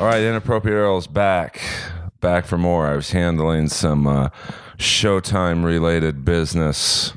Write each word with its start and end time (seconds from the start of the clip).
All 0.00 0.06
right, 0.06 0.22
Inappropriate 0.22 0.76
Earl's 0.76 1.06
back. 1.06 1.60
Back 2.20 2.46
for 2.46 2.56
more. 2.56 2.86
I 2.86 2.96
was 2.96 3.10
handling 3.10 3.68
some 3.68 4.06
uh, 4.06 4.30
Showtime 4.78 5.62
related 5.62 6.24
business 6.24 7.12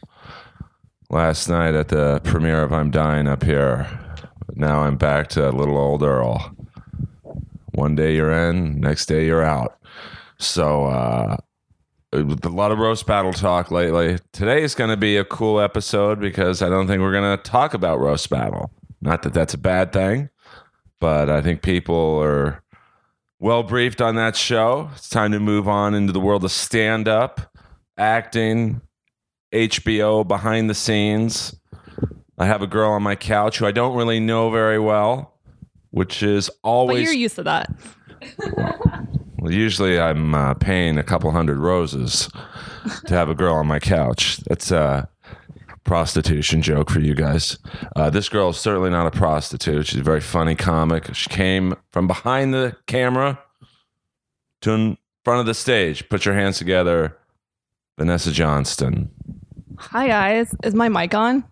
last 1.10 1.48
night 1.48 1.76
at 1.76 1.88
the 1.88 2.20
premiere 2.26 2.62
of 2.62 2.74
I'm 2.74 2.92
Dying 2.92 3.26
Up 3.26 3.44
Here. 3.44 3.88
But 4.46 4.58
Now 4.58 4.82
I'm 4.82 4.98
back 4.98 5.30
to 5.30 5.48
a 5.48 5.52
little 5.52 5.78
old 5.78 6.04
Earl. 6.04 6.58
One 7.72 7.96
day 7.96 8.16
you're 8.16 8.34
in, 8.50 8.82
next 8.82 9.06
day 9.06 9.28
you're 9.28 9.46
out. 9.46 9.80
So, 10.38 10.84
uh, 10.84 11.38
a 12.12 12.50
lot 12.50 12.74
of 12.74 12.80
roast 12.80 13.06
battle 13.06 13.32
talk 13.32 13.72
lately. 13.72 14.18
Today 14.34 14.62
is 14.62 14.76
going 14.76 14.90
to 14.90 14.98
be 14.98 15.16
a 15.16 15.24
cool 15.24 15.62
episode 15.62 16.20
because 16.20 16.62
I 16.62 16.68
don't 16.68 16.88
think 16.88 17.00
we're 17.00 17.14
going 17.14 17.38
to 17.38 17.42
talk 17.42 17.74
about 17.74 18.02
roast 18.02 18.30
battle. 18.30 18.72
Not 19.00 19.22
that 19.22 19.34
that's 19.34 19.54
a 19.54 19.58
bad 19.58 19.94
thing, 19.94 20.30
but 21.00 21.30
I 21.30 21.42
think 21.42 21.62
people 21.62 22.20
are 22.22 22.63
well 23.44 23.62
briefed 23.62 24.00
on 24.00 24.16
that 24.16 24.38
show. 24.38 24.90
It's 24.96 25.10
time 25.10 25.34
to 25.34 25.40
move 25.40 25.68
on 25.68 25.94
into 25.94 26.14
the 26.14 26.20
world 26.22 26.46
of 26.46 26.52
stand 26.52 27.10
up, 27.10 27.54
acting, 27.98 28.80
HBO, 29.54 30.26
behind 30.26 30.70
the 30.70 30.74
scenes. 30.74 31.54
I 32.38 32.46
have 32.46 32.62
a 32.62 32.68
girl 32.68 32.92
on 32.92 33.04
my 33.04 33.16
couch 33.16 33.58
who 33.58 33.66
I 33.66 33.72
don't 33.72 33.98
really 33.98 34.22
know 34.22 34.50
very 34.50 34.80
well, 34.80 35.38
which 35.92 36.24
is 36.24 36.50
But 36.50 36.56
always. 36.64 37.04
you're 37.04 37.14
used 37.14 37.36
to 37.36 37.44
that. 37.44 37.70
Well, 39.40 39.52
usually 39.52 40.00
I'm 40.00 40.34
uh, 40.34 40.54
paying 40.54 40.98
a 40.98 41.04
couple 41.04 41.30
hundred 41.32 41.58
roses 41.58 42.30
to 43.08 43.14
have 43.14 43.28
a 43.28 43.36
girl 43.36 43.56
on 43.56 43.68
my 43.68 43.78
couch. 43.80 44.38
That's 44.48 44.72
a 44.72 45.10
prostitution 45.84 46.62
joke 46.62 46.90
for 46.90 47.00
you 47.00 47.14
guys. 47.16 47.58
Uh, 47.96 48.10
this 48.10 48.30
girl 48.30 48.50
is 48.50 48.58
certainly 48.58 48.90
not 48.90 49.08
a 49.08 49.12
prostitute. 49.12 49.88
She's 49.88 50.00
a 50.00 50.04
very 50.04 50.22
funny 50.22 50.56
comic. 50.56 51.14
She 51.14 51.30
came 51.30 51.76
from 51.92 52.08
behind 52.08 52.54
the 52.54 52.76
camera 52.88 53.40
to 54.62 54.72
in 54.72 54.98
front 55.26 55.40
of 55.42 55.46
the 55.46 55.54
stage. 55.54 56.08
Put 56.10 56.26
your 56.26 56.36
hands 56.36 56.58
together. 56.58 57.18
Vanessa 57.98 58.32
Johnston. 58.32 59.12
Hi 59.78 60.08
guys, 60.08 60.56
is 60.64 60.74
my 60.74 60.90
mic 60.90 61.14
on? 61.14 61.44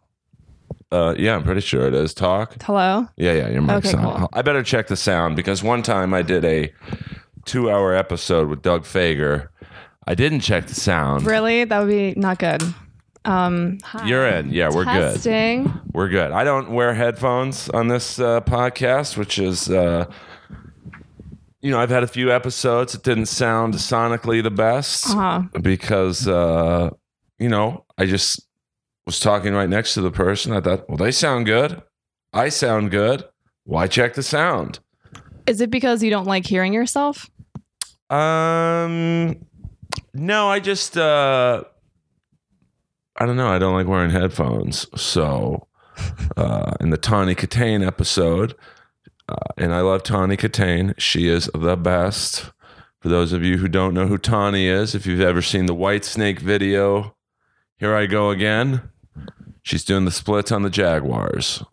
Uh, 0.92 1.16
yeah, 1.18 1.36
I'm 1.36 1.44
pretty 1.44 1.62
sure 1.62 1.88
it 1.88 1.94
is. 1.94 2.14
Talk. 2.14 2.62
Hello. 2.64 3.08
Yeah, 3.16 3.34
yeah, 3.34 3.48
your 3.50 3.62
mic's 3.62 3.94
Okay, 3.94 3.98
on. 3.98 4.20
cool. 4.20 4.30
I 4.34 4.42
better 4.42 4.62
check 4.64 4.88
the 4.88 4.96
sound 4.98 5.36
because 5.36 5.64
one 5.64 5.84
time 5.84 6.14
I 6.14 6.22
did 6.22 6.44
a 6.44 6.74
two 7.46 7.70
hour 7.72 7.94
episode 7.96 8.50
with 8.50 8.62
Doug 8.62 8.84
Fager. 8.84 9.48
I 10.08 10.16
didn't 10.16 10.42
check 10.42 10.68
the 10.68 10.74
sound. 10.76 11.26
Really? 11.26 11.64
That 11.64 11.80
would 11.80 11.88
be 11.90 12.14
not 12.20 12.40
good. 12.40 12.62
Um, 13.24 13.78
hi. 13.84 14.08
You're 14.08 14.26
in. 14.28 14.50
Yeah, 14.52 14.70
we're 14.74 14.86
good. 14.86 15.72
We're 15.94 16.10
good. 16.10 16.32
I 16.32 16.44
don't 16.44 16.72
wear 16.72 16.94
headphones 16.94 17.70
on 17.70 17.88
this 17.88 18.20
uh, 18.20 18.42
podcast, 18.42 19.16
which 19.18 19.38
is, 19.38 19.70
uh, 19.70 20.06
you 21.62 21.70
know, 21.70 21.80
I've 21.80 21.92
had 21.92 22.02
a 22.04 22.08
few 22.08 22.32
episodes 22.32 22.96
It 22.96 23.04
didn't 23.04 23.28
sound 23.28 23.76
sonically 23.76 24.42
the 24.42 24.50
best 24.50 25.08
Uh-huh. 25.12 25.44
because, 25.62 26.28
uh, 26.28 26.90
you 27.38 27.50
know, 27.50 27.86
I 27.98 28.06
just 28.08 28.48
was 29.06 29.20
talking 29.20 29.54
right 29.54 29.70
next 29.70 29.94
to 29.96 30.02
the 30.02 30.12
person. 30.12 30.52
I 30.54 30.62
thought, 30.62 30.88
well, 30.90 30.98
they 30.98 31.12
sound 31.12 31.46
good. 31.46 31.82
I 32.34 32.50
sound 32.50 32.90
good. 32.90 33.24
Why 33.66 33.86
check 33.88 34.16
the 34.16 34.24
sound? 34.24 34.80
Is 35.46 35.62
it 35.62 35.70
because 35.70 36.02
you 36.02 36.10
don't 36.10 36.26
like 36.28 36.46
hearing 36.48 36.74
yourself? 36.74 37.30
Um, 38.10 39.46
no, 40.14 40.48
I 40.50 40.60
just, 40.60 40.98
uh, 40.98 41.64
I 43.22 43.28
don't 43.28 43.36
know. 43.36 43.50
I 43.50 43.60
don't 43.60 43.76
like 43.76 43.86
wearing 43.86 44.10
headphones. 44.10 44.88
So, 45.00 45.68
uh, 46.36 46.74
in 46.80 46.90
the 46.90 46.98
Tawny 46.98 47.36
Kitaen 47.36 47.86
episode, 47.86 48.56
uh, 49.30 49.36
and 49.60 49.76
I 49.76 49.82
love 49.82 50.02
Tawny 50.02 50.36
Kitaen. 50.36 50.96
She 50.98 51.28
is 51.28 51.48
the 51.54 51.78
best. 51.78 52.52
For 53.00 53.10
those 53.10 53.32
of 53.32 53.44
you 53.44 53.58
who 53.58 53.68
don't 53.68 53.94
know 53.94 54.08
who 54.08 54.18
Tawny 54.18 54.66
is, 54.66 54.96
if 54.96 55.06
you've 55.06 55.22
ever 55.22 55.44
seen 55.44 55.68
the 55.68 55.76
Whitesnake 55.76 56.40
video, 56.40 57.16
here 57.78 57.94
I 57.94 58.08
go 58.08 58.32
again. 58.32 58.90
She's 59.62 59.86
doing 59.86 60.06
the 60.06 60.12
splits 60.12 60.52
on 60.52 60.64
the 60.64 60.72
Jaguars. 60.72 61.64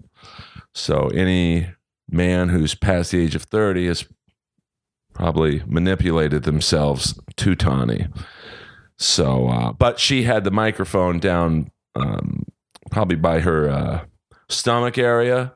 So, 0.75 1.09
any 1.15 1.69
man 2.11 2.51
who's 2.51 2.75
past 2.75 3.13
the 3.13 3.23
age 3.23 3.35
of 3.35 3.45
30 3.45 3.87
has 3.87 4.07
probably 5.15 5.63
manipulated 5.67 6.43
themselves 6.43 7.19
to 7.37 7.55
Tawny. 7.55 8.09
So, 8.99 9.49
uh, 9.49 9.73
but 9.73 10.01
she 10.01 10.25
had 10.25 10.45
the 10.45 10.51
microphone 10.51 11.21
down 11.21 11.71
um, 11.95 12.45
probably 12.91 13.17
by 13.17 13.41
her 13.41 13.69
uh, 13.71 14.05
stomach 14.49 14.99
area, 14.99 15.53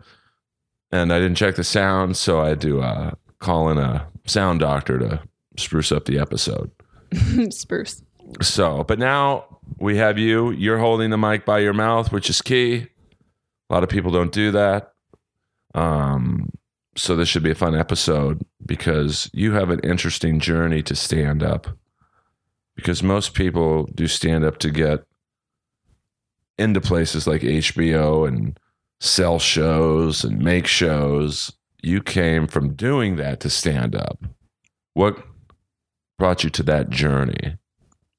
and 0.93 1.13
I 1.13 1.19
didn't 1.19 1.37
check 1.37 1.57
the 1.57 1.65
sound, 1.65 2.17
so 2.17 2.41
I 2.41 2.51
had 2.51 2.61
to 2.61 2.81
uh, 2.81 3.11
call 3.41 3.69
in 3.71 3.79
a 3.79 4.07
sound 4.27 4.61
doctor 4.61 4.99
to 4.99 5.23
spruce 5.57 5.91
up 5.91 6.05
the 6.05 6.19
episode. 6.19 6.71
Spruce. 7.51 8.03
So, 8.41 8.85
but 8.85 8.99
now 8.99 9.59
we 9.79 9.97
have 9.97 10.19
you. 10.19 10.51
You're 10.53 10.79
holding 10.79 11.11
the 11.11 11.19
mic 11.19 11.45
by 11.45 11.59
your 11.59 11.75
mouth, 11.75 12.13
which 12.13 12.31
is 12.31 12.41
key. 12.41 12.87
A 13.69 13.75
lot 13.75 13.83
of 13.83 13.89
people 13.89 14.11
don't 14.11 14.33
do 14.33 14.51
that. 14.53 14.93
Um, 15.75 16.51
so 16.97 17.17
this 17.17 17.29
should 17.29 17.43
be 17.43 17.51
a 17.51 17.57
fun 17.57 17.75
episode 17.75 18.45
because 18.65 19.31
you 19.33 19.53
have 19.53 19.71
an 19.71 19.81
interesting 19.81 20.39
journey 20.39 20.83
to 20.85 20.95
stand 20.95 21.43
up. 21.43 21.69
Because 22.77 23.03
most 23.03 23.35
people 23.35 23.85
do 23.95 24.07
stand 24.07 24.45
up 24.45 24.59
to 24.59 24.71
get 24.71 25.05
into 26.59 26.81
places 26.81 27.27
like 27.27 27.43
HBO 27.43 28.27
and 28.27 28.59
sell 29.01 29.39
shows 29.39 30.25
and 30.25 30.39
make 30.39 30.67
shows. 30.67 31.53
You 31.83 32.01
came 32.01 32.47
from 32.47 32.75
doing 32.75 33.17
that 33.17 33.41
to 33.41 33.51
stand 33.51 33.95
up. 33.95 34.25
What 34.95 35.19
brought 36.19 36.45
you 36.45 36.51
to 36.51 36.63
that 36.65 36.91
journey? 36.91 37.59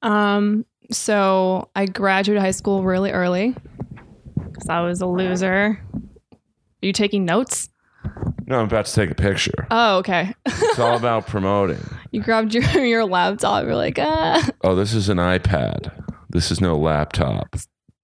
Um, 0.02 0.66
so 0.90 1.70
I 1.74 1.86
graduated 1.86 2.42
high 2.42 2.50
school 2.50 2.84
really 2.84 3.10
early 3.10 3.56
because 4.36 4.68
I 4.68 4.80
was 4.82 5.00
a 5.00 5.06
loser. 5.06 5.80
Are 5.92 6.86
you 6.86 6.92
taking 6.92 7.24
notes? 7.24 7.70
No, 8.46 8.58
I'm 8.60 8.66
about 8.66 8.86
to 8.86 8.94
take 8.94 9.10
a 9.10 9.14
picture. 9.14 9.66
Oh, 9.70 9.98
okay. 9.98 10.34
It's 10.46 10.78
all 10.78 10.96
about 10.96 11.26
promoting. 11.26 11.80
you 12.10 12.22
grabbed 12.22 12.54
your, 12.54 12.62
your 12.84 13.04
laptop. 13.04 13.64
You're 13.64 13.76
like, 13.76 13.98
ah, 13.98 14.46
Oh, 14.62 14.74
this 14.74 14.92
is 14.92 15.08
an 15.08 15.18
iPad. 15.18 15.92
This 16.30 16.50
is 16.50 16.60
no 16.60 16.76
laptop. 16.76 17.56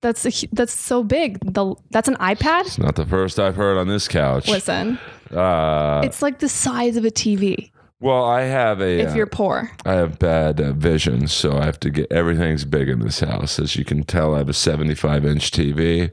that's 0.02 0.24
a, 0.24 0.46
that's 0.52 0.72
so 0.72 1.02
big. 1.02 1.38
The 1.40 1.74
that's 1.90 2.08
an 2.08 2.16
iPad. 2.16 2.62
It's 2.62 2.78
not 2.78 2.96
the 2.96 3.06
first 3.06 3.38
I've 3.38 3.56
heard 3.56 3.76
on 3.76 3.88
this 3.88 4.08
couch. 4.08 4.48
Listen, 4.48 4.98
Uh, 5.34 6.00
it's 6.04 6.22
like 6.22 6.38
the 6.38 6.48
size 6.48 6.96
of 6.96 7.04
a 7.04 7.10
TV 7.10 7.70
well, 8.00 8.24
I 8.24 8.42
have 8.42 8.80
a. 8.80 9.00
if 9.00 9.10
uh, 9.10 9.14
you're 9.14 9.26
poor. 9.26 9.70
I 9.84 9.92
have 9.92 10.18
bad 10.18 10.58
uh, 10.58 10.72
vision, 10.72 11.28
so 11.28 11.58
I 11.58 11.66
have 11.66 11.78
to 11.80 11.90
get 11.90 12.10
everything's 12.10 12.64
big 12.64 12.88
in 12.88 13.00
this 13.00 13.20
house. 13.20 13.58
As 13.58 13.76
you 13.76 13.84
can 13.84 14.04
tell, 14.04 14.34
I 14.34 14.38
have 14.38 14.48
a 14.48 14.54
75 14.54 15.26
inch 15.26 15.50
TV. 15.50 16.10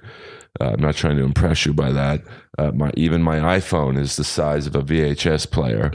Uh, 0.60 0.72
I'm 0.74 0.82
not 0.82 0.96
trying 0.96 1.18
to 1.18 1.24
impress 1.24 1.66
you 1.66 1.74
by 1.74 1.92
that. 1.92 2.24
Uh, 2.58 2.72
my 2.72 2.92
even 2.96 3.22
my 3.22 3.38
iPhone 3.38 3.98
is 3.98 4.16
the 4.16 4.24
size 4.24 4.68
of 4.68 4.76
a 4.76 4.82
VHS 4.82 5.50
player. 5.52 5.92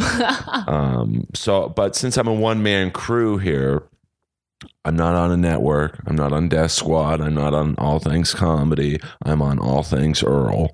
um, 0.67 1.27
so, 1.35 1.69
but 1.69 1.97
since 1.97 2.17
I'm 2.17 2.29
a 2.29 2.35
one 2.35 2.63
man 2.63 2.91
crew 2.91 3.39
here, 3.39 3.83
I'm 4.85 4.97
not 4.97 5.15
on 5.15 5.31
a 5.31 5.37
network. 5.37 6.01
I'm 6.07 6.17
not 6.17 6.33
on 6.33 6.49
Death 6.49 6.73
Squad. 6.73 7.21
I'm 7.21 7.35
not 7.35 7.55
on 7.55 7.75
All 7.77 7.99
Things 7.99 8.35
Comedy. 8.35 9.01
I'm 9.25 9.43
on 9.43 9.59
All 9.59 9.83
Things 9.83 10.23
Earl. 10.23 10.71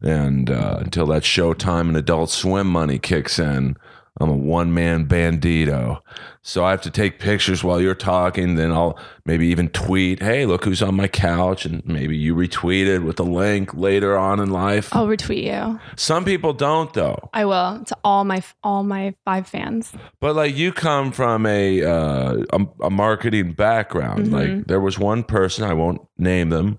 And 0.00 0.50
uh, 0.50 0.78
until 0.80 1.06
that 1.06 1.22
Showtime 1.22 1.88
and 1.88 1.96
Adult 1.96 2.30
Swim 2.30 2.66
money 2.66 2.98
kicks 2.98 3.38
in, 3.38 3.76
I'm 4.20 4.28
a 4.28 4.36
one 4.36 4.74
man 4.74 5.06
bandito. 5.06 6.00
So 6.42 6.64
I 6.64 6.70
have 6.72 6.82
to 6.82 6.90
take 6.90 7.18
pictures 7.18 7.64
while 7.64 7.80
you're 7.80 7.94
talking. 7.94 8.56
Then 8.56 8.70
I'll 8.70 8.98
maybe 9.24 9.46
even 9.46 9.70
tweet, 9.70 10.20
hey, 10.20 10.44
look 10.44 10.64
who's 10.64 10.82
on 10.82 10.96
my 10.96 11.08
couch. 11.08 11.64
And 11.64 11.82
maybe 11.86 12.16
you 12.16 12.34
retweet 12.34 12.86
it 12.86 12.98
with 13.00 13.18
a 13.18 13.22
link 13.24 13.72
later 13.72 14.18
on 14.18 14.38
in 14.38 14.50
life. 14.50 14.94
I'll 14.94 15.06
retweet 15.06 15.44
you. 15.44 15.80
Some 15.96 16.26
people 16.26 16.52
don't, 16.52 16.92
though. 16.92 17.30
I 17.32 17.46
will 17.46 17.82
to 17.86 17.96
all 18.04 18.24
my 18.24 18.42
all 18.62 18.82
my 18.82 19.14
five 19.24 19.46
fans. 19.46 19.92
But 20.20 20.36
like 20.36 20.54
you 20.54 20.72
come 20.72 21.10
from 21.10 21.46
a 21.46 21.82
uh, 21.82 22.44
a, 22.52 22.66
a 22.82 22.90
marketing 22.90 23.52
background. 23.54 24.26
Mhm. 24.26 24.32
Like 24.32 24.66
there 24.66 24.80
was 24.80 24.98
one 24.98 25.22
person 25.24 25.64
I 25.64 25.72
won't 25.72 26.02
name 26.18 26.50
them. 26.50 26.78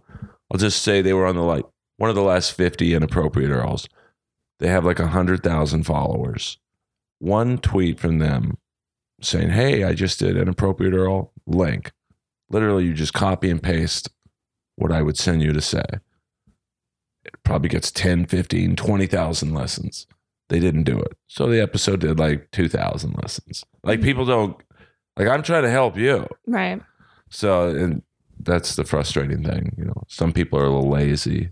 I'll 0.52 0.60
just 0.60 0.84
say 0.84 1.02
they 1.02 1.14
were 1.14 1.26
on 1.26 1.36
the 1.36 1.42
like 1.42 1.66
one 1.98 2.12
of 2.12 2.16
the 2.16 2.22
last 2.22 2.52
fifty 2.52 2.94
inappropriate 2.94 3.50
earls. 3.50 3.90
They 4.60 4.68
have 4.68 4.86
like 4.86 5.00
a 5.00 5.08
hundred 5.08 5.42
thousand 5.42 5.84
followers. 5.88 6.60
One 7.20 7.58
tweet 7.58 8.00
from 8.00 8.20
them 8.20 8.58
saying, 9.22 9.50
"Hey, 9.50 9.84
I 9.84 9.94
just 9.94 10.20
did 10.20 10.38
inappropriate 10.38 10.94
earl 10.94 11.32
link." 11.46 11.92
Literally, 12.50 12.86
you 12.86 12.94
just 12.94 13.14
copy 13.14 13.50
and 13.50 13.62
paste 13.62 14.10
what 14.76 14.92
I 14.92 15.02
would 15.02 15.18
send 15.18 15.42
you 15.42 15.54
to 15.54 15.62
say. 15.62 15.84
It 17.26 17.36
probably 17.44 17.70
gets 17.70 17.92
10, 17.92 18.26
15, 18.26 18.76
20,000 18.76 19.54
lessons. 19.54 20.08
They 20.50 20.60
didn't 20.60 20.84
do 20.84 21.00
it. 21.00 21.14
So 21.28 21.48
the 21.48 21.62
episode 21.62 22.02
did 22.02 22.20
like 22.20 22.52
2,000 22.52 23.16
lessons. 23.22 23.64
Like 23.84 24.00
mm-hmm. 24.00 24.06
people 24.06 24.26
don't, 24.26 24.58
like 25.18 25.28
I'm 25.28 25.42
trying 25.42 25.64
to 25.64 25.70
help 25.70 25.98
you. 25.98 26.28
Right. 26.46 26.82
So, 27.30 27.70
and 27.70 28.04
that's 28.40 28.76
the 28.76 28.84
frustrating 28.84 29.44
thing. 29.44 29.74
You 29.78 29.86
know, 29.86 30.04
some 30.08 30.34
people 30.34 30.60
are 30.60 30.66
a 30.66 30.70
little 30.70 30.90
lazy. 30.90 31.50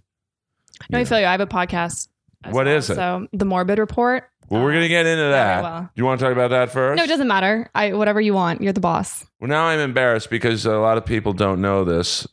No, 0.89 0.99
I 0.99 1.05
feel 1.05 1.19
you. 1.19 1.25
I 1.25 1.31
have 1.31 1.41
a 1.41 1.47
podcast. 1.47 2.09
as 2.43 2.53
What 2.53 2.65
well. 2.65 2.75
is 2.75 2.89
it? 2.89 2.95
So 2.95 3.27
the 3.31 3.45
Morbid 3.45 3.79
Report. 3.79 4.29
Well, 4.51 4.63
we're 4.63 4.73
gonna 4.73 4.89
get 4.89 5.05
into 5.05 5.23
that. 5.23 5.63
well. 5.63 5.81
Do 5.83 5.89
you 5.95 6.03
want 6.03 6.19
to 6.19 6.25
talk 6.25 6.33
about 6.33 6.49
that 6.49 6.71
first? 6.71 6.97
No, 6.97 7.05
it 7.05 7.07
doesn't 7.07 7.27
matter. 7.29 7.69
I 7.73 7.93
whatever 7.93 8.19
you 8.19 8.33
want. 8.33 8.61
You're 8.61 8.73
the 8.73 8.81
boss. 8.81 9.25
Well, 9.39 9.47
now 9.47 9.63
I'm 9.63 9.79
embarrassed 9.79 10.29
because 10.29 10.65
a 10.65 10.77
lot 10.77 10.97
of 10.97 11.05
people 11.05 11.31
don't 11.31 11.61
know 11.61 11.85
this. 11.85 12.27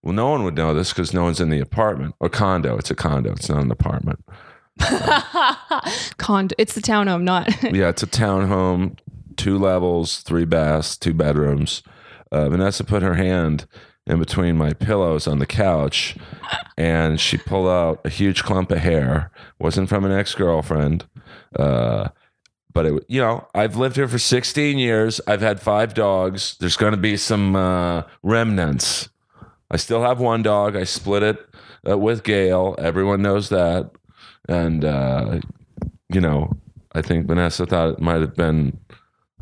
Well, 0.00 0.14
no 0.14 0.30
one 0.30 0.44
would 0.44 0.54
know 0.54 0.74
this 0.74 0.90
because 0.92 1.12
no 1.12 1.24
one's 1.24 1.40
in 1.40 1.50
the 1.50 1.58
apartment 1.58 2.14
or 2.20 2.28
condo. 2.28 2.78
It's 2.78 2.92
a 2.92 2.94
condo. 2.94 3.32
It's 3.32 3.48
not 3.48 3.64
an 3.64 3.72
apartment. 3.72 4.24
Condo. 6.18 6.54
It's 6.58 6.74
the 6.74 6.82
townhome, 6.82 7.22
not. 7.22 7.48
yeah, 7.74 7.88
it's 7.88 8.02
a 8.02 8.06
townhome, 8.06 8.98
two 9.36 9.58
levels, 9.58 10.18
three 10.18 10.44
baths, 10.44 10.96
two 10.96 11.14
bedrooms. 11.14 11.82
Uh, 12.30 12.48
Vanessa 12.48 12.84
put 12.84 13.02
her 13.02 13.14
hand 13.14 13.66
in 14.06 14.18
between 14.18 14.56
my 14.56 14.72
pillows 14.72 15.26
on 15.26 15.38
the 15.38 15.46
couch, 15.46 16.16
and 16.76 17.18
she 17.18 17.38
pulled 17.38 17.68
out 17.68 18.00
a 18.04 18.08
huge 18.08 18.44
clump 18.44 18.70
of 18.70 18.78
hair. 18.78 19.32
wasn't 19.58 19.88
from 19.88 20.04
an 20.04 20.12
ex 20.12 20.34
girlfriend, 20.34 21.06
uh, 21.58 22.08
but 22.72 22.86
it. 22.86 23.04
You 23.08 23.20
know, 23.20 23.48
I've 23.54 23.76
lived 23.76 23.96
here 23.96 24.08
for 24.08 24.18
16 24.18 24.78
years. 24.78 25.20
I've 25.26 25.40
had 25.40 25.60
five 25.60 25.94
dogs. 25.94 26.56
There's 26.60 26.76
going 26.76 26.92
to 26.92 26.98
be 27.00 27.16
some 27.16 27.56
uh, 27.56 28.02
remnants. 28.22 29.08
I 29.70 29.76
still 29.78 30.02
have 30.02 30.20
one 30.20 30.42
dog. 30.42 30.76
I 30.76 30.84
split 30.84 31.22
it 31.22 31.38
uh, 31.88 31.96
with 31.98 32.22
Gail. 32.22 32.74
Everyone 32.78 33.22
knows 33.22 33.48
that, 33.48 33.90
and 34.48 34.84
uh, 34.84 35.40
you 36.12 36.20
know, 36.20 36.52
I 36.92 37.02
think 37.02 37.26
Vanessa 37.26 37.66
thought 37.66 37.94
it 37.94 38.00
might 38.00 38.20
have 38.20 38.34
been 38.36 38.78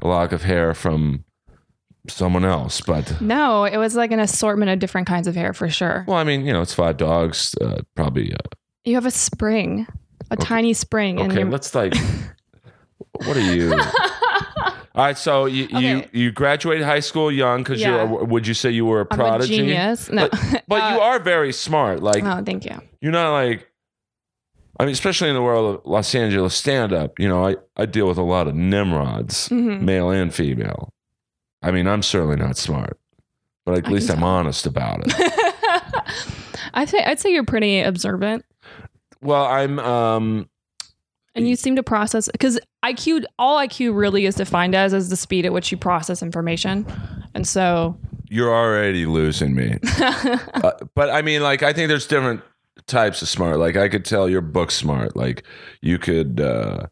a 0.02 0.08
lock 0.08 0.32
of 0.32 0.42
hair 0.42 0.72
from 0.74 1.24
someone 2.08 2.44
else, 2.44 2.80
but 2.80 3.20
no, 3.20 3.64
it 3.64 3.76
was 3.78 3.96
like 3.96 4.12
an 4.12 4.20
assortment 4.20 4.70
of 4.70 4.78
different 4.78 5.06
kinds 5.06 5.26
of 5.26 5.34
hair 5.34 5.52
for 5.52 5.68
sure. 5.68 6.04
well, 6.06 6.16
I 6.18 6.24
mean, 6.24 6.44
you 6.44 6.52
know, 6.52 6.60
it's 6.62 6.74
five 6.74 6.96
dogs, 6.98 7.54
uh, 7.60 7.80
probably. 7.94 8.32
Uh, 8.32 8.38
You 8.84 8.94
have 8.94 9.06
a 9.06 9.10
spring, 9.10 9.86
a 10.30 10.36
tiny 10.36 10.72
spring, 10.72 11.20
and 11.20 11.32
okay, 11.32 11.44
let's 11.44 11.74
like. 11.74 11.94
what 13.24 13.36
are 13.36 13.40
you? 13.54 13.72
All 14.96 15.04
right, 15.04 15.18
so 15.18 15.46
you 15.46 15.64
you, 15.70 15.76
Okay. 15.98 16.08
you 16.12 16.30
graduated 16.32 16.84
high 16.84 17.00
school 17.00 17.30
young 17.30 17.62
because 17.62 17.80
Yeah. 17.80 18.04
you 18.08 18.24
would 18.26 18.46
you 18.46 18.54
say 18.54 18.70
you 18.70 18.86
were 18.86 19.00
a 19.00 19.06
I'm 19.10 19.18
prodigy? 19.18 19.54
a 19.54 19.58
genius. 19.58 20.08
No, 20.10 20.28
But 20.68 20.92
you 20.92 20.98
Uh, 21.00 21.04
are 21.04 21.18
very 21.18 21.52
smart. 21.52 22.00
Like 22.02 22.22
Oh, 22.24 22.42
thank 22.44 22.64
you. 22.64 22.80
you're 23.00 23.10
not 23.12 23.32
like 23.32 23.68
I 24.78 24.84
mean, 24.84 24.92
especially 24.92 25.28
in 25.28 25.34
the 25.34 25.42
world 25.42 25.74
of 25.76 25.82
Los 25.86 26.14
Angeles 26.14 26.54
stand 26.54 26.92
up, 26.92 27.18
you 27.20 27.28
know, 27.28 27.46
I, 27.46 27.56
I 27.76 27.86
deal 27.86 28.08
with 28.08 28.18
a 28.18 28.22
lot 28.24 28.48
of 28.48 28.54
nimrods, 28.56 29.48
Mhm. 29.48 29.82
male 29.82 30.10
and 30.10 30.32
female. 30.34 30.92
I 31.62 31.70
mean, 31.70 31.86
I'm 31.88 32.02
certainly 32.02 32.36
not 32.36 32.56
smart, 32.56 32.98
but 33.64 33.78
at 33.78 33.86
I 33.86 33.90
least 33.90 34.10
I'm 34.10 34.22
honest 34.24 34.64
about 34.66 35.00
it. 35.06 35.12
I 36.74 36.84
say 36.86 37.02
I'd 37.04 37.18
say 37.20 37.30
you're 37.32 37.44
pretty 37.44 37.80
observant, 37.80 38.44
well, 39.24 39.46
I'm 39.46 39.78
um 39.78 40.48
and 41.34 41.48
you 41.48 41.56
seem 41.56 41.76
to 41.76 41.82
process 41.82 42.28
because 42.30 42.60
IQ. 42.84 43.24
All 43.38 43.58
IQ 43.58 43.96
really 43.96 44.26
is 44.26 44.36
defined 44.36 44.74
as 44.74 44.92
is 44.92 45.08
the 45.08 45.16
speed 45.16 45.44
at 45.44 45.52
which 45.52 45.72
you 45.72 45.76
process 45.76 46.22
information, 46.22 46.86
and 47.34 47.46
so. 47.46 47.98
you're 48.28 48.54
already 48.54 49.06
losing 49.06 49.54
me. 49.54 49.78
uh, 50.00 50.72
but 50.94 51.10
I 51.10 51.22
mean, 51.22 51.42
like, 51.42 51.62
I 51.62 51.72
think 51.72 51.88
there's 51.88 52.06
different 52.06 52.42
types 52.86 53.20
of 53.22 53.28
smart. 53.28 53.58
Like, 53.58 53.76
I 53.76 53.88
could 53.88 54.04
tell 54.04 54.28
you're 54.28 54.40
book 54.40 54.70
smart. 54.70 55.16
Like, 55.16 55.44
you 55.80 55.98
could 55.98 56.40
uh, 56.40 56.86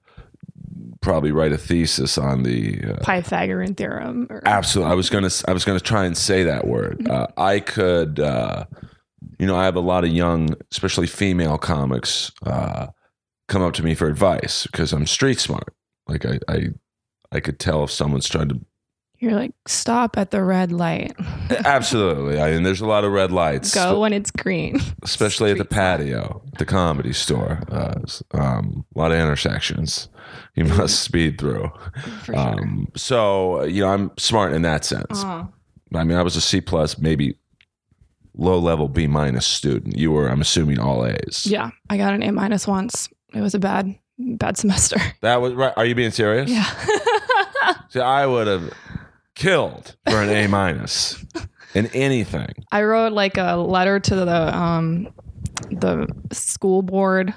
probably 1.01 1.31
write 1.31 1.53
a 1.53 1.59
thesis 1.59 2.19
on 2.19 2.43
the 2.43 2.83
uh, 2.83 2.97
Pythagorean 3.05 3.75
theorem. 3.75 4.27
Or, 4.29 4.43
Absolutely. 4.45 4.91
I 4.91 4.95
was 4.95 5.09
gonna. 5.09 5.31
I 5.47 5.53
was 5.53 5.65
gonna 5.65 5.81
try 5.81 6.05
and 6.05 6.17
say 6.17 6.43
that 6.43 6.67
word. 6.67 7.09
Uh, 7.09 7.29
I 7.37 7.61
could. 7.61 8.19
Uh, 8.19 8.65
you 9.43 9.49
know, 9.49 9.57
I 9.57 9.65
have 9.65 9.75
a 9.75 9.81
lot 9.81 10.05
of 10.05 10.11
young, 10.11 10.55
especially 10.71 11.09
female 11.09 11.59
comics, 11.59 12.31
uh, 12.47 12.87
come 13.49 13.61
up 13.61 13.75
to 13.75 13.83
me 13.83 13.93
for 13.93 14.07
advice 14.07 14.69
because 14.69 14.93
I'm 14.93 15.05
street 15.05 15.41
smart. 15.41 15.75
Like 16.07 16.25
I, 16.25 16.39
I, 16.49 16.67
I 17.33 17.41
could 17.41 17.59
tell 17.59 17.83
if 17.83 17.91
someone's 17.91 18.29
trying 18.29 18.51
to. 18.51 18.61
You're 19.19 19.33
like, 19.33 19.51
stop 19.67 20.17
at 20.17 20.31
the 20.31 20.45
red 20.45 20.71
light. 20.71 21.17
Absolutely. 21.65 22.41
I 22.41 22.53
mean, 22.53 22.63
there's 22.63 22.81
a 22.81 22.87
lot 22.87 23.03
of 23.03 23.11
red 23.11 23.33
lights, 23.33 23.75
Go 23.75 23.99
when 23.99 24.13
it's 24.13 24.31
green. 24.31 24.79
especially 25.03 25.51
at 25.51 25.59
the 25.59 25.65
patio, 25.65 26.41
the 26.59 26.65
comedy 26.65 27.13
store. 27.13 27.65
Uh, 27.69 28.01
um, 28.35 28.85
a 28.95 28.99
lot 29.01 29.11
of 29.11 29.19
intersections 29.19 30.09
you 30.55 30.67
must 30.67 31.01
speed 31.01 31.41
through. 31.41 31.69
For 32.21 32.27
sure. 32.27 32.39
Um, 32.39 32.87
so 32.95 33.65
you 33.65 33.83
know, 33.83 33.89
I'm 33.89 34.13
smart 34.21 34.53
in 34.53 34.63
that 34.63 34.85
sense. 34.85 35.25
Oh. 35.25 35.49
I 35.97 36.05
mean, 36.05 36.17
I 36.17 36.23
was 36.23 36.37
a 36.37 36.41
C 36.41 36.61
plus, 36.61 36.97
maybe 36.97 37.39
low 38.37 38.59
level 38.59 38.89
B 38.89 39.07
minus 39.07 39.47
student. 39.47 39.97
You 39.99 40.11
were, 40.13 40.29
I'm 40.29 40.41
assuming, 40.41 40.79
all 40.79 41.05
A's. 41.07 41.47
Yeah, 41.47 41.71
I 41.91 41.97
got 41.97 42.15
an 42.15 42.23
A 42.23 42.33
minus 42.33 42.67
once. 42.67 43.09
It 43.35 43.41
was 43.41 43.55
a 43.55 43.59
bad, 43.59 43.95
bad 44.19 44.57
semester. 44.57 44.97
That 45.21 45.41
was 45.41 45.53
right. 45.55 45.73
Are 45.77 45.85
you 45.85 45.95
being 45.95 46.11
serious? 46.11 46.51
Yeah. 46.51 46.65
See, 47.91 48.01
I 48.01 48.27
would 48.27 48.47
have 48.47 48.73
killed 49.35 49.97
for 50.09 50.17
an 50.23 50.31
A 50.31 50.47
minus 50.49 51.25
in 51.75 51.87
anything. 51.89 52.53
I 52.73 52.83
wrote 52.83 53.13
like 53.13 53.37
a 53.39 53.57
letter 53.57 54.01
to 54.01 54.15
the 54.15 54.57
um 54.57 55.09
the 55.71 56.09
school 56.33 56.83
board 56.83 57.35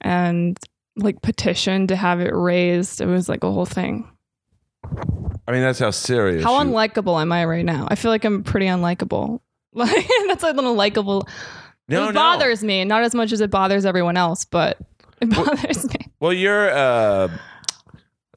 and 0.00 0.58
like 0.96 1.20
petitioned 1.22 1.88
to 1.88 1.96
have 1.96 2.20
it 2.20 2.30
raised. 2.34 3.00
It 3.00 3.06
was 3.06 3.28
like 3.28 3.44
a 3.44 3.50
whole 3.50 3.66
thing. 3.66 4.08
I 5.46 5.52
mean, 5.52 5.62
that's 5.62 5.78
how 5.78 5.90
serious. 5.90 6.44
How 6.44 6.58
you- 6.62 6.70
unlikable 6.70 7.20
am 7.20 7.32
I 7.32 7.44
right 7.44 7.64
now? 7.64 7.86
I 7.90 7.94
feel 7.96 8.10
like 8.10 8.24
I'm 8.24 8.42
pretty 8.42 8.66
unlikable. 8.66 9.40
Like 9.74 10.08
that's 10.26 10.42
a 10.42 10.52
little 10.52 10.74
likable. 10.74 11.28
no, 11.88 12.04
it 12.08 12.12
no. 12.12 12.12
bothers 12.12 12.64
me, 12.64 12.84
not 12.84 13.02
as 13.02 13.14
much 13.14 13.30
as 13.32 13.40
it 13.40 13.50
bothers 13.50 13.84
everyone 13.84 14.16
else, 14.16 14.44
but 14.44 14.78
it 15.20 15.28
Well- 15.30 15.44
bothers 15.46 15.84
me. 15.88 15.96
Well, 16.20 16.34
you're. 16.34 16.68
Uh, 16.70 17.28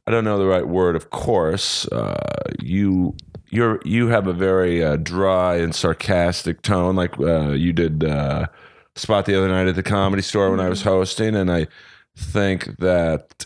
I 0.07 0.11
don't 0.11 0.23
know 0.23 0.37
the 0.37 0.45
right 0.45 0.65
word. 0.67 0.95
Of 0.95 1.09
course, 1.09 1.85
uh, 1.87 2.15
you. 2.61 3.15
You're 3.49 3.79
you 3.85 4.07
have 4.07 4.25
a 4.25 4.33
very 4.33 4.83
uh, 4.83 4.95
dry 4.95 5.57
and 5.57 5.75
sarcastic 5.75 6.61
tone, 6.61 6.95
like 6.95 7.19
uh, 7.19 7.49
you 7.51 7.71
did 7.73 8.03
uh, 8.03 8.47
spot 8.95 9.25
the 9.25 9.37
other 9.37 9.47
night 9.49 9.67
at 9.67 9.75
the 9.75 9.83
comedy 9.83 10.21
store 10.23 10.49
when 10.49 10.59
I 10.59 10.69
was 10.69 10.81
hosting, 10.81 11.35
and 11.35 11.51
I 11.51 11.67
think 12.17 12.77
that 12.77 13.45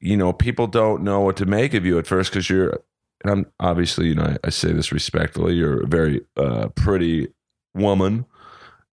you 0.00 0.16
know 0.16 0.32
people 0.32 0.66
don't 0.66 1.02
know 1.02 1.20
what 1.20 1.36
to 1.36 1.46
make 1.46 1.72
of 1.72 1.86
you 1.86 1.98
at 1.98 2.06
first 2.06 2.30
because 2.32 2.50
you're. 2.50 2.82
And 3.22 3.30
I'm 3.30 3.46
obviously, 3.60 4.08
you 4.08 4.14
know, 4.14 4.24
I, 4.24 4.36
I 4.44 4.50
say 4.50 4.72
this 4.72 4.92
respectfully. 4.92 5.54
You're 5.54 5.82
a 5.82 5.86
very 5.86 6.22
uh, 6.36 6.68
pretty 6.68 7.28
woman, 7.74 8.24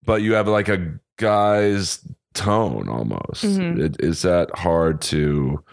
but 0.04 0.22
you 0.22 0.34
have 0.34 0.48
like 0.48 0.70
a 0.70 1.00
guy's 1.18 2.00
tone 2.34 2.88
almost. 2.90 3.44
Mhm. 3.44 3.80
It, 3.80 3.98
is 4.00 4.22
that 4.22 4.50
hard 4.58 5.02
to 5.02 5.64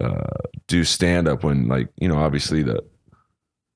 uh, 0.00 0.22
do 0.66 0.84
stand 0.84 1.26
up 1.28 1.42
when, 1.42 1.66
like, 1.68 1.88
you 1.96 2.08
know, 2.08 2.18
obviously 2.18 2.62
the 2.62 2.82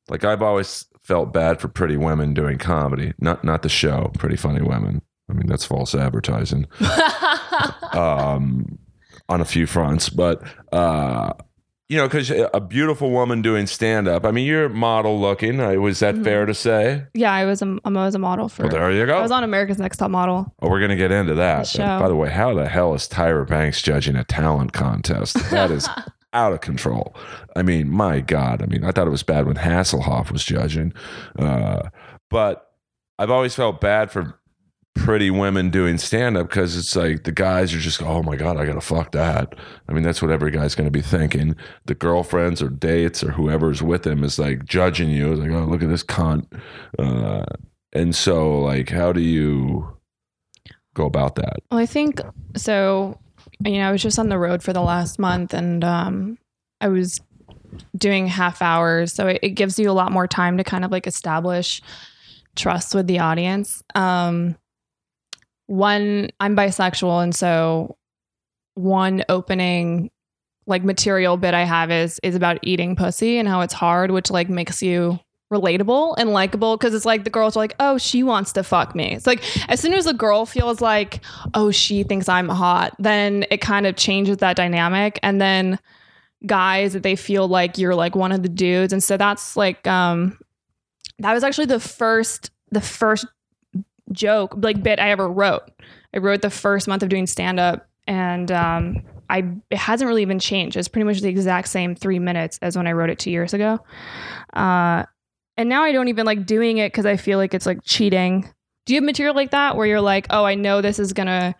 like 0.08 0.24
I've 0.24 0.42
always 0.42 0.86
felt 1.02 1.32
bad 1.32 1.60
for 1.60 1.68
pretty 1.68 1.96
women 1.96 2.34
doing 2.34 2.58
comedy, 2.58 3.12
not 3.18 3.44
not 3.44 3.62
the 3.62 3.68
show, 3.68 4.10
Pretty 4.18 4.36
Funny 4.36 4.62
Women. 4.62 5.02
I 5.30 5.32
mean, 5.34 5.46
that's 5.46 5.64
false 5.64 5.94
advertising 5.94 6.66
um, 7.92 8.78
on 9.28 9.40
a 9.40 9.44
few 9.44 9.66
fronts, 9.66 10.08
but 10.10 10.42
uh, 10.72 11.32
you 11.92 11.98
know, 11.98 12.08
because 12.08 12.30
a 12.30 12.58
beautiful 12.60 13.10
woman 13.10 13.42
doing 13.42 13.66
stand 13.66 14.08
up. 14.08 14.24
I 14.24 14.30
mean, 14.30 14.46
you're 14.46 14.70
model 14.70 15.20
looking. 15.20 15.58
Was 15.82 15.98
that 16.00 16.14
Mhm. 16.14 16.24
fair 16.24 16.46
to 16.46 16.54
say? 16.54 17.04
yeah, 17.12 17.30
I 17.30 17.44
was 17.44 17.60
a 17.60 17.76
I 17.84 17.90
was 17.90 18.14
a 18.14 18.18
model 18.18 18.48
for. 18.48 18.62
Well, 18.62 18.72
there 18.72 18.90
you 18.92 19.04
go. 19.04 19.18
I 19.18 19.20
was 19.20 19.30
on 19.30 19.44
America's 19.44 19.78
Next 19.78 19.98
Top 19.98 20.10
Model. 20.10 20.54
Oh, 20.62 20.70
we're 20.70 20.78
going 20.78 20.90
to 20.90 20.96
get 20.96 21.10
into 21.10 21.34
that. 21.34 21.66
Show. 21.66 21.84
By 22.00 22.08
the 22.08 22.16
way, 22.16 22.30
how 22.30 22.54
the 22.54 22.66
hell 22.66 22.94
is 22.94 23.06
Tyra 23.06 23.46
Banks 23.46 23.82
judging 23.82 24.16
a 24.16 24.24
talent 24.24 24.72
contest? 24.72 25.36
That 25.50 25.70
is 25.70 25.86
out 26.32 26.54
of 26.54 26.62
control. 26.62 27.14
I 27.54 27.60
mean, 27.62 27.90
my 27.90 28.20
God. 28.20 28.62
I 28.62 28.66
mean, 28.66 28.84
I 28.84 28.90
thought 28.90 29.06
it 29.06 29.10
was 29.10 29.22
bad 29.22 29.44
when 29.46 29.56
Hasselhoff 29.56 30.30
was 30.32 30.44
judging. 30.44 30.94
Uh, 31.38 31.90
but 32.30 32.70
I've 33.18 33.30
always 33.30 33.54
felt 33.54 33.82
bad 33.82 34.10
for 34.10 34.38
pretty 34.94 35.30
women 35.30 35.70
doing 35.70 35.98
stand 35.98 36.36
up 36.36 36.48
because 36.48 36.76
it's 36.76 36.94
like 36.94 37.24
the 37.24 37.32
guys 37.32 37.74
are 37.74 37.78
just, 37.78 38.02
oh 38.02 38.22
my 38.22 38.36
God, 38.36 38.56
I 38.56 38.66
got 38.66 38.74
to 38.74 38.80
fuck 38.80 39.12
that. 39.12 39.54
I 39.88 39.92
mean, 39.92 40.02
that's 40.02 40.20
what 40.20 40.30
every 40.30 40.50
guy's 40.50 40.74
to 40.74 40.90
be 40.90 41.00
thinking. 41.00 41.56
The 41.86 41.94
girlfriends 41.94 42.62
or 42.62 42.68
dates 42.68 43.24
or 43.24 43.32
whoever's 43.32 43.82
with 43.82 44.02
them 44.02 44.22
is 44.22 44.38
like 44.38 44.64
judging 44.64 45.10
you. 45.10 45.32
It's 45.32 45.40
like, 45.40 45.50
oh, 45.50 45.64
look 45.64 45.82
at 45.82 45.88
this 45.88 46.04
cunt. 46.04 46.46
Uh, 46.98 47.44
and 47.92 48.14
so, 48.14 48.60
like, 48.60 48.90
how 48.90 49.12
do 49.12 49.20
you 49.20 49.96
go 50.94 51.06
about 51.06 51.36
that? 51.36 51.60
Well, 51.70 51.80
I 51.80 51.86
think 51.86 52.20
so. 52.56 53.18
You 53.64 53.78
know, 53.78 53.88
I 53.88 53.92
was 53.92 54.02
just 54.02 54.18
on 54.18 54.28
the 54.28 54.38
road 54.38 54.62
for 54.62 54.72
the 54.72 54.82
last 54.82 55.18
month, 55.18 55.52
and 55.54 55.84
um, 55.84 56.38
I 56.80 56.88
was 56.88 57.20
doing 57.96 58.26
half 58.26 58.62
hours, 58.62 59.12
so 59.12 59.28
it, 59.28 59.40
it 59.42 59.50
gives 59.50 59.78
you 59.78 59.90
a 59.90 59.92
lot 59.92 60.12
more 60.12 60.26
time 60.26 60.56
to 60.58 60.64
kind 60.64 60.84
of 60.84 60.90
like 60.90 61.06
establish 61.06 61.82
trust 62.56 62.94
with 62.94 63.06
the 63.06 63.18
audience. 63.18 63.82
Um, 63.94 64.56
one, 65.72 66.28
I'm 66.38 66.54
bisexual, 66.54 67.22
and 67.22 67.34
so 67.34 67.96
one 68.74 69.24
opening 69.30 70.10
like 70.66 70.84
material 70.84 71.38
bit 71.38 71.54
I 71.54 71.64
have 71.64 71.90
is 71.90 72.20
is 72.22 72.34
about 72.34 72.58
eating 72.62 72.94
pussy 72.94 73.38
and 73.38 73.48
how 73.48 73.62
it's 73.62 73.72
hard, 73.72 74.10
which 74.10 74.30
like 74.30 74.50
makes 74.50 74.82
you 74.82 75.18
relatable 75.50 76.14
and 76.18 76.30
likable 76.30 76.76
because 76.76 76.92
it's 76.92 77.06
like 77.06 77.24
the 77.24 77.30
girls 77.30 77.56
are 77.56 77.60
like, 77.60 77.74
oh, 77.80 77.96
she 77.96 78.22
wants 78.22 78.52
to 78.52 78.62
fuck 78.62 78.94
me. 78.94 79.14
It's 79.14 79.26
like 79.26 79.42
as 79.70 79.80
soon 79.80 79.94
as 79.94 80.06
a 80.06 80.12
girl 80.12 80.44
feels 80.44 80.82
like, 80.82 81.20
oh, 81.54 81.70
she 81.70 82.02
thinks 82.02 82.28
I'm 82.28 82.50
hot, 82.50 82.94
then 82.98 83.46
it 83.50 83.62
kind 83.62 83.86
of 83.86 83.96
changes 83.96 84.36
that 84.38 84.56
dynamic. 84.56 85.18
And 85.22 85.40
then 85.40 85.78
guys 86.46 86.92
that 86.92 87.02
they 87.02 87.16
feel 87.16 87.48
like 87.48 87.78
you're 87.78 87.94
like 87.94 88.14
one 88.14 88.32
of 88.32 88.42
the 88.42 88.48
dudes. 88.50 88.92
And 88.92 89.02
so 89.02 89.16
that's 89.16 89.56
like 89.56 89.86
um 89.86 90.38
that 91.18 91.32
was 91.32 91.42
actually 91.44 91.66
the 91.66 91.80
first 91.80 92.50
the 92.70 92.80
first 92.82 93.26
joke 94.12 94.54
like 94.56 94.82
bit 94.82 94.98
I 94.98 95.10
ever 95.10 95.28
wrote. 95.28 95.62
I 96.14 96.18
wrote 96.18 96.42
the 96.42 96.50
first 96.50 96.88
month 96.88 97.02
of 97.02 97.08
doing 97.08 97.26
stand 97.26 97.58
up 97.58 97.88
and 98.06 98.50
um 98.50 99.02
I 99.30 99.44
it 99.70 99.78
hasn't 99.78 100.08
really 100.08 100.22
even 100.22 100.38
changed. 100.38 100.76
It's 100.76 100.88
pretty 100.88 101.04
much 101.04 101.20
the 101.20 101.28
exact 101.28 101.68
same 101.68 101.94
three 101.94 102.18
minutes 102.18 102.58
as 102.62 102.76
when 102.76 102.86
I 102.86 102.92
wrote 102.92 103.10
it 103.10 103.18
two 103.18 103.30
years 103.30 103.54
ago. 103.54 103.78
Uh 104.52 105.04
and 105.56 105.68
now 105.68 105.82
I 105.82 105.92
don't 105.92 106.08
even 106.08 106.26
like 106.26 106.46
doing 106.46 106.78
it 106.78 106.92
because 106.92 107.06
I 107.06 107.16
feel 107.16 107.38
like 107.38 107.54
it's 107.54 107.66
like 107.66 107.80
cheating. 107.84 108.48
Do 108.86 108.94
you 108.94 108.98
have 109.00 109.04
material 109.04 109.34
like 109.34 109.50
that 109.50 109.76
where 109.76 109.86
you're 109.86 110.00
like, 110.00 110.26
oh, 110.30 110.44
I 110.44 110.54
know 110.54 110.80
this 110.80 110.98
is 110.98 111.12
gonna 111.12 111.54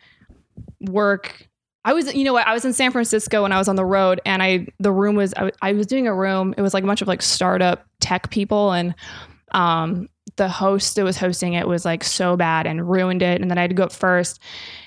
work 0.80 1.48
I 1.84 1.92
was, 1.94 2.14
you 2.14 2.24
know 2.24 2.32
what? 2.32 2.46
I 2.46 2.52
was 2.52 2.64
in 2.64 2.72
San 2.72 2.92
Francisco 2.92 3.42
when 3.42 3.52
I 3.52 3.58
was 3.58 3.68
on 3.68 3.76
the 3.76 3.84
road, 3.84 4.20
and 4.24 4.42
I 4.42 4.68
the 4.78 4.92
room 4.92 5.16
was 5.16 5.34
I, 5.36 5.50
I 5.60 5.72
was 5.72 5.86
doing 5.86 6.06
a 6.06 6.14
room. 6.14 6.54
It 6.56 6.62
was 6.62 6.74
like 6.74 6.84
a 6.84 6.86
bunch 6.86 7.02
of 7.02 7.08
like 7.08 7.22
startup 7.22 7.84
tech 8.00 8.30
people, 8.30 8.72
and 8.72 8.94
um, 9.50 10.08
the 10.42 10.48
host 10.48 10.96
that 10.96 11.04
was 11.04 11.16
hosting 11.16 11.52
it 11.52 11.68
was 11.68 11.84
like 11.84 12.02
so 12.02 12.36
bad 12.36 12.66
and 12.66 12.90
ruined 12.90 13.22
it. 13.22 13.40
And 13.40 13.48
then 13.48 13.58
I 13.58 13.60
had 13.60 13.70
to 13.70 13.74
go 13.74 13.84
up 13.84 13.92
first, 13.92 14.40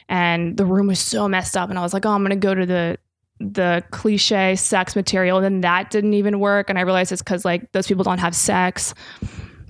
and 0.09 0.57
the 0.57 0.65
room 0.65 0.87
was 0.87 0.99
so 0.99 1.29
messed 1.29 1.55
up. 1.55 1.69
And 1.69 1.79
I 1.79 1.81
was 1.81 1.93
like, 1.93 2.05
oh, 2.05 2.09
I'm 2.09 2.23
gonna 2.23 2.35
go 2.35 2.53
to 2.53 2.65
the 2.65 2.97
the 3.39 3.81
cliche 3.91 4.57
sex 4.57 4.97
material. 4.97 5.37
And 5.37 5.45
then 5.45 5.61
that 5.61 5.91
didn't 5.91 6.13
even 6.13 6.41
work. 6.41 6.69
And 6.69 6.77
I 6.77 6.81
realized 6.81 7.13
it's 7.13 7.21
because 7.21 7.45
like 7.45 7.71
those 7.71 7.87
people 7.87 8.03
don't 8.03 8.17
have 8.17 8.35
sex. 8.35 8.93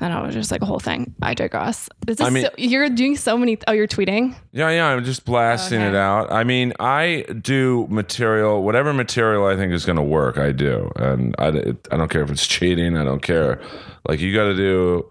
I 0.02 0.22
was 0.22 0.34
just 0.36 0.52
like 0.52 0.62
a 0.62 0.66
whole 0.66 0.80
thing. 0.80 1.16
I 1.22 1.34
digress. 1.34 1.90
This 2.06 2.20
is 2.20 2.26
I 2.26 2.30
mean- 2.30 2.44
so, 2.44 2.50
you're 2.58 2.90
doing 2.90 3.16
so 3.16 3.38
many. 3.38 3.58
Oh, 3.68 3.72
you're 3.72 3.88
tweeting. 3.88 4.36
Yeah, 4.52 4.70
yeah, 4.70 4.88
I'm 4.88 5.04
just 5.04 5.26
blasting 5.26 5.80
Okay. 5.82 5.90
it 5.90 5.96
out. 5.96 6.32
I 6.32 6.44
mean, 6.44 6.74
I 6.80 7.26
do 7.42 7.88
material, 7.90 8.64
whatever 8.64 8.94
material 8.94 9.46
I 9.46 9.56
think 9.56 9.74
is 9.74 9.86
going 9.86 9.98
to 9.98 10.04
work, 10.04 10.38
I 10.38 10.52
do. 10.52 10.92
And 10.96 11.36
I, 11.40 11.48
it, 11.50 11.88
I 11.92 11.98
don't 11.98 12.10
care 12.10 12.24
if 12.24 12.32
it's 12.32 12.46
cheating, 12.56 12.98
I 12.98 13.04
don't 13.04 13.22
care. 13.22 13.62
Like, 14.08 14.20
you 14.20 14.34
got 14.34 14.46
to 14.46 14.56
do 14.56 15.10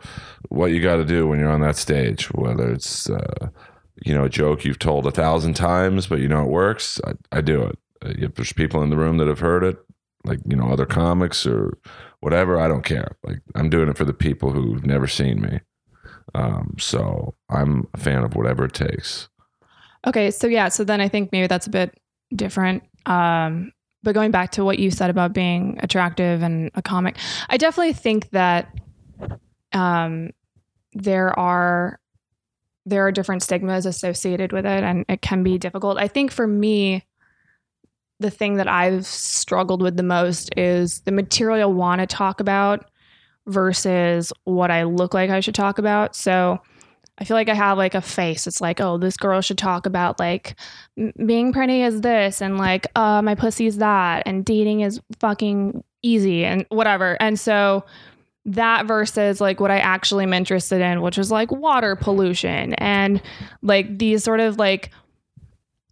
what 0.51 0.71
you 0.73 0.81
got 0.83 0.97
to 0.97 1.05
do 1.05 1.27
when 1.27 1.39
you're 1.41 1.51
on 1.51 1.63
that 1.63 1.77
stage, 1.77 2.27
whether 2.33 2.71
it's, 2.71 3.09
uh, 3.11 3.49
you 4.05 4.15
know, 4.15 4.25
a 4.25 4.29
joke 4.29 4.65
you've 4.65 4.79
told 4.79 5.07
a 5.07 5.11
thousand 5.11 5.55
times, 5.55 6.07
but 6.07 6.19
you 6.21 6.29
know 6.29 6.43
it 6.43 6.51
works, 6.51 7.01
I, 7.07 7.13
I 7.39 7.41
do 7.41 7.63
it. 7.63 7.79
Uh, 8.05 8.13
If 8.19 8.35
there's 8.35 8.53
people 8.53 8.83
in 8.83 8.91
the 8.91 8.97
room 8.97 9.17
that 9.19 9.29
have 9.29 9.39
heard 9.41 9.65
it, 9.65 9.79
like, 10.25 10.41
you 10.47 10.57
know, 10.57 10.69
other 10.69 10.87
comics 10.87 11.47
or 11.47 11.79
whatever, 12.21 12.59
I 12.59 12.69
don't 12.69 12.85
care. 12.85 13.17
Like, 13.25 13.41
I'm 13.55 13.71
doing 13.71 13.89
it 13.89 13.97
for 13.97 14.05
the 14.05 14.15
people 14.15 14.51
who've 14.51 14.85
never 14.87 15.07
seen 15.07 15.41
me. 15.41 15.61
Um, 16.35 16.77
so 16.79 17.35
I'm 17.51 17.87
a 17.95 17.99
fan 17.99 18.25
of 18.25 18.35
whatever 18.35 18.65
it 18.65 18.73
takes. 18.73 19.29
Okay, 20.07 20.31
so 20.31 20.47
yeah, 20.47 20.69
so 20.69 20.85
then 20.85 21.01
I 21.01 21.09
think 21.09 21.33
maybe 21.33 21.47
that's 21.47 21.67
a 21.67 21.71
bit 21.71 21.99
different. 22.35 22.83
Um, 23.07 23.73
but 24.03 24.15
going 24.15 24.31
back 24.31 24.53
to 24.53 24.65
what 24.65 24.79
you 24.79 24.91
said 24.91 25.11
about 25.11 25.33
being 25.33 25.79
attractive 25.83 26.43
and 26.43 26.71
a 26.75 26.83
comic, 26.83 27.17
I 27.49 27.57
definitely 27.57 27.95
think 27.95 28.31
that 28.31 28.69
um, 29.73 30.31
there 30.93 31.37
are 31.39 31.99
there 32.87 33.07
are 33.07 33.13
different 33.13 33.43
stigmas 33.43 33.87
associated 33.87 34.53
with 34.53 34.67
it, 34.67 34.85
and 34.85 35.07
it 35.09 35.23
can 35.23 35.43
be 35.43 35.57
difficult. 35.57 35.99
I 35.99 36.07
think 36.07 36.31
for 36.31 36.47
me, 36.47 37.03
the 38.21 38.31
thing 38.31 38.57
that 38.57 38.69
I've 38.69 39.07
struggled 39.07 39.83
with 39.83 39.97
the 39.97 40.03
most 40.03 40.51
is 40.57 41.01
the 41.01 41.13
material 41.13 41.61
I 41.61 41.73
want 41.73 42.01
to 42.01 42.07
talk 42.07 42.41
about 42.41 42.91
versus 43.47 44.33
what 44.45 44.71
I 44.71 44.85
look 44.85 45.15
like 45.15 45.31
I 45.31 45.41
should 45.41 45.55
talk 45.55 45.79
about. 45.79 46.17
So 46.17 46.61
I 47.19 47.25
feel 47.25 47.37
like 47.37 47.49
I 47.49 47.55
have 47.55 47.79
like 47.79 47.95
a 47.95 48.01
face. 48.01 48.47
It's 48.47 48.61
like, 48.61 48.81
oh, 48.81 48.99
this 48.99 49.17
girl 49.17 49.41
should 49.41 49.59
talk 49.59 49.87
about 49.87 50.19
like 50.19 50.57
m- 50.99 51.13
being 51.27 51.53
pretty 51.53 51.83
is 51.83 52.01
this 52.01 52.43
and 52.43 52.59
like 52.59 52.87
uh 52.97 53.23
my 53.23 53.35
pussy 53.35 53.67
is 53.67 53.79
that 53.79 54.25
and 54.27 54.45
dating 54.45 54.81
is 54.81 55.01
fucking 55.21 55.85
easy 56.03 56.45
and 56.45 56.67
whatever. 56.71 57.17
And 57.21 57.39
so 57.39 57.85
that 58.47 58.87
versus 58.87 59.41
like 59.41 59.61
what 59.61 59.71
I 59.71 59.79
actually 59.79 60.25
am 60.25 60.33
interested 60.33 60.81
in, 60.81 61.03
which 61.03 61.17
is 61.19 61.31
like 61.31 61.51
water 61.51 61.97
pollution 61.97 62.75
and 62.75 63.23
like 63.63 63.99
these 63.99 64.23
sort 64.25 64.41
of 64.41 64.59
like 64.59 64.91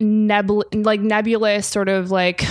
nebul 0.01 0.65
like 0.85 1.01
nebulous 1.01 1.67
sort 1.67 1.89
of 1.89 2.11
like 2.11 2.45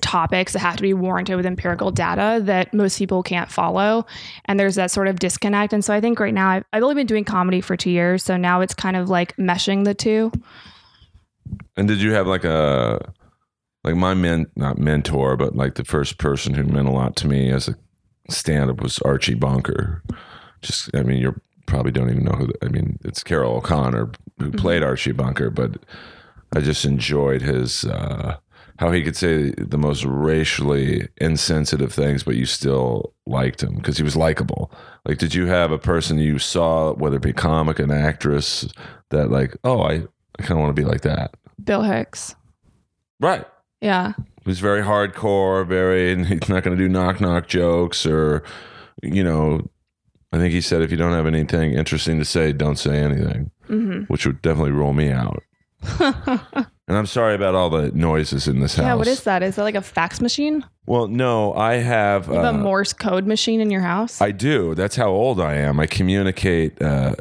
topics 0.00 0.52
that 0.52 0.58
have 0.58 0.76
to 0.76 0.82
be 0.82 0.94
warranted 0.94 1.36
with 1.36 1.46
empirical 1.46 1.90
data 1.90 2.40
that 2.44 2.72
most 2.74 2.98
people 2.98 3.22
can't 3.22 3.50
follow. 3.50 4.06
And 4.44 4.60
there's 4.60 4.74
that 4.74 4.90
sort 4.90 5.08
of 5.08 5.18
disconnect. 5.18 5.72
And 5.72 5.84
so 5.84 5.94
i 5.94 6.00
think 6.00 6.20
right 6.20 6.34
now 6.34 6.50
I've, 6.50 6.64
I've 6.72 6.82
only 6.82 6.94
been 6.94 7.06
doing 7.06 7.24
comedy 7.24 7.60
for 7.60 7.76
two 7.76 7.90
years. 7.90 8.22
So 8.22 8.36
now 8.36 8.60
it's 8.60 8.74
kind 8.74 8.96
of 8.96 9.08
like 9.08 9.36
meshing 9.36 9.84
the 9.84 9.94
two. 9.94 10.30
And 11.76 11.88
did 11.88 12.00
you 12.00 12.12
have 12.12 12.26
like 12.26 12.44
a 12.44 13.12
like 13.82 13.96
my 13.96 14.14
men 14.14 14.46
not 14.56 14.78
mentor, 14.78 15.36
but 15.36 15.56
like 15.56 15.74
the 15.74 15.84
first 15.84 16.18
person 16.18 16.54
who 16.54 16.64
meant 16.64 16.88
a 16.88 16.92
lot 16.92 17.16
to 17.16 17.26
me 17.26 17.50
as 17.50 17.68
a 17.68 17.74
stand 18.30 18.70
up 18.70 18.80
was 18.80 18.98
Archie 19.00 19.34
Bunker. 19.34 20.02
Just 20.62 20.94
I 20.94 21.02
mean, 21.02 21.20
you 21.20 21.40
probably 21.66 21.92
don't 21.92 22.10
even 22.10 22.24
know 22.24 22.32
who 22.32 22.50
I 22.62 22.68
mean, 22.68 22.98
it's 23.04 23.24
Carroll 23.24 23.56
O'Connor 23.56 24.12
who 24.38 24.46
mm-hmm. 24.46 24.58
played 24.58 24.82
Archie 24.82 25.12
Bunker, 25.12 25.50
but 25.50 25.76
I 26.54 26.60
just 26.60 26.84
enjoyed 26.84 27.42
his 27.42 27.84
uh 27.84 28.36
how 28.80 28.90
he 28.90 29.04
could 29.04 29.16
say 29.16 29.50
the 29.56 29.78
most 29.78 30.04
racially 30.04 31.08
insensitive 31.18 31.92
things, 31.92 32.24
but 32.24 32.34
you 32.34 32.44
still 32.44 33.14
liked 33.24 33.62
him 33.62 33.76
because 33.76 33.96
he 33.98 34.02
was 34.02 34.16
likable. 34.16 34.68
Like, 35.06 35.18
did 35.18 35.32
you 35.32 35.46
have 35.46 35.70
a 35.70 35.78
person 35.78 36.18
you 36.18 36.40
saw, 36.40 36.92
whether 36.94 37.16
it 37.16 37.22
be 37.22 37.32
comic, 37.32 37.78
an 37.78 37.92
actress, 37.92 38.66
that 39.10 39.30
like, 39.30 39.56
oh, 39.62 39.80
I, 39.82 40.02
I 40.38 40.42
kind 40.42 40.52
of 40.52 40.58
want 40.58 40.74
to 40.74 40.82
be 40.82 40.88
like 40.88 41.02
that? 41.02 41.34
bill 41.62 41.82
hicks 41.82 42.34
Right. 43.20 43.46
yeah 43.80 44.14
He 44.16 44.50
was 44.50 44.58
very 44.58 44.82
hardcore, 44.82 45.64
very, 45.66 46.12
and 46.12 46.26
he's 46.28 46.48
not 46.48 46.64
going 46.64 46.76
to 46.76 46.82
do 46.82 46.88
knock 46.88 47.20
knock 47.20 47.46
jokes 47.46 48.04
or, 48.04 48.42
you 49.02 49.22
know, 49.22 49.70
I 50.32 50.38
think 50.38 50.52
he 50.52 50.60
said 50.60 50.82
if 50.82 50.90
you 50.90 50.96
don't 50.96 51.12
have 51.12 51.28
anything 51.28 51.74
interesting 51.74 52.18
to 52.18 52.24
say, 52.24 52.52
don't 52.52 52.76
say 52.78 52.98
anything, 52.98 53.52
hmm 53.68 54.00
which 54.08 54.26
would 54.26 54.42
definitely 54.42 54.72
roll 54.72 54.92
me 54.92 55.12
out. 55.12 55.44
And 56.86 56.98
I'm 56.98 57.06
sorry 57.06 57.34
about 57.34 57.54
all 57.54 57.70
the 57.70 57.90
noises 57.92 58.46
in 58.46 58.60
this 58.60 58.74
house. 58.76 58.84
yeah 58.84 58.94
what 58.94 59.06
is 59.06 59.22
that 59.24 59.42
is 59.42 59.56
that 59.56 59.62
like 59.62 59.74
a 59.74 59.80
fax 59.80 60.20
machine 60.20 60.62
Well, 60.86 61.08
no, 61.08 61.54
I 61.54 61.76
have. 61.76 62.26
you 62.26 62.34
have 62.34 62.44
uh, 62.44 62.58
a 62.58 62.62
morse 62.62 62.92
code 62.92 63.26
machine 63.26 63.60
in 63.60 63.70
your 63.70 63.80
house 63.80 64.20
I 64.20 64.32
do. 64.32 64.74
That's 64.74 64.96
how 64.96 65.08
old 65.08 65.40
I 65.40 65.54
am. 65.54 65.80
I 65.80 65.86
communicate 65.86 66.80
uh, 66.82 67.14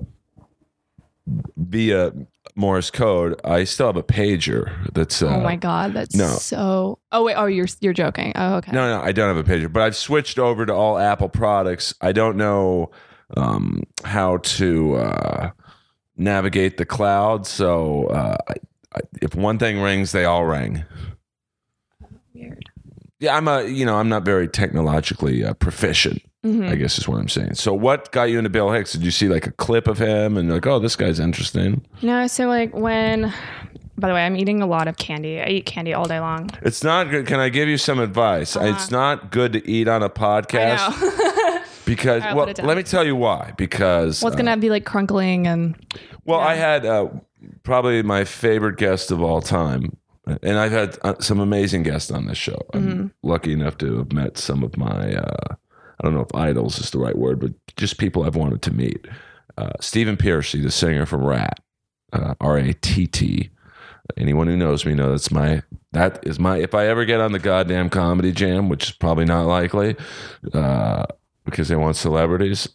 via 1.58 2.12
Morse 2.56 2.92
code. 2.92 3.40
I 3.44 3.64
still 3.64 3.88
have 3.88 3.96
a 3.96 4.04
pager. 4.04 4.72
That's 4.94 5.22
uh, 5.24 5.28
oh 5.28 5.40
my 5.40 5.56
god 5.56 5.94
that's 5.94 6.14
no. 6.16 6.28
so 6.28 7.00
oh 7.12 7.24
wait 7.24 7.34
oh 7.36 7.46
you're 7.46 7.68
you're 7.82 7.94
joking 7.94 8.32
oh 8.36 8.56
okay 8.58 8.72
No, 8.72 8.98
no, 8.98 9.02
I 9.04 9.12
don't 9.12 9.34
have 9.34 9.44
a 9.44 9.50
pager, 9.50 9.72
but 9.72 9.82
I've 9.82 9.96
switched 9.96 10.38
over 10.38 10.66
to 10.66 10.74
all 10.74 10.98
Apple 11.00 11.30
products. 11.30 11.94
I 12.02 12.12
don't 12.12 12.38
know 12.38 12.92
um, 13.38 13.82
how 14.04 14.38
to 14.38 14.96
uh, 14.98 15.52
navigate 16.16 16.78
the 16.78 16.86
cloud, 16.86 17.46
so 17.48 18.06
uh, 18.08 18.38
I, 18.48 18.54
I, 18.96 19.00
if 19.22 19.36
one 19.36 19.58
thing 19.58 19.80
rings, 19.82 20.12
they 20.12 20.26
all 20.26 20.46
ring. 20.46 20.84
weird 22.34 22.70
Yeah, 23.20 23.36
I'm 23.38 23.48
a 23.48 23.64
you 23.64 23.86
know 23.86 23.96
I'm 23.98 24.10
not 24.10 24.24
very 24.24 24.48
technologically 24.48 25.44
uh, 25.44 25.54
proficient. 25.54 26.22
Mhm. 26.46 26.70
I 26.70 26.76
guess 26.76 26.98
is 26.98 27.08
what 27.08 27.20
I'm 27.20 27.30
saying. 27.30 27.54
So, 27.54 27.74
what 27.74 28.12
got 28.12 28.24
you 28.24 28.38
into 28.38 28.50
Bill 28.50 28.70
Hicks? 28.72 28.92
Did 28.92 29.04
you 29.04 29.12
see 29.12 29.30
like 29.30 29.48
a 29.48 29.52
clip 29.54 29.88
of 29.88 29.98
him 29.98 30.36
and 30.36 30.52
like, 30.52 30.68
oh, 30.68 30.78
this 30.78 30.96
guy's 30.98 31.20
interesting? 31.20 31.86
no 32.02 32.28
so 32.28 32.48
like 32.48 32.74
when 32.76 33.34
by 33.98 34.08
the 34.10 34.14
way 34.14 34.26
i'm 34.26 34.36
eating 34.36 34.62
a 34.62 34.66
lot 34.66 34.88
of 34.88 34.98
candy 34.98 35.40
i 35.40 35.46
eat 35.46 35.66
candy 35.68 35.94
all 35.94 36.06
day 36.06 36.20
long 36.20 36.50
It's 36.64 36.84
not 36.84 37.10
good. 37.12 37.28
Can 37.28 37.40
I 37.40 37.48
give 37.50 37.70
you 37.70 37.78
some 37.78 38.00
advice? 38.00 38.58
It's 38.60 38.90
not 38.92 39.32
good 39.32 39.54
to 39.54 39.66
eat 39.70 39.88
on 39.88 40.02
a 40.04 40.10
podcast 40.10 40.90
I 41.84 41.90
because, 41.90 42.24
I'll 42.24 42.36
well, 42.36 42.46
put 42.46 42.52
it 42.52 42.58
down. 42.58 42.68
let 42.68 42.78
me 42.78 42.84
tell 42.84 43.06
you 43.06 43.16
why. 43.16 43.54
Because, 43.58 44.22
What's 44.22 44.36
uh, 44.36 44.38
gonna 44.38 44.58
be 44.58 44.70
like 44.70 44.86
crunkling 44.86 45.46
and 45.48 45.76
well, 46.26 46.40
I 46.40 46.56
had 46.56 46.86
uh, 46.86 47.08
probably 47.64 48.02
my 48.04 48.24
favorite 48.24 48.78
guest 48.78 49.12
of 49.12 49.22
all 49.22 49.42
time. 49.42 49.98
And 50.42 50.58
I've 50.58 50.72
had 50.72 50.98
uh, 51.02 51.16
some 51.20 51.42
amazing 51.42 51.84
guests 51.84 52.10
on 52.10 52.28
this 52.28 52.38
show. 52.38 52.58
I'm 52.74 52.88
Mm-hmm. 52.88 53.08
lucky 53.24 53.52
enough 53.52 53.78
to 53.80 53.98
have 53.98 54.14
met 54.14 54.38
some 54.38 54.64
of 54.64 54.78
my, 54.78 55.16
uh, 55.16 55.48
I 55.52 56.02
don't 56.04 56.14
know 56.14 56.22
if 56.22 56.34
idols 56.34 56.80
is 56.80 56.92
the 56.92 56.98
right 57.00 57.18
word, 57.18 57.42
but 57.42 57.52
just 57.76 57.98
people 57.98 58.24
I've 58.24 58.38
wanted 58.38 58.62
to 58.62 58.74
meet. 58.74 59.06
Uh, 59.58 59.72
Stephen 59.82 60.16
Pearcy, 60.16 60.62
the 60.64 60.72
singer 60.72 61.06
from 61.06 61.26
Ratt, 61.26 61.60
uh, 62.14 62.36
R 62.40 62.58
A 62.58 62.72
T 62.74 63.06
T. 63.06 63.50
Anyone 64.16 64.48
who 64.48 64.56
knows 64.56 64.86
me 64.86 64.94
knows 64.94 65.24
that's 65.24 65.32
my 65.32 65.62
that 65.92 66.20
is 66.26 66.40
my 66.40 66.58
if 66.58 66.74
I 66.74 66.88
ever 66.88 67.04
get 67.04 67.20
on 67.20 67.34
the 67.34 67.40
goddamn 67.40 67.90
comedy 67.90 68.32
jam, 68.32 68.70
which 68.70 68.86
is 68.86 68.92
probably 68.92 69.26
not 69.26 69.46
likely, 69.46 69.98
uh, 70.54 71.06
because 71.46 71.68
they 71.68 71.76
want 71.76 71.96
celebrities, 71.96 72.68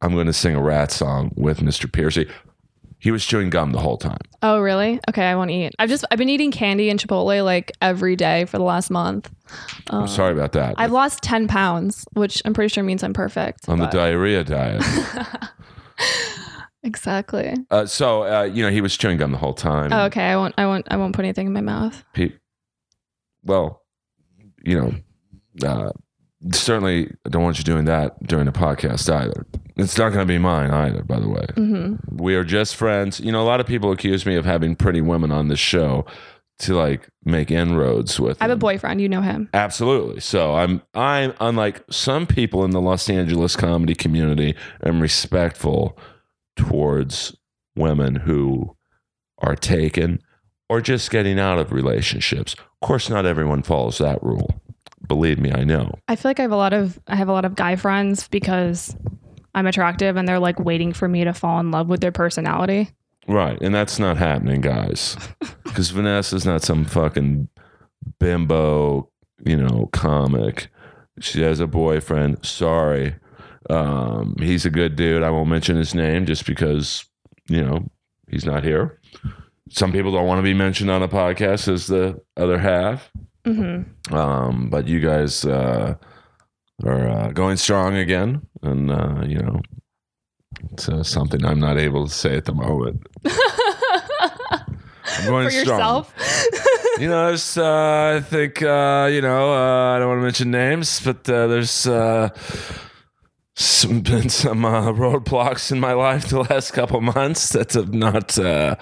I'm 0.00 0.12
going 0.12 0.26
to 0.26 0.32
sing 0.32 0.54
a 0.54 0.62
Ratt 0.62 0.90
song 0.90 1.32
with 1.36 1.60
Mr. 1.60 1.90
Pearcy. 1.90 2.30
He 2.98 3.10
was 3.10 3.24
chewing 3.24 3.50
gum 3.50 3.72
the 3.72 3.78
whole 3.80 3.98
time. 3.98 4.18
Oh, 4.42 4.60
really? 4.60 4.98
Okay, 5.08 5.24
I 5.24 5.36
won't 5.36 5.50
eat. 5.50 5.72
I've 5.78 5.88
just 5.88 6.04
I've 6.10 6.18
been 6.18 6.30
eating 6.30 6.50
candy 6.50 6.88
and 6.88 6.98
Chipotle 6.98 7.44
like 7.44 7.72
every 7.82 8.16
day 8.16 8.46
for 8.46 8.56
the 8.56 8.64
last 8.64 8.90
month. 8.90 9.30
Um, 9.90 10.02
I'm 10.02 10.08
sorry 10.08 10.32
about 10.32 10.52
that. 10.52 10.74
I've 10.78 10.92
lost 10.92 11.22
ten 11.22 11.46
pounds, 11.46 12.06
which 12.14 12.40
I'm 12.44 12.54
pretty 12.54 12.72
sure 12.72 12.82
means 12.82 13.04
I'm 13.04 13.12
perfect. 13.12 13.68
on 13.68 13.78
the 13.78 13.86
diarrhea 13.86 14.44
diet. 14.44 14.82
exactly. 16.82 17.54
uh, 17.70 17.84
so 17.84 18.22
uh, 18.22 18.42
you 18.44 18.62
know 18.62 18.70
he 18.70 18.80
was 18.80 18.96
chewing 18.96 19.18
gum 19.18 19.30
the 19.30 19.38
whole 19.38 19.54
time. 19.54 19.92
Oh, 19.92 20.06
okay, 20.06 20.24
I 20.24 20.36
won't. 20.36 20.54
I 20.56 20.64
won't. 20.64 20.86
I 20.90 20.96
won't 20.96 21.14
put 21.14 21.24
anything 21.24 21.46
in 21.46 21.52
my 21.52 21.60
mouth. 21.60 22.02
Well, 23.44 23.82
you 24.64 24.80
know, 24.80 25.68
uh, 25.68 25.92
certainly 26.52 27.12
I 27.24 27.28
don't 27.28 27.42
want 27.42 27.58
you 27.58 27.64
doing 27.64 27.84
that 27.86 28.22
during 28.22 28.46
the 28.46 28.52
podcast 28.52 29.12
either. 29.12 29.46
It's 29.76 29.98
not 29.98 30.10
going 30.12 30.26
to 30.26 30.32
be 30.32 30.38
mine 30.38 30.70
either, 30.70 31.02
by 31.02 31.20
the 31.20 31.28
way. 31.28 31.46
hmm 31.54 31.94
We 32.12 32.34
are 32.34 32.44
just 32.44 32.76
friends. 32.76 33.20
You 33.20 33.32
know, 33.32 33.42
a 33.42 33.44
lot 33.44 33.60
of 33.60 33.66
people 33.66 33.92
accuse 33.92 34.24
me 34.26 34.36
of 34.36 34.44
having 34.44 34.74
pretty 34.76 35.00
women 35.00 35.30
on 35.32 35.48
this 35.48 35.58
show 35.58 36.06
to 36.60 36.74
like 36.74 37.08
make 37.24 37.50
inroads 37.50 38.18
with. 38.18 38.40
I 38.40 38.44
have 38.44 38.50
a 38.50 38.56
boyfriend. 38.56 39.00
You 39.00 39.08
know 39.10 39.20
him. 39.20 39.50
Absolutely. 39.52 40.20
So 40.20 40.54
I'm 40.54 40.80
I'm 40.94 41.34
unlike 41.40 41.82
some 41.90 42.26
people 42.26 42.64
in 42.64 42.70
the 42.70 42.80
Los 42.80 43.10
Angeles 43.10 43.56
comedy 43.56 43.94
community, 43.94 44.54
I'm 44.82 45.00
respectful 45.02 45.98
towards 46.56 47.36
women 47.76 48.14
who 48.16 48.74
are 49.38 49.56
taken 49.56 50.20
or 50.70 50.80
just 50.80 51.10
getting 51.10 51.38
out 51.38 51.58
of 51.58 51.72
relationships. 51.72 52.54
Of 52.54 52.86
course, 52.86 53.10
not 53.10 53.26
everyone 53.26 53.62
follows 53.62 53.98
that 53.98 54.22
rule. 54.22 54.62
Believe 55.08 55.38
me, 55.38 55.52
I 55.52 55.64
know. 55.64 55.98
I 56.08 56.16
feel 56.16 56.30
like 56.30 56.40
I 56.40 56.42
have 56.42 56.52
a 56.52 56.56
lot 56.56 56.72
of 56.72 56.98
I 57.06 57.16
have 57.16 57.28
a 57.28 57.32
lot 57.32 57.44
of 57.44 57.54
guy 57.54 57.76
friends 57.76 58.28
because 58.28 58.96
I'm 59.54 59.66
attractive 59.66 60.16
and 60.16 60.28
they're 60.28 60.38
like 60.38 60.60
waiting 60.60 60.92
for 60.92 61.08
me 61.08 61.24
to 61.24 61.32
fall 61.32 61.58
in 61.60 61.70
love 61.70 61.88
with 61.88 62.00
their 62.00 62.12
personality. 62.12 62.90
Right. 63.28 63.58
And 63.60 63.74
that's 63.74 63.98
not 63.98 64.16
happening, 64.16 64.60
guys. 64.60 65.16
Because 65.64 65.90
Vanessa's 65.90 66.46
not 66.46 66.62
some 66.62 66.86
fucking 66.86 67.50
bimbo, 68.18 69.10
you 69.44 69.56
know, 69.56 69.90
comic. 69.92 70.68
She 71.20 71.42
has 71.42 71.60
a 71.60 71.66
boyfriend. 71.66 72.46
Sorry. 72.46 73.14
Um, 73.68 74.36
he's 74.38 74.64
a 74.64 74.70
good 74.70 74.96
dude. 74.96 75.22
I 75.22 75.28
won't 75.28 75.50
mention 75.50 75.76
his 75.76 75.94
name 75.94 76.24
just 76.24 76.46
because, 76.46 77.04
you 77.48 77.62
know, 77.62 77.90
he's 78.30 78.46
not 78.46 78.64
here. 78.64 78.98
Some 79.68 79.92
people 79.92 80.12
don't 80.12 80.26
want 80.26 80.38
to 80.38 80.42
be 80.42 80.54
mentioned 80.54 80.90
on 80.90 81.02
a 81.02 81.08
podcast 81.08 81.70
as 81.70 81.88
the 81.88 82.22
other 82.38 82.58
half. 82.58 83.10
Hmm 83.46 83.82
Um, 84.14 84.68
but 84.70 84.88
you 84.88 84.98
guys 85.00 85.44
uh, 85.44 85.94
are 86.84 87.08
uh, 87.08 87.30
going 87.30 87.56
strong 87.56 87.96
again. 87.96 88.42
And, 88.62 88.90
uh, 88.90 89.22
you 89.26 89.38
know, 89.38 89.60
it's 90.72 90.88
uh, 90.88 91.02
something 91.04 91.44
I'm 91.44 91.60
not 91.60 91.78
able 91.78 92.06
to 92.08 92.12
say 92.12 92.36
at 92.36 92.44
the 92.44 92.54
moment. 92.54 93.06
I'm 95.08 95.26
going 95.26 95.46
For 95.46 95.50
strong. 95.52 95.78
yourself. 95.78 96.14
You 96.98 97.08
know, 97.08 97.26
there's, 97.26 97.58
uh, 97.58 98.14
I 98.16 98.20
think, 98.22 98.62
uh, 98.62 99.10
you 99.12 99.20
know, 99.20 99.52
uh, 99.52 99.94
I 99.94 99.98
don't 99.98 100.08
want 100.08 100.18
to 100.20 100.22
mention 100.24 100.50
names, 100.50 100.98
but 101.04 101.28
uh, 101.28 101.46
there's 101.46 101.86
uh, 101.86 102.30
some, 103.54 104.00
been 104.00 104.30
some 104.30 104.64
uh, 104.64 104.92
roadblocks 104.92 105.70
in 105.70 105.78
my 105.78 105.92
life 105.92 106.28
the 106.30 106.40
last 106.40 106.70
couple 106.70 107.02
months 107.02 107.50
that 107.50 107.74
have 107.74 107.92
not. 107.92 108.38
Uh, 108.38 108.76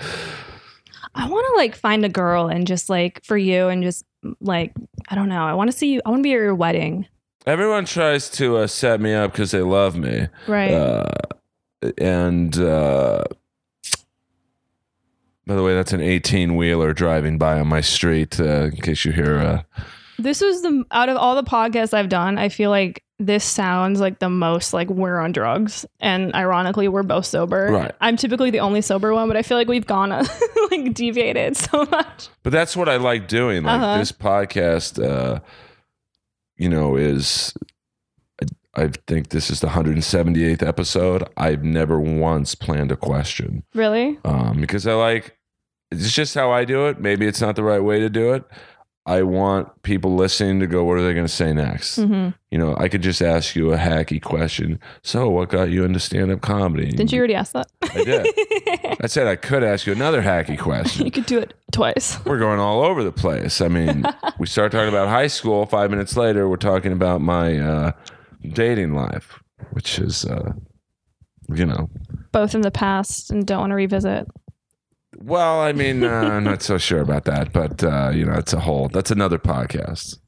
I 1.16 1.28
want 1.28 1.44
to 1.44 1.56
like 1.56 1.75
find 1.75 2.04
a 2.04 2.09
girl 2.09 2.47
and 2.47 2.68
just 2.68 2.88
like 2.88 3.21
for 3.25 3.37
you 3.37 3.66
and 3.66 3.83
just 3.83 4.04
like 4.40 4.73
I 5.09 5.14
don't 5.14 5.28
know. 5.28 5.45
I 5.45 5.54
want 5.54 5.71
to 5.71 5.76
see 5.76 5.93
you. 5.93 6.00
I 6.04 6.11
want 6.11 6.21
to 6.21 6.23
be 6.23 6.33
at 6.33 6.38
your 6.38 6.54
wedding. 6.54 7.07
everyone 7.47 7.85
tries 7.85 8.31
to 8.31 8.57
uh, 8.59 8.66
set 8.66 9.00
me 9.00 9.12
up 9.12 9.33
because 9.33 9.50
they 9.50 9.61
love 9.62 9.97
me. 9.97 10.28
Right. 10.47 10.73
Uh, 10.73 11.11
and 11.99 12.57
uh, 12.59 13.25
by 15.47 15.54
the 15.54 15.62
way, 15.62 15.75
that's 15.75 15.93
an 15.93 16.00
18 16.00 16.57
wheeler 16.57 16.95
driving 16.95 17.37
by 17.37 17.61
on 17.61 17.69
my 17.69 17.83
street, 17.83 18.40
uh, 18.40 18.64
in 18.64 18.76
case 18.76 19.04
you 19.04 19.12
hear. 19.12 19.64
This 20.18 20.40
was 20.40 20.62
the 20.62 20.85
out 20.90 21.09
of 21.09 21.16
all 21.16 21.35
the 21.35 21.42
podcasts 21.42 21.94
I've 21.94 22.09
done. 22.09 22.38
I 22.38 22.49
feel 22.49 22.71
like 22.71 23.02
this 23.18 23.44
sounds 23.44 24.00
like 24.00 24.18
the 24.18 24.28
most 24.28 24.73
like 24.73 24.88
we're 24.88 25.18
on 25.18 25.33
drugs, 25.33 25.85
and 26.00 26.35
ironically, 26.35 26.88
we're 26.88 27.02
both 27.02 27.26
sober. 27.26 27.68
Right. 27.71 27.92
I'm 28.00 28.16
typically 28.16 28.50
the 28.50 28.61
only 28.61 28.80
sober 28.80 29.12
one, 29.15 29.28
but 29.28 29.36
I 29.36 29.43
feel 29.43 29.56
like 29.56 29.69
we've 29.69 29.86
gone 29.86 30.12
uh, 30.12 30.25
like 30.71 30.95
deviated 30.95 31.56
so 31.56 31.84
much. 31.86 32.28
But 32.43 32.52
that's 32.52 32.76
what 32.76 32.89
I 32.89 32.97
like 32.97 33.28
doing. 33.28 33.62
Like 33.65 33.80
Uh-huh. 33.80 33.99
this 33.99 34.12
podcast, 34.12 35.02
uh, 35.04 35.41
you 36.56 36.69
know, 36.69 36.97
is 36.97 37.54
I, 38.76 38.82
I 38.84 38.89
think 39.06 39.28
this 39.30 39.50
is 39.50 39.60
the 39.60 39.69
178th 39.69 40.62
episode. 40.67 41.25
I've 41.36 41.65
never 41.65 41.99
once 42.00 42.54
planned 42.54 42.93
a 42.93 42.97
question 42.97 43.65
Really? 43.75 44.19
um, 44.25 44.60
because 44.60 44.86
I 44.86 44.95
like 44.95 45.36
it's 45.91 46.12
just 46.12 46.34
how 46.34 46.50
I 46.50 46.65
do 46.65 46.86
it. 46.89 47.00
Maybe 47.00 47.26
it's 47.26 47.41
not 47.41 47.54
the 47.56 47.62
right 47.62 47.82
way 47.82 48.00
to 48.00 48.08
do 48.10 48.32
it. 48.32 48.45
I 49.06 49.23
want 49.23 49.82
people 49.82 50.14
listening 50.17 50.60
to 50.60 50.67
go, 50.67 50.82
what 50.84 50.97
are 50.97 51.02
they 51.06 51.12
going 51.12 51.26
to 51.26 51.32
say 51.32 51.52
next? 51.52 51.97
hmm 51.97 52.30
You 52.50 52.58
know, 52.58 52.75
I 52.78 52.88
could 52.88 53.02
just 53.02 53.21
ask 53.21 53.54
you 53.54 53.73
a 53.73 53.76
hacky 53.76 54.21
question. 54.23 54.80
So, 55.02 55.28
what 55.28 55.50
got 55.50 55.64
you 55.71 55.84
into 55.84 56.00
stand 56.00 56.30
up 56.32 56.40
comedy? 56.40 56.90
Didn't 56.90 57.12
you 57.12 57.19
already 57.19 57.34
ask 57.34 57.52
that? 57.52 57.67
I 57.82 58.02
did. 58.02 58.26
I 59.02 59.06
said 59.06 59.26
I 59.26 59.36
could 59.36 59.62
ask 59.62 59.86
you 59.86 59.93
another 59.93 60.23
hacky 60.23 60.58
question 60.58 61.04
you 61.04 61.10
could 61.10 61.26
do 61.26 61.38
it 61.38 61.52
twice. 61.73 62.19
we're 62.25 62.38
going 62.38 62.58
all 62.60 62.82
over 62.82 63.02
the 63.04 63.12
place. 63.12 63.60
I 63.60 63.69
mean, 63.69 64.04
we 64.38 64.47
start 64.47 64.73
talking 64.73 64.88
about 64.88 65.08
high 65.08 65.26
school. 65.26 65.67
Five 65.67 65.90
minutes 65.90 66.17
later, 66.17 66.49
we're 66.49 66.56
talking 66.56 66.93
about 66.93 67.21
my 67.21 67.58
uh, 67.58 67.93
dating 68.52 68.95
life, 68.95 69.43
which 69.73 69.99
is, 69.99 70.25
uh, 70.25 70.52
you 71.52 71.67
know, 71.67 71.90
Both 72.32 72.54
in 72.54 72.62
the 72.62 72.71
past 72.71 73.30
and 73.30 73.47
don't 73.47 73.60
want 73.60 73.71
to 73.73 73.75
revisit. 73.76 74.26
Well, 75.19 75.61
I 75.61 75.73
mean, 75.73 76.05
uh, 76.05 76.09
I'm 76.09 76.45
not 76.45 76.63
so 76.63 76.79
sure 76.79 77.00
about 77.00 77.25
that, 77.25 77.53
but 77.53 77.83
uh, 77.83 78.11
you 78.15 78.25
know, 78.25 78.35
it's 78.35 78.53
a 78.53 78.61
whole. 78.61 78.89
That's 78.89 79.11
another 79.11 79.39
podcast. 79.39 80.19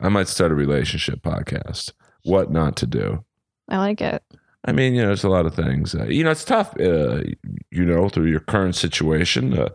I 0.00 0.08
might 0.08 0.28
start 0.28 0.52
a 0.52 0.54
relationship 0.54 1.22
podcast. 1.22 1.92
What 2.24 2.50
not 2.50 2.76
to 2.76 2.86
do. 2.86 3.24
I 3.68 3.78
like 3.78 4.00
it. 4.00 4.22
I 4.68 4.72
mean, 4.72 4.94
you 4.94 5.02
know, 5.02 5.08
there's 5.08 5.22
a 5.22 5.28
lot 5.28 5.46
of 5.46 5.54
things. 5.54 5.94
Uh, 5.94 6.06
you 6.06 6.24
know, 6.24 6.30
it's 6.30 6.44
tough. 6.44 6.74
Uh, 6.78 7.22
you 7.70 7.84
know, 7.84 8.08
through 8.08 8.26
your 8.26 8.40
current 8.40 8.74
situation, 8.74 9.56
uh, 9.56 9.68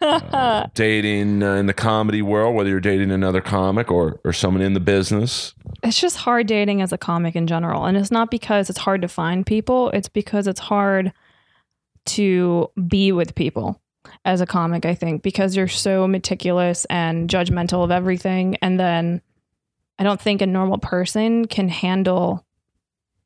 uh, 0.00 0.66
dating 0.74 1.42
uh, 1.42 1.54
in 1.54 1.66
the 1.66 1.72
comedy 1.72 2.20
world, 2.20 2.56
whether 2.56 2.68
you're 2.68 2.80
dating 2.80 3.12
another 3.12 3.40
comic 3.40 3.92
or 3.92 4.20
or 4.24 4.32
someone 4.32 4.62
in 4.62 4.74
the 4.74 4.80
business. 4.80 5.54
it's 5.84 6.00
just 6.00 6.16
hard 6.16 6.48
dating 6.48 6.82
as 6.82 6.92
a 6.92 6.98
comic 6.98 7.36
in 7.36 7.46
general. 7.46 7.84
And 7.84 7.96
it's 7.96 8.10
not 8.10 8.30
because 8.30 8.68
it's 8.68 8.80
hard 8.80 9.02
to 9.02 9.08
find 9.08 9.46
people, 9.46 9.90
it's 9.90 10.08
because 10.08 10.46
it's 10.46 10.60
hard 10.60 11.12
to 12.06 12.70
be 12.88 13.12
with 13.12 13.34
people 13.34 13.80
as 14.24 14.40
a 14.40 14.46
comic, 14.46 14.84
I 14.84 14.94
think, 14.94 15.22
because 15.22 15.56
you're 15.56 15.68
so 15.68 16.06
meticulous 16.06 16.84
and 16.86 17.28
judgmental 17.28 17.84
of 17.84 17.90
everything. 17.90 18.56
And 18.62 18.78
then 18.78 19.22
I 19.98 20.04
don't 20.04 20.20
think 20.20 20.42
a 20.42 20.46
normal 20.46 20.78
person 20.78 21.46
can 21.46 21.68
handle 21.68 22.44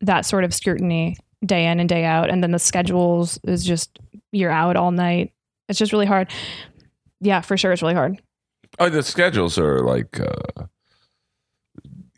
that 0.00 0.26
sort 0.26 0.44
of 0.44 0.54
scrutiny 0.54 1.16
day 1.44 1.66
in 1.66 1.80
and 1.80 1.88
day 1.88 2.04
out. 2.04 2.30
And 2.30 2.42
then 2.42 2.52
the 2.52 2.58
schedules 2.58 3.38
is 3.44 3.64
just 3.64 3.98
you're 4.32 4.50
out 4.50 4.76
all 4.76 4.90
night. 4.90 5.32
It's 5.68 5.78
just 5.78 5.92
really 5.92 6.06
hard. 6.06 6.30
Yeah, 7.20 7.40
for 7.40 7.56
sure. 7.56 7.72
It's 7.72 7.82
really 7.82 7.94
hard. 7.94 8.20
Oh, 8.78 8.88
the 8.88 9.02
schedules 9.02 9.58
are 9.58 9.80
like, 9.80 10.18
uh, 10.18 10.64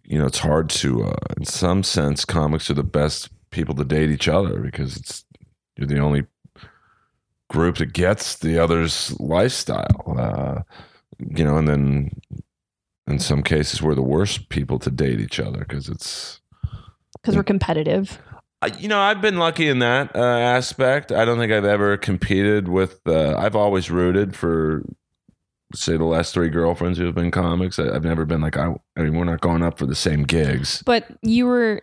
you 0.04 0.18
know, 0.18 0.26
it's 0.26 0.38
hard 0.38 0.70
to, 0.70 1.04
uh, 1.04 1.34
in 1.37 1.44
some 1.44 1.82
sense, 1.82 2.24
comics 2.24 2.70
are 2.70 2.74
the 2.74 2.84
best 2.84 3.28
people 3.50 3.74
to 3.74 3.84
date 3.84 4.10
each 4.10 4.28
other 4.28 4.60
because 4.60 4.96
it's 4.96 5.24
you're 5.76 5.87
the 5.87 5.98
only 5.98 6.24
group 7.50 7.76
that 7.78 7.92
gets 7.92 8.37
the 8.37 8.59
other's 8.59 9.18
lifestyle. 9.20 10.14
Uh, 10.18 10.62
you 11.18 11.44
know, 11.44 11.57
and 11.57 11.68
then 11.68 12.11
in 13.07 13.18
some 13.18 13.42
cases, 13.42 13.83
we're 13.83 13.94
the 13.94 14.02
worst 14.02 14.48
people 14.48 14.78
to 14.80 14.90
date 14.90 15.20
each 15.20 15.38
other 15.38 15.61
because 15.61 15.88
it's. 15.88 16.40
Because 17.20 17.37
we're 17.37 17.42
competitive. 17.44 18.18
I- 18.62 18.72
You 18.78 18.88
know, 18.88 19.00
I've 19.00 19.20
been 19.20 19.38
lucky 19.38 19.68
in 19.68 19.78
that 19.80 20.14
uh, 20.16 20.20
aspect. 20.20 21.12
I 21.12 21.24
don't 21.24 21.38
think 21.38 21.52
I've 21.52 21.64
ever 21.64 21.96
competed 21.96 22.68
with. 22.68 23.00
Uh, 23.07 23.37
I've 23.37 23.57
always 23.57 23.90
rooted 23.90 24.35
for, 24.35 24.83
say, 25.74 25.96
the 25.96 26.04
last 26.04 26.35
three 26.35 26.48
girlfriends 26.48 26.98
who 26.98 27.04
have 27.07 27.14
been 27.14 27.30
comics. 27.30 27.78
I, 27.78 27.94
I've 27.94 28.04
never 28.04 28.24
been 28.24 28.40
like, 28.40 28.57
I, 28.57 28.74
I 28.96 29.02
mean, 29.02 29.16
we're 29.16 29.24
not 29.24 29.40
going 29.40 29.62
up 29.62 29.78
for 29.78 29.87
the 29.87 29.94
same 29.94 30.22
gigs. 30.24 30.83
But 30.85 31.07
you 31.22 31.46
were, 31.46 31.83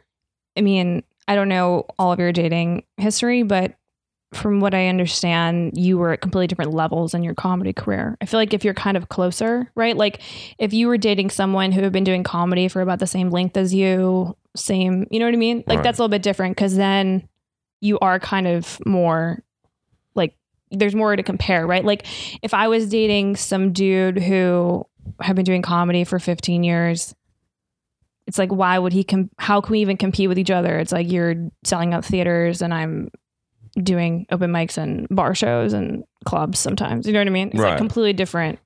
I 0.58 0.62
mean, 0.62 1.04
I 1.28 1.36
don't 1.36 1.50
know 1.50 1.86
all 1.97 2.12
of 2.12 2.19
your 2.19 2.32
dating 2.32 2.84
history, 2.97 3.43
but 3.43 3.76
from 4.34 4.62
what 4.62 4.74
I 4.74 4.88
understand, 4.88 5.78
you 5.78 5.98
were 5.98 6.12
at 6.13 6.22
completely 6.22 6.48
different 6.48 6.74
levels 6.74 7.13
in 7.13 7.22
your 7.22 7.36
comedy 7.36 7.74
career. 7.74 8.17
I 8.22 8.26
feel 8.26 8.39
like 8.39 8.54
if 8.54 8.63
you're 8.63 8.74
kind 8.74 8.96
of 8.96 9.10
closer, 9.10 9.70
right? 9.76 9.96
Like 9.98 10.22
if 10.58 10.72
you 10.74 10.88
were 10.88 10.98
dating 10.98 11.32
someone 11.32 11.72
who 11.74 11.82
had 11.82 11.91
been 11.91 12.06
doing 12.06 12.24
comedy 12.24 12.67
for 12.70 12.82
about 12.82 13.00
the 13.00 13.08
same 13.08 13.30
length 13.30 13.58
as 13.58 13.74
you, 13.74 14.38
same, 14.56 15.06
you 15.12 15.20
know 15.20 15.26
what 15.26 15.34
I 15.34 15.38
mean? 15.38 15.63
Like 15.67 15.78
Right. 15.78 15.84
that's 15.84 16.00
a 16.00 16.02
little 16.02 16.12
bit 16.12 16.24
different 16.24 16.56
because 16.56 16.76
then 16.76 17.28
you 17.82 18.00
are 18.00 18.20
kind 18.20 18.48
of 18.48 18.80
more 18.86 19.44
like 20.15 20.36
there's 20.72 20.96
more 20.96 21.13
to 21.15 21.24
compare, 21.24 21.67
right? 21.67 21.84
Like 21.84 22.06
if 22.41 22.54
I 22.54 22.70
was 22.70 22.88
dating 22.88 23.36
some 23.36 23.74
dude 23.74 24.17
who 24.17 24.86
had 25.20 25.36
been 25.36 25.46
doing 25.46 25.62
comedy 25.62 26.06
for 26.06 26.20
15 26.20 26.63
years, 26.63 27.13
it's 28.28 28.38
like 28.38 28.52
why 28.52 28.80
would 28.80 28.94
he 28.94 29.04
com- 29.04 29.32
how 29.39 29.60
can 29.60 29.74
we 29.74 29.80
even 29.82 29.98
compete 29.98 30.30
with 30.30 30.38
each 30.38 30.52
other 30.52 30.78
it's 30.78 30.91
like 30.91 31.12
you're 31.12 31.50
selling 31.63 31.91
out 31.91 32.06
theaters 32.06 32.62
and 32.62 32.72
i'm 32.72 33.10
doing 33.76 34.26
open 34.32 34.52
mics 34.52 34.78
and 34.78 35.08
bar 35.10 35.34
shows 35.36 35.74
and 35.74 36.04
clubs 36.26 36.60
sometimes. 36.60 37.08
You 37.08 37.14
know 37.14 37.20
what 37.20 37.28
I 37.28 37.32
mean? 37.32 37.50
It's 37.50 37.60
Right. 37.60 37.70
like 37.70 37.78
completely 37.78 38.14
different. 38.14 38.60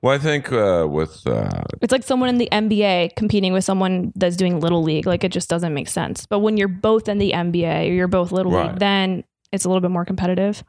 Well, 0.00 0.14
I 0.14 0.18
think 0.18 0.52
uh, 0.52 0.86
with 0.88 1.26
uh, 1.26 1.62
It's 1.82 1.92
like 1.92 2.04
someone 2.04 2.28
in 2.28 2.38
the 2.38 2.48
NBA 2.52 3.16
competing 3.16 3.52
with 3.52 3.64
someone 3.64 4.12
that's 4.14 4.36
doing 4.36 4.60
little 4.60 4.82
league. 4.82 5.06
Like 5.06 5.24
it 5.24 5.32
just 5.32 5.48
doesn't 5.50 5.74
make 5.74 5.88
sense. 5.88 6.24
But 6.26 6.38
when 6.38 6.56
you're 6.56 6.68
both 6.68 7.08
in 7.08 7.18
the 7.18 7.32
NBA 7.32 7.90
or 7.90 7.92
you're 7.92 8.06
both 8.08 8.30
little 8.32 8.52
Right. 8.52 8.70
league, 8.70 8.78
then 8.78 9.24
it's 9.52 9.64
a 9.64 9.68
little 9.68 9.80
bit 9.80 9.90
more 9.90 10.04
competitive. 10.04 10.62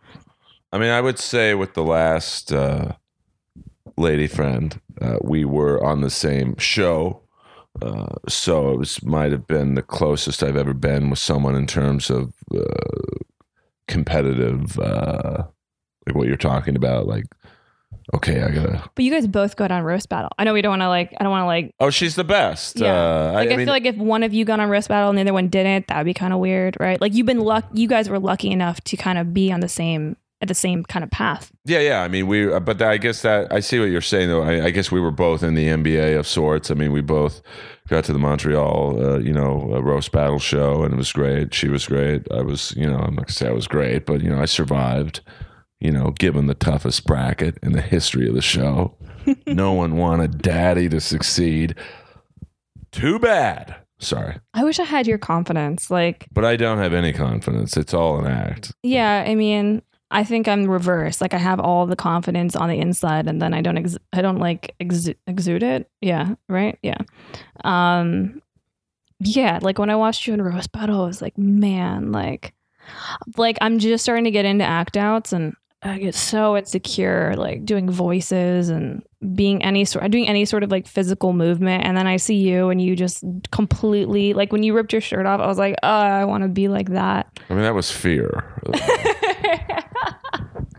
I 0.74 0.78
mean, 0.80 0.90
I 0.90 1.00
would 1.02 1.20
say 1.20 1.54
with 1.54 1.76
the 1.76 1.84
last 1.84 2.52
uh, 2.52 2.94
lady 3.98 4.28
friend, 4.28 4.80
uh, 5.00 5.18
we 5.22 5.46
were 5.46 5.84
on 5.84 6.02
the 6.02 6.10
same 6.10 6.58
show. 6.58 7.22
Uh, 7.82 8.16
so 8.28 8.72
it 8.72 8.78
was 8.80 9.04
might 9.04 9.32
have 9.32 9.46
been 9.46 9.76
the 9.76 9.84
closest 9.84 10.42
I've 10.42 10.58
ever 10.58 10.74
been 10.74 11.12
with 11.12 11.20
someone 11.20 11.56
in 11.56 11.68
terms 11.68 12.10
of 12.10 12.34
uh, 12.54 12.64
competitive, 13.88 14.78
uh, 14.80 15.44
like 16.06 16.16
what 16.16 16.28
you're 16.28 16.38
talking 16.38 16.76
about. 16.76 17.08
Like, 17.08 17.26
okay, 18.14 18.44
I 18.44 18.50
gotta. 18.52 18.84
But 18.96 19.06
you 19.06 19.12
guys 19.12 19.28
both 19.28 19.56
got 19.56 19.72
on 19.72 19.84
roast 19.84 20.10
battle. 20.10 20.30
I 20.38 20.44
know 20.44 20.54
we 20.54 20.62
don't 20.62 20.72
want 20.72 20.82
to 20.82 20.90
like. 20.90 21.14
I 21.20 21.24
don't 21.24 21.32
want 21.32 21.44
to 21.44 21.48
like. 21.48 21.72
Oh, 21.80 21.90
she's 21.90 22.16
the 22.16 22.24
best. 22.24 22.80
Yeah. 22.80 22.94
Uh, 22.94 23.32
Like 23.34 23.50
I, 23.52 23.56
mean, 23.58 23.66
feel 23.66 23.74
like 23.74 23.86
if 23.86 23.98
one 23.98 24.24
of 24.24 24.34
you 24.34 24.46
got 24.46 24.60
on 24.60 24.70
roast 24.70 24.90
battle 24.90 25.10
and 25.10 25.18
the 25.18 25.22
other 25.22 25.34
one 25.34 25.48
didn't, 25.50 25.88
that 25.88 25.98
would 25.98 26.06
be 26.06 26.14
kind 26.14 26.34
of 26.34 26.40
weird, 26.40 26.78
right? 26.80 27.00
Like 27.00 27.14
you've 27.14 27.26
been 27.28 27.40
luck. 27.40 27.66
You 27.74 27.88
guys 27.88 28.10
were 28.10 28.20
lucky 28.20 28.52
enough 28.52 28.82
to 28.86 28.98
kind 28.98 29.18
of 29.18 29.34
be 29.34 29.52
on 29.52 29.60
the 29.60 29.70
same 29.70 30.16
at 30.42 30.48
the 30.48 30.54
same 30.54 30.84
kind 30.84 31.04
of 31.04 31.10
path. 31.10 31.52
Yeah, 31.66 31.80
yeah. 31.80 32.04
I 32.04 32.08
mean, 32.08 32.28
we, 32.28 32.52
uh, 32.52 32.60
but 32.60 32.82
I 32.82 32.98
guess 32.98 33.24
that 33.24 33.52
I 33.52 33.60
see 33.60 33.80
what 33.80 33.90
you're 33.90 34.02
saying, 34.02 34.30
though. 34.30 34.44
I, 34.44 34.66
I 34.66 34.70
guess 34.70 34.92
we 34.92 35.00
were 35.00 35.12
both 35.12 35.42
in 35.42 35.56
the 35.56 35.68
NBA 35.68 36.18
of 36.18 36.28
sorts. 36.28 36.70
I 36.70 36.76
mean, 36.76 36.92
we 36.92 37.02
both 37.02 37.42
got 37.90 38.04
to 38.06 38.14
the 38.14 38.20
Montreal, 38.20 39.04
uh, 39.04 39.18
you 39.20 39.34
know, 39.34 39.72
uh, 39.74 39.82
roast 39.82 40.12
battle 40.12 40.40
show, 40.40 40.84
and 40.84 40.94
it 40.94 40.98
was 40.98 41.12
great. 41.12 41.54
She 41.54 41.70
was 41.70 41.88
great. 41.88 42.28
I 42.32 42.42
was, 42.42 42.74
you 42.78 42.86
know, 42.86 42.98
I'm 42.98 43.16
not 43.16 43.26
gonna 43.26 43.32
say 43.32 43.48
I 43.48 43.54
was 43.54 43.68
great, 43.68 44.06
but 44.06 44.22
you 44.22 44.30
know, 44.30 44.40
I 44.42 44.46
survived. 44.46 45.22
You 45.80 45.92
know, 45.92 46.10
given 46.10 46.48
the 46.48 46.56
toughest 46.56 47.06
bracket 47.06 47.60
in 47.62 47.74
the 47.74 47.82
history 47.82 48.28
of 48.28 48.34
the 48.34 48.42
show, 48.42 48.96
no 49.48 49.74
one 49.74 49.96
wanted 49.96 50.42
Daddy 50.42 50.90
to 50.90 51.00
succeed. 51.00 51.76
Too 52.92 53.20
bad. 53.20 53.76
Sorry, 54.00 54.38
I 54.54 54.64
wish 54.64 54.80
I 54.80 54.84
had 54.84 55.08
your 55.08 55.18
confidence. 55.18 55.90
Like, 55.90 56.28
but 56.32 56.46
I 56.46 56.56
don't 56.56 56.78
have 56.78 56.94
any 56.94 57.14
confidence. 57.14 57.76
It's 57.78 57.94
all 57.94 58.20
an 58.20 58.26
act. 58.32 58.72
yeah, 58.84 59.24
I 59.28 59.34
mean, 59.36 59.82
I 60.10 60.24
think 60.24 60.48
I'm 60.48 60.66
reverse. 60.66 61.20
Like 61.20 61.34
I 61.34 61.38
have 61.38 61.60
all 61.60 61.86
the 61.86 61.96
confidence 61.96 62.56
on 62.56 62.70
the 62.70 62.80
inside, 62.80 63.28
and 63.28 63.42
then 63.42 63.54
I 63.54 63.62
don't. 63.62 63.78
Ex- 63.78 63.98
I 64.14 64.22
don't 64.22 64.40
like 64.40 64.74
exu- 64.80 65.18
exude 65.28 65.64
it. 65.64 65.90
Yeah. 66.02 66.36
Right. 66.48 66.80
Yeah. 66.82 66.98
Um. 67.64 68.42
Yeah. 69.20 69.60
Like 69.62 69.80
when 69.80 69.90
I 69.90 69.96
watched 69.96 70.26
you 70.28 70.34
in 70.34 70.42
roast 70.42 70.72
battle, 70.72 71.02
I 71.04 71.08
was 71.08 71.22
like, 71.22 71.38
man, 71.38 72.12
like, 72.12 72.54
like 73.36 73.58
I'm 73.62 73.80
just 73.80 74.04
starting 74.04 74.24
to 74.26 74.32
get 74.32 74.46
into 74.46 74.64
act 74.64 74.96
outs, 74.96 75.34
and 75.34 75.56
I 75.84 76.00
get 76.00 76.16
so 76.16 76.58
insecure, 76.58 77.36
like 77.38 77.64
doing 77.64 77.90
voices 77.90 78.70
and 78.70 79.04
being 79.36 79.64
any 79.64 79.86
sort, 79.86 80.10
doing 80.10 80.28
any 80.28 80.44
sort 80.46 80.64
of 80.64 80.72
like 80.72 80.88
physical 80.88 81.34
movement, 81.34 81.86
and 81.86 81.96
then 81.96 82.08
I 82.08 82.18
see 82.18 82.36
you, 82.36 82.70
and 82.70 82.82
you 82.82 82.96
just 82.96 83.24
completely 83.52 84.34
like 84.34 84.52
when 84.52 84.64
you 84.64 84.74
ripped 84.74 84.92
your 84.92 85.02
shirt 85.02 85.26
off, 85.26 85.40
I 85.40 85.48
was 85.48 85.60
like, 85.60 85.76
oh, 85.84 85.88
I 85.88 86.26
want 86.26 86.44
to 86.44 86.50
be 86.50 86.68
like 86.68 86.90
that. 86.90 87.40
I 87.50 87.54
mean, 87.54 87.64
that 87.64 87.76
was 87.76 87.92
fear. 87.92 88.44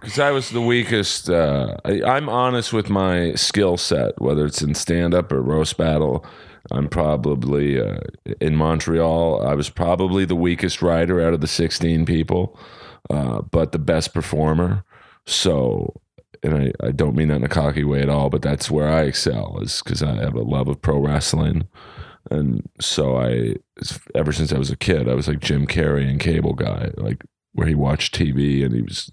Because 0.01 0.21
I 0.21 0.31
was 0.31 0.51
the 0.51 0.61
weakest. 0.63 1.29
Uh, 1.29 1.77
I, 1.85 2.03
I'm 2.03 2.29
honest 2.29 2.73
with 2.73 2.89
my 2.89 3.35
skill 3.35 3.77
set, 3.77 4.19
whether 4.21 4.47
it's 4.47 4.63
in 4.63 4.75
stand 4.75 5.13
up 5.13 5.31
or 5.33 5.43
roast 5.43 5.77
battle. 5.77 6.25
I'm 6.71 6.89
probably 6.89 7.81
uh, 7.81 7.99
in 8.41 8.57
Montreal. 8.57 9.47
I 9.47 9.55
was 9.55 9.69
probably 9.69 10.25
the 10.25 10.37
weakest 10.37 10.83
writer 10.83 11.21
out 11.21 11.35
of 11.35 11.41
the 11.41 11.47
16 11.47 12.07
people, 12.07 12.59
uh, 13.11 13.43
but 13.43 13.73
the 13.73 13.79
best 13.79 14.15
performer. 14.15 14.85
So, 15.29 16.01
and 16.43 16.55
I, 16.55 16.87
I 16.87 16.91
don't 16.91 17.15
mean 17.15 17.29
that 17.29 17.37
in 17.37 17.45
a 17.45 17.49
cocky 17.49 17.85
way 17.85 18.01
at 18.01 18.09
all, 18.09 18.31
but 18.31 18.41
that's 18.41 18.71
where 18.71 18.89
I 18.89 19.03
excel 19.03 19.59
is 19.61 19.83
because 19.83 20.03
I 20.03 20.15
have 20.15 20.35
a 20.35 20.41
love 20.43 20.69
of 20.69 20.81
pro 20.81 20.99
wrestling. 20.99 21.69
And 22.31 22.67
so 22.81 23.19
I, 23.19 23.57
ever 24.15 24.33
since 24.33 24.55
I 24.55 24.59
was 24.59 24.71
a 24.71 24.77
kid, 24.77 25.07
I 25.07 25.15
was 25.15 25.29
like 25.29 25.41
Jim 25.41 25.67
Carrey 25.67 26.09
and 26.09 26.19
Cable 26.19 26.55
Guy, 26.55 26.93
like 26.97 27.25
where 27.53 27.67
he 27.67 27.75
watched 27.75 28.15
TV 28.15 28.65
and 28.65 28.75
he 28.75 28.81
was, 28.81 29.11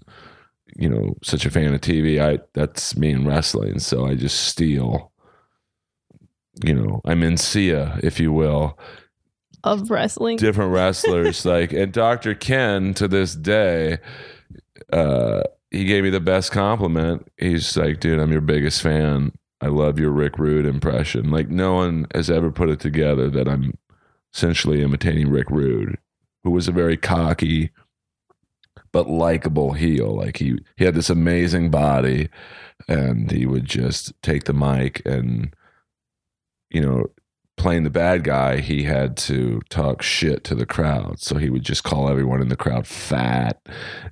you 0.74 0.88
know, 0.88 1.16
such 1.22 1.44
a 1.44 1.50
fan 1.50 1.74
of 1.74 1.82
TV. 1.82 2.18
I 2.18 2.42
that's 2.54 2.96
me 2.96 3.10
in 3.10 3.26
wrestling, 3.26 3.78
so 3.78 4.06
I 4.06 4.14
just 4.14 4.44
steal. 4.44 5.12
You 6.64 6.74
know, 6.74 7.00
I'm 7.04 7.22
in 7.22 7.36
Sia, 7.36 8.00
if 8.02 8.18
you 8.18 8.32
will, 8.32 8.78
of 9.64 9.90
wrestling. 9.90 10.38
different 10.38 10.72
wrestlers. 10.72 11.44
like, 11.44 11.72
and 11.72 11.92
Dr. 11.92 12.34
Ken 12.34 12.94
to 12.94 13.06
this 13.06 13.34
day, 13.34 13.98
uh, 14.92 15.42
he 15.70 15.84
gave 15.84 16.04
me 16.04 16.10
the 16.10 16.20
best 16.20 16.52
compliment. 16.52 17.28
He's 17.38 17.76
like, 17.76 18.00
dude, 18.00 18.18
I'm 18.18 18.32
your 18.32 18.40
biggest 18.40 18.82
fan. 18.82 19.32
I 19.60 19.66
love 19.66 19.98
your 19.98 20.10
Rick 20.10 20.38
Rude 20.38 20.66
impression. 20.66 21.30
Like, 21.30 21.48
no 21.48 21.74
one 21.74 22.06
has 22.14 22.30
ever 22.30 22.50
put 22.50 22.68
it 22.68 22.80
together 22.80 23.28
that 23.30 23.48
I'm 23.48 23.76
essentially 24.34 24.82
imitating 24.82 25.30
Rick 25.30 25.50
Rude, 25.50 25.98
who 26.44 26.50
was 26.50 26.68
a 26.68 26.72
very 26.72 26.96
cocky 26.96 27.70
but 28.92 29.08
likable 29.10 29.72
heel. 29.72 30.16
Like 30.16 30.38
he 30.38 30.58
he 30.76 30.84
had 30.84 30.94
this 30.94 31.10
amazing 31.10 31.70
body, 31.70 32.28
and 32.88 33.30
he 33.30 33.46
would 33.46 33.64
just 33.64 34.12
take 34.22 34.44
the 34.44 34.54
mic 34.54 35.02
and 35.04 35.54
you 36.70 36.80
know 36.80 37.06
playing 37.56 37.84
the 37.84 37.90
bad 37.90 38.22
guy, 38.22 38.60
he 38.60 38.84
had 38.84 39.16
to 39.16 39.60
talk 39.68 40.02
shit 40.02 40.44
to 40.44 40.54
the 40.54 40.66
crowd. 40.66 41.18
So 41.20 41.36
he 41.36 41.50
would 41.50 41.64
just 41.64 41.84
call 41.84 42.08
everyone 42.08 42.40
in 42.40 42.48
the 42.48 42.56
crowd 42.56 42.86
fat 42.86 43.60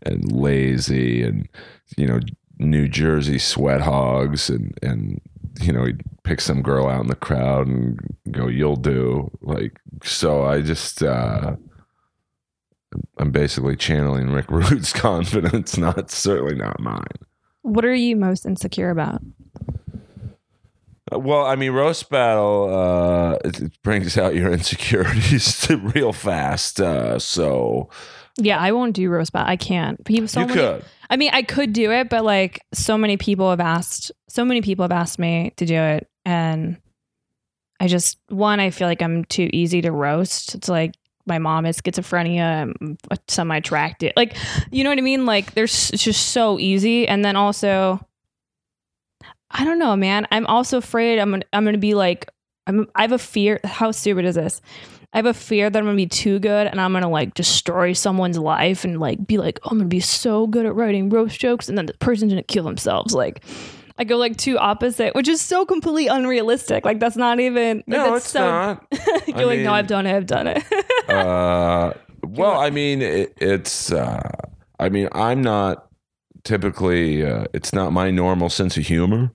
and 0.03 0.33
lazy 0.33 1.23
and, 1.23 1.49
you 1.97 2.07
know, 2.07 2.21
New 2.59 2.89
Jersey 2.89 3.39
sweat 3.39 3.81
hogs 3.81 4.49
and, 4.49 4.77
and, 4.83 5.21
you 5.61 5.73
know, 5.73 5.85
he'd 5.85 6.01
pick 6.23 6.41
some 6.41 6.63
girl 6.63 6.89
out 6.89 7.03
in 7.03 7.09
the 7.09 7.15
crowd 7.15 7.67
and 7.67 7.99
go, 8.31 8.49
you'll 8.49 8.77
do. 8.77 9.31
Like, 9.43 9.79
so 10.03 10.45
I 10.45 10.63
just, 10.63 11.03
uh, 11.03 11.57
I'm 13.19 13.31
basically 13.31 13.77
channeling 13.77 14.31
Rick 14.31 14.51
Rude's 14.51 14.93
confidence, 14.93 15.77
not 15.77 16.11
certainly 16.11 16.55
not 16.55 16.81
mine. 16.81 17.05
What 17.63 17.85
are 17.85 17.95
you 17.95 18.17
most 18.17 18.47
insecure 18.47 18.91
about? 18.91 19.23
Well, 21.13 21.45
I 21.45 21.55
mean, 21.57 21.73
roast 21.73 22.09
battle 22.09 22.75
uh, 22.75 23.39
it, 23.45 23.61
it 23.61 23.83
brings 23.83 24.17
out 24.17 24.35
your 24.35 24.53
insecurities 24.59 25.69
real 25.95 26.13
fast. 26.13 26.81
Uh, 26.81 27.19
so 27.19 27.91
Yeah, 28.39 28.59
I 28.59 28.73
won't 28.73 28.95
do 28.95 29.09
roast 29.11 29.33
battle. 29.33 29.51
I 29.51 29.57
can't. 29.57 30.03
People, 30.05 30.29
so 30.29 30.41
you 30.41 30.47
many, 30.47 30.61
could. 30.61 30.85
I 31.11 31.17
mean, 31.17 31.31
I 31.33 31.43
could 31.43 31.73
do 31.73 31.93
it, 31.93 32.09
but 32.09 32.25
like 32.25 32.61
so 32.73 32.97
many 32.97 33.17
people 33.17 33.51
have 33.51 33.61
asked, 33.61 34.13
so 34.29 34.45
many 34.45 34.63
people 34.63 34.83
have 34.83 34.93
asked 34.93 35.19
me 35.19 35.53
to 35.59 35.67
do 35.67 35.77
it, 35.77 36.09
and 36.25 36.79
I 37.81 37.87
just 37.89 38.19
one, 38.29 38.61
I 38.61 38.71
feel 38.71 38.89
like 38.89 39.03
I'm 39.03 39.25
too 39.27 39.51
easy 39.53 39.83
to 39.83 39.93
roast. 39.93 40.55
It's 40.55 40.69
like 40.69 40.95
my 41.27 41.39
mom 41.39 41.65
has 41.65 41.79
schizophrenia, 41.81 42.73
I'm 42.81 42.97
semi 43.29 43.59
attracted, 43.59 44.15
like 44.17 44.37
you 44.71 44.85
know 44.85 44.91
what 44.91 44.99
I 44.99 45.03
mean. 45.03 45.27
Like 45.27 45.53
there's 45.53 45.91
it's 45.91 46.03
just 46.03 46.31
so 46.31 46.59
easy, 46.59 47.07
and 47.07 47.25
then 47.25 47.37
also, 47.37 48.01
I 49.55 49.65
don't 49.65 49.79
know, 49.79 49.95
man. 49.97 50.27
I'm 50.33 50.47
also 50.47 50.79
afraid 50.79 51.19
I'm 51.19 51.31
gonna, 51.31 51.45
I'm 51.53 51.65
gonna 51.65 51.79
be 51.79 51.95
like 51.95 52.29
I'm 52.67 52.87
I 52.95 53.03
have 53.03 53.13
a 53.13 53.19
fear. 53.19 53.61
How 53.65 53.91
stupid 53.93 54.25
is 54.25 54.35
this? 54.35 54.61
I 55.13 55.19
have 55.19 55.27
a 55.27 55.35
fear 55.35 55.71
that 55.71 55.79
I'm 55.79 55.85
gonna 55.85 55.97
be 55.97 56.07
too 56.07 56.41
good 56.41 56.67
and 56.67 56.81
I'm 56.81 56.93
gonna 56.93 57.09
like 57.09 57.35
destroy 57.35 57.93
someone's 57.93 58.39
life 58.39 58.85
and 58.85 58.99
like 59.01 59.25
be 59.27 59.39
like, 59.39 59.61
oh, 59.65 59.69
I'm 59.71 59.79
gonna 59.79 59.89
be 59.89 60.01
so 60.01 60.47
good 60.49 60.67
at 60.67 60.75
writing 60.75 61.09
roast 61.09 61.39
jokes 61.39 61.69
and 61.69 61.79
then 61.79 61.87
the 61.87 61.95
person's 61.95 62.33
gonna 62.33 62.43
kill 62.43 62.65
themselves. 62.65 63.15
Like 63.15 63.45
I 63.97 64.03
go 64.03 64.17
like 64.17 64.37
two 64.37 64.59
opposite, 64.59 65.15
which 65.15 65.29
is 65.29 65.41
so 65.41 65.65
completely 65.65 66.09
unrealistic. 66.09 66.85
Like 66.85 66.99
that's 66.99 67.17
not 67.17 67.39
even 67.39 67.77
like, 67.79 67.87
No, 67.87 68.13
that's 68.15 68.25
it's 68.25 68.33
so, 68.33 68.41
not. 68.51 68.87
You're 69.29 69.37
I 69.39 69.45
like, 69.45 69.57
mean- 69.59 69.65
no, 69.67 69.73
I've 69.73 69.87
done 69.87 70.07
it, 70.07 70.17
I've 70.17 70.27
done 70.27 70.49
it. 70.49 70.63
Uh, 71.09 71.93
well, 72.23 72.59
I 72.59 72.71
mean, 72.71 73.03
it, 73.03 73.35
it's. 73.37 73.93
Uh, 73.93 74.27
I 74.81 74.89
mean, 74.89 75.07
I'm 75.13 75.43
not 75.43 75.87
typically. 76.45 77.25
Uh, 77.25 77.45
it's 77.53 77.73
not 77.75 77.93
my 77.93 78.11
normal 78.11 78.49
sense 78.49 78.77
of 78.79 78.87
humor. 78.87 79.31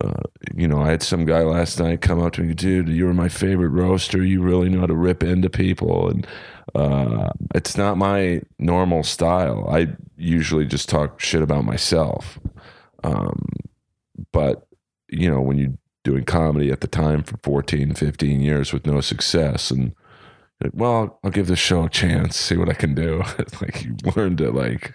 Uh, 0.00 0.22
you 0.54 0.68
know, 0.68 0.80
I 0.82 0.90
had 0.90 1.02
some 1.02 1.24
guy 1.24 1.42
last 1.42 1.78
night 1.78 2.00
come 2.00 2.22
up 2.22 2.34
to 2.34 2.42
me, 2.42 2.54
dude. 2.54 2.88
You 2.88 3.06
were 3.06 3.14
my 3.14 3.28
favorite 3.28 3.70
roaster. 3.70 4.22
You 4.22 4.42
really 4.42 4.68
know 4.68 4.80
how 4.80 4.86
to 4.86 4.94
rip 4.94 5.22
into 5.22 5.48
people, 5.48 6.08
and 6.08 6.26
uh, 6.74 7.30
it's 7.54 7.76
not 7.76 7.96
my 7.96 8.42
normal 8.58 9.02
style. 9.02 9.66
I 9.70 9.88
usually 10.16 10.66
just 10.66 10.88
talk 10.88 11.20
shit 11.20 11.42
about 11.42 11.64
myself. 11.64 12.38
Um, 13.04 13.46
but 14.32 14.66
you 15.08 15.30
know, 15.30 15.40
when 15.40 15.58
you're 15.58 15.78
doing 16.04 16.24
comedy 16.24 16.70
at 16.70 16.80
the 16.80 16.86
time 16.86 17.22
for 17.22 17.36
14, 17.42 17.94
15 17.94 18.40
years 18.40 18.72
with 18.72 18.86
no 18.86 19.00
success, 19.00 19.70
and 19.70 19.94
well, 20.72 21.18
I'll 21.22 21.30
give 21.30 21.46
this 21.46 21.58
show 21.58 21.84
a 21.84 21.88
chance, 21.88 22.36
see 22.36 22.56
what 22.56 22.68
I 22.68 22.74
can 22.74 22.94
do. 22.94 23.22
Like 23.60 23.84
you 23.84 23.96
learn 24.14 24.36
to 24.38 24.50
like, 24.50 24.94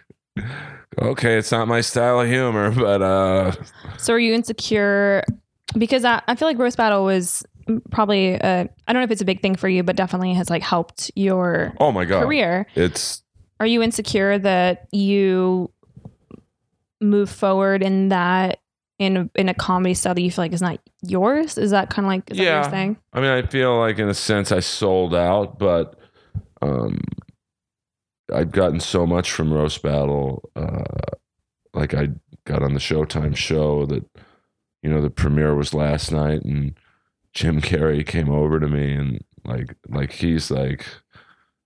okay, 1.00 1.38
it's 1.38 1.52
not 1.52 1.68
my 1.68 1.82
style 1.82 2.22
of 2.22 2.28
humor, 2.28 2.72
but 2.76 3.02
uh, 3.02 3.52
so 3.98 4.14
are 4.14 4.20
you 4.20 4.34
insecure? 4.34 5.24
Because 5.78 6.04
I, 6.06 6.22
I 6.28 6.36
feel 6.36 6.48
like 6.48 6.58
roast 6.58 6.78
battle 6.78 7.06
was 7.06 7.44
probably 7.92 8.40
uh, 8.42 8.66
I 8.88 8.94
don't 8.94 9.00
know 9.02 9.04
if 9.06 9.12
it's 9.12 9.22
a 9.22 9.26
big 9.26 9.42
thing 9.42 9.56
for 9.56 9.70
you, 9.70 9.84
but 9.84 9.96
definitely 9.96 10.34
has 10.34 10.50
like 10.50 10.62
helped 10.64 11.12
your 11.16 11.74
oh 11.80 11.92
my 11.92 12.06
god, 12.06 12.24
career. 12.24 12.66
it's 12.76 13.24
are 13.60 13.68
you 13.68 13.82
insecure 13.82 14.38
that 14.40 14.88
you 14.92 15.72
move 17.00 17.30
forward 17.30 17.82
in 17.84 18.10
that 18.10 18.60
in 19.00 19.18
a, 19.18 19.30
in 19.36 19.50
a 19.50 19.54
comedy 19.54 19.94
style 19.94 20.14
that 20.14 20.22
you 20.22 20.30
feel 20.32 20.44
like 20.44 20.54
is 20.54 20.62
not 20.62 20.80
yours? 21.02 21.58
Is 21.58 21.72
that 21.72 21.90
kind 21.90 22.06
of 22.06 22.10
like 22.10 22.30
is 22.32 22.38
that 22.38 22.44
what 22.44 22.50
Yeah. 22.50 22.62
you're 22.62 22.70
saying? 22.72 22.98
I 23.14 23.22
mean, 23.22 23.30
I 23.32 23.42
feel 23.44 23.78
like 23.80 23.98
in 24.00 24.10
a 24.10 24.14
sense 24.14 24.52
I 24.52 24.60
sold 24.60 25.16
out, 25.16 25.58
but 25.58 25.98
um, 26.62 27.00
I'd 28.34 28.52
gotten 28.52 28.80
so 28.80 29.06
much 29.06 29.32
from 29.32 29.54
Roast 29.54 29.82
Battle. 29.82 30.50
Uh, 30.56 30.84
like 31.74 31.94
I 31.94 32.10
got 32.46 32.63
on 32.63 32.74
the 32.74 32.80
Showtime 32.80 33.36
show 33.36 33.86
that, 33.86 34.06
you 34.82 34.89
know, 34.89 35.02
the 35.02 35.10
premiere 35.10 35.56
was 35.56 35.74
last 35.74 36.12
night, 36.12 36.44
and 36.44 36.78
Jim 37.34 37.62
Carrey 37.62 38.06
came 38.06 38.30
over 38.30 38.60
to 38.60 38.67
me 38.67 38.94
and 38.94 39.24
like, 39.46 39.76
like 39.88 40.13
he's 40.13 40.52
like, 40.52 40.86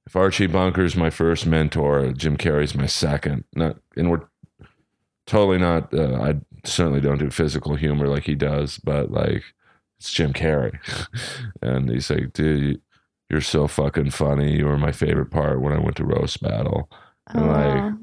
if 0.05 0.15
Archie 0.15 0.47
Bunker's 0.47 0.95
my 0.95 1.09
first 1.09 1.45
mentor, 1.45 2.11
Jim 2.11 2.37
Carrey's 2.37 2.75
my 2.75 2.85
second. 2.85 3.43
Not, 3.55 3.77
and 3.95 4.11
we're 4.11 4.27
totally 5.25 5.57
not. 5.57 5.93
Uh, 5.93 6.21
I 6.21 6.35
certainly 6.63 7.01
don't 7.01 7.17
do 7.17 7.31
physical 7.31 7.75
humor 7.75 8.07
like 8.07 8.23
he 8.23 8.35
does, 8.35 8.77
but 8.77 9.11
like 9.11 9.43
it's 9.97 10.11
Jim 10.11 10.33
Carrey. 10.33 10.77
and 11.61 11.89
he's 11.89 12.09
like, 12.09 12.33
dude, 12.33 12.81
you're 13.29 13.41
so 13.41 13.67
fucking 13.67 14.11
funny. 14.11 14.55
You 14.57 14.65
were 14.65 14.77
my 14.77 14.91
favorite 14.91 15.31
part 15.31 15.61
when 15.61 15.73
I 15.73 15.79
went 15.79 15.95
to 15.97 16.05
Roast 16.05 16.41
Battle. 16.41 16.89
And, 17.27 17.47
like, 17.47 17.83
Oh. 17.83 17.97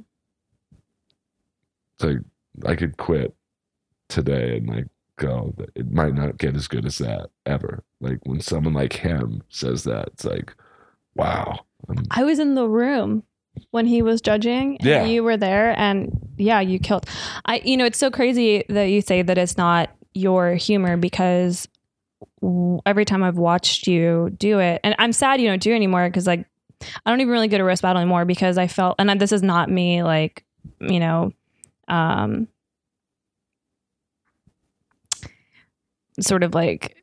It's 1.95 2.05
like, 2.05 2.19
I 2.67 2.75
could 2.77 2.97
quit 2.97 3.35
today 4.09 4.59
and 4.59 4.69
like 4.69 4.87
go. 5.17 5.55
It 5.75 5.91
might 5.93 6.15
not 6.15 6.39
get 6.39 6.57
as 6.57 6.67
good 6.69 6.85
as 6.85 6.99
that 6.99 7.31
ever. 7.47 7.85
Like 8.01 8.19
when 8.25 8.41
someone 8.41 8.75
like 8.75 8.93
him 8.95 9.43
says 9.49 9.85
that, 9.85 10.09
it's 10.09 10.25
like, 10.25 10.55
wow. 11.15 11.61
I'm- 11.89 12.05
I 12.11 12.25
was 12.25 12.39
in 12.39 12.55
the 12.55 12.69
room 12.69 13.23
when 13.71 13.87
he 13.87 14.03
was 14.03 14.21
judging. 14.21 14.77
and 14.79 14.87
Yeah. 14.89 15.05
you 15.05 15.23
were 15.23 15.37
there, 15.37 15.79
and 15.79 16.11
yeah, 16.39 16.61
you 16.61 16.79
killed. 16.79 17.07
I, 17.45 17.61
you 17.65 17.77
know, 17.77 17.85
it's 17.85 17.99
so 17.99 18.11
crazy 18.11 18.65
that 18.69 18.85
you 18.85 19.01
say 19.03 19.23
that 19.23 19.37
it's 19.39 19.57
not 19.57 19.91
your 20.15 20.55
humor 20.55 20.97
because 20.97 21.69
every 22.87 23.05
time 23.05 23.23
I've 23.23 23.39
watched 23.39 23.87
you 23.87 24.31
do 24.37 24.59
it, 24.59 24.81
and 24.85 24.95
I'm 24.99 25.13
sad 25.13 25.41
you 25.41 25.49
don't 25.49 25.63
do 25.63 25.73
it 25.73 25.77
anymore 25.77 26.09
because 26.09 26.27
like 26.27 26.47
I 27.05 27.11
don't 27.11 27.21
even 27.21 27.33
really 27.33 27.49
go 27.49 27.59
to 27.59 27.65
roast 27.65 27.83
battle 27.83 28.01
anymore 28.01 28.25
because 28.25 28.59
I 28.59 28.67
felt, 28.67 28.97
and 28.99 29.21
this 29.21 29.33
is 29.33 29.43
not 29.43 29.71
me, 29.71 30.03
like 30.03 30.45
you 30.81 31.01
know, 31.01 31.33
um, 31.89 32.49
sort 36.21 36.43
of 36.43 36.55
like 36.55 36.97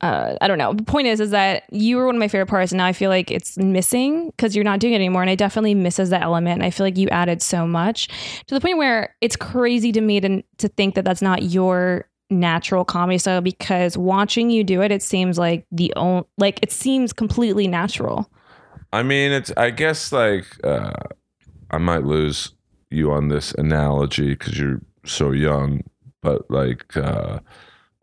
uh, 0.00 0.36
I 0.40 0.48
don't 0.48 0.58
know. 0.58 0.72
The 0.72 0.82
point 0.82 1.06
is, 1.06 1.20
is 1.20 1.30
that 1.30 1.64
you 1.70 1.96
were 1.96 2.06
one 2.06 2.16
of 2.16 2.20
my 2.20 2.28
favorite 2.28 2.46
parts, 2.46 2.72
and 2.72 2.78
now 2.78 2.86
I 2.86 2.92
feel 2.92 3.10
like 3.10 3.30
it's 3.30 3.56
missing 3.56 4.26
because 4.30 4.54
you're 4.56 4.64
not 4.64 4.80
doing 4.80 4.94
it 4.94 4.96
anymore, 4.96 5.22
and 5.22 5.30
it 5.30 5.38
definitely 5.38 5.74
misses 5.74 6.10
that 6.10 6.22
element. 6.22 6.58
And 6.58 6.64
I 6.64 6.70
feel 6.70 6.84
like 6.86 6.96
you 6.96 7.08
added 7.08 7.42
so 7.42 7.66
much 7.66 8.08
to 8.46 8.54
the 8.54 8.60
point 8.60 8.78
where 8.78 9.14
it's 9.20 9.36
crazy 9.36 9.92
to 9.92 10.00
me 10.00 10.20
to 10.20 10.42
to 10.58 10.68
think 10.68 10.94
that 10.94 11.04
that's 11.04 11.22
not 11.22 11.42
your 11.42 12.08
natural 12.30 12.84
comedy 12.84 13.18
style 13.18 13.40
because 13.40 13.96
watching 13.96 14.50
you 14.50 14.64
do 14.64 14.82
it, 14.82 14.90
it 14.90 15.02
seems 15.02 15.38
like 15.38 15.66
the 15.70 15.92
only 15.96 16.24
like 16.38 16.58
it 16.62 16.72
seems 16.72 17.12
completely 17.12 17.68
natural. 17.68 18.30
I 18.92 19.02
mean, 19.02 19.32
it's, 19.32 19.52
I 19.56 19.70
guess 19.70 20.12
like, 20.12 20.46
uh, 20.64 20.92
I 21.70 21.78
might 21.78 22.04
lose 22.04 22.52
you 22.90 23.12
on 23.12 23.28
this 23.28 23.52
analogy 23.52 24.30
because 24.30 24.58
you're 24.58 24.80
so 25.04 25.32
young, 25.32 25.82
but 26.22 26.50
like, 26.50 26.96
uh, 26.96 27.40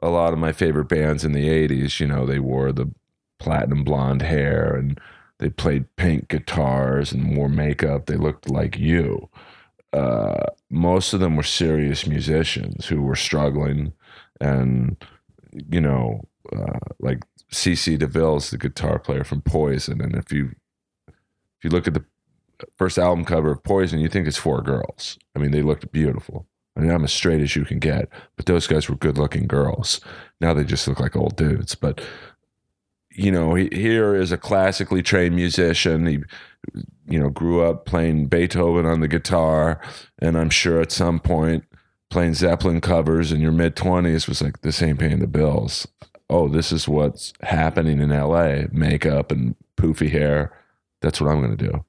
a 0.01 0.09
lot 0.09 0.33
of 0.33 0.39
my 0.39 0.51
favorite 0.51 0.89
bands 0.89 1.23
in 1.23 1.31
the 1.31 1.47
80s, 1.47 1.99
you 1.99 2.07
know, 2.07 2.25
they 2.25 2.39
wore 2.39 2.71
the 2.71 2.91
platinum 3.39 3.83
blonde 3.83 4.21
hair 4.21 4.75
and 4.75 4.99
they 5.39 5.49
played 5.49 5.93
pink 5.95 6.27
guitars 6.27 7.11
and 7.11 7.35
wore 7.35 7.49
makeup. 7.49 8.05
They 8.05 8.17
looked 8.17 8.49
like 8.49 8.77
you. 8.77 9.29
Uh, 9.93 10.45
most 10.69 11.13
of 11.13 11.19
them 11.19 11.35
were 11.35 11.43
serious 11.43 12.05
musicians 12.05 12.87
who 12.87 13.01
were 13.01 13.15
struggling. 13.15 13.93
And, 14.43 14.97
you 15.51 15.79
know, 15.79 16.21
uh, 16.51 16.79
like 16.99 17.23
CC 17.51 17.97
DeVille's 17.97 18.49
the 18.49 18.57
guitar 18.57 18.99
player 18.99 19.23
from 19.23 19.41
Poison. 19.41 20.01
And 20.01 20.15
if 20.15 20.31
you, 20.31 20.51
if 21.07 21.63
you 21.63 21.69
look 21.69 21.87
at 21.87 21.93
the 21.93 22.03
first 22.77 22.97
album 22.97 23.23
cover 23.23 23.51
of 23.51 23.63
Poison, 23.63 23.99
you 23.99 24.09
think 24.09 24.27
it's 24.27 24.37
four 24.37 24.61
girls. 24.61 25.17
I 25.35 25.39
mean, 25.39 25.51
they 25.51 25.61
looked 25.61 25.91
beautiful. 25.91 26.47
I 26.75 26.81
mean, 26.81 26.91
I'm 26.91 27.03
as 27.03 27.13
straight 27.13 27.41
as 27.41 27.55
you 27.55 27.65
can 27.65 27.79
get, 27.79 28.09
but 28.35 28.47
those 28.47 28.67
guys 28.67 28.89
were 28.89 28.95
good 28.95 29.17
looking 29.17 29.47
girls. 29.47 30.01
Now 30.41 30.53
they 30.53 30.63
just 30.63 30.87
look 30.87 30.99
like 30.99 31.15
old 31.15 31.37
dudes. 31.37 31.75
But, 31.75 32.01
you 33.11 33.31
know, 33.31 33.53
he, 33.53 33.69
here 33.71 34.15
is 34.15 34.31
a 34.31 34.37
classically 34.37 35.03
trained 35.03 35.35
musician. 35.35 36.07
He, 36.07 36.19
you 37.07 37.19
know, 37.19 37.29
grew 37.29 37.61
up 37.61 37.85
playing 37.85 38.27
Beethoven 38.27 38.87
on 38.87 39.01
the 39.01 39.07
guitar. 39.07 39.79
And 40.19 40.37
I'm 40.37 40.49
sure 40.49 40.81
at 40.81 40.91
some 40.91 41.19
point, 41.19 41.63
playing 42.13 42.35
Zeppelin 42.35 42.79
covers 42.79 43.31
in 43.31 43.41
your 43.41 43.51
mid 43.51 43.75
20s 43.75 44.27
was 44.27 44.41
like, 44.41 44.61
this 44.61 44.81
ain't 44.81 44.99
paying 44.99 45.19
the 45.19 45.27
bills. 45.27 45.87
Oh, 46.29 46.47
this 46.47 46.71
is 46.71 46.87
what's 46.87 47.33
happening 47.41 47.99
in 47.99 48.09
LA 48.09 48.63
makeup 48.71 49.31
and 49.31 49.55
poofy 49.75 50.09
hair. 50.09 50.57
That's 51.01 51.19
what 51.19 51.29
I'm 51.29 51.41
going 51.41 51.57
to 51.57 51.71
do. 51.71 51.83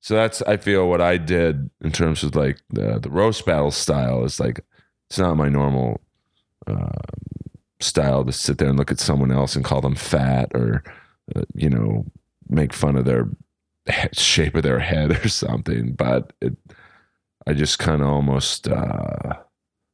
So 0.00 0.14
that's 0.14 0.40
I 0.42 0.56
feel 0.56 0.88
what 0.88 1.02
I 1.02 1.18
did 1.18 1.70
in 1.82 1.92
terms 1.92 2.24
of 2.24 2.34
like 2.34 2.58
the 2.70 2.98
the 2.98 3.10
roast 3.10 3.44
battle 3.44 3.70
style 3.70 4.24
is 4.24 4.40
like 4.40 4.60
it's 5.08 5.18
not 5.18 5.36
my 5.36 5.50
normal 5.50 6.00
uh, 6.66 6.88
style 7.80 8.24
to 8.24 8.32
sit 8.32 8.56
there 8.58 8.68
and 8.68 8.78
look 8.78 8.90
at 8.90 8.98
someone 8.98 9.30
else 9.30 9.54
and 9.54 9.64
call 9.64 9.82
them 9.82 9.94
fat 9.94 10.50
or 10.54 10.82
uh, 11.36 11.42
you 11.54 11.68
know 11.68 12.06
make 12.48 12.72
fun 12.72 12.96
of 12.96 13.04
their 13.04 13.28
he- 13.90 14.08
shape 14.12 14.54
of 14.54 14.62
their 14.62 14.80
head 14.80 15.10
or 15.24 15.28
something. 15.28 15.92
But 15.92 16.32
it, 16.40 16.56
I 17.46 17.52
just 17.52 17.78
kind 17.78 18.00
of 18.00 18.08
almost 18.08 18.68
uh, 18.68 19.34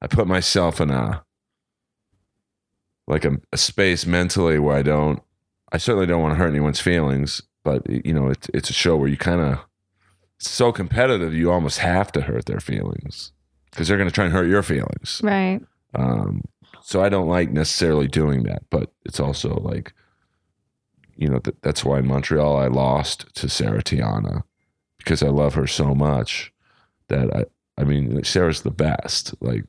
I 0.03 0.07
put 0.07 0.27
myself 0.27 0.81
in 0.81 0.91
a 0.91 1.25
like 3.07 3.25
a, 3.25 3.39
a 3.53 3.57
space 3.57 4.05
mentally 4.05 4.59
where 4.59 4.77
I 4.77 4.83
don't 4.83 5.23
I 5.73 5.79
certainly 5.79 6.07
don't 6.07 6.23
want 6.23 6.33
to 6.33 6.39
hurt 6.39 6.49
anyone's 6.49 6.81
feelings, 6.81 7.43
but 7.65 7.89
you 7.89 8.13
know 8.13 8.29
it's 8.29 8.49
it's 8.55 8.71
a 8.71 8.75
show 8.75 8.97
where 8.97 9.09
you 9.09 9.17
kind 9.17 9.41
of 9.41 9.59
it's 10.37 10.51
so 10.51 10.73
competitive 10.73 11.35
you 11.35 11.51
almost 11.51 11.79
have 11.79 12.13
to 12.13 12.23
hurt 12.23 12.47
their 12.47 12.61
feelings 12.61 13.33
because 13.71 13.89
they're 13.89 13.97
going 13.97 14.09
to 14.09 14.15
try 14.15 14.25
and 14.25 14.33
hurt 14.33 14.49
your 14.49 14.63
feelings. 14.63 15.21
Right. 15.23 15.61
Um, 15.95 16.43
so 16.83 17.03
I 17.03 17.09
don't 17.09 17.29
like 17.29 17.51
necessarily 17.51 18.07
doing 18.07 18.45
that, 18.45 18.63
but 18.71 18.93
it's 19.05 19.19
also 19.19 19.55
like, 19.57 19.93
you 21.17 21.29
know, 21.29 21.39
th- 21.41 21.57
that's 21.63 21.85
why 21.85 21.99
in 21.99 22.07
Montreal 22.07 22.57
I 22.57 22.69
lost 22.69 23.27
to 23.35 23.49
Sarah 23.49 23.83
Tiana 23.83 24.45
because 24.99 25.23
I 25.23 25.29
love 25.29 25.55
her 25.55 25.67
so 25.67 25.95
much 25.95 26.53
that 27.09 27.35
I, 27.35 27.45
I 27.81 27.85
mean, 27.85 28.23
Sarah's 28.25 28.63
the 28.63 28.71
best. 28.71 29.35
Like, 29.41 29.65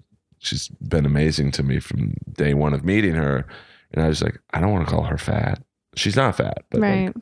she's 0.48 0.70
been 0.70 1.06
amazing 1.06 1.52
to 1.52 1.64
me 1.64 1.80
from 1.80 2.16
day 2.34 2.54
one 2.54 2.74
of 2.74 2.84
meeting 2.84 3.14
her. 3.14 3.46
And 3.92 4.04
I 4.04 4.08
was 4.08 4.22
like, 4.22 4.40
I 4.54 4.60
don't 4.60 4.72
want 4.72 4.88
to 4.88 4.94
call 4.94 5.04
her 5.04 5.18
fat. 5.18 5.62
She's 5.96 6.16
not 6.16 6.38
fat, 6.38 6.66
but 6.70 6.82
like, 6.82 6.90
right. 6.90 7.14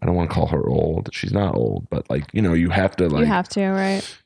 I 0.00 0.06
don't 0.06 0.14
want 0.14 0.30
to 0.30 0.34
call 0.34 0.46
her 0.48 0.68
old. 0.68 1.10
She's 1.12 1.32
not 1.32 1.54
old, 1.54 1.88
but 1.90 2.08
like, 2.10 2.24
you 2.32 2.42
know, 2.42 2.52
you 2.52 2.70
have 2.70 2.96
to 2.96 3.08
like, 3.08 3.20
you 3.20 3.26
have 3.26 3.48
to, 3.50 3.68
right? 3.68 4.18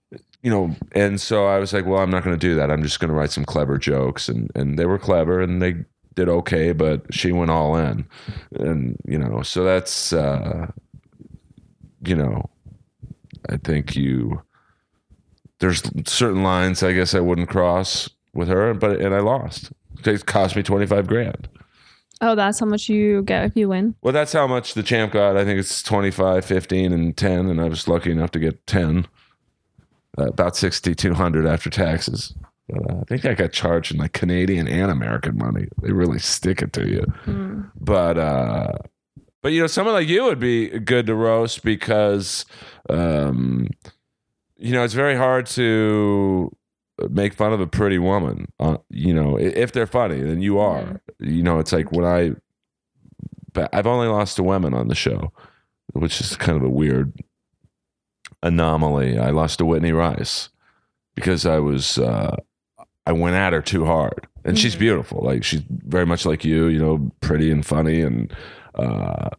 you 0.42 0.50
know, 0.50 0.74
and 0.92 1.20
so 1.20 1.46
I 1.46 1.58
was 1.58 1.72
like, 1.72 1.84
well, 1.84 2.00
I'm 2.00 2.10
not 2.10 2.24
going 2.24 2.38
to 2.38 2.46
do 2.46 2.54
that. 2.54 2.70
I'm 2.70 2.82
just 2.82 3.00
going 3.00 3.08
to 3.08 3.14
write 3.14 3.30
some 3.30 3.44
clever 3.44 3.76
jokes, 3.78 4.28
and 4.28 4.50
and 4.54 4.78
they 4.78 4.86
were 4.86 4.98
clever, 4.98 5.40
and 5.40 5.60
they 5.60 5.84
did 6.14 6.28
okay, 6.28 6.72
but 6.72 7.12
she 7.12 7.32
went 7.32 7.50
all 7.50 7.76
in, 7.76 8.06
and 8.52 8.96
you 9.06 9.18
know, 9.18 9.42
so 9.42 9.64
that's, 9.64 10.12
uh, 10.12 10.70
you 12.04 12.14
know, 12.14 12.48
I 13.48 13.56
think 13.56 13.96
you, 13.96 14.42
there's 15.60 15.82
certain 16.06 16.42
lines 16.42 16.82
I 16.82 16.92
guess 16.92 17.14
I 17.14 17.20
wouldn't 17.20 17.48
cross 17.48 18.08
with 18.34 18.48
her, 18.48 18.74
but 18.74 19.00
and 19.00 19.14
I 19.14 19.20
lost. 19.20 19.72
It 20.04 20.26
cost 20.26 20.56
me 20.56 20.62
twenty 20.62 20.86
five 20.86 21.06
grand. 21.06 21.48
Oh, 22.20 22.34
that's 22.34 22.58
how 22.58 22.66
much 22.66 22.88
you 22.88 23.22
get 23.22 23.44
if 23.44 23.56
you 23.56 23.68
win. 23.68 23.94
Well, 24.02 24.12
that's 24.12 24.32
how 24.32 24.46
much 24.46 24.74
the 24.74 24.82
champ 24.82 25.12
got. 25.12 25.36
I 25.36 25.44
think 25.44 25.60
it's 25.60 25.82
25, 25.82 26.44
15, 26.44 26.92
and 26.92 27.16
10. 27.16 27.48
And 27.48 27.60
I 27.60 27.68
was 27.68 27.86
lucky 27.86 28.10
enough 28.10 28.32
to 28.32 28.40
get 28.40 28.66
10, 28.66 29.06
uh, 30.18 30.26
about 30.26 30.56
6,200 30.56 31.46
after 31.46 31.70
taxes. 31.70 32.34
But, 32.68 32.90
uh, 32.90 32.96
I 33.00 33.04
think 33.04 33.24
I 33.24 33.34
got 33.34 33.52
charged 33.52 33.92
in 33.92 33.98
like 33.98 34.14
Canadian 34.14 34.66
and 34.66 34.90
American 34.90 35.38
money. 35.38 35.68
They 35.80 35.92
really 35.92 36.18
stick 36.18 36.60
it 36.60 36.72
to 36.72 36.88
you. 36.88 37.06
Mm. 37.26 37.70
But, 37.80 38.18
uh, 38.18 38.72
but 39.40 39.52
you 39.52 39.60
know, 39.60 39.68
someone 39.68 39.94
like 39.94 40.08
you 40.08 40.24
would 40.24 40.40
be 40.40 40.68
good 40.80 41.06
to 41.06 41.14
roast 41.14 41.62
because, 41.62 42.44
um, 42.90 43.68
you 44.56 44.72
know, 44.72 44.82
it's 44.82 44.94
very 44.94 45.16
hard 45.16 45.46
to 45.46 46.50
make 47.10 47.34
fun 47.34 47.52
of 47.52 47.60
a 47.60 47.66
pretty 47.66 47.98
woman. 47.98 48.46
Uh, 48.58 48.78
you 48.90 49.12
know, 49.14 49.38
if 49.38 49.72
they're 49.72 49.86
funny, 49.86 50.20
then 50.20 50.40
you 50.42 50.58
are. 50.58 51.00
You 51.18 51.42
know, 51.42 51.58
it's 51.58 51.72
like 51.72 51.92
when 51.92 52.04
I, 52.04 52.32
but 53.52 53.68
I've 53.74 53.86
only 53.86 54.08
lost 54.08 54.36
to 54.36 54.42
women 54.42 54.74
on 54.74 54.88
the 54.88 54.94
show, 54.94 55.32
which 55.92 56.20
is 56.20 56.36
kind 56.36 56.56
of 56.58 56.64
a 56.64 56.68
weird 56.70 57.12
anomaly. 58.42 59.18
I 59.18 59.30
lost 59.30 59.58
to 59.58 59.64
Whitney 59.64 59.92
Rice 59.92 60.48
because 61.14 61.46
I 61.46 61.58
was, 61.58 61.98
uh, 61.98 62.36
I 63.06 63.12
went 63.12 63.36
at 63.36 63.52
her 63.52 63.62
too 63.62 63.84
hard, 63.86 64.26
and 64.44 64.58
she's 64.58 64.76
Mhm. 64.76 64.80
beautiful. 64.80 65.22
Like 65.24 65.42
she's 65.42 65.62
very 65.70 66.04
much 66.06 66.26
like 66.26 66.44
you, 66.44 66.66
you 66.66 66.78
know, 66.78 67.10
pretty 67.20 67.50
and 67.50 67.64
funny, 67.64 68.02
and 68.02 68.32
uh, 68.74 69.30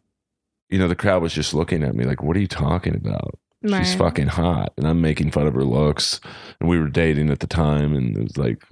you 0.69 0.77
know, 0.79 0.87
the 0.87 0.95
crowd 0.95 1.21
was 1.21 1.33
just 1.33 1.53
looking 1.53 1.83
at 1.83 1.95
me 1.95 2.03
like, 2.03 2.21
"What 2.23 2.35
are 2.35 2.39
you 2.39 2.47
talking 2.47 2.95
about?" 2.95 3.37
She's 3.63 3.95
fucking 3.95 4.27
hot, 4.27 4.73
and 4.77 4.87
I'm 4.87 5.01
making 5.01 5.31
fun 5.31 5.47
of 5.47 5.53
her 5.53 5.63
looks. 5.63 6.19
And 6.59 6.69
we 6.69 6.79
were 6.79 6.87
dating 6.87 7.29
at 7.29 7.39
the 7.39 7.47
time, 7.47 7.93
and 7.95 8.17
it 8.17 8.23
was 8.23 8.37
like, 8.37 8.63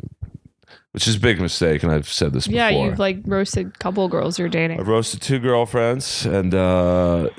which 0.91 1.07
is 1.07 1.15
a 1.17 1.19
big 1.19 1.39
mistake. 1.41 1.83
And 1.83 1.91
I've 1.91 2.07
said 2.09 2.33
this 2.33 2.47
Yeah, 2.47 2.69
before. 2.69 2.83
Yeah, 2.85 2.89
you've 2.89 2.99
like 2.99 3.19
roasted 3.25 3.67
a 3.67 3.71
couple 3.79 4.07
girls 4.07 4.39
you're 4.39 4.49
dating. 4.49 4.79
I've 4.79 4.87
roasted 4.87 5.21
two 5.21 5.39
girlfriends, 5.39 6.25
and 6.25 6.53
uh, 6.55 7.29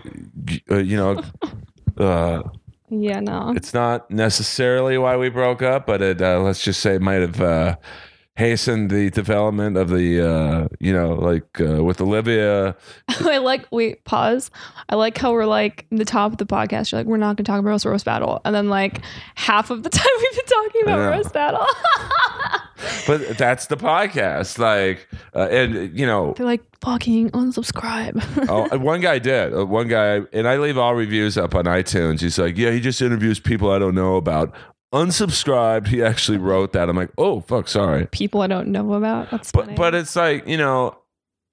uh, 0.71 0.77
you 0.77 0.97
know, 0.97 1.23
uh, 1.99 2.43
Yeah, 2.91 3.21
no. 3.21 3.53
it's 3.57 3.75
not 3.75 4.11
necessarily 4.11 4.99
why 4.99 5.17
we 5.17 5.29
broke 5.29 5.63
up, 5.63 5.87
but 5.87 6.03
it 6.03 6.23
uh, 6.23 6.41
let's 6.41 6.63
just 6.63 6.81
say 6.81 6.95
it 6.97 7.03
might 7.03 7.21
have 7.23 7.41
hastened 8.39 8.89
the 8.89 9.11
development 9.11 9.77
of 9.77 9.91
the 9.91 10.25
uh, 10.25 10.69
you 10.79 10.93
know, 10.93 11.15
like 11.15 11.61
uh, 11.61 11.83
with 11.83 12.01
Olivia. 12.01 12.77
I 13.09 13.39
like 13.39 13.67
wait, 13.73 14.05
pause. 14.05 14.51
I 14.89 14.95
like 14.95 15.19
how 15.19 15.33
we're 15.33 15.45
like 15.45 15.87
in 15.91 15.97
the 15.99 16.05
top 16.05 16.31
of 16.31 16.39
the 16.39 16.47
podcast, 16.47 16.93
you're 16.93 17.01
like, 17.01 17.07
we're 17.09 17.17
not 17.17 17.37
gonna 17.37 17.45
talk 17.45 17.59
about 17.59 17.85
roast 17.85 18.05
battle. 18.05 18.41
And 18.45 18.55
then 18.55 18.69
like 18.71 19.01
half 19.35 19.71
of 19.71 19.83
the 19.83 19.91
time 19.99 20.07
we've 20.19 20.37
been 20.37 20.47
talking 20.47 20.83
about 20.85 21.11
roast 21.11 21.35
battle. 21.35 21.67
But 23.09 23.37
that's 23.37 23.67
the 23.67 23.77
podcast, 23.77 24.59
like, 24.59 25.09
uh, 25.35 25.49
and 25.51 25.99
you 25.99 26.07
know, 26.07 26.35
They're 26.37 26.47
like, 26.47 26.63
fucking 26.81 27.31
unsubscribe. 27.31 28.23
oh, 28.49 28.79
one 28.79 29.01
guy 29.01 29.19
did. 29.19 29.53
Uh, 29.53 29.67
one 29.67 29.89
guy, 29.89 30.21
and 30.33 30.47
I 30.47 30.59
leave 30.59 30.79
all 30.79 30.95
reviews 30.95 31.37
up 31.37 31.55
on 31.57 31.65
iTunes. 31.65 32.21
He's 32.21 32.39
like, 32.39 32.57
yeah, 32.57 32.71
he 32.71 32.81
just 32.81 33.03
interviews 33.03 33.41
people 33.41 33.73
I 33.73 33.79
don't 33.81 33.97
know 33.97 34.15
about. 34.17 34.55
Unsubscribed. 34.93 35.89
He 35.89 36.03
actually 36.03 36.39
wrote 36.39 36.73
that. 36.73 36.89
I'm 36.89 36.97
like, 36.97 37.11
oh 37.19 37.41
fuck, 37.43 37.69
sorry. 37.69 38.07
People 38.07 38.41
I 38.43 38.47
don't 38.47 38.69
know 38.69 38.95
about. 38.95 39.31
That's 39.31 39.53
But 39.53 39.65
funny. 39.67 39.77
but 39.77 39.95
it's 39.95 40.17
like 40.17 40.47
you 40.47 40.57
know, 40.57 40.97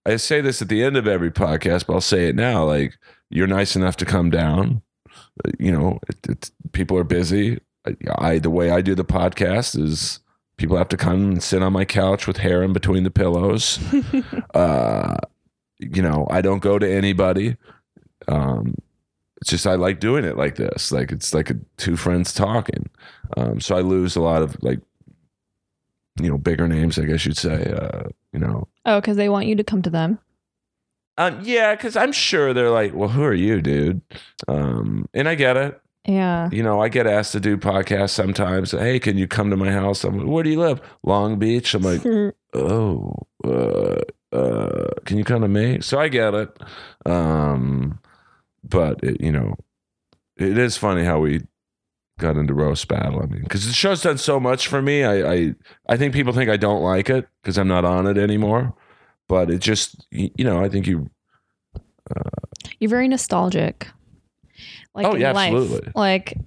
I 0.05 0.15
say 0.17 0.41
this 0.41 0.61
at 0.61 0.69
the 0.69 0.83
end 0.83 0.95
of 0.97 1.07
every 1.07 1.31
podcast, 1.31 1.87
but 1.87 1.93
I'll 1.93 2.01
say 2.01 2.27
it 2.29 2.35
now. 2.35 2.63
Like 2.65 2.97
you're 3.29 3.47
nice 3.47 3.75
enough 3.75 3.97
to 3.97 4.05
come 4.05 4.29
down. 4.29 4.81
You 5.59 5.71
know, 5.71 5.99
it, 6.07 6.17
it's 6.29 6.51
people 6.71 6.97
are 6.97 7.03
busy. 7.03 7.59
I, 7.85 7.95
I 8.17 8.39
the 8.39 8.49
way 8.49 8.71
I 8.71 8.81
do 8.81 8.95
the 8.95 9.03
podcast 9.05 9.77
is 9.81 10.19
people 10.57 10.77
have 10.77 10.89
to 10.89 10.97
come 10.97 11.31
and 11.31 11.43
sit 11.43 11.61
on 11.61 11.73
my 11.73 11.83
couch 11.83 12.27
with 12.27 12.37
hair 12.37 12.63
in 12.63 12.71
between 12.71 13.03
the 13.03 13.11
pillows. 13.11 13.79
uh, 14.53 15.17
you 15.79 16.01
know, 16.01 16.25
I 16.29 16.41
don't 16.41 16.59
go 16.63 16.79
to 16.79 16.89
anybody. 16.89 17.57
Um, 18.29 18.75
it's 19.45 19.51
just 19.51 19.67
I 19.67 19.75
like 19.75 19.99
doing 19.99 20.25
it 20.25 20.37
like 20.37 20.55
this. 20.55 20.91
Like 20.91 21.11
it's 21.11 21.31
like 21.31 21.51
a, 21.51 21.55
two 21.77 21.95
friends 21.95 22.33
talking. 22.33 22.89
Um, 23.37 23.61
so 23.61 23.77
I 23.77 23.81
lose 23.81 24.15
a 24.15 24.21
lot 24.21 24.41
of 24.41 24.57
like, 24.63 24.79
you 26.19 26.31
know, 26.31 26.39
bigger 26.39 26.67
names. 26.67 26.97
I 26.97 27.05
guess 27.05 27.27
you'd 27.27 27.37
say. 27.37 27.71
Uh, 27.71 28.09
you 28.33 28.39
know, 28.39 28.67
oh, 28.87 28.99
because 28.99 29.17
they 29.17 29.29
want 29.29 29.45
you 29.45 29.55
to 29.55 29.63
come 29.63 29.83
to 29.83 29.91
them. 29.91 30.17
um, 31.19 31.41
yeah, 31.43 31.75
because 31.75 31.95
I'm 31.95 32.11
sure 32.11 32.55
they're 32.55 32.71
like, 32.71 32.95
well, 32.95 33.09
who 33.09 33.21
are 33.23 33.35
you, 33.35 33.61
dude? 33.61 34.01
Um, 34.47 35.07
and 35.13 35.29
I 35.29 35.35
get 35.35 35.57
it. 35.57 35.79
Yeah. 36.07 36.49
You 36.51 36.63
know, 36.63 36.81
I 36.81 36.89
get 36.89 37.05
asked 37.05 37.31
to 37.33 37.39
do 37.39 37.55
podcasts 37.55 38.09
sometimes. 38.11 38.71
Hey, 38.71 38.99
can 38.99 39.15
you 39.19 39.27
come 39.27 39.51
to 39.51 39.57
my 39.57 39.71
house? 39.71 40.03
I'm 40.03 40.17
like, 40.17 40.27
where 40.27 40.43
do 40.43 40.49
you 40.49 40.59
live? 40.59 40.81
Long 41.03 41.37
Beach. 41.37 41.75
I'm 41.75 41.83
like, 41.83 42.01
oh, 42.55 43.13
uh, 43.43 44.01
uh, 44.35 44.89
can 45.05 45.19
you 45.19 45.23
come 45.23 45.41
to 45.41 45.47
me? 45.47 45.81
So 45.81 45.99
I 45.99 46.07
get 46.07 46.33
it. 46.33 46.57
Um, 47.05 47.99
but 48.69 49.03
it, 49.03 49.21
you 49.21 49.31
know, 49.31 49.55
it 50.37 50.57
is 50.57 50.77
funny 50.77 51.03
how 51.03 51.19
we 51.19 51.41
got 52.19 52.37
into 52.37 52.53
roast 52.53 52.87
battle. 52.87 53.21
I 53.21 53.25
mean, 53.25 53.43
because 53.43 53.65
the 53.65 53.73
show's 53.73 54.01
done 54.01 54.17
so 54.17 54.39
much 54.39 54.67
for 54.67 54.81
me. 54.81 55.03
I, 55.03 55.33
I, 55.33 55.55
I 55.89 55.97
think 55.97 56.13
people 56.13 56.33
think 56.33 56.49
I 56.49 56.57
don't 56.57 56.81
like 56.81 57.09
it 57.09 57.27
because 57.41 57.57
I'm 57.57 57.67
not 57.67 57.85
on 57.85 58.07
it 58.07 58.17
anymore. 58.17 58.73
But 59.27 59.49
it 59.49 59.59
just, 59.59 60.05
you 60.11 60.43
know, 60.43 60.63
I 60.63 60.69
think 60.69 60.85
you. 60.87 61.09
You're 62.79 62.89
very 62.89 63.07
nostalgic. 63.07 63.87
Like 64.93 65.07
Oh, 65.07 65.15
yeah, 65.15 65.31
life. 65.31 65.53
absolutely. 65.53 65.91
Like 65.95 66.37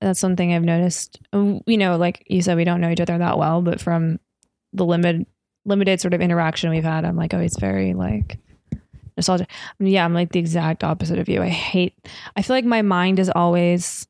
that's 0.00 0.18
something 0.20 0.52
I've 0.52 0.62
noticed. 0.64 1.20
Um, 1.32 1.60
You 1.66 1.76
know, 1.76 1.96
like 1.96 2.24
you 2.26 2.42
said, 2.42 2.56
we 2.56 2.64
don't 2.64 2.80
know 2.80 2.90
each 2.90 3.00
other 3.00 3.18
that 3.18 3.38
well, 3.38 3.62
but 3.62 3.80
from 3.80 4.18
the 4.72 4.84
limited 4.84 5.26
limited 5.64 6.00
sort 6.00 6.14
of 6.14 6.20
interaction 6.20 6.70
we've 6.70 6.84
had, 6.84 7.04
I'm 7.04 7.16
like 7.16 7.34
oh, 7.34 7.38
always 7.38 7.56
very 7.58 7.92
like 7.94 8.38
nostalgic. 9.16 9.50
Yeah, 9.78 10.04
I'm 10.04 10.14
like 10.14 10.32
the 10.32 10.38
exact 10.38 10.84
opposite 10.84 11.18
of 11.18 11.28
you. 11.28 11.42
I 11.42 11.48
hate. 11.48 11.94
I 12.36 12.42
feel 12.42 12.56
like 12.56 12.64
my 12.64 12.82
mind 12.82 13.18
is 13.18 13.30
always 13.34 14.06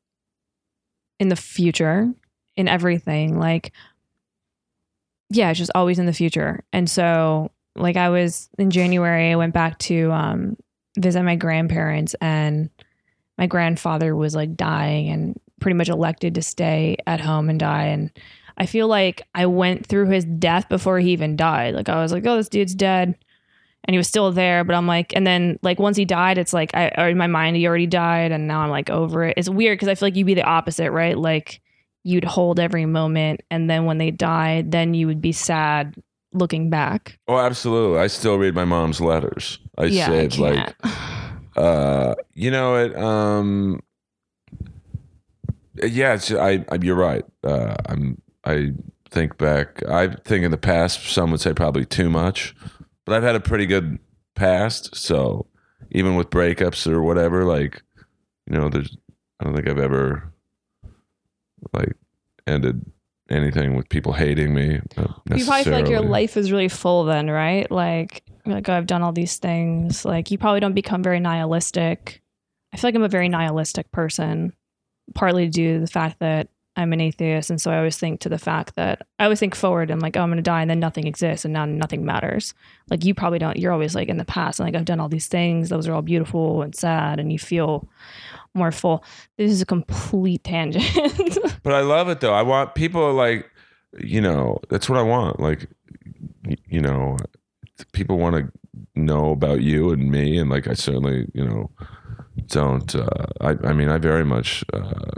in 1.19 1.29
the 1.29 1.35
future 1.35 2.13
in 2.55 2.67
everything. 2.67 3.39
Like, 3.39 3.71
yeah, 5.29 5.49
it's 5.49 5.59
just 5.59 5.71
always 5.75 5.99
in 5.99 6.05
the 6.05 6.13
future. 6.13 6.63
And 6.73 6.89
so, 6.89 7.51
like, 7.75 7.97
I 7.97 8.09
was 8.09 8.49
in 8.57 8.69
January. 8.69 9.31
I 9.31 9.35
went 9.35 9.53
back 9.53 9.77
to 9.79 10.11
um, 10.11 10.57
visit 10.97 11.23
my 11.23 11.35
grandparents, 11.35 12.15
and 12.21 12.69
my 13.37 13.47
grandfather 13.47 14.15
was 14.15 14.35
like 14.35 14.55
dying 14.55 15.09
and 15.09 15.39
pretty 15.59 15.75
much 15.75 15.89
elected 15.89 16.35
to 16.35 16.41
stay 16.41 16.97
at 17.05 17.19
home 17.19 17.49
and 17.49 17.59
die. 17.59 17.85
And 17.85 18.11
I 18.57 18.65
feel 18.65 18.87
like 18.87 19.21
I 19.35 19.45
went 19.45 19.85
through 19.85 20.09
his 20.09 20.25
death 20.25 20.69
before 20.69 20.99
he 20.99 21.11
even 21.11 21.35
died. 21.35 21.75
Like, 21.75 21.89
I 21.89 22.01
was 22.01 22.11
like, 22.11 22.25
oh, 22.25 22.37
this 22.37 22.49
dude's 22.49 22.75
dead. 22.75 23.15
And 23.87 23.93
he 23.93 23.97
was 23.97 24.07
still 24.07 24.31
there, 24.31 24.65
but 24.65 24.75
I'm 24.75 24.85
like, 24.85 25.15
and 25.15 25.25
then 25.25 25.59
like 25.61 25.79
once 25.79 25.95
he 25.95 26.03
died, 26.03 26.37
it's 26.37 26.51
like 26.53 26.75
I 26.75 26.91
or 26.97 27.07
in 27.09 27.17
my 27.17 27.27
mind 27.27 27.55
he 27.55 27.65
already 27.65 27.87
died, 27.87 28.31
and 28.33 28.47
now 28.47 28.59
I'm 28.59 28.69
like 28.69 28.89
over 28.89 29.23
it. 29.23 29.35
It's 29.37 29.49
weird 29.49 29.77
because 29.77 29.87
I 29.87 29.95
feel 29.95 30.07
like 30.07 30.15
you'd 30.15 30.25
be 30.25 30.33
the 30.33 30.43
opposite, 30.43 30.91
right? 30.91 31.17
Like 31.17 31.61
you'd 32.03 32.25
hold 32.25 32.59
every 32.59 32.85
moment, 32.85 33.41
and 33.49 33.69
then 33.69 33.85
when 33.85 33.97
they 33.97 34.11
died, 34.11 34.71
then 34.71 34.93
you 34.93 35.07
would 35.07 35.21
be 35.21 35.31
sad 35.31 35.95
looking 36.33 36.69
back. 36.69 37.17
Oh, 37.29 37.37
absolutely. 37.37 37.99
I 37.99 38.07
still 38.07 38.37
read 38.37 38.53
my 38.53 38.65
mom's 38.65 38.99
letters. 38.99 39.57
I 39.77 39.85
yeah, 39.85 40.11
I 40.11 40.27
like 40.37 40.75
uh 41.57 42.13
you 42.35 42.51
know 42.51 42.75
it 42.75 42.95
um 42.95 43.81
yeah 45.83 46.13
it's, 46.13 46.31
I, 46.31 46.63
I 46.69 46.77
you're 46.81 46.95
right 46.95 47.25
uh 47.43 47.75
i'm 47.87 48.21
i 48.45 48.73
think 49.09 49.37
back 49.37 49.83
i 49.87 50.07
think 50.07 50.45
in 50.45 50.51
the 50.51 50.57
past 50.57 51.09
some 51.09 51.31
would 51.31 51.41
say 51.41 51.53
probably 51.53 51.85
too 51.85 52.09
much 52.09 52.55
but 53.07 53.15
i've 53.15 53.23
had 53.23 53.35
a 53.35 53.39
pretty 53.39 53.65
good 53.65 53.97
past 54.35 54.95
so 54.95 55.47
even 55.89 56.15
with 56.15 56.29
breakups 56.29 56.85
or 56.85 57.01
whatever 57.01 57.43
like 57.43 57.81
you 58.45 58.55
know 58.55 58.69
there's 58.69 58.95
i 59.39 59.43
don't 59.43 59.55
think 59.55 59.67
i've 59.67 59.79
ever 59.79 60.31
like 61.73 61.93
ended 62.45 62.85
anything 63.29 63.75
with 63.75 63.89
people 63.89 64.13
hating 64.13 64.53
me 64.53 64.79
you 65.35 65.45
probably 65.45 65.63
feel 65.63 65.73
like 65.73 65.89
your 65.89 66.01
life 66.01 66.37
is 66.37 66.51
really 66.51 66.69
full 66.69 67.03
then, 67.03 67.29
right? 67.29 67.69
Like, 67.69 68.23
you're 68.45 68.55
like, 68.55 68.69
oh, 68.69 68.73
I've 68.73 68.87
done 68.87 69.03
all 69.03 69.11
these 69.11 69.37
things. 69.37 70.05
Like, 70.05 70.31
you 70.31 70.37
probably 70.37 70.59
don't 70.59 70.73
become 70.73 71.03
very 71.03 71.19
nihilistic. 71.19 72.21
I 72.73 72.77
feel 72.77 72.87
like 72.89 72.95
I'm 72.95 73.03
a 73.03 73.09
very 73.09 73.29
nihilistic 73.29 73.91
person, 73.91 74.53
partly 75.13 75.49
due 75.49 75.75
to 75.75 75.79
the 75.81 75.87
fact 75.87 76.19
that 76.19 76.49
I'm 76.77 76.93
an 76.93 77.01
atheist. 77.01 77.49
And 77.49 77.59
so 77.59 77.71
I 77.71 77.77
always 77.77 77.97
think 77.97 78.19
to 78.21 78.29
the 78.29 78.37
fact 78.37 78.75
that 78.75 79.05
I 79.17 79.23
always 79.23 79.39
think 79.39 79.55
forward 79.55 79.89
and 79.89 80.01
like, 80.01 80.15
oh, 80.15 80.21
I'm 80.21 80.35
to 80.35 80.41
die 80.41 80.61
and 80.61 80.69
then 80.69 80.79
nothing 80.79 81.07
exists 81.07 81.43
and 81.43 81.53
now 81.53 81.65
nothing 81.65 82.05
matters. 82.05 82.53
Like, 82.89 83.03
you 83.03 83.15
probably 83.15 83.39
don't, 83.39 83.57
you're 83.57 83.73
always 83.73 83.95
like 83.95 84.07
in 84.07 84.17
the 84.17 84.25
past 84.25 84.59
and 84.59 84.67
like, 84.67 84.79
I've 84.79 84.85
done 84.85 84.99
all 84.99 85.09
these 85.09 85.27
things. 85.27 85.69
Those 85.69 85.87
are 85.87 85.93
all 85.93 86.03
beautiful 86.03 86.61
and 86.61 86.75
sad. 86.75 87.19
And 87.19 87.33
you 87.33 87.39
feel 87.39 87.89
more 88.53 88.71
full. 88.71 89.03
This 89.37 89.51
is 89.51 89.61
a 89.61 89.65
complete 89.65 90.43
tangent. 90.43 90.85
But 91.63 91.73
I 91.73 91.81
love 91.81 92.07
it 92.07 92.21
though. 92.21 92.33
I 92.33 92.43
want 92.43 92.75
people 92.75 93.13
like, 93.13 93.51
you 93.97 94.21
know, 94.21 94.59
that's 94.69 94.87
what 94.87 94.97
I 94.97 95.01
want. 95.01 95.39
Like, 95.39 95.67
you 96.65 96.79
know, 96.79 97.17
people 97.91 98.17
want 98.17 98.35
to 98.35 98.51
know 98.95 99.31
about 99.31 99.61
you 99.61 99.91
and 99.91 100.09
me, 100.09 100.37
and 100.37 100.49
like 100.49 100.67
I 100.67 100.73
certainly, 100.73 101.27
you 101.33 101.45
know, 101.45 101.69
don't. 102.47 102.95
Uh, 102.95 103.25
I, 103.41 103.55
I 103.63 103.73
mean, 103.73 103.89
I 103.89 103.97
very 103.97 104.23
much 104.23 104.63
uh, 104.73 105.11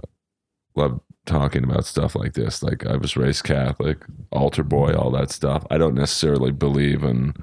love 0.76 1.00
talking 1.30 1.64
about 1.64 1.86
stuff 1.86 2.16
like 2.16 2.34
this. 2.34 2.62
Like, 2.64 2.86
I 2.86 2.98
was 2.98 3.16
raised 3.16 3.44
Catholic, 3.44 4.00
altar 4.32 4.64
boy, 4.64 4.94
all 4.94 5.12
that 5.12 5.32
stuff. 5.32 5.66
I 5.70 5.78
don't 5.78 5.96
necessarily 5.96 6.52
believe 6.52 7.04
in 7.04 7.34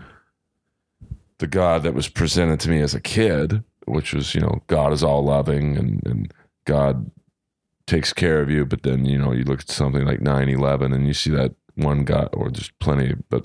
the 1.38 1.46
God 1.46 1.82
that 1.84 1.94
was 1.94 2.08
presented 2.08 2.60
to 2.60 2.68
me 2.70 2.80
as 2.80 2.94
a 2.94 3.00
kid, 3.00 3.62
which 3.86 4.12
was, 4.12 4.34
you 4.34 4.40
know, 4.40 4.62
God 4.66 4.92
is 4.92 5.04
all 5.04 5.22
loving 5.24 5.76
and 5.76 6.02
and 6.06 6.32
God 6.64 7.10
takes 7.86 8.12
care 8.12 8.40
of 8.40 8.50
you. 8.50 8.64
But 8.66 8.82
then, 8.82 9.04
you 9.04 9.16
know, 9.18 9.32
you 9.32 9.44
look 9.44 9.60
at 9.60 9.70
something 9.70 10.04
like 10.04 10.20
9 10.20 10.48
11 10.48 10.92
and 10.92 11.06
you 11.06 11.14
see 11.14 11.30
that 11.30 11.54
one 11.76 12.04
guy, 12.04 12.24
or 12.32 12.50
there's 12.50 12.72
plenty, 12.80 13.14
but 13.28 13.44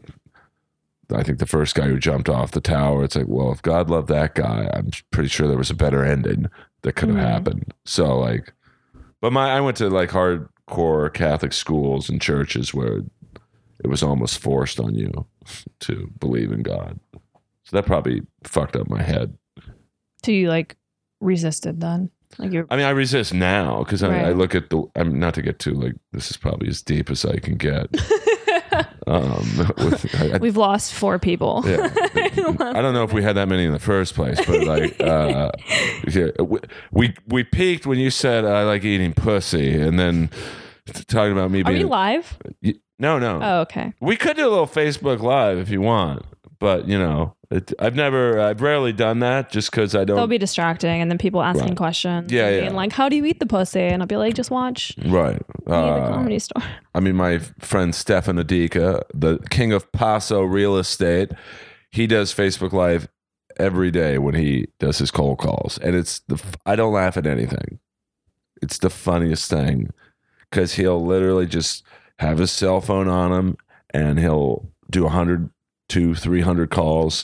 I 1.14 1.22
think 1.24 1.40
the 1.40 1.46
first 1.46 1.76
guy 1.76 1.88
who 1.88 2.00
jumped 2.00 2.30
off 2.30 2.52
the 2.52 2.62
tower, 2.62 3.04
it's 3.04 3.16
like, 3.18 3.28
well, 3.28 3.52
if 3.52 3.62
God 3.62 3.90
loved 3.90 4.08
that 4.08 4.34
guy, 4.34 4.70
I'm 4.74 4.90
pretty 5.12 5.28
sure 5.30 5.48
there 5.48 5.58
was 5.58 5.70
a 5.70 5.76
better 5.76 6.04
ending 6.06 6.48
that 6.84 6.94
could 6.96 7.10
have 7.10 7.18
Mhm. 7.18 7.30
happened. 7.30 7.74
So, 7.86 8.18
like, 8.18 8.54
but 9.22 9.32
my, 9.32 9.52
I 9.52 9.60
went 9.62 9.78
to 9.78 9.90
like 9.90 10.10
hardcore 10.10 11.14
Catholic 11.14 11.54
schools 11.54 12.10
and 12.10 12.22
churches 12.22 12.74
where 12.74 13.02
it 13.84 13.88
was 13.88 14.04
almost 14.04 14.40
forced 14.40 14.80
on 14.80 14.96
you 14.96 15.12
to 15.82 16.12
believe 16.20 16.52
in 16.52 16.64
God. 16.64 17.00
So 17.64 17.78
that 17.78 17.86
probably 17.86 18.22
fucked 18.44 18.76
up 18.76 18.90
my 18.90 19.02
head. 19.02 19.38
so 20.24 20.32
you 20.32 20.50
like 20.50 20.76
resisted 21.20 21.80
then? 21.80 22.10
Like, 22.38 22.52
you're, 22.54 22.66
I 22.70 22.78
mean, 22.78 22.86
I 22.86 22.92
resist 22.92 23.34
now 23.34 23.84
because 23.84 24.04
I, 24.04 24.30
I 24.30 24.32
look 24.32 24.56
at 24.56 24.70
the. 24.70 24.84
I'm 24.96 25.20
not 25.20 25.34
to 25.34 25.42
get 25.42 25.60
too 25.60 25.74
like 25.74 25.96
this 26.14 26.32
is 26.32 26.38
probably 26.38 26.70
as 26.70 26.82
deep 26.82 27.10
as 27.10 27.26
I 27.26 27.40
can 27.40 27.58
get. 27.58 27.88
Um, 29.08 29.44
with, 29.78 30.16
I, 30.22 30.36
I- 30.36 30.38
We've 30.38 30.58
lost 30.58 30.94
four 30.94 31.20
people. 31.20 31.64
yeah. 31.66 31.90
I 32.14 32.82
don't 32.82 32.94
know 32.94 33.04
if 33.04 33.12
we 33.14 33.24
had 33.24 33.36
that 33.36 33.48
many 33.48 33.66
in 33.66 33.72
the 33.74 33.80
first 33.80 34.14
place, 34.16 34.40
but 34.46 34.64
like, 34.64 35.00
uh, 35.02 35.52
yeah, 36.08 36.28
we- 36.42 36.60
we 36.92 37.14
we 37.28 37.44
peaked 37.44 37.86
when 37.86 38.00
you 38.00 38.10
said 38.10 38.46
I 38.46 38.64
like 38.64 38.84
eating 38.84 39.14
pussy, 39.14 39.80
and 39.80 40.00
then 40.00 40.30
talking 41.08 41.32
about 41.34 41.52
me 41.52 41.62
Are 41.64 41.72
we 41.72 41.80
being 41.80 41.88
live? 41.88 42.38
Y- 42.64 42.76
no, 43.00 43.18
no. 43.20 43.40
Oh, 43.42 43.60
okay. 43.62 43.94
We 44.00 44.16
could 44.16 44.38
do 44.38 44.48
a 44.48 44.50
little 44.52 44.68
Facebook 44.68 45.20
Live 45.22 45.58
if 45.58 45.70
you 45.70 45.82
want, 45.82 46.24
but 46.62 46.88
you 46.88 46.98
know, 46.98 47.36
it, 47.50 47.74
I've 47.80 47.96
never, 47.96 48.40
I've 48.40 48.62
rarely 48.62 48.94
done 48.94 49.20
that 49.20 49.52
just 49.52 49.70
because 49.72 49.94
I 49.94 50.06
don't. 50.06 50.16
They'll 50.16 50.28
be 50.28 50.38
distracting, 50.38 51.02
and 51.02 51.12
then 51.12 51.18
people 51.18 51.42
asking 51.44 51.68
Right. 51.70 51.76
questions. 51.78 52.32
Yeah, 52.32 52.46
and 52.48 52.56
yeah. 52.56 52.62
being 52.62 52.76
like, 52.76 52.94
"How 52.94 53.10
do 53.10 53.18
you 53.18 53.26
eat 53.26 53.42
the 53.42 53.46
pussy?" 53.46 53.82
And 53.82 54.02
I'll 54.02 54.08
be 54.08 54.16
like, 54.16 54.36
"Just 54.36 54.50
watch 54.52 54.94
right. 55.06 55.36
at 55.36 55.66
the 55.66 55.74
Uh, 55.76 56.10
comedy 56.14 56.40
store." 56.40 56.64
I 56.96 57.02
mean, 57.02 57.18
my 57.18 57.40
friend 57.60 57.94
Stefan 57.94 58.38
Adika, 58.38 59.02
the 59.14 59.40
king 59.50 59.74
of 59.74 59.92
Paso 59.92 60.42
real 60.44 60.78
estate, 60.78 61.32
he 61.92 62.08
does 62.08 62.34
Facebook 62.34 62.72
Live 62.72 63.10
every 63.60 63.92
day 63.92 64.18
when 64.18 64.36
he 64.36 64.68
does 64.80 65.00
his 65.00 65.12
cold 65.12 65.40
calls, 65.40 65.78
and 65.80 65.94
it's 65.96 66.20
the 66.30 66.42
I 66.66 66.78
don't 66.78 66.94
laugh 66.94 67.18
at 67.18 67.26
anything. 67.28 67.80
It's 68.62 68.78
the 68.78 68.90
funniest 68.92 69.50
thing 69.50 69.90
because 70.50 70.76
he'll 70.76 71.04
literally 71.04 71.48
just 71.48 71.84
have 72.20 72.38
his 72.38 72.52
cell 72.52 72.80
phone 72.82 73.08
on 73.10 73.32
him, 73.34 73.58
and 73.94 74.20
he'll 74.20 74.70
do 74.90 75.06
a 75.06 75.10
hundred 75.10 75.50
to 75.92 76.16
three 76.16 76.42
hundred 76.42 76.70
calls. 76.70 77.24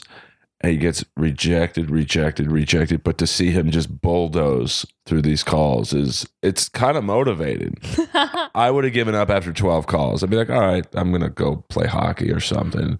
And 0.60 0.72
he 0.72 0.78
gets 0.78 1.04
rejected, 1.16 1.88
rejected, 1.88 2.50
rejected. 2.50 3.04
But 3.04 3.16
to 3.18 3.28
see 3.28 3.52
him 3.52 3.70
just 3.70 4.00
bulldoze 4.00 4.84
through 5.06 5.22
these 5.22 5.44
calls 5.44 5.92
is 5.92 6.26
it's 6.42 6.68
kind 6.68 6.96
of 6.96 7.04
motivating. 7.04 7.76
I 8.56 8.68
would 8.68 8.82
have 8.82 8.92
given 8.92 9.14
up 9.14 9.30
after 9.30 9.52
12 9.52 9.86
calls. 9.86 10.24
I'd 10.24 10.30
be 10.30 10.36
like, 10.36 10.50
all 10.50 10.58
right, 10.58 10.84
I'm 10.94 11.10
going 11.10 11.22
to 11.22 11.28
go 11.28 11.64
play 11.68 11.86
hockey 11.86 12.32
or 12.32 12.40
something. 12.40 12.98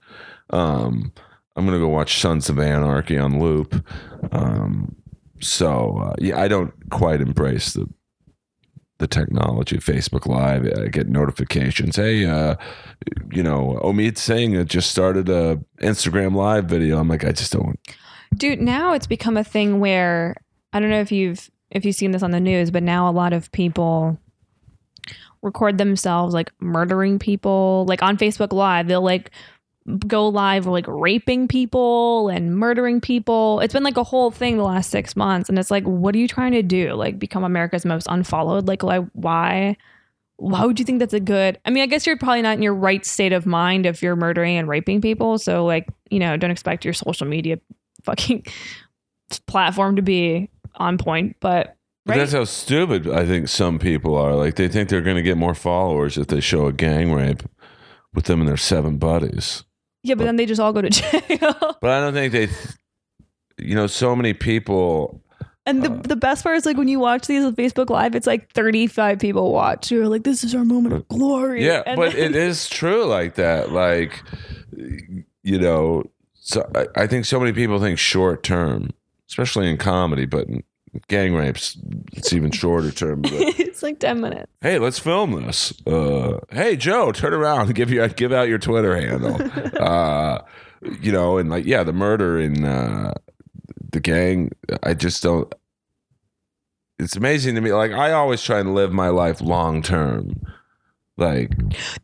Um, 0.51 1.13
I'm 1.57 1.67
going 1.67 1.77
to 1.77 1.85
go 1.85 1.89
watch 1.89 2.21
Sons 2.21 2.49
of 2.49 2.61
Anarchy 2.61 3.19
on 3.19 3.41
loop. 3.41 3.85
Um, 4.31 4.95
so, 5.41 5.99
uh, 5.99 6.15
yeah, 6.19 6.41
I 6.41 6.47
don't 6.47 6.73
quite 6.91 7.21
embrace 7.21 7.73
the 7.73 7.89
the 8.99 9.07
technology 9.07 9.77
of 9.77 9.85
Facebook 9.85 10.27
Live. 10.27 10.67
I 10.67 10.89
get 10.89 11.09
notifications. 11.09 11.97
Hey, 11.97 12.27
uh, 12.27 12.57
you 13.33 13.43
know, 13.43 13.81
Omid 13.83 14.19
Singh 14.19 14.55
had 14.55 14.69
just 14.69 14.91
started 14.91 15.29
a 15.29 15.61
Instagram 15.81 16.35
Live 16.35 16.67
video. 16.67 16.99
I'm 16.99 17.09
like, 17.09 17.25
I 17.25 17.33
just 17.33 17.53
don't. 17.53 17.79
Dude, 18.35 18.61
now 18.61 18.93
it's 18.93 19.07
become 19.07 19.37
a 19.37 19.45
thing 19.45 19.81
where 19.81 20.37
I 20.73 20.81
don't 20.81 20.91
know 20.91 21.01
if 21.01 21.13
you've 21.13 21.51
if 21.71 21.85
you've 21.85 21.95
seen 21.95 22.11
this 22.11 22.23
on 22.23 22.31
the 22.31 22.41
news, 22.41 22.71
but 22.71 22.83
now 22.83 23.09
a 23.09 23.13
lot 23.13 23.33
of 23.33 23.51
people 23.53 24.19
record 25.43 25.79
themselves 25.79 26.35
like 26.35 26.51
murdering 26.61 27.19
people. 27.19 27.87
Like 27.89 28.03
on 28.03 28.17
Facebook 28.17 28.53
Live, 28.53 28.89
they'll 28.89 29.03
like 29.03 29.31
go 30.07 30.29
live 30.29 30.67
like 30.67 30.87
raping 30.87 31.49
people 31.49 32.29
and 32.29 32.57
murdering 32.57 33.01
people. 33.01 33.61
It's 33.61 33.73
been 33.73 33.83
like 33.83 33.97
a 33.97 34.05
whole 34.05 34.31
thing 34.31 34.57
the 34.57 34.65
last 34.65 34.91
6 34.91 35.17
months 35.17 35.49
and 35.49 35.59
it's 35.59 35.71
like 35.71 35.85
what 35.85 36.15
are 36.15 36.19
you 36.19 36.29
trying 36.29 36.53
to 36.53 36.63
do? 36.63 36.93
Like 36.95 37.19
become 37.19 37.45
America's 37.45 37.85
most 37.85 38.07
unfollowed? 38.11 38.69
Like 38.69 38.83
like 38.83 39.05
why 39.13 39.77
why 40.37 40.65
would 40.65 40.79
you 40.79 40.85
think 40.85 40.99
that's 40.99 41.15
a 41.15 41.21
good 41.21 41.59
I 41.65 41.71
mean, 41.71 41.83
I 41.83 41.87
guess 41.87 42.07
you're 42.07 42.19
probably 42.19 42.43
not 42.43 42.57
in 42.57 42.63
your 42.63 42.75
right 42.75 43.05
state 43.05 43.33
of 43.33 43.47
mind 43.47 43.87
if 43.87 44.03
you're 44.03 44.17
murdering 44.17 44.57
and 44.57 44.69
raping 44.69 45.01
people. 45.01 45.39
So 45.39 45.65
like, 45.65 45.89
you 46.11 46.19
know, 46.19 46.37
don't 46.37 46.51
expect 46.51 46.85
your 46.85 46.95
social 46.95 47.27
media 47.27 47.59
fucking 48.03 48.47
platform 49.47 49.97
to 49.97 50.03
be 50.03 50.51
on 50.77 50.99
point, 50.99 51.37
but 51.41 51.77
But 52.05 52.13
right? 52.13 52.19
That's 52.19 52.33
how 52.33 52.45
stupid 52.45 53.09
I 53.09 53.27
think 53.27 53.49
some 53.49 53.79
people 53.79 54.17
are. 54.17 54.35
Like 54.35 54.57
they 54.57 54.69
think 54.69 54.89
they're 54.89 55.03
going 55.03 55.17
to 55.17 55.23
get 55.23 55.37
more 55.37 55.55
followers 55.55 56.19
if 56.19 56.27
they 56.29 56.41
show 56.41 56.67
a 56.67 56.73
gang 56.73 57.13
rape 57.13 57.43
with 58.15 58.25
them 58.25 58.41
and 58.41 58.49
their 58.49 58.57
seven 58.57 58.97
buddies. 58.99 59.65
Yeah, 60.09 60.15
but 60.15 60.25
then 60.25 60.37
they 60.37 60.47
just 60.47 60.61
all 60.61 60.73
go 60.73 60.83
to 60.83 60.91
jail. 60.91 61.77
But 61.81 61.91
I 61.91 62.01
don't 62.01 62.15
think 62.15 62.33
they, 62.33 62.47
th- 62.47 62.59
you 63.59 63.75
know, 63.75 63.87
so 63.87 64.17
many 64.17 64.33
people. 64.35 65.23
and 65.67 65.83
the, 65.83 65.91
Uh. 65.93 66.03
the 66.03 66.17
best 66.17 66.43
part 66.45 66.57
is 66.57 66.65
like 66.67 66.77
when 66.77 66.89
you 66.89 66.99
watch 66.99 67.27
these 67.27 67.45
on 67.45 67.55
Facebook 67.55 67.91
Live, 67.91 68.15
it's 68.15 68.27
like 68.27 68.51
35 68.53 69.19
people 69.19 69.53
watch. 69.53 69.91
You're 69.91 70.09
like, 70.09 70.23
this 70.25 70.43
is 70.45 70.55
our 70.55 70.65
moment 70.65 70.95
of 70.95 71.07
glory. 71.09 71.65
Yeah, 71.65 71.83
And 71.87 71.97
but 71.97 72.13
then- 72.13 72.35
it 72.35 72.37
is 72.37 72.69
true 72.69 73.05
like 73.05 73.35
that. 73.35 73.71
Like, 73.73 74.23
you 75.43 75.59
know, 75.59 76.05
so 76.35 76.69
I, 76.75 76.87
I 77.03 77.07
think 77.07 77.25
so 77.25 77.39
many 77.39 77.53
people 77.53 77.79
think 77.81 77.99
short 77.99 78.43
term, 78.43 78.91
especially 79.29 79.69
in 79.71 79.77
comedy, 79.77 80.25
but 80.25 80.47
in 80.49 80.63
gang 81.09 81.35
rapes, 81.35 81.79
it's 82.13 82.33
even 82.33 82.51
shorter 82.51 82.91
term. 82.91 83.23
It's 83.25 83.83
like 83.83 84.01
10 84.01 84.21
minutes. 84.21 84.51
hey, 84.61 84.79
let's 84.79 84.99
film 84.99 85.43
this. 85.43 85.73
Uh, 85.87 86.41
hey, 86.51 86.77
Joe, 86.77 87.13
turn 87.13 87.33
around 87.33 87.75
give 87.75 87.91
you 87.91 88.07
give 88.09 88.33
out 88.33 88.49
your 88.49 88.59
Twitter 88.59 88.97
handle. 88.97 89.39
uh, 89.81 90.43
you 91.01 91.13
know, 91.13 91.39
and 91.39 91.49
like, 91.49 91.65
yeah, 91.65 91.85
the 91.85 91.93
murder 91.93 92.41
in 92.41 92.65
uh, 92.65 93.15
the 93.93 94.01
gang. 94.01 94.51
I 94.83 94.95
just 94.95 95.23
don't. 95.23 95.53
It's 96.99 97.15
amazing 97.17 97.55
to 97.55 97.61
me. 97.61 97.73
Like, 97.73 97.93
I 97.93 98.13
always 98.13 98.43
try 98.43 98.59
and 98.59 98.75
live 98.75 98.93
my 98.93 99.09
life 99.09 99.41
long 99.41 99.83
term. 99.83 100.41
Like, 101.17 101.53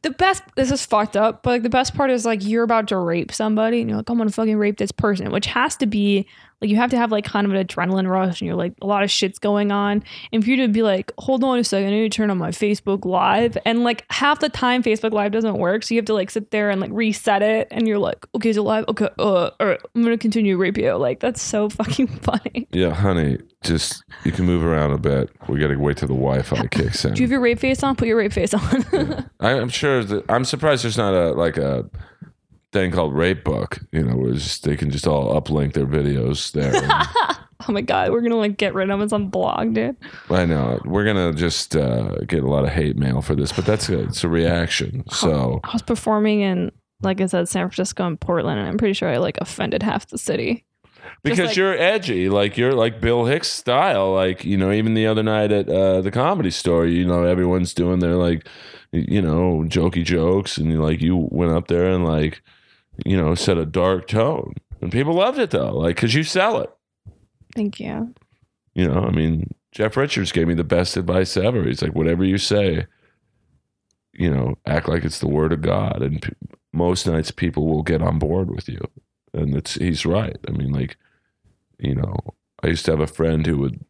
The 0.03 0.11
best, 0.11 0.43
this 0.57 0.73
is 0.73 0.85
fucked 0.85 1.17
up, 1.17 1.45
but 1.45 1.51
like 1.51 1.63
the 1.63 1.71
best 1.71 1.95
part 1.95 2.11
is 2.11 2.27
like 2.27 2.45
you're 2.45 2.65
about 2.65 2.89
to 2.89 2.97
rape 2.99 3.31
somebody 3.33 3.81
and 3.81 3.89
you're 3.89 3.97
like, 3.99 4.11
I'm 4.11 4.19
gonna 4.19 4.31
fucking 4.31 4.57
rape 4.59 4.79
this 4.79 4.91
person, 4.91 5.31
which 5.31 5.47
has 5.47 5.77
to 5.77 5.87
be 5.87 6.27
like 6.65 6.71
you 6.71 6.77
have 6.77 6.91
to 6.91 6.97
have 6.97 7.13
like 7.13 7.27
kind 7.27 7.47
of 7.47 7.53
an 7.53 7.65
adrenaline 7.65 8.09
rush 8.09 8.41
and 8.41 8.47
you're 8.47 8.57
like 8.57 8.73
a 8.81 8.87
lot 8.87 9.03
of 9.03 9.11
shit's 9.11 9.39
going 9.39 9.71
on. 9.71 10.03
And 10.33 10.43
for 10.43 10.49
you 10.49 10.57
to 10.57 10.69
be 10.69 10.81
like, 10.81 11.13
hold 11.19 11.45
on 11.45 11.59
a 11.59 11.65
second, 11.65 11.89
I 11.89 11.91
need 11.91 12.11
to 12.11 12.17
turn 12.17 12.31
on 12.31 12.39
my 12.39 12.51
Facebook 12.51 13.05
Live. 13.05 13.59
And 13.67 13.85
like 13.85 14.07
half 14.11 14.41
the 14.41 14.49
time 14.49 14.83
Facebook 14.83 15.13
Live 15.13 15.33
doesn't 15.33 15.59
work. 15.59 15.83
So 15.83 15.95
you 15.95 15.99
have 15.99 16.07
to 16.07 16.15
like 16.15 16.31
sit 16.31 16.53
there 16.53 16.71
and 16.71 16.81
like 16.81 16.91
reset 16.91 17.43
it 17.43 17.69
and 17.71 17.87
you're 17.87 17.99
like, 17.99 18.25
okay, 18.35 18.49
is 18.49 18.57
it 18.57 18.63
live? 18.63 18.87
Okay, 18.89 19.11
uh, 19.19 19.51
all 19.61 19.67
right, 19.67 19.81
I'm 19.95 20.03
gonna 20.03 20.17
continue 20.17 20.57
you. 20.57 20.93
Like 20.95 21.21
that's 21.21 21.43
so 21.43 21.69
fucking 21.69 22.07
funny. 22.07 22.67
yeah, 22.73 22.95
honey, 22.95 23.39
just 23.63 24.03
you 24.25 24.33
can 24.33 24.47
move 24.47 24.65
around 24.65 24.93
a 24.93 24.99
bit. 24.99 25.31
We 25.49 25.61
got 25.61 25.69
to 25.69 25.77
wait 25.77 25.99
till 25.99 26.09
the 26.09 26.15
Wi-Fi 26.15 26.67
kicks 26.69 27.05
in. 27.05 27.13
Do 27.15 27.23
you 27.23 27.27
have 27.27 27.33
your 27.33 27.41
rape 27.41 27.59
face 27.59 27.83
on? 27.83 27.97
Put 27.97 28.09
your 28.09 28.17
rape 28.17 28.33
face 28.33 28.55
on. 28.55 29.31
I, 29.41 29.51
I'm 29.51 29.69
sure 29.69 30.03
that 30.03 30.25
I'm 30.31 30.45
surprised 30.45 30.85
there's 30.85 30.97
not 30.97 31.13
a 31.13 31.33
like 31.33 31.59
a 31.59 31.85
thing 32.75 32.91
called 32.91 33.15
Rape 33.15 33.43
Book. 33.45 33.79
You 33.93 34.03
know, 34.03 34.17
where 34.17 34.35
just, 34.35 34.65
they 34.65 34.77
can 34.77 34.91
just 34.91 35.07
all 35.07 35.41
uplink 35.41 35.73
their 35.73 35.87
videos 35.87 36.53
there. 36.53 36.75
And 37.67 37.71
oh 37.71 37.73
my 37.73 37.81
god, 37.81 38.11
we're 38.11 38.21
gonna 38.21 38.37
like 38.37 38.59
get 38.59 38.75
rid 38.75 38.91
of 38.91 39.01
it 39.01 39.13
on 39.13 39.29
blog, 39.29 39.73
dude. 39.73 39.97
I 40.29 40.45
know 40.45 40.81
we're 40.85 41.05
gonna 41.05 41.33
just 41.33 41.75
uh, 41.75 42.17
get 42.27 42.43
a 42.45 42.49
lot 42.49 42.65
of 42.65 42.71
hate 42.71 42.97
mail 42.97 43.23
for 43.23 43.35
this, 43.35 43.53
but 43.53 43.65
that's 43.65 43.89
a, 43.89 44.01
it's 44.01 44.23
a 44.25 44.29
reaction. 44.29 45.05
So 45.13 45.61
I 45.65 45.73
was 45.73 45.81
performing 45.83 46.41
in, 46.41 46.73
like 47.01 47.21
I 47.23 47.27
said, 47.27 47.49
San 47.49 47.63
Francisco 47.69 48.07
and 48.07 48.21
Portland, 48.21 48.59
and 48.59 48.69
I'm 48.69 48.77
pretty 48.77 48.93
sure 48.93 49.09
I 49.09 49.17
like 49.19 49.39
offended 49.41 49.83
half 49.83 50.09
the 50.09 50.19
city. 50.19 50.67
because 51.23 51.39
like- 51.51 51.57
you're 51.57 51.79
edgy, 51.79 52.29
like 52.29 52.59
you're 52.59 52.75
like 52.75 53.01
Bill 53.01 53.25
Hicks 53.25 53.49
style, 53.49 54.13
like 54.13 54.45
you 54.45 54.59
know, 54.59 54.73
even 54.73 54.93
the 54.95 55.07
other 55.07 55.23
night 55.23 55.53
at 55.53 55.69
uh, 55.69 56.03
the 56.03 56.11
comedy 56.11 56.51
store, 56.51 56.87
you 56.87 57.07
know, 57.07 57.23
everyone's 57.25 57.73
doing 57.73 58.01
their 58.01 58.17
like, 58.17 58.47
you 58.93 59.23
know, 59.23 59.65
jokey 59.69 60.05
jokes, 60.05 60.59
and 60.59 60.71
you 60.71 60.83
like 60.83 61.01
you 61.01 61.29
went 61.31 61.53
up 61.53 61.69
there 61.69 61.89
and 61.89 62.05
like, 62.05 62.43
you 63.05 63.17
know, 63.17 63.35
set 63.35 63.59
a 63.59 63.67
dark 63.67 64.09
tone, 64.09 64.55
and 64.81 64.93
people 64.93 65.15
loved 65.15 65.39
it 65.39 65.51
though, 65.51 65.77
like 65.77 65.97
because 65.97 66.15
you 66.15 66.23
sell 66.23 66.61
it. 66.61 66.71
Thank 67.55 67.81
you. 67.81 68.15
You 68.75 68.89
know, 68.89 69.05
I 69.05 69.11
mean, 69.11 69.55
Jeff 69.73 69.97
Richards 69.97 70.33
gave 70.33 70.49
me 70.49 70.55
the 70.55 70.65
best 70.65 70.97
advice 70.97 71.37
ever. 71.37 71.65
He's 71.65 71.83
like, 71.83 71.95
whatever 71.95 72.25
you 72.25 72.39
say, 72.39 72.87
you 74.13 74.31
know, 74.31 74.57
act 74.67 74.89
like 74.89 75.05
it's 75.05 75.19
the 75.19 75.29
word 75.29 75.53
of 75.53 75.63
God, 75.63 76.03
and 76.03 76.23
p- 76.23 76.33
most 76.73 77.07
nights 77.07 77.31
people 77.31 77.67
will 77.67 77.83
get 77.83 78.03
on 78.03 78.19
board 78.19 78.51
with 78.51 78.69
you, 78.69 78.81
and 79.33 79.55
it's 79.55 79.75
he's 79.75 80.07
right. 80.07 80.37
I 80.49 80.53
mean, 80.53 80.73
like, 80.73 80.97
you 81.79 81.95
know, 81.95 82.17
I 82.63 82.69
used 82.69 82.85
to 82.87 82.93
have 82.93 83.01
a 83.01 83.07
friend 83.07 83.47
who 83.47 83.59
would, 83.59 83.85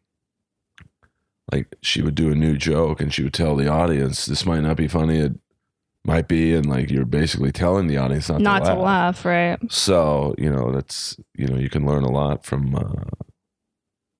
like, 1.51 1.75
she 1.81 2.01
would 2.01 2.15
do 2.15 2.31
a 2.31 2.35
new 2.35 2.57
joke, 2.57 3.01
and 3.01 3.13
she 3.13 3.23
would 3.23 3.33
tell 3.33 3.55
the 3.55 3.67
audience, 3.67 4.25
"This 4.25 4.45
might 4.45 4.61
not 4.61 4.77
be 4.77 4.87
funny. 4.87 5.19
It 5.19 5.33
might 6.05 6.27
be," 6.27 6.53
and 6.53 6.65
like 6.67 6.89
you're 6.91 7.05
basically 7.05 7.51
telling 7.51 7.87
the 7.87 7.97
audience 7.97 8.29
not, 8.29 8.41
Not 8.41 8.65
to 8.65 8.71
to 8.71 8.79
laugh, 8.79 9.25
right? 9.25 9.57
so 9.69 10.35
you 10.37 10.49
know 10.51 10.71
that's 10.71 11.17
you 11.35 11.47
know 11.47 11.57
you 11.57 11.69
can 11.69 11.85
learn 11.85 12.03
a 12.03 12.11
lot 12.11 12.45
from 12.45 12.75
uh, 12.75 13.25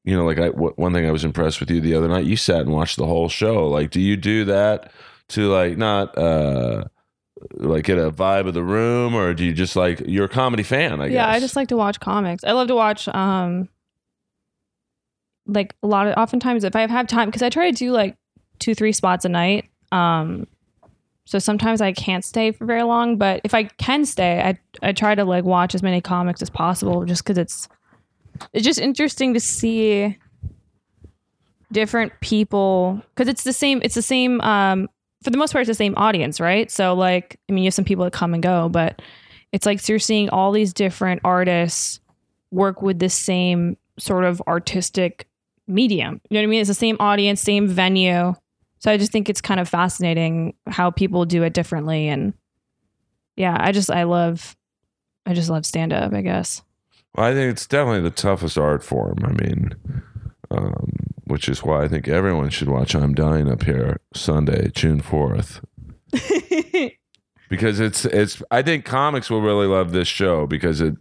you 0.03 0.15
know 0.15 0.25
like 0.25 0.37
I 0.39 0.47
w- 0.49 0.73
one 0.75 0.93
thing 0.93 1.05
I 1.05 1.11
was 1.11 1.23
impressed 1.23 1.59
with 1.59 1.69
you 1.69 1.81
the 1.81 1.95
other 1.95 2.07
night. 2.07 2.25
You 2.25 2.37
sat 2.37 2.61
and 2.61 2.71
watched 2.71 2.97
the 2.97 3.05
whole 3.07 3.29
show. 3.29 3.67
Like, 3.67 3.91
do 3.91 3.99
you 4.01 4.17
do 4.17 4.45
that 4.45 4.91
to 5.29 5.51
like 5.51 5.77
not 5.77 6.17
uh 6.17 6.85
like 7.53 7.83
get 7.83 7.97
a 7.97 8.09
vibe 8.11 8.47
of 8.47 8.53
the 8.53 8.63
room, 8.63 9.13
or 9.15 9.33
do 9.33 9.43
you 9.43 9.53
just 9.53 9.75
like 9.75 10.01
you're 10.05 10.25
a 10.25 10.29
comedy 10.29 10.63
fan? 10.63 11.01
I 11.01 11.07
guess. 11.09 11.13
Yeah, 11.15 11.27
I 11.29 11.39
just 11.39 11.55
like 11.55 11.67
to 11.69 11.77
watch 11.77 11.99
comics. 11.99 12.43
I 12.43 12.51
love 12.53 12.67
to 12.69 12.75
watch 12.75 13.07
um 13.09 13.69
like 15.47 15.75
a 15.83 15.87
lot 15.87 16.07
of 16.07 16.15
oftentimes 16.17 16.63
if 16.63 16.75
I 16.75 16.87
have 16.87 17.07
time 17.07 17.27
because 17.29 17.43
I 17.43 17.49
try 17.49 17.69
to 17.69 17.75
do 17.77 17.91
like 17.91 18.15
two, 18.59 18.73
three 18.73 18.91
spots 18.93 19.25
a 19.25 19.29
night. 19.29 19.69
Um 19.91 20.47
so 21.25 21.39
sometimes 21.39 21.81
I 21.81 21.91
can't 21.91 22.23
stay 22.23 22.51
for 22.51 22.65
very 22.65 22.83
long, 22.83 23.17
but 23.17 23.41
if 23.43 23.53
I 23.53 23.63
can 23.63 24.05
stay, 24.05 24.41
I 24.41 24.87
I 24.87 24.93
try 24.93 25.15
to 25.15 25.25
like 25.25 25.43
watch 25.43 25.75
as 25.75 25.83
many 25.83 26.01
comics 26.01 26.41
as 26.41 26.49
possible 26.49 27.05
just 27.05 27.23
because 27.23 27.37
it's 27.37 27.67
it's 28.53 28.65
just 28.65 28.79
interesting 28.79 29.33
to 29.33 29.39
see 29.39 30.17
different 31.71 32.13
people 32.21 33.01
because 33.15 33.27
it's 33.27 33.43
the 33.43 33.53
same 33.53 33.81
it's 33.83 33.95
the 33.95 34.01
same 34.01 34.39
um 34.41 34.87
for 35.25 35.31
the 35.31 35.37
most 35.37 35.51
part, 35.51 35.63
it's 35.63 35.67
the 35.67 35.73
same 35.73 35.95
audience, 35.97 36.39
right? 36.39 36.69
So, 36.69 36.93
like, 36.93 37.39
I 37.49 37.51
mean, 37.53 37.63
you 37.63 37.67
have 37.67 37.73
some 37.73 37.83
people 37.83 38.05
that 38.05 38.13
come 38.13 38.35
and 38.35 38.43
go, 38.43 38.69
but 38.69 39.01
it's 39.51 39.65
like 39.65 39.79
so 39.79 39.91
you're 39.91 39.99
seeing 39.99 40.29
all 40.29 40.51
these 40.51 40.71
different 40.71 41.21
artists 41.23 41.99
work 42.51 42.83
with 42.83 42.99
the 42.99 43.09
same 43.09 43.75
sort 43.97 44.23
of 44.23 44.41
artistic 44.47 45.27
medium. 45.67 46.21
You 46.29 46.35
know 46.35 46.41
what 46.41 46.43
I 46.43 46.47
mean? 46.47 46.59
It's 46.61 46.67
the 46.67 46.75
same 46.75 46.95
audience, 46.99 47.41
same 47.41 47.67
venue. 47.67 48.35
So 48.85 48.91
I 48.91 48.97
just 48.97 49.11
think 49.11 49.29
it's 49.29 49.41
kind 49.41 49.59
of 49.59 49.67
fascinating 49.67 50.53
how 50.67 50.91
people 50.91 51.25
do 51.25 51.41
it 51.41 51.53
differently. 51.55 52.07
And 52.07 52.35
yeah, 53.35 53.57
I 53.59 53.71
just, 53.71 53.89
I 53.89 54.03
love, 54.03 54.55
I 55.25 55.33
just 55.33 55.49
love 55.49 55.65
stand 55.65 55.91
up, 55.91 56.13
I 56.13 56.21
guess. 56.21 56.61
Well, 57.15 57.25
I 57.25 57.33
think 57.33 57.51
it's 57.51 57.65
definitely 57.65 58.01
the 58.01 58.11
toughest 58.11 58.59
art 58.59 58.83
form. 58.83 59.17
I 59.23 59.31
mean, 59.31 59.73
um, 60.51 60.91
which 61.23 61.49
is 61.49 61.63
why 61.63 61.83
I 61.83 61.87
think 61.87 62.07
everyone 62.07 62.51
should 62.51 62.69
watch 62.69 62.93
I'm 62.93 63.15
Dying 63.15 63.49
Up 63.49 63.63
Here 63.63 64.01
Sunday, 64.13 64.69
June 64.69 65.01
4th. 65.01 65.63
because 67.49 67.79
it's 67.79 68.05
it's 68.05 68.43
I 68.51 68.61
think 68.61 68.85
comics 68.85 69.31
will 69.31 69.41
really 69.41 69.65
love 69.65 69.93
this 69.93 70.07
show 70.07 70.45
because 70.45 70.79
it 70.79 70.93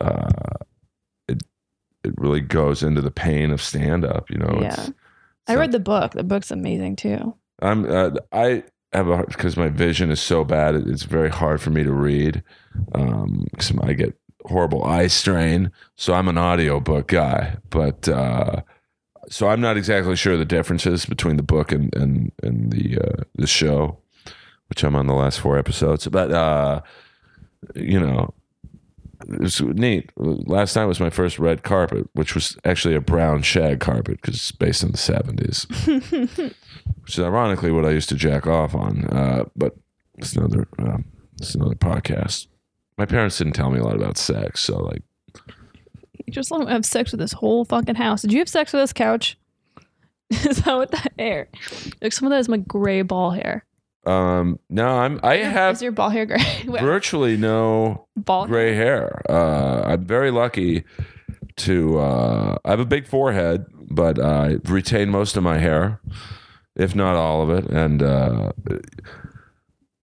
uh 0.00 0.28
it 1.28 1.44
it 2.02 2.14
really 2.16 2.40
goes 2.40 2.82
into 2.82 3.00
the 3.00 3.12
pain 3.12 3.52
of 3.52 3.62
stand 3.62 4.04
up, 4.04 4.28
you 4.28 4.38
know. 4.38 4.58
Yeah. 4.60 4.88
I 5.46 5.56
read 5.56 5.72
the 5.72 5.80
book. 5.80 6.12
The 6.12 6.24
book's 6.24 6.50
amazing 6.50 6.96
too. 6.96 7.34
I'm 7.60 7.84
uh, 7.90 8.10
I 8.32 8.64
have 8.92 9.08
a 9.08 9.24
because 9.26 9.56
my 9.56 9.68
vision 9.68 10.10
is 10.10 10.20
so 10.20 10.44
bad. 10.44 10.74
It's 10.74 11.04
very 11.04 11.30
hard 11.30 11.60
for 11.60 11.70
me 11.70 11.82
to 11.82 11.92
read. 11.92 12.42
Um, 12.94 13.46
cause 13.56 13.72
I 13.82 13.92
get 13.94 14.16
horrible 14.44 14.84
eye 14.84 15.06
strain, 15.06 15.70
so 15.96 16.14
I'm 16.14 16.28
an 16.28 16.38
audiobook 16.38 17.08
guy. 17.08 17.56
But 17.70 18.08
uh, 18.08 18.62
so 19.28 19.48
I'm 19.48 19.60
not 19.60 19.76
exactly 19.76 20.16
sure 20.16 20.36
the 20.36 20.44
differences 20.44 21.06
between 21.06 21.36
the 21.36 21.42
book 21.42 21.72
and 21.72 21.94
and 21.94 22.32
and 22.42 22.72
the 22.72 22.98
uh, 22.98 23.22
the 23.34 23.46
show, 23.46 23.98
which 24.68 24.82
I'm 24.82 24.96
on 24.96 25.06
the 25.06 25.14
last 25.14 25.40
four 25.40 25.58
episodes. 25.58 26.06
But 26.08 26.32
uh, 26.32 26.82
you 27.74 28.00
know, 28.00 28.34
it's 29.28 29.60
neat. 29.60 30.10
Last 30.16 30.76
night 30.76 30.86
was 30.86 31.00
my 31.00 31.10
first 31.10 31.38
red 31.38 31.62
carpet, 31.62 32.08
which 32.12 32.34
was 32.34 32.56
actually 32.64 32.94
a 32.94 33.00
brown 33.00 33.42
shag 33.42 33.80
carpet 33.80 34.20
because 34.20 34.36
it's 34.36 34.52
based 34.52 34.82
in 34.82 34.92
the 34.92 34.98
70s, 34.98 35.68
which 37.02 37.18
is 37.18 37.24
ironically 37.24 37.70
what 37.70 37.84
I 37.84 37.90
used 37.90 38.08
to 38.10 38.14
jack 38.14 38.46
off 38.46 38.74
on. 38.74 39.04
Uh, 39.06 39.44
but 39.56 39.76
it's 40.18 40.34
another 40.34 40.66
uh, 40.78 40.98
it's 41.40 41.54
another 41.54 41.74
podcast. 41.74 42.46
My 42.98 43.06
parents 43.06 43.38
didn't 43.38 43.54
tell 43.54 43.70
me 43.70 43.78
a 43.78 43.84
lot 43.84 43.96
about 43.96 44.18
sex, 44.18 44.60
so 44.60 44.78
like 44.78 45.02
You 46.26 46.32
just 46.32 46.50
let 46.50 46.60
him 46.62 46.68
have 46.68 46.84
sex 46.84 47.10
with 47.10 47.20
this 47.20 47.32
whole 47.32 47.64
fucking 47.64 47.94
house. 47.96 48.22
Did 48.22 48.32
you 48.32 48.38
have 48.38 48.48
sex 48.48 48.72
with 48.72 48.82
this 48.82 48.92
couch? 48.92 49.38
Is 50.30 50.62
that 50.62 50.76
what 50.76 50.90
that 50.92 51.12
hair? 51.18 51.48
Like 52.00 52.12
some 52.12 52.26
of 52.26 52.30
that 52.30 52.40
is 52.40 52.48
my 52.48 52.56
gray 52.58 53.02
ball 53.02 53.30
hair. 53.32 53.64
Um 54.04 54.58
no, 54.68 54.98
I'm 54.98 55.20
I 55.22 55.36
have 55.36 55.76
Is 55.76 55.82
your 55.82 55.92
ball 55.92 56.10
hair 56.10 56.26
gray? 56.26 56.42
Virtually 56.66 57.36
no 57.36 58.08
ball 58.16 58.46
gray 58.46 58.74
hair. 58.74 59.22
Uh, 59.28 59.82
I'm 59.84 60.04
very 60.04 60.30
lucky 60.30 60.84
to. 61.58 61.98
Uh, 61.98 62.58
I 62.64 62.70
have 62.70 62.80
a 62.80 62.84
big 62.84 63.06
forehead, 63.06 63.66
but 63.90 64.20
I 64.20 64.58
retain 64.64 65.10
most 65.10 65.36
of 65.36 65.42
my 65.42 65.58
hair, 65.58 66.00
if 66.74 66.94
not 66.94 67.14
all 67.16 67.42
of 67.42 67.50
it. 67.50 67.70
And 67.70 68.02
uh, 68.02 68.52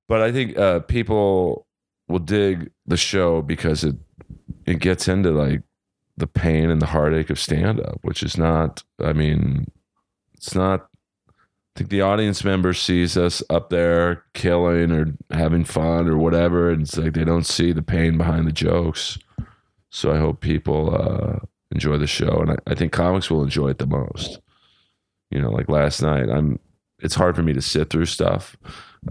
but 0.07 0.21
I 0.21 0.31
think 0.31 0.57
uh, 0.57 0.79
people 0.81 1.67
will 2.07 2.19
dig 2.19 2.71
the 2.85 2.97
show 2.97 3.41
because 3.41 3.83
it 3.83 3.95
it 4.65 4.79
gets 4.79 5.07
into 5.07 5.31
like 5.31 5.63
the 6.17 6.27
pain 6.27 6.69
and 6.69 6.81
the 6.81 6.87
heartache 6.87 7.29
of 7.29 7.39
stand 7.39 7.79
up, 7.79 7.99
which 8.01 8.23
is 8.23 8.37
not. 8.37 8.83
I 8.99 9.13
mean, 9.13 9.67
it's 10.33 10.55
not. 10.55 10.87
Think 11.79 11.91
the 11.91 12.01
audience 12.01 12.43
member 12.43 12.73
sees 12.73 13.15
us 13.15 13.41
up 13.49 13.69
there 13.69 14.25
killing 14.33 14.91
or 14.91 15.13
having 15.31 15.63
fun 15.63 16.09
or 16.09 16.17
whatever, 16.17 16.69
and 16.71 16.81
it's 16.81 16.97
like 16.97 17.13
they 17.13 17.23
don't 17.23 17.45
see 17.45 17.71
the 17.71 17.81
pain 17.81 18.17
behind 18.17 18.45
the 18.45 18.51
jokes. 18.51 19.17
So 19.89 20.11
I 20.11 20.17
hope 20.17 20.41
people 20.41 20.93
uh, 20.93 21.39
enjoy 21.71 21.97
the 21.97 22.05
show, 22.05 22.37
and 22.41 22.51
I, 22.51 22.55
I 22.67 22.75
think 22.75 22.91
comics 22.91 23.31
will 23.31 23.43
enjoy 23.43 23.69
it 23.69 23.77
the 23.77 23.85
most. 23.87 24.41
You 25.31 25.39
know, 25.41 25.51
like 25.51 25.69
last 25.69 26.01
night, 26.01 26.29
I'm. 26.29 26.59
It's 27.01 27.15
hard 27.15 27.37
for 27.37 27.43
me 27.43 27.53
to 27.53 27.61
sit 27.61 27.89
through 27.89 28.07
stuff. 28.07 28.57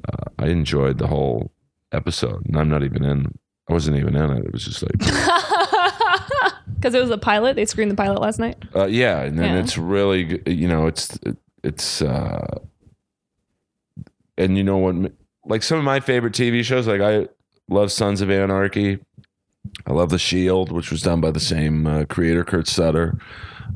Uh, 0.07 0.25
I 0.39 0.49
enjoyed 0.49 0.99
the 0.99 1.07
whole 1.07 1.51
episode, 1.93 2.45
and 2.45 2.55
I'm 2.55 2.69
not 2.69 2.83
even 2.85 3.03
in. 3.03 3.39
I 3.71 3.73
wasn't 3.73 3.97
even 3.97 4.15
in 4.15 4.31
it. 4.31 4.45
It 4.45 4.53
was 4.53 4.67
just 4.67 4.83
like, 4.83 4.93
Because 6.75 6.95
it 6.95 7.01
was 7.01 7.09
a 7.11 7.17
pilot. 7.17 7.57
They 7.57 7.65
screened 7.65 7.91
the 7.91 7.95
pilot 7.97 8.21
last 8.21 8.39
night. 8.39 8.63
uh, 8.77 8.85
yeah, 8.87 9.23
and 9.23 9.39
then 9.39 9.55
Yeah. 9.55 9.61
it's 9.61 9.79
really, 9.79 10.43
you 10.47 10.69
know, 10.69 10.87
it's 10.87 11.19
it's, 11.69 12.03
uh, 12.03 12.59
and 14.37 14.57
you 14.57 14.65
know 14.65 14.79
what, 14.79 15.13
like 15.45 15.63
some 15.63 15.79
of 15.79 15.85
my 15.85 16.01
favorite 16.01 16.35
TV 16.35 16.65
shows, 16.65 16.87
like 16.87 17.01
I 17.01 17.29
love 17.69 17.93
Sons 17.93 18.21
of 18.21 18.31
Anarchy. 18.31 18.99
I 19.87 19.93
love 19.93 20.11
The 20.11 20.19
Shield, 20.19 20.73
which 20.73 20.91
was 20.91 21.03
done 21.03 21.21
by 21.21 21.31
the 21.31 21.41
same 21.41 21.87
uh, 21.87 22.05
creator, 22.05 22.45
Kurt 22.45 22.67
Sutter. 22.67 23.19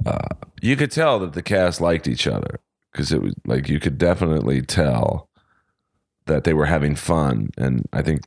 Uh, 0.06 0.28
you 0.60 0.76
could 0.76 0.90
tell 0.90 1.18
that 1.20 1.34
the 1.34 1.42
cast 1.42 1.80
liked 1.80 2.08
each 2.08 2.26
other 2.26 2.60
because 2.90 3.12
it 3.12 3.20
was 3.20 3.34
like 3.46 3.68
you 3.68 3.80
could 3.80 3.98
definitely 3.98 4.62
tell 4.62 5.28
that 6.26 6.44
they 6.44 6.54
were 6.54 6.66
having 6.66 6.94
fun, 6.94 7.50
and 7.58 7.86
I 7.92 8.02
think 8.02 8.22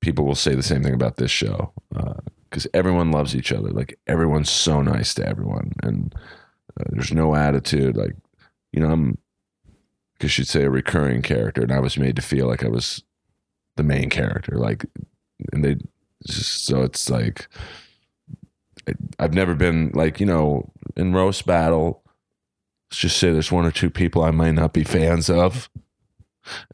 people 0.00 0.24
will 0.24 0.34
say 0.34 0.54
the 0.54 0.62
same 0.62 0.82
thing 0.82 0.94
about 0.94 1.16
this 1.16 1.30
show 1.30 1.72
because 2.50 2.66
everyone 2.72 3.10
loves 3.10 3.34
each 3.34 3.52
other. 3.52 3.70
Like 3.70 3.98
everyone's 4.06 4.50
so 4.50 4.80
nice 4.80 5.14
to 5.14 5.26
everyone, 5.26 5.72
and 5.82 6.14
uh, 6.78 6.84
there's 6.90 7.12
no 7.12 7.34
attitude. 7.34 7.96
Like 7.96 8.14
you 8.72 8.80
know, 8.80 8.90
I'm 8.90 9.18
because 10.18 10.38
you'd 10.38 10.48
say 10.48 10.62
a 10.64 10.70
recurring 10.70 11.22
character, 11.22 11.62
and 11.62 11.72
I 11.72 11.80
was 11.80 11.98
made 11.98 12.16
to 12.16 12.22
feel 12.22 12.46
like 12.46 12.64
I 12.64 12.68
was 12.68 13.02
the 13.76 13.82
main 13.82 14.10
character. 14.10 14.56
Like, 14.56 14.86
and 15.52 15.64
they 15.64 15.76
just 16.26 16.64
so 16.66 16.82
it's 16.82 17.10
like 17.10 17.48
I- 18.88 18.94
I've 19.18 19.34
never 19.34 19.54
been 19.54 19.90
like 19.94 20.20
you 20.20 20.26
know 20.26 20.72
in 20.96 21.12
roast 21.12 21.46
battle. 21.46 22.02
Let's 22.90 23.00
just 23.00 23.16
say 23.18 23.32
there's 23.32 23.50
one 23.52 23.64
or 23.64 23.70
two 23.70 23.90
people 23.90 24.22
I 24.22 24.30
might 24.30 24.52
not 24.52 24.72
be 24.72 24.84
fans 24.84 25.30
of. 25.30 25.70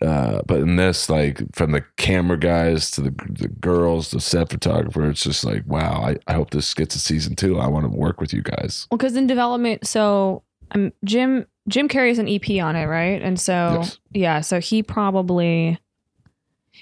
Uh, 0.00 0.40
but 0.46 0.60
in 0.60 0.76
this, 0.76 1.10
like 1.10 1.42
from 1.54 1.72
the 1.72 1.84
camera 1.96 2.38
guys 2.38 2.90
to 2.92 3.02
the, 3.02 3.10
the 3.28 3.48
girls, 3.48 4.10
the 4.10 4.18
set 4.20 4.48
photographer, 4.48 5.08
it's 5.10 5.22
just 5.22 5.44
like, 5.44 5.62
wow, 5.66 6.02
I, 6.02 6.16
I 6.26 6.32
hope 6.32 6.50
this 6.50 6.72
gets 6.72 6.94
a 6.96 6.98
season 6.98 7.36
two. 7.36 7.58
I 7.60 7.66
want 7.68 7.84
to 7.84 7.96
work 7.96 8.18
with 8.18 8.32
you 8.32 8.40
guys. 8.42 8.86
Well, 8.90 8.96
because 8.96 9.14
in 9.14 9.26
development, 9.26 9.86
so 9.86 10.42
um, 10.72 10.92
Jim 11.04 11.46
Jim 11.68 11.88
Carrey's 11.88 12.18
an 12.18 12.28
EP 12.28 12.62
on 12.62 12.76
it, 12.76 12.86
right? 12.86 13.20
And 13.22 13.38
so 13.38 13.78
Yes. 13.80 13.98
yeah, 14.12 14.40
so 14.40 14.60
he 14.60 14.82
probably 14.82 15.78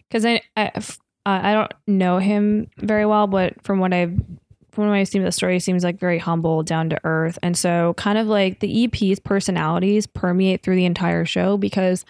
because 0.08 0.24
I, 0.24 0.40
uh, 0.56 0.70
I 1.24 1.52
don't 1.52 1.72
know 1.86 2.18
him 2.18 2.68
very 2.78 3.04
well, 3.06 3.26
but 3.26 3.60
from 3.62 3.78
what 3.80 3.92
I've 3.92 4.18
from 4.70 4.88
what 4.88 4.94
I've 4.94 5.08
seen 5.08 5.22
the 5.22 5.32
story, 5.32 5.54
he 5.54 5.60
seems 5.60 5.82
like 5.82 5.98
very 5.98 6.18
humble, 6.18 6.62
down 6.62 6.90
to 6.90 7.00
earth, 7.04 7.38
and 7.42 7.56
so 7.56 7.94
kind 7.96 8.18
of 8.18 8.26
like 8.26 8.60
the 8.60 8.84
EP's 8.84 9.18
personalities 9.18 10.06
permeate 10.06 10.62
through 10.62 10.76
the 10.76 10.84
entire 10.84 11.24
show 11.24 11.56
because 11.56 12.04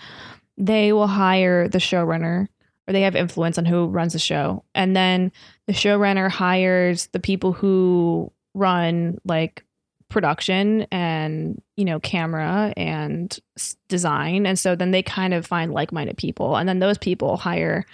they 0.59 0.93
will 0.93 1.07
hire 1.07 1.68
the 1.68 1.79
showrunner 1.79 2.49
or 2.89 2.93
they 2.93 3.03
have 3.03 3.14
influence 3.14 3.57
on 3.59 3.64
who 3.64 3.87
runs 3.87 4.12
the 4.12 4.18
show, 4.18 4.64
and 4.74 4.95
then 4.97 5.33
the 5.66 5.72
showrunner 5.72 6.29
hires 6.31 7.07
the 7.09 7.20
people 7.20 7.53
who 7.53 8.33
run 8.55 9.18
like 9.24 9.64
production 10.09 10.87
and 10.93 11.61
you 11.77 11.85
know 11.85 12.01
camera 12.01 12.73
and 12.77 13.39
design. 13.89 14.47
And 14.47 14.59
so 14.59 14.75
then 14.75 14.91
they 14.91 15.03
kind 15.03 15.35
of 15.35 15.47
find 15.47 15.73
like-minded 15.73 16.17
people. 16.17 16.57
And 16.57 16.69
then 16.69 16.79
those 16.79 16.99
people 16.99 17.37
hire 17.37 17.85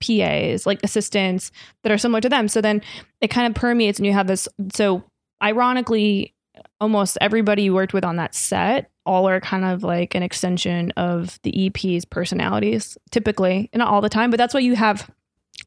PAs 0.00 0.66
like 0.66 0.80
assistants 0.82 1.50
that 1.82 1.92
are 1.92 1.98
similar 1.98 2.20
to 2.20 2.28
them. 2.28 2.48
So 2.48 2.60
then 2.60 2.82
it 3.20 3.28
kind 3.28 3.46
of 3.46 3.54
permeates 3.54 3.98
and 3.98 4.06
you 4.06 4.12
have 4.12 4.26
this 4.26 4.48
so 4.72 5.04
ironically 5.42 6.34
almost 6.80 7.18
everybody 7.20 7.64
you 7.64 7.74
worked 7.74 7.92
with 7.92 8.04
on 8.04 8.16
that 8.16 8.34
set 8.34 8.90
all 9.06 9.28
are 9.28 9.40
kind 9.40 9.64
of 9.64 9.82
like 9.82 10.14
an 10.14 10.22
extension 10.22 10.90
of 10.92 11.38
the 11.42 11.66
EP's 11.66 12.04
personalities 12.04 12.98
typically. 13.10 13.70
Not 13.74 13.88
all 13.88 14.00
the 14.00 14.08
time 14.08 14.30
but 14.30 14.36
that's 14.36 14.54
what 14.54 14.62
you 14.62 14.76
have. 14.76 15.10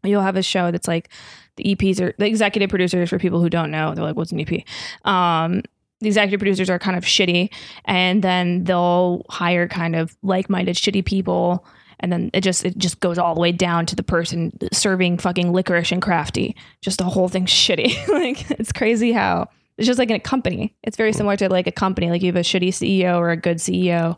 You'll 0.04 0.22
have 0.22 0.36
a 0.36 0.44
show 0.44 0.70
that's 0.70 0.88
like 0.88 1.10
the 1.56 1.76
EPs 1.76 2.00
are 2.00 2.14
the 2.20 2.28
executive 2.28 2.70
producers 2.70 3.10
for 3.10 3.18
people 3.18 3.42
who 3.42 3.50
don't 3.50 3.72
know 3.72 3.96
they're 3.96 4.04
like 4.04 4.16
what's 4.16 4.32
an 4.32 4.40
EP 4.40 4.64
um 5.06 5.64
the 6.00 6.08
executive 6.08 6.40
producers 6.40 6.70
are 6.70 6.80
kind 6.80 6.96
of 6.96 7.04
shitty 7.04 7.50
and 7.86 8.24
then 8.24 8.64
they'll 8.64 9.26
hire 9.30 9.68
kind 9.68 9.96
of 9.96 10.16
like-minded 10.22 10.76
shitty 10.76 11.04
people 11.04 11.66
and 12.00 12.12
then 12.12 12.30
it 12.34 12.42
just 12.42 12.64
it 12.64 12.78
just 12.78 13.00
goes 13.00 13.18
all 13.18 13.34
the 13.34 13.42
way 13.42 13.52
down 13.52 13.86
to 13.88 13.96
the 13.96 14.04
person 14.04 14.52
serving 14.72 15.18
fucking 15.18 15.52
licorice 15.52 15.92
and 15.92 16.02
crafty. 16.02 16.56
Just 16.82 17.00
the 17.00 17.06
whole 17.06 17.28
thing's 17.28 17.50
shitty. 17.50 17.96
Like 18.08 18.50
it's 18.52 18.72
crazy 18.72 19.12
how 19.12 19.50
it's 19.78 19.88
just 19.88 20.00
like 20.00 20.10
in 20.10 20.16
a 20.16 20.20
company. 20.20 20.76
It's 20.84 20.98
very 20.98 21.14
similar 21.14 21.36
to 21.38 21.50
like 21.50 21.68
a 21.68 21.72
company. 21.72 22.10
Like 22.10 22.22
you 22.22 22.28
have 22.28 22.36
a 22.36 22.42
shitty 22.42 22.70
ceo 22.70 23.18
or 23.18 23.32
a 23.32 23.38
good 23.38 23.58
ceo 23.58 24.18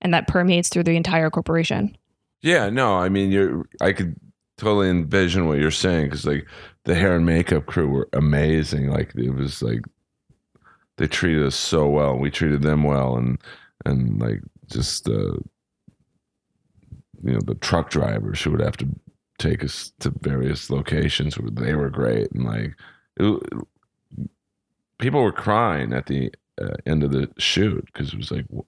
and 0.00 0.14
that 0.14 0.28
permeates 0.28 0.68
through 0.68 0.84
the 0.84 0.96
entire 0.96 1.30
corporation. 1.30 1.96
Yeah, 2.42 2.68
no, 2.68 2.96
I 2.96 3.08
mean, 3.08 3.30
you're, 3.30 3.64
I 3.80 3.92
could 3.92 4.16
totally 4.58 4.90
envision 4.90 5.48
what 5.48 5.58
you're 5.58 5.70
saying 5.70 6.06
because 6.06 6.26
like 6.26 6.46
the 6.84 6.94
hair 6.94 7.16
and 7.16 7.24
makeup 7.24 7.66
crew 7.66 7.88
were 7.88 8.08
amazing. 8.12 8.90
Like 8.90 9.14
it 9.16 9.30
was 9.30 9.62
like 9.62 9.80
they 10.96 11.06
treated 11.06 11.44
us 11.44 11.56
so 11.56 11.88
well. 11.88 12.16
We 12.16 12.30
treated 12.30 12.62
them 12.62 12.84
well, 12.84 13.16
and 13.16 13.38
and 13.84 14.20
like 14.20 14.40
just 14.66 15.08
uh, 15.08 15.36
you 17.22 17.32
know 17.32 17.40
the 17.44 17.56
truck 17.56 17.90
drivers 17.90 18.42
who 18.42 18.50
would 18.52 18.60
have 18.60 18.76
to 18.78 18.88
take 19.38 19.64
us 19.64 19.92
to 20.00 20.12
various 20.20 20.70
locations. 20.70 21.38
where 21.38 21.50
They 21.50 21.74
were 21.74 21.90
great, 21.90 22.30
and 22.32 22.44
like 22.44 22.74
it, 23.16 23.42
people 24.98 25.22
were 25.22 25.32
crying 25.32 25.92
at 25.92 26.06
the 26.06 26.32
uh, 26.60 26.74
end 26.86 27.02
of 27.02 27.10
the 27.12 27.28
shoot 27.38 27.84
because 27.86 28.12
it 28.12 28.16
was 28.16 28.30
like, 28.30 28.46
you 28.50 28.64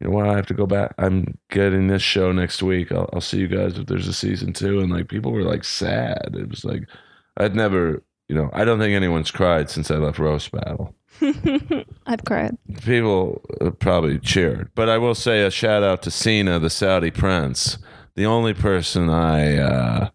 know 0.00 0.10
what, 0.10 0.28
I 0.28 0.36
have 0.36 0.46
to 0.46 0.54
go 0.54 0.66
back. 0.66 0.94
I'm 0.98 1.36
getting 1.50 1.88
this 1.88 2.02
show 2.02 2.32
next 2.32 2.62
week. 2.62 2.90
I'll, 2.92 3.10
I'll 3.12 3.20
see 3.20 3.38
you 3.38 3.48
guys 3.48 3.78
if 3.78 3.86
there's 3.86 4.08
a 4.08 4.12
season 4.14 4.52
two, 4.52 4.80
and 4.80 4.90
like 4.90 5.08
people 5.08 5.32
were 5.32 5.42
like 5.42 5.64
sad. 5.64 6.34
It 6.34 6.48
was 6.48 6.64
like 6.64 6.88
I'd 7.36 7.54
never, 7.54 8.02
you 8.28 8.34
know, 8.36 8.50
I 8.52 8.64
don't 8.64 8.78
think 8.78 8.94
anyone's 8.94 9.30
cried 9.30 9.70
since 9.70 9.90
I 9.90 9.96
left 9.96 10.18
roast 10.18 10.50
battle. 10.52 10.94
I've 12.06 12.24
cried. 12.24 12.56
People 12.84 13.42
uh, 13.60 13.70
probably 13.70 14.18
cheered, 14.18 14.70
but 14.74 14.88
I 14.88 14.98
will 14.98 15.14
say 15.14 15.42
a 15.42 15.50
shout 15.50 15.82
out 15.82 16.02
to 16.02 16.10
Cena, 16.10 16.58
the 16.58 16.70
Saudi 16.70 17.10
prince, 17.10 17.78
the 18.14 18.26
only 18.26 18.54
person 18.54 19.08
I. 19.08 19.56
Uh, 19.58 20.10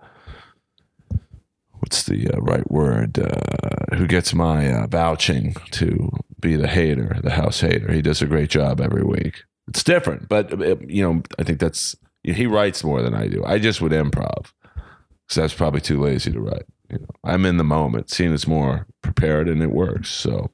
what's 1.80 2.04
the 2.04 2.30
uh, 2.30 2.39
right 2.39 2.70
word? 2.72 3.20
Uh, 3.20 3.95
who 3.95 4.08
gets 4.08 4.34
my 4.34 4.72
uh, 4.72 4.88
vouching 4.88 5.56
to 5.72 6.10
be 6.39 6.56
the 6.56 6.68
hater, 6.68 7.18
the 7.22 7.32
house 7.32 7.60
hater? 7.60 7.91
He 7.91 8.01
does 8.01 8.22
a 8.22 8.26
great 8.26 8.49
job 8.49 8.80
every 8.80 9.04
week. 9.04 9.43
It's 9.68 9.84
different, 9.84 10.30
but 10.30 10.54
uh, 10.54 10.76
you 10.88 11.04
know, 11.04 11.22
I 11.38 11.43
think 11.43 11.60
that's 11.60 11.95
he 12.24 12.45
writes 12.47 12.84
more 12.84 13.01
than 13.01 13.14
I 13.14 13.28
do. 13.28 13.43
I 13.45 13.60
just 13.60 13.82
would 13.82 13.91
improv 13.91 14.51
because 14.64 15.36
that's 15.36 15.54
probably 15.54 15.82
too 15.82 16.01
lazy 16.01 16.32
to 16.32 16.39
write. 16.39 16.66
You 16.89 16.99
know, 16.99 17.08
I'm 17.24 17.45
in 17.45 17.58
the 17.58 17.64
moment. 17.64 18.10
Cena's 18.10 18.47
more 18.47 18.88
prepared, 19.01 19.49
and 19.49 19.62
it 19.62 19.72
works. 19.72 20.10
So, 20.10 20.51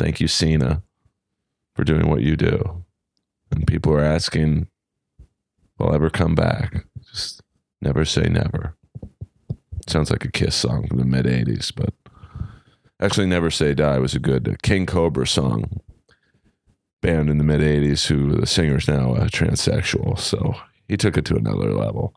thank 0.00 0.18
you, 0.18 0.26
Cena, 0.26 0.82
for 1.74 1.84
doing 1.84 2.08
what 2.08 2.22
you 2.22 2.34
do. 2.34 2.84
And 3.50 3.66
people 3.66 3.92
are 3.92 4.00
asking, 4.00 4.68
"Will 5.78 5.92
I 5.92 5.96
ever 5.96 6.08
come 6.08 6.34
back?" 6.34 6.86
Just 7.10 7.42
never 7.82 8.04
say 8.04 8.22
never. 8.22 8.76
Sounds 9.86 10.10
like 10.10 10.24
a 10.24 10.30
Kiss 10.30 10.54
song 10.54 10.86
from 10.86 10.98
the 10.98 11.04
mid 11.04 11.26
'80s, 11.26 11.70
but 11.74 11.92
actually, 13.00 13.26
"Never 13.26 13.50
Say 13.50 13.74
Die" 13.74 13.98
was 13.98 14.14
a 14.14 14.18
good 14.18 14.48
uh, 14.48 14.54
King 14.62 14.86
Cobra 14.86 15.26
song. 15.26 15.80
Band 17.02 17.28
in 17.28 17.38
the 17.38 17.44
mid 17.44 17.60
'80s, 17.60 18.06
who 18.06 18.32
the 18.32 18.46
singer's 18.46 18.88
now 18.88 19.14
a 19.14 19.26
transsexual, 19.26 20.18
so 20.18 20.54
he 20.88 20.96
took 20.96 21.18
it 21.18 21.26
to 21.26 21.36
another 21.36 21.74
level. 21.74 22.14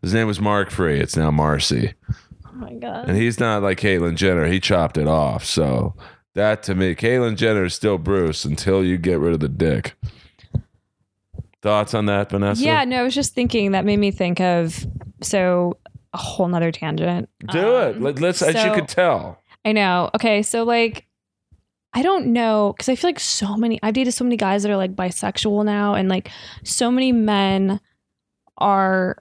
His 0.00 0.14
name 0.14 0.26
was 0.26 0.40
Mark 0.40 0.70
Free. 0.70 1.00
It's 1.00 1.16
now 1.16 1.30
Marcie. 1.30 1.94
Oh 2.46 2.52
my 2.52 2.74
god. 2.74 3.08
And 3.08 3.16
he's 3.16 3.40
not 3.40 3.62
like 3.62 3.80
Caitlyn 3.80 4.14
Jenner. 4.16 4.46
He 4.46 4.60
chopped 4.60 4.98
it 4.98 5.08
off. 5.08 5.44
So 5.44 5.94
that 6.34 6.62
to 6.64 6.74
me, 6.74 6.94
Caitlyn 6.94 7.36
Jenner 7.36 7.64
is 7.64 7.74
still 7.74 7.98
Bruce 7.98 8.44
until 8.44 8.84
you 8.84 8.96
get 8.98 9.18
rid 9.18 9.32
of 9.32 9.40
the 9.40 9.48
dick. 9.48 9.94
Thoughts 11.62 11.94
on 11.94 12.06
that, 12.06 12.30
Vanessa? 12.30 12.62
Yeah, 12.62 12.84
no, 12.84 13.00
I 13.00 13.02
was 13.02 13.14
just 13.14 13.34
thinking 13.34 13.72
that 13.72 13.84
made 13.84 13.96
me 13.96 14.10
think 14.10 14.40
of 14.40 14.86
so 15.22 15.78
a 16.12 16.18
whole 16.18 16.46
nother 16.48 16.70
tangent. 16.70 17.28
Do 17.50 17.76
it. 17.78 17.96
Um, 17.96 18.02
Let, 18.02 18.20
let's, 18.20 18.42
as 18.42 18.62
you 18.62 18.72
could 18.72 18.88
tell. 18.88 19.40
I 19.64 19.72
know. 19.72 20.10
Okay, 20.14 20.42
so 20.42 20.64
like 20.64 21.06
I 21.94 22.02
don't 22.02 22.26
know 22.28 22.74
because 22.76 22.88
I 22.88 22.96
feel 22.96 23.08
like 23.08 23.20
so 23.20 23.56
many 23.56 23.78
I've 23.82 23.94
dated 23.94 24.14
so 24.14 24.24
many 24.24 24.36
guys 24.36 24.62
that 24.62 24.70
are 24.70 24.76
like 24.76 24.94
bisexual 24.94 25.64
now 25.64 25.94
and 25.94 26.08
like 26.08 26.30
so 26.62 26.90
many 26.90 27.12
men 27.12 27.80
are 28.58 29.16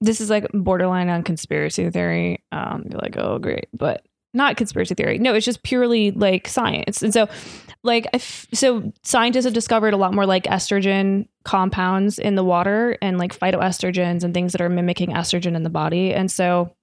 this 0.00 0.20
is 0.20 0.30
like 0.30 0.46
borderline 0.54 1.08
on 1.08 1.22
conspiracy 1.22 1.90
theory. 1.90 2.42
Um 2.50 2.86
you're 2.90 3.00
like, 3.00 3.16
oh 3.18 3.38
great, 3.38 3.68
but 3.74 4.06
not 4.34 4.56
conspiracy 4.56 4.94
theory. 4.94 5.18
No, 5.18 5.34
it's 5.34 5.46
just 5.46 5.62
purely 5.62 6.10
like 6.10 6.48
science. 6.48 7.02
And 7.02 7.12
so 7.12 7.28
like 7.82 8.06
I 8.06 8.16
f- 8.16 8.46
so 8.52 8.92
scientists 9.02 9.44
have 9.44 9.54
discovered 9.54 9.94
a 9.94 9.96
lot 9.96 10.14
more 10.14 10.26
like 10.26 10.44
estrogen 10.44 11.28
compounds 11.44 12.18
in 12.18 12.34
the 12.34 12.44
water 12.44 12.96
and 13.00 13.18
like 13.18 13.38
phytoestrogens 13.38 14.24
and 14.24 14.34
things 14.34 14.52
that 14.52 14.60
are 14.60 14.68
mimicking 14.68 15.10
estrogen 15.10 15.56
in 15.56 15.62
the 15.62 15.70
body. 15.70 16.12
And 16.12 16.30
so 16.30 16.74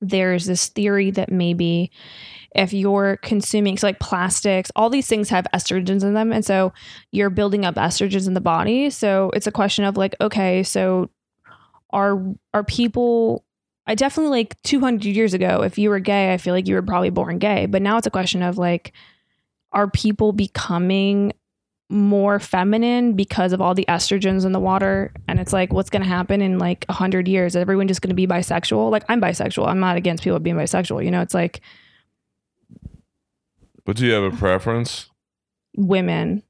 there's 0.00 0.46
this 0.46 0.68
theory 0.68 1.10
that 1.12 1.30
maybe 1.30 1.90
if 2.54 2.72
you're 2.72 3.16
consuming 3.22 3.78
so 3.78 3.86
like 3.86 3.98
plastics 3.98 4.70
all 4.76 4.90
these 4.90 5.06
things 5.06 5.30
have 5.30 5.46
estrogens 5.54 6.02
in 6.02 6.12
them 6.12 6.32
and 6.32 6.44
so 6.44 6.72
you're 7.10 7.30
building 7.30 7.64
up 7.64 7.76
estrogens 7.76 8.26
in 8.26 8.34
the 8.34 8.40
body 8.40 8.90
so 8.90 9.30
it's 9.32 9.46
a 9.46 9.52
question 9.52 9.84
of 9.84 9.96
like 9.96 10.14
okay 10.20 10.62
so 10.62 11.08
are 11.90 12.22
are 12.52 12.64
people 12.64 13.44
i 13.86 13.94
definitely 13.94 14.30
like 14.30 14.60
200 14.62 15.04
years 15.04 15.34
ago 15.34 15.62
if 15.62 15.78
you 15.78 15.90
were 15.90 15.98
gay 15.98 16.32
i 16.32 16.36
feel 16.36 16.54
like 16.54 16.68
you 16.68 16.74
were 16.74 16.82
probably 16.82 17.10
born 17.10 17.38
gay. 17.38 17.66
But 17.66 17.82
now 17.82 17.96
it's 17.98 18.06
a 18.06 18.10
question 18.10 18.42
of 18.42 18.58
like 18.58 18.92
are 19.72 19.88
people 19.88 20.32
becoming 20.32 21.32
more 21.88 22.38
feminine 22.40 23.14
because 23.14 23.52
of 23.52 23.60
all 23.60 23.74
the 23.74 23.84
estrogens 23.88 24.44
in 24.44 24.52
the 24.52 24.60
water? 24.60 25.12
And 25.28 25.38
it's 25.40 25.52
like 25.52 25.72
what's 25.72 25.90
going 25.90 26.02
to 26.02 26.08
happen 26.08 26.40
in 26.40 26.58
like 26.58 26.84
100 26.88 27.28
years? 27.28 27.52
Is 27.52 27.56
everyone 27.56 27.88
just 27.88 28.02
going 28.02 28.10
to 28.10 28.14
be 28.14 28.26
bisexual? 28.26 28.90
Like 28.90 29.04
i'm 29.08 29.20
bisexual. 29.20 29.66
I'm 29.66 29.80
not 29.80 29.96
against 29.96 30.24
people 30.24 30.38
being 30.38 30.56
bisexual 30.56 31.04
you 31.04 31.10
know? 31.10 31.20
It's 31.20 31.34
like 31.34 31.60
But 33.84 33.96
do 33.96 34.06
you 34.06 34.12
have 34.12 34.24
a 34.32 34.36
preference? 34.36 35.08
women. 35.76 36.42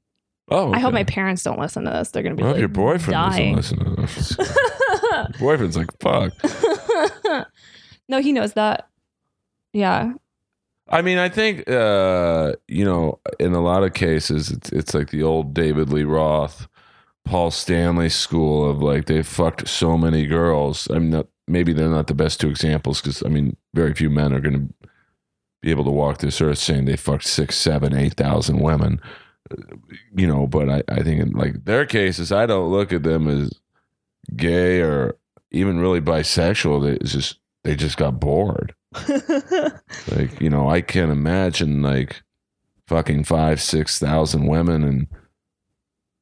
Oh, 0.49 0.73
i 0.73 0.79
hope 0.79 0.93
my 0.93 1.05
parents 1.05 1.41
don't 1.43 1.59
listen 1.59 1.85
to 1.85 1.91
this. 1.91 2.11
They're 2.11 2.23
going 2.23 2.35
to 2.35 2.43
be 2.43 2.47
like 2.47 2.59
your 2.59 2.67
boyfriend 2.67 3.13
dying. 3.13 3.55
doesn't 3.55 3.79
listen 3.79 3.95
to 3.95 4.01
this. 4.01 4.37
Your 5.13 5.27
boyfriend's 5.39 5.77
like, 5.77 5.89
fuck. 5.99 6.33
no 8.09 8.21
he 8.21 8.31
knows 8.31 8.53
that 8.53 8.89
yeah 9.73 10.13
I 10.89 11.01
mean, 11.01 11.17
I 11.17 11.29
think 11.29 11.67
uh, 11.69 12.53
you 12.67 12.83
know, 12.83 13.19
in 13.39 13.53
a 13.53 13.61
lot 13.61 13.83
of 13.83 13.93
cases, 13.93 14.51
it's 14.51 14.71
it's 14.71 14.93
like 14.93 15.09
the 15.09 15.23
old 15.23 15.53
David 15.53 15.89
Lee 15.89 16.03
Roth, 16.03 16.67
Paul 17.25 17.51
Stanley 17.51 18.09
school 18.09 18.69
of 18.69 18.81
like 18.81 19.05
they 19.05 19.23
fucked 19.23 19.67
so 19.67 19.97
many 19.97 20.25
girls. 20.25 20.87
I'm 20.89 21.09
not 21.09 21.27
maybe 21.47 21.73
they're 21.73 21.89
not 21.89 22.07
the 22.07 22.13
best 22.13 22.41
two 22.41 22.49
examples 22.49 23.01
because 23.01 23.23
I 23.23 23.29
mean, 23.29 23.55
very 23.73 23.93
few 23.93 24.09
men 24.09 24.33
are 24.33 24.41
going 24.41 24.67
to 24.67 24.89
be 25.61 25.71
able 25.71 25.85
to 25.85 25.91
walk 25.91 26.17
this 26.17 26.41
earth 26.41 26.57
saying 26.57 26.85
they 26.85 26.97
fucked 26.97 27.25
six, 27.25 27.57
seven, 27.57 27.95
eight 27.95 28.15
thousand 28.15 28.59
women. 28.59 29.01
You 30.13 30.27
know, 30.27 30.47
but 30.47 30.69
I 30.69 30.83
I 30.89 31.01
think 31.01 31.21
in 31.21 31.31
like 31.31 31.63
their 31.63 31.85
cases, 31.85 32.31
I 32.31 32.45
don't 32.45 32.71
look 32.71 32.91
at 32.91 33.03
them 33.03 33.27
as 33.29 33.51
gay 34.35 34.81
or 34.81 35.17
even 35.53 35.79
really 35.79 36.01
bisexual. 36.01 36.83
They, 36.99 37.05
just 37.05 37.39
they 37.63 37.75
just 37.75 37.97
got 37.97 38.19
bored. 38.19 38.73
Like, 40.15 40.39
you 40.41 40.49
know, 40.49 40.69
I 40.69 40.81
can't 40.81 41.11
imagine 41.11 41.81
like 41.81 42.21
fucking 42.87 43.23
five, 43.23 43.61
six 43.61 43.97
thousand 43.99 44.47
women 44.47 44.83
and 44.83 45.07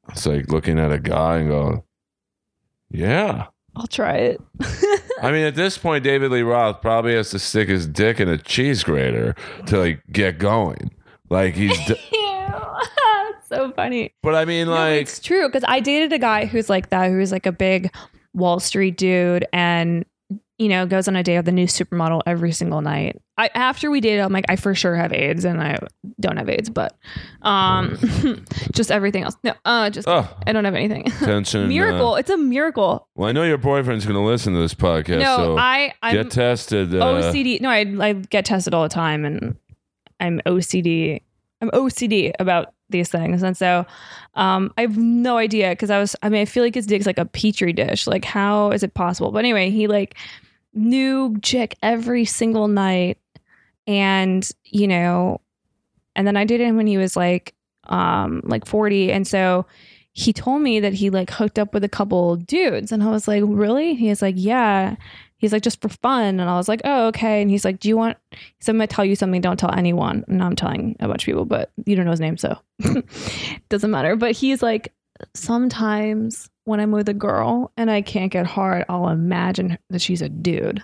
it's 0.10 0.26
like 0.26 0.50
looking 0.52 0.78
at 0.80 0.92
a 0.92 1.00
guy 1.00 1.38
and 1.38 1.50
go, 1.50 1.84
Yeah. 2.90 3.48
i'll 3.76 3.88
try 3.88 4.16
it 4.18 4.42
I 5.22 5.32
mean, 5.32 5.46
at 5.46 5.56
this 5.56 5.78
point, 5.78 6.04
David 6.04 6.32
Lee 6.32 6.42
Roth 6.42 6.82
probably 6.82 7.14
has 7.14 7.30
to 7.32 7.40
stick 7.40 7.70
his 7.70 7.86
dick 7.88 8.20
in 8.20 8.28
a 8.28 8.38
cheese 8.38 8.84
grater 8.84 9.36
to 9.68 9.78
like 9.78 10.02
get 10.12 10.38
going. 10.40 10.92
Like 11.30 11.54
he's, 11.56 11.78
d- 11.86 11.96
so 13.48 13.72
funny 13.74 14.14
but 14.24 14.36
I 14.36 14.46
mean, 14.46 14.68
No, 14.68 14.74
like, 14.74 15.02
it's 15.02 15.20
true 15.20 15.48
because 15.48 15.64
I 15.68 15.80
dated 15.80 16.12
a 16.14 16.18
guy 16.20 16.46
who's 16.46 16.70
like 16.70 16.90
that, 16.90 17.10
who's 17.12 17.32
like 17.32 17.46
a 17.46 17.52
big 17.52 17.94
Wall 18.34 18.60
Street 18.60 18.98
dude, 18.98 19.46
and 19.54 20.06
you 20.58 20.70
know 20.70 20.86
goes 20.86 21.08
on 21.08 21.16
a 21.16 21.24
date 21.24 21.38
with 21.38 21.48
a 21.48 21.52
new 21.52 21.66
supermodel 21.66 22.22
every 22.26 22.52
single 22.52 22.82
night. 22.82 23.22
I 23.38 23.50
after 23.56 23.90
we 23.90 24.02
dated, 24.02 24.20
I'm 24.20 24.32
like, 24.32 24.46
I 24.50 24.56
for 24.56 24.76
sure 24.76 24.96
have 24.96 25.12
AIDS, 25.12 25.46
and 25.46 25.62
I 25.62 25.80
don't 26.20 26.38
have 26.38 26.50
AIDS, 26.50 26.70
but 26.70 26.96
um, 27.42 27.98
just 28.72 28.92
everything 28.92 29.24
else. 29.24 29.36
No, 29.44 29.54
uh, 29.66 29.90
just 29.90 30.08
oh, 30.08 30.30
I 30.46 30.54
don't 30.54 30.66
have 30.66 30.76
anything. 30.76 31.04
tension. 31.20 31.64
uh, 31.64 31.68
miracle! 31.68 32.16
it's 32.16 32.30
a 32.30 32.38
miracle. 32.38 33.08
well, 33.16 33.30
I 33.30 33.32
know 33.32 33.44
your 33.44 33.58
boyfriend's 33.58 34.06
going 34.06 34.16
to 34.18 34.26
listen 34.26 34.54
to 34.54 34.60
this 34.60 34.76
podcast, 34.76 35.20
no, 35.20 35.38
so 35.38 35.58
I 35.58 35.94
I'm 36.02 36.16
get 36.16 36.32
tested. 36.32 36.94
Uh, 36.94 37.00
OCD. 37.00 37.60
No, 37.62 37.70
I 37.70 37.80
I 38.00 38.14
get 38.14 38.46
tested 38.46 38.74
all 38.74 38.84
the 38.84 38.90
time, 38.90 39.26
and 39.26 39.58
I'm 40.20 40.40
OCD. 40.46 41.22
I'm 41.62 41.70
OCD 41.72 42.34
about 42.40 42.74
these 42.92 43.10
things, 43.10 43.44
and 43.44 43.56
so 43.58 43.86
um, 44.36 44.74
I 44.78 44.82
have 44.82 44.98
no 44.98 45.38
idea 45.38 45.70
because 45.72 45.90
I 45.90 46.00
was. 46.00 46.16
I 46.22 46.30
mean, 46.30 46.42
I 46.42 46.46
feel 46.46 46.64
like 46.64 46.76
his 46.76 46.86
dick's 46.86 47.06
like 47.06 47.18
a 47.18 47.26
petri 47.26 47.74
dish. 47.74 48.08
Like, 48.08 48.26
how 48.26 48.72
is 48.72 48.84
it 48.84 48.94
possible? 48.94 49.32
But 49.32 49.40
anyway, 49.40 49.70
he 49.70 49.88
like 49.88 50.16
new 50.74 51.38
chick 51.42 51.78
every 51.82 52.26
single 52.26 52.68
night, 52.68 53.18
and 53.88 54.48
you 54.66 54.88
know, 54.88 55.42
and 56.16 56.28
then 56.28 56.38
I 56.38 56.46
dated 56.46 56.68
him 56.68 56.78
when 56.78 56.88
he 56.88 56.98
was 56.98 57.16
like 57.16 57.54
um 57.86 58.42
like 58.46 58.66
40, 58.66 59.12
and 59.12 59.28
so 59.28 59.66
he 60.14 60.34
told 60.34 60.62
me 60.62 60.80
that 60.82 60.94
he 60.94 61.10
like 61.10 61.32
hooked 61.32 61.58
up 61.58 61.74
with 61.74 61.84
a 61.84 61.90
couple 61.90 62.36
dudes, 62.36 62.92
and 62.92 63.04
I 63.04 63.10
was 63.10 63.28
like, 63.28 63.44
really? 63.46 63.96
He 63.96 64.10
was 64.10 64.22
like, 64.22 64.36
yeah 64.38 64.96
he's 65.42 65.52
like 65.52 65.64
just 65.64 65.82
for 65.82 65.90
fun. 65.90 66.40
And 66.40 66.50
i 66.50 66.56
was 66.56 66.70
like 66.70 66.82
oh 66.86 67.08
okay. 67.08 67.42
And 67.42 67.52
he's 67.52 67.66
like 67.66 67.80
do 67.80 67.90
you 67.90 67.98
want 67.98 68.18
he 68.32 68.38
said 68.62 68.72
i'm 68.72 68.78
gonna 68.78 68.88
tell 68.88 69.04
you 69.04 69.16
something. 69.16 69.42
Don't 69.42 69.58
tell 69.58 69.74
anyone. 69.74 70.24
And 70.28 70.42
i'm 70.42 70.56
telling 70.56 70.96
a 71.02 71.08
bunch 71.08 71.24
of 71.24 71.26
people 71.26 71.46
but 71.46 71.72
you 71.86 71.96
don't 71.96 72.06
know 72.06 72.12
his 72.12 72.22
name 72.22 72.38
so 72.38 72.58
it 72.80 73.06
doesn't 73.70 73.92
matter. 73.92 74.16
But 74.16 74.32
he's 74.32 74.64
like 74.64 74.94
sometimes 75.34 76.50
when 76.64 76.80
i'm 76.80 76.92
with 76.92 77.08
a 77.10 77.14
girl 77.14 77.72
and 77.78 77.92
i 77.92 78.02
can't 78.02 78.32
get 78.32 78.48
hard 78.48 78.84
i'll 78.90 79.10
imagine 79.10 79.78
that 79.90 80.02
she's 80.02 80.22
a 80.22 80.30
dude. 80.30 80.84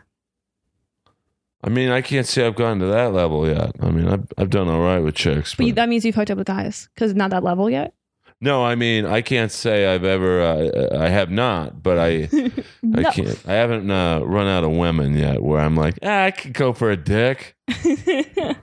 I 1.64 1.70
mean, 1.70 1.90
I 1.90 2.02
can't 2.02 2.28
say 2.28 2.46
I've 2.46 2.56
gotten 2.56 2.80
to 2.80 2.86
that 2.86 3.14
level 3.14 3.48
yet. 3.48 3.72
I 3.82 3.90
mean, 3.90 4.08
I've, 4.08 4.28
I've 4.38 4.52
done 4.52 4.68
all 4.68 4.82
right 4.82 5.00
with 5.00 5.16
chicks, 5.16 5.56
but 5.56 5.66
but 5.66 5.76
that 5.76 5.90
means 5.90 6.06
you've 6.06 6.14
hooked 6.14 6.30
up 6.30 6.38
with 6.38 6.46
guys 6.46 6.88
because 6.94 7.16
not 7.16 7.32
that 7.32 7.44
level 7.44 7.68
yet 7.68 7.94
No, 8.40 8.64
I 8.64 8.76
mean 8.76 9.06
I 9.06 9.22
can't 9.22 9.52
say 9.52 9.88
I've 9.88 10.04
ever. 10.04 10.42
Uh, 10.42 11.00
I 11.00 11.10
have 11.10 11.32
not, 11.32 11.82
but 11.82 11.98
I 11.98 12.30
no. 12.84 13.00
I 13.00 13.12
can't. 13.12 13.42
I 13.48 13.54
haven't 13.54 13.90
uh, 13.90 14.22
run 14.24 14.48
out 14.48 14.64
of 14.64 14.72
women 14.72 15.16
yet 15.16 15.42
where 15.42 15.60
I'm 15.60 15.76
like, 15.76 15.98
ah, 16.04 16.26
I 16.26 16.32
could 16.32 16.54
go 16.54 16.72
for 16.74 16.92
a 16.92 16.98
dick. 16.98 17.56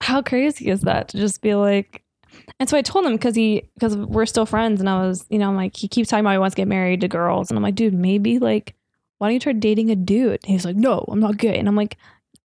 How 0.00 0.22
crazy 0.22 0.68
is 0.68 0.80
that 0.82 1.08
to 1.08 1.18
just 1.18 1.42
be 1.42 1.54
like? 1.54 2.02
And 2.58 2.68
so 2.68 2.76
I 2.76 2.82
told 2.82 3.04
him 3.04 3.12
because 3.12 3.36
he 3.36 3.68
because 3.74 3.96
we're 3.96 4.26
still 4.26 4.46
friends, 4.46 4.80
and 4.80 4.88
I 4.88 5.06
was 5.06 5.26
you 5.28 5.38
know 5.38 5.48
I'm 5.48 5.56
like 5.56 5.76
he 5.76 5.86
keeps 5.86 6.08
talking 6.08 6.24
about 6.24 6.32
he 6.32 6.38
wants 6.38 6.54
to 6.54 6.60
get 6.60 6.68
married 6.68 7.02
to 7.02 7.08
girls, 7.08 7.50
and 7.50 7.58
I'm 7.58 7.62
like, 7.62 7.74
dude, 7.74 7.92
maybe 7.92 8.38
like 8.38 8.74
why 9.18 9.28
don't 9.28 9.34
you 9.34 9.40
try 9.40 9.52
dating 9.52 9.90
a 9.90 9.96
dude? 9.96 10.40
And 10.42 10.52
he's 10.52 10.64
like, 10.64 10.76
no, 10.76 11.04
I'm 11.08 11.20
not 11.20 11.36
gay, 11.36 11.58
and 11.58 11.68
I'm 11.68 11.76
like. 11.76 11.98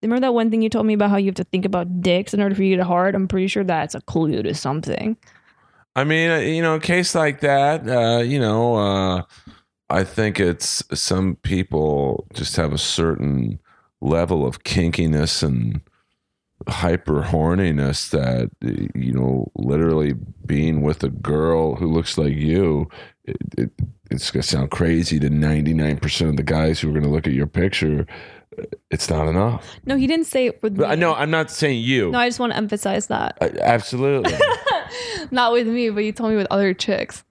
Remember 0.03 0.21
that 0.21 0.35
one 0.35 0.51
thing 0.51 0.61
you 0.61 0.69
told 0.69 0.85
me 0.85 0.93
about 0.93 1.09
how 1.09 1.17
you 1.17 1.25
have 1.25 1.35
to 1.35 1.43
think 1.45 1.65
about 1.65 2.03
dicks 2.03 2.31
in 2.31 2.39
order 2.39 2.53
for 2.53 2.61
you 2.61 2.75
to 2.75 2.81
get 2.81 2.87
hard? 2.87 3.15
I'm 3.15 3.27
pretty 3.27 3.47
sure 3.47 3.63
that's 3.63 3.95
a 3.95 4.01
clue 4.01 4.43
to 4.43 4.53
something. 4.53 5.17
I 5.97 6.03
mean, 6.03 6.29
uh, 6.29 6.37
you 6.37 6.61
know, 6.61 6.75
a 6.75 6.79
case 6.79 7.15
like 7.15 7.39
that, 7.41 7.89
uh, 7.89 8.21
you 8.21 8.39
know, 8.39 8.75
uh, 8.75 9.23
I 9.89 10.03
think 10.03 10.39
it's 10.39 10.83
some 10.93 11.37
people 11.37 12.27
just 12.33 12.55
have 12.55 12.71
a 12.71 12.77
certain 12.77 13.59
level 13.99 14.45
of 14.45 14.63
kinkiness 14.63 15.41
and 15.41 15.81
hyper 16.67 17.21
horniness 17.23 18.09
that 18.09 18.49
you 18.61 19.13
know 19.13 19.49
literally 19.55 20.13
being 20.45 20.81
with 20.81 21.03
a 21.03 21.09
girl 21.09 21.75
who 21.75 21.85
looks 21.87 22.17
like 22.17 22.33
you 22.33 22.89
it, 23.23 23.37
it, 23.57 23.71
it's 24.11 24.29
gonna 24.31 24.43
sound 24.43 24.69
crazy 24.71 25.19
to 25.19 25.29
99% 25.29 26.29
of 26.29 26.35
the 26.35 26.43
guys 26.43 26.79
who 26.79 26.89
are 26.89 26.93
gonna 26.93 27.11
look 27.11 27.25
at 27.27 27.33
your 27.33 27.47
picture 27.47 28.05
it's 28.89 29.09
not 29.09 29.27
enough 29.27 29.77
No, 29.85 29.95
he 29.95 30.07
didn't 30.07 30.25
say 30.27 30.47
it 30.47 30.61
with 30.63 30.77
me. 30.77 30.95
know 30.95 31.13
i'm 31.13 31.29
not 31.31 31.51
saying 31.51 31.81
you 31.83 32.09
No, 32.11 32.19
I 32.19 32.27
just 32.27 32.39
want 32.39 32.51
to 32.53 32.57
emphasize 32.57 33.07
that. 33.07 33.37
I- 33.39 33.51
absolutely 33.61 34.33
Not 35.31 35.53
with 35.53 35.67
me, 35.67 35.89
but 35.89 36.03
you 36.03 36.11
told 36.11 36.31
me 36.31 36.37
with 36.37 36.47
other 36.49 36.73
chicks. 36.73 37.23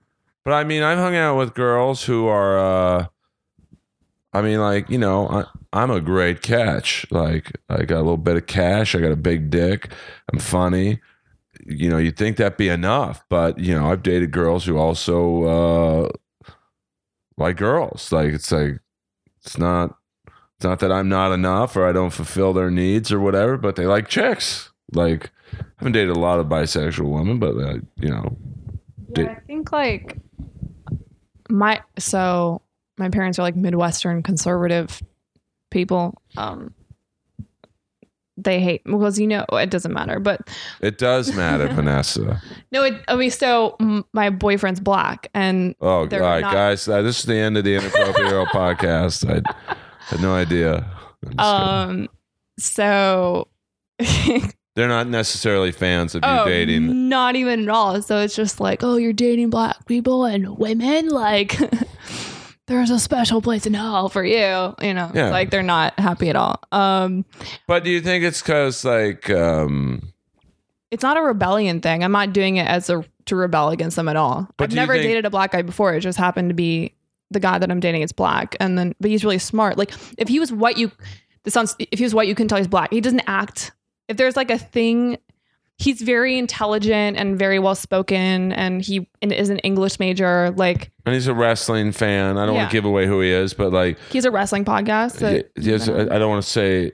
But 0.45 0.55
I 0.55 0.65
mean, 0.65 0.83
I've 0.83 0.99
hung 0.99 1.17
out 1.17 1.37
with 1.37 1.55
girls 1.55 2.05
who 2.05 2.29
are, 2.29 2.59
uh, 2.59 3.07
I 4.33 4.43
mean, 4.43 4.61
like, 4.61 4.89
you 4.89 4.99
know, 4.99 5.29
I, 5.29 5.45
I'm 5.73 5.91
a 5.91 6.01
great 6.01 6.41
catch. 6.41 7.05
Like, 7.11 7.53
I 7.69 7.85
got 7.85 7.97
a 7.97 8.03
little 8.03 8.17
bit 8.17 8.37
of 8.37 8.47
cash. 8.47 8.95
I 8.95 9.01
got 9.01 9.11
a 9.11 9.17
big 9.17 9.51
dick. 9.51 9.91
I'm 10.33 10.39
funny. 10.39 11.01
You 11.65 11.89
know, 11.89 11.99
you'd 11.99 12.17
think 12.17 12.37
that'd 12.37 12.57
be 12.57 12.69
enough. 12.69 13.25
But, 13.29 13.59
you 13.59 13.75
know, 13.75 13.91
I've 13.91 14.03
dated 14.03 14.31
girls 14.31 14.65
who 14.65 14.79
also 14.79 16.13
uh, 16.47 16.53
like 17.37 17.57
girls. 17.57 18.13
Like, 18.13 18.33
it's 18.33 18.53
like, 18.53 18.79
it's 19.45 19.59
not, 19.59 19.97
it's 20.57 20.65
not 20.65 20.79
that 20.79 20.93
I'm 20.93 21.09
not 21.09 21.33
enough 21.33 21.77
or 21.77 21.87
I 21.87 21.93
don't 21.93 22.11
fulfill 22.11 22.53
their 22.53 22.71
needs 22.71 23.11
or 23.11 23.19
whatever, 23.19 23.57
but 23.57 23.77
they 23.77 23.87
like 23.87 24.09
chicks. 24.09 24.71
Like, 24.93 25.31
I 25.55 25.65
haven't 25.79 25.93
dated 25.93 26.11
a 26.17 26.19
lot 26.19 26.39
of 26.41 26.47
bisexual 26.47 27.11
women, 27.11 27.39
but, 27.39 27.57
uh, 27.57 27.79
you 27.97 28.09
know, 28.11 28.37
Yeah, 29.17 29.35
I 29.37 29.41
think 29.47 29.73
like 29.73 30.19
my 31.49 31.81
so 31.99 32.63
my 32.99 33.09
parents 33.11 33.39
are 33.39 33.43
like 33.43 33.57
Midwestern 33.57 34.23
conservative 34.23 35.01
people. 35.71 36.21
Um 36.37 36.75
they 38.39 38.61
hate 38.61 38.85
because 38.85 39.19
you 39.19 39.27
know 39.27 39.47
it 39.53 39.71
doesn't 39.71 39.95
matter, 39.95 40.21
but 40.21 40.51
it 40.83 40.99
does 40.99 41.35
matter, 41.35 41.69
Vanessa. 41.73 42.43
no, 42.71 42.83
it, 42.85 43.03
I 43.09 43.17
mean, 43.17 43.31
so 43.31 43.77
my 44.13 44.29
boyfriend's 44.29 44.79
black, 44.81 45.29
and 45.33 45.75
Oh, 45.81 46.01
all 46.01 46.07
not- 46.07 46.43
guys. 46.53 46.87
Uh, 46.87 47.01
this 47.01 47.21
is 47.21 47.25
the 47.25 47.37
end 47.37 47.57
of 47.57 47.65
the 47.65 47.75
Inappropriate 47.77 48.49
podcast. 48.49 49.25
I 49.27 49.41
had 50.05 50.21
no 50.21 50.35
idea. 50.35 50.85
Kidding. 51.25 51.41
um, 51.41 52.09
so 52.59 53.49
They're 54.77 54.89
not 54.89 55.09
necessarily 55.09 55.73
fans 55.73 56.15
of 56.15 56.23
you 56.23 56.31
oh, 56.31 56.45
dating. 56.45 57.09
not 57.09 57.35
even 57.35 57.63
at 57.63 57.69
all. 57.71 58.03
So 58.03 58.21
it's 58.21 58.37
just 58.37 58.61
like, 58.61 58.85
oh, 58.85 58.97
you're 58.99 59.15
dating 59.15 59.49
black 59.49 59.87
people 59.87 60.27
and 60.27 60.59
women, 60.59 61.09
like. 61.11 61.59
There's 62.67 62.91
a 62.91 62.99
special 62.99 63.41
place 63.41 63.65
in 63.65 63.75
hell 63.75 64.09
for 64.09 64.25
you, 64.25 64.75
you 64.83 64.93
know. 64.93 65.11
Yeah. 65.15 65.31
Like 65.31 65.51
they're 65.51 65.63
not 65.63 65.99
happy 65.99 66.29
at 66.29 66.37
all. 66.37 66.61
Um, 66.73 67.25
But 67.69 67.85
do 67.85 67.91
you 67.91 68.01
think 68.01 68.25
it's 68.25 68.43
because, 68.43 68.85
like, 68.85 69.31
um, 69.31 70.13
it's 70.91 71.03
not 71.03 71.17
a 71.17 71.23
rebellion 71.23 71.81
thing. 71.81 72.03
I'm 72.05 72.13
not 72.13 72.33
doing 72.33 72.57
it 72.57 72.67
as 72.67 72.91
a 72.91 73.05
to 73.27 73.37
rebel 73.37 73.71
against 73.71 73.97
them 73.97 74.09
at 74.09 74.17
all. 74.17 74.49
I've 74.59 74.73
never 74.73 74.95
think- 74.95 75.05
dated 75.05 75.25
a 75.25 75.31
black 75.31 75.53
guy 75.53 75.63
before. 75.63 75.95
It 75.95 76.01
just 76.01 76.19
happened 76.19 76.51
to 76.51 76.55
be 76.55 76.93
the 77.31 77.41
guy 77.41 77.59
that 77.59 77.71
I'm 77.71 77.81
dating 77.81 78.03
is 78.03 78.13
black, 78.13 78.57
and 78.61 78.77
then 78.77 78.95
but 79.01 79.11
he's 79.11 79.25
really 79.25 79.39
smart. 79.39 79.79
Like 79.79 79.93
if 80.19 80.29
he 80.29 80.39
was 80.39 80.53
white, 80.53 80.77
you 80.77 80.91
this 81.45 81.55
sounds 81.55 81.77
if 81.79 81.99
he 81.99 82.05
was 82.05 82.15
white, 82.15 82.29
you 82.29 82.35
can 82.35 82.49
tell 82.49 82.59
he's 82.59 82.69
black. 82.69 82.93
He 82.93 83.01
doesn't 83.01 83.23
act. 83.27 83.73
If 84.09 84.17
there's 84.17 84.37
like 84.37 84.51
a 84.51 84.59
thing, 84.59 85.19
he's 85.79 86.01
very 86.01 86.39
intelligent 86.39 87.17
and 87.17 87.39
very 87.39 87.59
well 87.59 87.75
spoken, 87.75 88.53
and 88.53 88.81
he 88.83 89.09
is 89.21 89.49
an 89.51 89.59
English 89.61 89.99
major. 89.99 90.51
Like 90.57 90.91
and 91.05 91.15
he's 91.15 91.27
a 91.27 91.35
wrestling 91.35 91.93
fan. 91.93 92.39
I 92.39 92.47
don't 92.47 92.55
want 92.55 92.71
to 92.71 92.73
give 92.77 92.85
away 92.85 93.07
who 93.07 93.21
he 93.21 93.31
is, 93.31 93.55
but 93.55 93.73
like, 93.73 93.99
he's 94.11 94.25
a 94.25 94.31
wrestling 94.31 94.65
podcast. 94.65 95.19
that- 95.19 95.51
yes, 95.57 95.89
I, 95.89 96.03
I 96.03 96.19
don't 96.19 96.31
want 96.31 96.45
to 96.45 96.49
say 96.51 96.93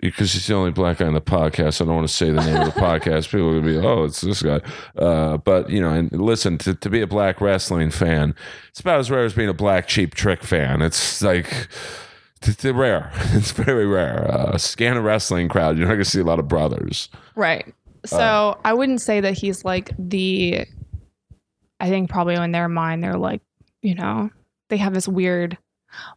because 0.00 0.32
he's 0.32 0.44
the 0.48 0.54
only 0.54 0.72
black 0.72 0.98
guy 0.98 1.06
in 1.06 1.14
the 1.14 1.20
podcast. 1.20 1.80
I 1.80 1.84
don't 1.84 1.94
want 1.94 2.08
to 2.08 2.12
say 2.12 2.30
the 2.32 2.44
name 2.44 2.56
of 2.60 2.74
the 2.74 2.80
podcast. 2.80 3.26
People 3.30 3.50
are 3.50 3.60
gonna 3.60 3.72
be, 3.80 3.86
oh, 3.86 4.02
it's 4.04 4.20
this 4.20 4.42
guy. 4.42 4.60
Uh, 4.96 5.36
but 5.36 5.70
you 5.70 5.80
know, 5.80 5.90
and 5.90 6.10
listen, 6.10 6.58
to, 6.58 6.74
to 6.74 6.90
be 6.90 7.02
a 7.02 7.06
black 7.06 7.40
wrestling 7.40 7.90
fan, 7.90 8.34
it's 8.70 8.80
about 8.80 8.98
as 8.98 9.10
rare 9.12 9.24
as 9.24 9.32
being 9.34 9.48
a 9.48 9.54
black 9.54 9.86
cheap 9.86 10.14
trick 10.14 10.42
fan. 10.42 10.82
It's 10.82 11.22
like 11.22 11.68
it's 12.48 12.64
rare. 12.64 13.10
It's 13.32 13.50
very 13.52 13.86
rare. 13.86 14.30
Uh, 14.30 14.58
scan 14.58 14.96
a 14.96 15.00
wrestling 15.02 15.48
crowd, 15.48 15.76
you're 15.78 15.86
not 15.86 15.94
gonna 15.94 16.04
see 16.04 16.20
a 16.20 16.24
lot 16.24 16.38
of 16.38 16.48
brothers. 16.48 17.08
Right. 17.36 17.74
So 18.04 18.16
Uh. 18.18 18.54
I 18.64 18.74
wouldn't 18.74 19.00
say 19.00 19.20
that 19.20 19.34
he's 19.34 19.64
like 19.64 19.90
the. 19.98 20.66
I 21.80 21.88
think 21.88 22.10
probably 22.10 22.34
in 22.34 22.52
their 22.52 22.68
mind 22.68 23.02
they're 23.02 23.16
like, 23.18 23.42
you 23.82 23.94
know, 23.94 24.30
they 24.68 24.76
have 24.76 24.94
this 24.94 25.08
weird. 25.08 25.58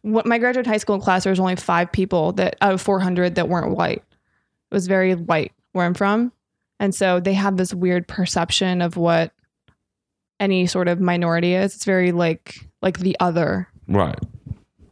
What 0.02 0.26
my 0.26 0.38
graduate 0.38 0.66
high 0.66 0.78
school 0.78 1.00
class, 1.00 1.24
there 1.24 1.30
was 1.32 1.40
only 1.40 1.56
five 1.56 1.90
people 1.92 2.32
that 2.32 2.56
out 2.60 2.72
of 2.72 2.80
400 2.80 3.34
that 3.34 3.48
weren't 3.48 3.76
white. 3.76 3.98
It 4.70 4.74
was 4.74 4.86
very 4.86 5.14
white 5.14 5.52
where 5.72 5.84
I'm 5.84 5.94
from, 5.94 6.32
and 6.80 6.94
so 6.94 7.20
they 7.20 7.34
have 7.34 7.56
this 7.56 7.74
weird 7.74 8.08
perception 8.08 8.80
of 8.80 8.96
what 8.96 9.32
any 10.40 10.66
sort 10.66 10.88
of 10.88 11.00
minority 11.00 11.54
is. 11.54 11.74
It's 11.74 11.84
very 11.84 12.12
like 12.12 12.56
like 12.82 12.98
the 13.00 13.16
other. 13.20 13.68
Right. 13.88 14.18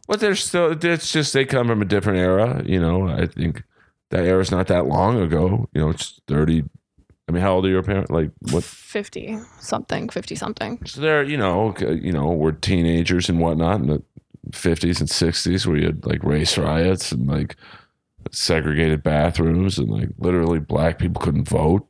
But 0.07 0.19
they're 0.19 0.35
still. 0.35 0.77
It's 0.79 1.11
just 1.11 1.33
they 1.33 1.45
come 1.45 1.67
from 1.67 1.81
a 1.81 1.85
different 1.85 2.19
era. 2.19 2.61
You 2.65 2.79
know, 2.79 3.07
I 3.07 3.25
think 3.25 3.63
that 4.11 4.25
era's 4.25 4.51
not 4.51 4.67
that 4.67 4.85
long 4.85 5.19
ago. 5.19 5.67
You 5.73 5.81
know, 5.81 5.89
it's 5.89 6.21
thirty. 6.27 6.63
I 7.27 7.31
mean, 7.31 7.41
how 7.41 7.55
old 7.55 7.65
are 7.65 7.69
your 7.69 7.81
parents? 7.81 8.11
Like 8.11 8.29
what? 8.51 8.63
50 8.63 9.39
something, 9.59 10.09
50 10.09 10.35
something. 10.35 10.85
So 10.85 11.01
they're 11.01 11.23
you 11.23 11.37
know 11.37 11.75
you 11.79 12.11
know 12.11 12.27
we're 12.29 12.51
teenagers 12.51 13.29
and 13.29 13.39
whatnot 13.39 13.81
in 13.81 13.87
the 13.87 14.03
fifties 14.53 14.99
and 14.99 15.09
sixties 15.09 15.65
where 15.65 15.77
you 15.77 15.87
had 15.87 16.05
like 16.05 16.23
race 16.23 16.55
riots 16.57 17.11
and 17.11 17.27
like 17.27 17.55
segregated 18.31 19.03
bathrooms 19.03 19.77
and 19.77 19.89
like 19.89 20.09
literally 20.19 20.59
black 20.59 20.99
people 20.99 21.21
couldn't 21.21 21.47
vote. 21.49 21.89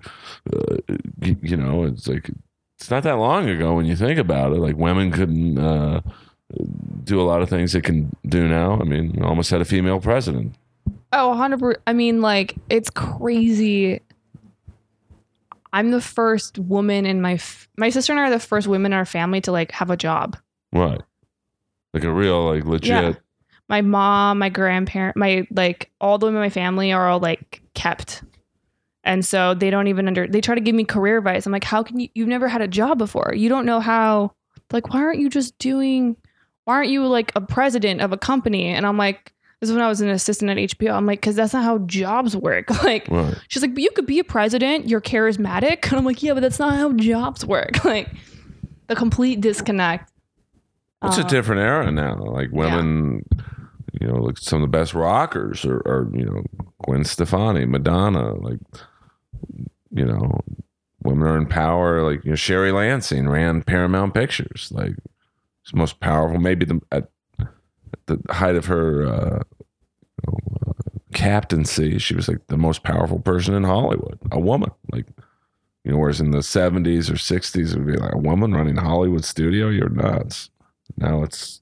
Uh, 0.54 0.78
you, 1.22 1.36
you 1.42 1.58
know, 1.58 1.84
it's 1.84 2.08
like 2.08 2.30
it's 2.78 2.90
not 2.90 3.04
that 3.04 3.18
long 3.18 3.50
ago 3.50 3.76
when 3.76 3.86
you 3.86 3.96
think 3.96 4.20
about 4.20 4.54
it. 4.54 4.60
Like 4.60 4.78
women 4.78 5.12
couldn't 5.12 5.58
uh, 5.58 6.02
do 7.04 7.20
a 7.20 7.24
lot 7.24 7.42
of 7.42 7.50
things 7.50 7.76
it 7.76 7.84
can 7.84 8.16
do 8.28 8.48
now. 8.48 8.80
I 8.80 8.84
mean, 8.84 9.22
almost 9.24 9.50
had 9.52 9.62
a 9.62 9.66
female 9.66 10.00
president. 10.00 10.56
Oh, 11.12 11.34
100%. 11.36 11.76
I 11.88 11.94
mean, 11.94 12.22
like, 12.22 12.56
it's 12.70 12.90
crazy. 12.90 14.02
I'm 15.74 15.92
the 15.92 16.02
first 16.02 16.58
woman 16.58 17.06
in 17.06 17.22
my 17.22 17.34
f- 17.34 17.68
my 17.78 17.90
sister 17.90 18.14
and 18.14 18.20
I 18.20 18.26
are 18.26 18.30
the 18.30 18.40
first 18.40 18.66
women 18.66 18.94
in 18.94 18.98
our 18.98 19.06
family 19.06 19.42
to 19.42 19.52
like 19.52 19.72
have 19.72 19.90
a 19.90 19.98
job. 19.98 20.38
Right. 20.72 21.02
Like 21.94 22.06
a 22.06 22.14
real 22.14 22.46
like 22.46 22.64
legit. 22.64 22.90
Yeah. 22.90 23.14
My 23.68 23.82
mom, 23.82 24.40
my 24.40 24.48
grandparent, 24.48 25.18
my 25.18 25.46
like 25.52 25.92
all 26.00 26.18
the 26.18 26.28
women 26.28 26.42
in 26.42 26.46
my 26.46 26.50
family 26.50 26.94
are 26.94 27.10
all 27.10 27.20
like 27.20 27.62
kept. 27.74 28.24
And 29.04 29.26
so 29.26 29.54
they 29.54 29.70
don't 29.70 29.88
even 29.88 30.08
under 30.08 30.28
they 30.28 30.40
try 30.40 30.56
to 30.56 30.62
give 30.62 30.76
me 30.76 30.86
career 30.86 31.18
advice. 31.18 31.46
I'm 31.46 31.52
like, 31.52 31.66
how 31.66 31.84
can 31.84 32.00
you 32.00 32.08
you've 32.16 32.30
never 32.30 32.48
had 32.48 32.62
a 32.62 32.70
job 32.70 32.98
before? 32.98 33.34
You 33.36 33.50
don't 33.50 33.66
know 33.66 33.82
how 33.82 34.32
like 34.72 34.94
why 34.94 35.02
aren't 35.02 35.20
you 35.20 35.30
just 35.30 35.58
doing 35.60 36.16
why 36.66 36.76
aren't 36.76 36.90
you 36.90 37.08
like 37.08 37.32
a 37.36 37.42
president 37.42 38.02
of 38.02 38.12
a 38.12 38.18
company? 38.18 38.66
And 38.68 38.86
I'm 38.86 38.98
like, 38.98 39.32
this 39.62 39.70
is 39.70 39.76
when 39.76 39.84
I 39.84 39.88
was 39.88 40.02
an 40.02 40.10
assistant 40.10 40.52
at 40.52 40.58
HBO. 40.58 40.94
I'm 40.94 41.06
like, 41.06 41.22
because 41.22 41.36
that's 41.36 41.54
not 41.54 41.64
how 41.64 41.78
jobs 41.80 42.36
work. 42.36 42.70
Like 42.84 43.08
Right. 43.08 43.34
She's 43.48 43.62
like, 43.62 43.74
but 43.74 43.82
you 43.84 43.90
could 43.92 44.06
be 44.06 44.20
a 44.20 44.24
president. 44.24 44.88
You're 44.90 45.02
charismatic. 45.02 45.86
And 45.92 45.94
I'm 46.00 46.06
like, 46.06 46.22
yeah, 46.22 46.34
but 46.34 46.42
that's 46.42 46.60
not 46.60 46.76
how 46.76 46.92
jobs 46.94 47.46
work. 47.46 47.84
Like 47.86 48.10
the 48.88 48.96
complete 48.96 49.42
disconnect. 49.42 50.12
It's 51.04 51.18
a 51.18 51.22
Um, 51.22 51.28
different 51.28 51.62
era 51.62 51.92
now. 51.92 52.16
Like 52.18 52.52
women, 52.52 53.26
you 54.00 54.08
know, 54.08 54.16
like 54.16 54.38
some 54.38 54.62
of 54.62 54.70
the 54.72 54.78
best 54.78 54.94
rockers 54.94 55.64
are, 55.66 55.78
are, 55.86 56.10
you 56.14 56.26
know, 56.26 56.44
Gwen 56.84 57.04
Stefani, 57.04 57.66
Madonna, 57.66 58.34
like, 58.36 58.60
you 59.92 60.06
know, 60.06 60.42
women 61.04 61.28
are 61.28 61.38
in 61.38 61.46
power. 61.48 62.02
Like, 62.04 62.24
you 62.26 62.32
know, 62.32 62.36
Sherry 62.36 62.72
Lansing 62.72 63.30
ran 63.30 63.62
Paramount 63.64 64.14
Pictures. 64.14 64.70
Like, 64.74 64.96
it's 65.66 65.74
most 65.74 66.00
powerful, 66.00 66.40
maybe 66.40 66.64
the, 66.64 66.80
at, 66.92 67.10
the 68.06 68.22
height 68.30 68.56
of 68.56 68.66
her 68.68 69.08
uh, 69.08 69.44
captaincy, 71.16 71.98
she 71.98 72.14
was 72.14 72.28
like 72.28 72.46
the 72.48 72.58
most 72.58 72.84
powerful 72.84 73.18
person 73.18 73.56
in 73.56 73.64
Hollywood, 73.64 74.20
a 74.32 74.40
woman. 74.40 74.70
Like, 74.92 75.08
You 75.84 75.94
know, 75.94 75.98
whereas 75.98 76.22
in 76.22 76.30
the 76.30 76.44
seventies 76.44 77.10
or 77.10 77.18
sixties, 77.18 77.74
it 77.74 77.80
would 77.80 77.88
be 77.88 77.98
like 77.98 78.14
a 78.14 78.20
woman 78.20 78.54
running 78.54 78.76
Hollywood 78.76 79.26
studio. 79.26 79.70
You're 79.70 79.90
nuts. 79.90 80.52
Now 80.98 81.24
it's 81.24 81.62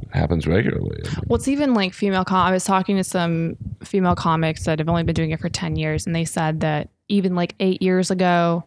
it 0.00 0.14
happens 0.14 0.46
regularly. 0.46 1.00
I 1.04 1.08
mean, 1.08 1.24
What's 1.26 1.48
even 1.48 1.74
like 1.74 1.92
female 1.92 2.24
com 2.24 2.46
I 2.46 2.52
was 2.52 2.64
talking 2.64 2.96
to 2.96 3.02
some 3.02 3.56
female 3.82 4.14
comics 4.14 4.64
that 4.66 4.78
have 4.78 4.88
only 4.88 5.02
been 5.02 5.14
doing 5.14 5.32
it 5.32 5.40
for 5.40 5.48
10 5.48 5.74
years 5.74 6.06
and 6.06 6.14
they 6.14 6.24
said 6.24 6.60
that 6.60 6.90
even 7.08 7.34
like 7.34 7.56
8 7.58 7.82
years 7.82 8.12
ago 8.12 8.64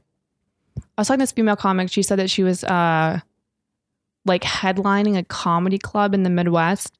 I 0.97 1.01
was 1.01 1.07
talking 1.07 1.19
to 1.19 1.23
this 1.23 1.31
female 1.31 1.55
comic 1.55 1.89
she 1.89 2.03
said 2.03 2.19
that 2.19 2.29
she 2.29 2.43
was 2.43 2.65
uh 2.65 3.21
like 4.25 4.43
headlining 4.43 5.17
a 5.17 5.23
comedy 5.23 5.77
club 5.77 6.13
in 6.13 6.23
the 6.23 6.29
Midwest. 6.29 6.97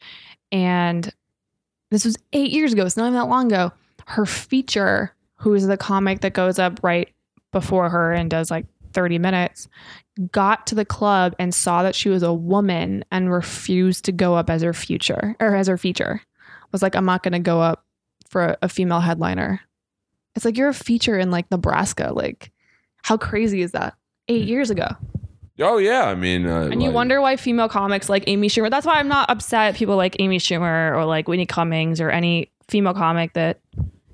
And 0.51 1.11
this 1.89 2.05
was 2.05 2.17
8 2.34 2.51
years 2.51 2.74
ago 2.74 2.86
it's 2.86 2.97
not 2.97 3.07
even 3.07 3.13
that 3.15 3.26
long 3.26 3.47
ago. 3.47 3.72
Her 4.07 4.26
feature 4.26 5.13
who 5.36 5.53
is 5.53 5.67
the 5.67 5.78
comic 5.78 6.22
that 6.22 6.34
goes 6.34 6.59
up 6.59 6.80
right 6.84 7.09
before 7.51 7.89
her 7.89 8.13
and 8.13 8.30
does 8.30 8.51
like 8.51 8.65
30 8.93 9.17
minutes 9.17 9.67
got 10.32 10.67
to 10.67 10.76
the 10.76 10.86
club 10.86 11.34
and 11.39 11.53
saw 11.53 11.84
that 11.84 11.95
she 11.95 12.09
was 12.09 12.22
a 12.22 12.34
woman 12.34 13.03
and 13.11 13.32
refused 13.32 14.05
to 14.05 14.11
go 14.11 14.36
up 14.36 14.49
as 14.49 14.61
her 14.61 14.74
future 14.74 15.36
or 15.39 15.55
as 15.55 15.67
her 15.67 15.78
feature. 15.78 16.22
Was 16.72 16.82
like 16.82 16.95
i'm 16.95 17.05
not 17.05 17.24
going 17.24 17.34
to 17.34 17.39
go 17.39 17.59
up 17.59 17.86
for 18.30 18.43
a, 18.43 18.57
a 18.61 18.69
female 18.69 19.01
headliner. 19.01 19.59
It's 20.36 20.45
like 20.45 20.57
you're 20.57 20.69
a 20.69 20.74
feature 20.74 21.17
in 21.17 21.32
like 21.32 21.51
nebraska. 21.51 22.11
Like 22.13 22.51
how 23.03 23.17
crazy 23.17 23.61
is 23.61 23.72
that? 23.72 23.95
Eight 24.28 24.45
mm. 24.45 24.49
years 24.49 24.69
ago 24.69 24.95
oh 25.62 25.78
yeah, 25.78 26.05
I 26.05 26.16
mean, 26.16 26.45
uh, 26.47 26.70
and 26.72 26.82
you 26.82 26.89
like- 26.89 26.95
wonder 26.95 27.22
why 27.22 27.36
female 27.38 27.70
comics 27.70 28.09
like 28.09 28.24
amy 28.28 28.47
schumer. 28.49 28.70
That's 28.70 28.86
why 28.86 28.95
i'm 28.95 29.07
not 29.07 29.30
upset 29.30 29.70
at 29.70 29.76
people 29.76 29.95
like 29.95 30.16
amy 30.20 30.38
schumer 30.39 30.95
or 30.95 31.05
like 31.05 31.28
whitney 31.28 31.45
cummings 31.45 31.99
or 32.01 32.09
any 32.09 32.49
female 32.68 32.93
comic 32.93 33.34
that 33.34 33.59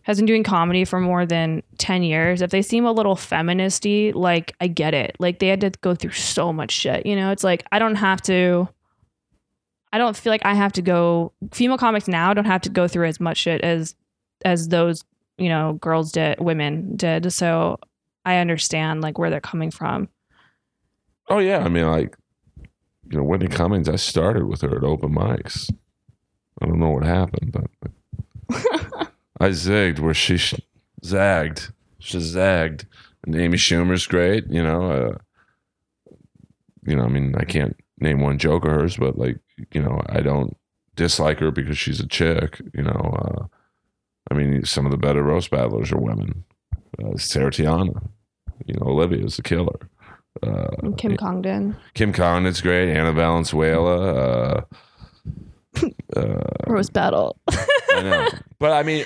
has 0.03 0.17
been 0.17 0.25
doing 0.25 0.43
comedy 0.43 0.85
for 0.85 1.01
more 1.01 1.25
than 1.25 1.61
10 1.79 2.01
years. 2.01 2.41
If 2.41 2.49
they 2.49 2.61
seem 2.61 2.85
a 2.85 2.91
little 2.93 3.15
feministy 3.15 4.13
like 4.15 4.55
i 4.61 4.67
get 4.67 4.93
it. 4.93 5.15
Like 5.19 5.39
they 5.39 5.47
had 5.47 5.61
to 5.61 5.69
go 5.81 5.95
through 5.95 6.11
so 6.13 6.53
much 6.53 6.71
shit 6.71 7.05
you 7.05 7.15
know? 7.15 7.31
It's 7.31 7.43
like 7.43 7.65
i 7.71 7.77
don't 7.79 7.95
have 7.95 8.21
to 8.23 8.67
i 9.93 9.97
don't 9.97 10.15
feel 10.15 10.31
like 10.31 10.45
i 10.45 10.53
have 10.53 10.73
to 10.73 10.81
go 10.81 11.33
female 11.51 11.77
comics 11.77 12.07
now 12.07 12.33
don't 12.33 12.45
have 12.45 12.61
to 12.61 12.69
go 12.69 12.87
through 12.87 13.07
as 13.07 13.19
much 13.19 13.37
shit 13.37 13.61
as 13.61 13.95
as 14.45 14.67
those 14.69 15.03
you 15.37 15.49
know 15.49 15.73
girls 15.73 16.11
did 16.11 16.39
women 16.39 16.95
did. 16.95 17.31
So 17.33 17.79
i 18.25 18.37
understand 18.37 19.01
like 19.01 19.17
where 19.17 19.29
they're 19.29 19.41
coming 19.41 19.71
from 19.71 20.07
Oh 21.30 21.39
yeah, 21.39 21.59
I 21.59 21.69
mean, 21.69 21.86
like 21.88 22.15
you 23.09 23.17
know, 23.17 23.23
Whitney 23.23 23.47
Cummings. 23.47 23.89
I 23.89 23.95
started 23.95 24.45
with 24.45 24.61
her 24.61 24.75
at 24.78 24.84
open 24.84 25.13
mics. 25.13 25.71
I 26.61 26.65
don't 26.65 26.80
know 26.80 26.89
what 26.89 27.05
happened, 27.05 27.51
but 27.51 27.91
I 29.39 29.49
zigged 29.49 29.99
where 29.99 30.13
she 30.13 30.38
sh- 30.38 30.55
zagged. 31.03 31.71
She 31.99 32.19
zagged. 32.19 32.86
And 33.25 33.36
Amy 33.36 33.57
Schumer's 33.57 34.07
great. 34.07 34.45
You 34.49 34.63
know, 34.63 34.91
uh, 34.91 35.17
you 36.86 36.95
know. 36.95 37.03
I 37.03 37.07
mean, 37.09 37.36
I 37.36 37.43
can't 37.43 37.75
name 37.99 38.21
one 38.21 38.38
joke 38.38 38.65
of 38.65 38.71
hers, 38.71 38.97
but 38.97 39.17
like, 39.17 39.39
you 39.71 39.82
know, 39.82 40.01
I 40.09 40.21
don't 40.21 40.55
dislike 40.95 41.39
her 41.39 41.51
because 41.51 41.78
she's 41.78 41.99
a 41.99 42.07
chick. 42.07 42.61
You 42.73 42.84
know, 42.84 42.91
uh, 42.91 43.45
I 44.32 44.34
mean, 44.36 44.65
some 44.65 44.86
of 44.86 44.91
the 44.91 44.97
better 44.97 45.23
roast 45.23 45.51
battlers 45.51 45.91
are 45.91 45.99
women. 45.99 46.43
Uh, 47.03 47.17
Sarah 47.17 47.51
Tiana. 47.51 48.09
You 48.65 48.75
know, 48.75 48.88
Olivia's 48.88 49.39
a 49.39 49.43
killer. 49.43 49.89
Uh, 50.43 50.91
kim 50.97 51.15
congdon 51.17 51.75
Kim 51.93 52.11
Congdon's 52.13 52.61
great. 52.61 52.91
Anna 52.93 53.11
Valenzuela. 53.13 54.13
Uh, 54.13 54.61
uh, 56.15 56.41
roast 56.67 56.91
battle 56.93 57.38
I 57.93 58.01
know, 58.01 58.27
but 58.59 58.71
I 58.71 58.83
mean, 58.83 59.05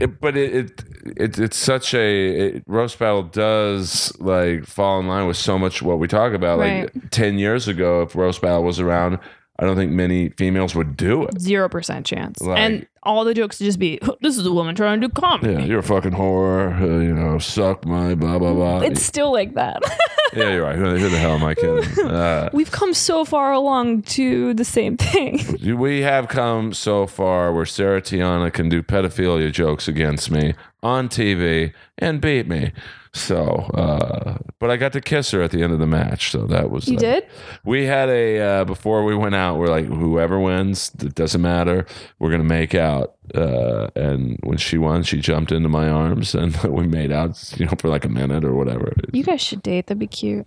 it, 0.00 0.20
but 0.20 0.36
it, 0.36 0.54
it, 0.54 0.84
it 1.16 1.38
it's 1.38 1.56
such 1.56 1.94
a 1.94 2.56
it, 2.56 2.64
roast 2.66 2.98
battle 2.98 3.22
does 3.24 4.12
like 4.20 4.66
fall 4.66 5.00
in 5.00 5.08
line 5.08 5.26
with 5.26 5.36
so 5.36 5.58
much 5.58 5.82
what 5.82 5.98
we 5.98 6.06
talk 6.08 6.32
about. 6.32 6.58
Like 6.58 7.10
ten 7.10 7.38
years 7.38 7.66
ago, 7.68 8.02
if 8.02 8.14
roast 8.14 8.40
battle 8.42 8.62
was 8.62 8.78
around, 8.80 9.18
I 9.58 9.64
don't 9.64 9.76
think 9.76 9.92
many 9.92 10.28
females 10.30 10.74
would 10.74 10.96
do 10.96 11.24
it. 11.24 11.40
zero 11.40 11.68
percent 11.68 12.06
chance. 12.06 12.40
Like- 12.40 12.58
and 12.58 12.86
all 13.02 13.24
the 13.24 13.34
jokes 13.34 13.58
would 13.60 13.66
just 13.66 13.78
be, 13.78 13.98
"This 14.20 14.36
is 14.38 14.44
a 14.46 14.52
woman 14.52 14.74
trying 14.74 15.00
to 15.00 15.08
do 15.08 15.12
comedy." 15.12 15.52
Yeah, 15.54 15.60
you're 15.60 15.78
a 15.80 15.82
fucking 15.84 16.12
whore. 16.12 16.80
Uh, 16.80 16.98
you 16.98 17.14
know, 17.14 17.38
suck 17.38 17.84
my 17.84 18.14
blah 18.14 18.38
blah 18.38 18.54
blah. 18.54 18.80
It's 18.80 19.02
still 19.02 19.32
like 19.32 19.54
that. 19.54 19.80
yeah, 20.36 20.50
you're 20.52 20.62
right. 20.62 20.76
Who, 20.76 20.96
who 20.96 21.08
the 21.08 21.18
hell 21.18 21.32
am 21.32 21.44
I 21.44 21.54
kidding? 21.54 22.06
Uh, 22.06 22.50
We've 22.52 22.70
come 22.70 22.94
so 22.94 23.24
far 23.24 23.52
along 23.52 24.02
to 24.02 24.54
the 24.54 24.64
same 24.64 24.96
thing. 24.96 25.76
We 25.76 26.02
have 26.02 26.28
come 26.28 26.72
so 26.74 27.06
far 27.06 27.52
where 27.52 27.66
Sarah 27.66 28.00
Tiana 28.02 28.52
can 28.52 28.68
do 28.68 28.82
pedophilia 28.82 29.50
jokes 29.52 29.88
against 29.88 30.30
me 30.30 30.54
on 30.82 31.08
TV 31.08 31.72
and 31.98 32.20
beat 32.20 32.46
me. 32.46 32.72
So, 33.16 33.70
uh, 33.72 34.36
but 34.58 34.70
I 34.70 34.76
got 34.76 34.92
to 34.92 35.00
kiss 35.00 35.30
her 35.30 35.40
at 35.40 35.50
the 35.50 35.62
end 35.62 35.72
of 35.72 35.78
the 35.78 35.86
match. 35.86 36.30
So 36.30 36.46
that 36.46 36.70
was 36.70 36.86
You 36.86 36.96
uh, 36.96 37.00
did? 37.00 37.26
We 37.64 37.86
had 37.86 38.10
a 38.10 38.40
uh, 38.40 38.64
before 38.64 39.04
we 39.04 39.14
went 39.14 39.34
out. 39.34 39.58
We're 39.58 39.68
like, 39.68 39.86
whoever 39.86 40.38
wins, 40.38 40.92
it 41.00 41.14
doesn't 41.14 41.40
matter. 41.40 41.86
We're 42.18 42.30
gonna 42.30 42.44
make 42.44 42.74
out. 42.74 43.14
Uh, 43.34 43.88
and 43.96 44.38
when 44.42 44.58
she 44.58 44.76
won, 44.78 45.02
she 45.02 45.18
jumped 45.18 45.50
into 45.50 45.68
my 45.68 45.88
arms 45.88 46.34
and 46.34 46.54
we 46.64 46.86
made 46.86 47.10
out. 47.10 47.36
You 47.58 47.66
know, 47.66 47.72
for 47.78 47.88
like 47.88 48.04
a 48.04 48.10
minute 48.10 48.44
or 48.44 48.54
whatever. 48.54 48.92
You 49.12 49.24
guys 49.24 49.40
should 49.40 49.62
date. 49.62 49.86
That'd 49.86 49.98
be 49.98 50.06
cute. 50.06 50.46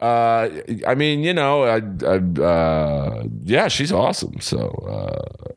Uh, 0.00 0.48
I 0.86 0.94
mean, 0.94 1.20
you 1.20 1.34
know, 1.34 1.64
I, 1.64 1.82
I, 2.06 2.42
uh, 2.42 3.24
yeah, 3.44 3.68
she's 3.68 3.92
awesome. 3.92 4.40
So, 4.40 4.68
uh, 4.88 5.52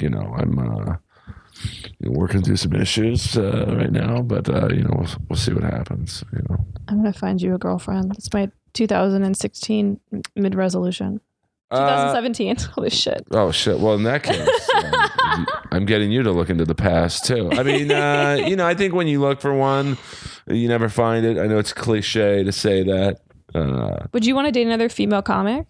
you 0.00 0.08
know, 0.08 0.34
I'm 0.38 0.58
uh, 0.58 0.96
working 2.04 2.42
through 2.42 2.56
some 2.56 2.72
issues 2.74 3.36
uh, 3.36 3.66
right 3.76 3.92
now, 3.92 4.22
but 4.22 4.48
uh, 4.48 4.68
you 4.68 4.82
know, 4.82 4.94
we'll, 4.98 5.10
we'll 5.28 5.36
see 5.36 5.52
what 5.52 5.64
happens. 5.64 6.22
You 6.32 6.42
know, 6.48 6.64
I'm 6.88 6.96
gonna 6.98 7.12
find 7.12 7.40
you 7.40 7.54
a 7.54 7.58
girlfriend. 7.58 8.12
It's 8.16 8.32
my 8.32 8.50
2016 8.74 10.00
mid 10.36 10.54
resolution. 10.54 11.20
uh, 11.70 12.12
2017. 12.12 12.56
Holy 12.74 12.90
shit. 12.90 13.24
oh 13.30 13.50
shit. 13.50 13.78
Well, 13.78 13.94
in 13.94 14.02
that 14.04 14.22
case, 14.22 14.70
um, 14.74 15.46
I'm 15.72 15.84
getting 15.86 16.10
you 16.10 16.22
to 16.22 16.32
look 16.32 16.50
into 16.50 16.64
the 16.64 16.74
past 16.74 17.24
too. 17.24 17.50
I 17.52 17.62
mean, 17.62 17.90
uh, 17.90 18.38
you 18.46 18.56
know, 18.56 18.66
I 18.66 18.74
think 18.74 18.94
when 18.94 19.06
you 19.08 19.20
look 19.20 19.40
for 19.40 19.54
one, 19.54 19.96
you 20.46 20.68
never 20.68 20.88
find 20.88 21.24
it. 21.24 21.38
I 21.38 21.46
know 21.46 21.58
it's 21.58 21.72
cliche 21.72 22.44
to 22.44 22.52
say 22.52 22.82
that. 22.82 23.20
Uh, 23.54 24.06
Would 24.12 24.26
you 24.26 24.34
want 24.34 24.46
to 24.46 24.52
date 24.52 24.66
another 24.66 24.88
female 24.88 25.22
comic? 25.22 25.66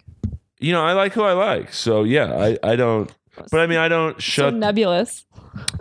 you 0.59 0.71
know, 0.71 0.83
I 0.83 0.93
like 0.93 1.13
who 1.13 1.21
I 1.21 1.33
like. 1.33 1.73
So 1.73 2.03
yeah, 2.03 2.33
I, 2.33 2.57
I 2.63 2.75
don't. 2.75 3.11
But 3.51 3.59
I 3.61 3.67
mean, 3.67 3.77
I 3.77 3.87
don't 3.87 4.15
So 4.15 4.19
shut. 4.19 4.53
nebulous. 4.53 5.25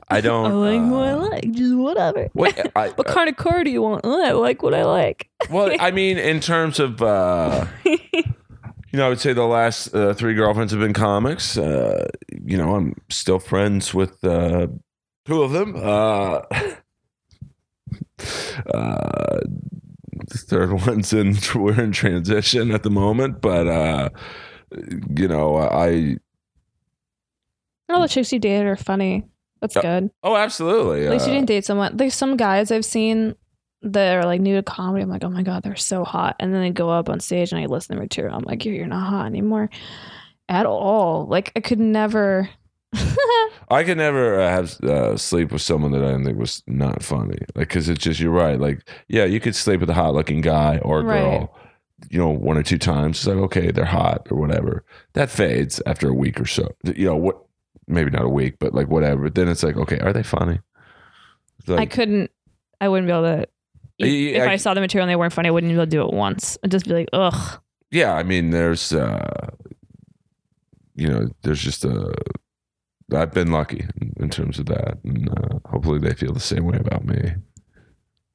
I 0.08 0.20
don't. 0.20 0.46
I 0.64 0.76
uh, 0.76 0.88
what 0.90 1.06
I 1.06 1.14
like. 1.14 1.50
Just 1.52 1.74
whatever. 1.74 2.28
Wait, 2.34 2.58
I, 2.76 2.88
What 2.90 3.06
kind 3.06 3.28
of 3.28 3.36
car 3.36 3.64
do 3.64 3.70
you 3.70 3.82
want? 3.82 4.04
I 4.06 4.32
like 4.32 4.62
what 4.62 4.74
I 4.74 4.84
like. 4.84 5.28
well, 5.50 5.74
I 5.80 5.90
mean, 5.90 6.18
in 6.18 6.40
terms 6.40 6.78
of, 6.80 7.00
uh, 7.02 7.66
you 7.84 7.98
know, 8.92 9.06
I 9.06 9.08
would 9.08 9.20
say 9.20 9.32
the 9.32 9.44
last 9.46 9.94
uh, 9.94 10.14
three 10.14 10.34
girlfriends 10.34 10.72
have 10.72 10.80
been 10.80 10.92
comics. 10.92 11.56
Uh, 11.58 12.08
you 12.44 12.56
know, 12.56 12.74
I'm 12.76 12.94
still 13.08 13.38
friends 13.38 13.92
with 13.94 14.22
uh, 14.24 14.68
two 15.26 15.42
of 15.42 15.52
them. 15.52 15.74
Uh, 15.76 16.42
uh, 18.72 19.40
the 20.28 20.38
third 20.38 20.72
one's 20.86 21.12
in, 21.12 21.36
we're 21.54 21.80
in 21.80 21.92
transition 21.92 22.70
at 22.70 22.82
the 22.82 22.90
moment, 22.90 23.40
but, 23.40 23.66
uh, 23.66 24.08
you 25.16 25.28
know, 25.28 25.56
I, 25.56 26.16
All 27.88 28.00
the 28.00 28.08
chicks 28.08 28.32
you 28.32 28.38
dated 28.38 28.66
are 28.66 28.76
funny. 28.76 29.24
That's 29.60 29.76
good. 29.76 30.10
oh, 30.22 30.36
absolutely. 30.36 31.06
At 31.06 31.12
least 31.12 31.26
you 31.26 31.32
uh, 31.32 31.36
didn't 31.36 31.48
date 31.48 31.64
someone. 31.64 31.96
There's 31.96 32.14
some 32.14 32.36
guys 32.36 32.70
I've 32.70 32.84
seen 32.84 33.34
that 33.82 34.16
are 34.16 34.24
like 34.24 34.40
new 34.40 34.56
to 34.56 34.62
comedy. 34.62 35.02
I'm 35.02 35.10
like, 35.10 35.24
oh 35.24 35.30
my 35.30 35.42
god, 35.42 35.62
they're 35.62 35.76
so 35.76 36.04
hot. 36.04 36.36
And 36.38 36.52
then 36.52 36.60
they 36.62 36.70
go 36.70 36.90
up 36.90 37.08
on 37.08 37.20
stage 37.20 37.52
and 37.52 37.60
I 37.60 37.66
listen 37.66 37.88
to 37.88 37.94
their 37.94 38.02
material. 38.02 38.36
I'm 38.36 38.44
like, 38.44 38.64
you're, 38.64 38.74
you're 38.74 38.86
not 38.86 39.08
hot 39.08 39.26
anymore 39.26 39.70
at 40.48 40.66
all. 40.66 41.26
Like 41.26 41.52
I 41.56 41.60
could 41.60 41.78
never. 41.80 42.48
I 43.70 43.82
could 43.82 43.96
never 43.96 44.40
uh, 44.40 44.48
have 44.48 44.80
uh, 44.84 45.16
sleep 45.16 45.50
with 45.50 45.62
someone 45.62 45.92
that 45.92 46.04
I 46.04 46.08
didn't 46.08 46.26
think 46.26 46.38
was 46.38 46.62
not 46.66 47.02
funny. 47.02 47.38
Like, 47.54 47.68
because 47.68 47.88
it's 47.88 48.04
just 48.04 48.20
you're 48.20 48.30
right. 48.30 48.60
Like, 48.60 48.86
yeah, 49.08 49.24
you 49.24 49.40
could 49.40 49.56
sleep 49.56 49.80
with 49.80 49.90
a 49.90 49.94
hot 49.94 50.14
looking 50.14 50.42
guy 50.42 50.78
or 50.78 51.00
a 51.00 51.02
girl. 51.02 51.40
Right. 51.40 51.48
You 52.10 52.18
know, 52.18 52.28
one 52.28 52.58
or 52.58 52.62
two 52.62 52.78
times. 52.78 53.18
It's 53.18 53.26
like 53.26 53.36
okay, 53.36 53.70
they're 53.70 53.84
hot 53.86 54.28
or 54.30 54.36
whatever. 54.36 54.84
That 55.14 55.30
fades 55.30 55.80
after 55.86 56.08
a 56.08 56.14
week 56.14 56.38
or 56.38 56.44
so. 56.44 56.68
You 56.84 57.06
know 57.06 57.16
what? 57.16 57.43
Maybe 57.86 58.10
not 58.10 58.22
a 58.24 58.28
week, 58.28 58.56
but 58.58 58.74
like 58.74 58.88
whatever. 58.88 59.28
Then 59.30 59.48
it's 59.48 59.62
like, 59.62 59.76
okay, 59.76 59.98
are 60.00 60.12
they 60.12 60.22
funny? 60.22 60.60
It's 61.58 61.68
I 61.70 61.86
couldn't. 61.86 62.30
I 62.80 62.88
wouldn't 62.88 63.06
be 63.06 63.12
able 63.12 63.22
to. 63.22 63.46
If 63.98 64.42
I- 64.48 64.52
I 64.52 64.56
saw 64.56 64.74
the 64.74 64.80
material 64.80 65.04
and 65.04 65.10
they 65.10 65.16
weren't 65.16 65.32
funny, 65.32 65.48
I 65.48 65.52
wouldn't 65.52 65.70
be 65.70 65.74
able 65.74 65.84
to 65.84 65.90
do 65.90 66.02
it 66.02 66.12
once. 66.12 66.58
I'd 66.64 66.70
just 66.70 66.86
be 66.86 66.92
like, 66.94 67.08
ugh. 67.12 67.60
yeah, 67.90 68.14
I 68.14 68.22
mean, 68.22 68.50
there's, 68.50 68.92
uh 68.92 69.50
you 70.96 71.08
know, 71.08 71.28
there's 71.42 71.60
just 71.62 71.84
a. 71.84 72.14
I've 73.12 73.32
been 73.34 73.50
lucky 73.52 73.84
in, 74.00 74.12
in 74.18 74.30
terms 74.30 74.58
of 74.58 74.66
that, 74.66 74.98
and 75.04 75.28
uh, 75.28 75.58
hopefully 75.68 75.98
they 75.98 76.14
feel 76.14 76.32
the 76.32 76.40
same 76.40 76.64
way 76.64 76.78
about 76.78 77.04
me. 77.04 77.32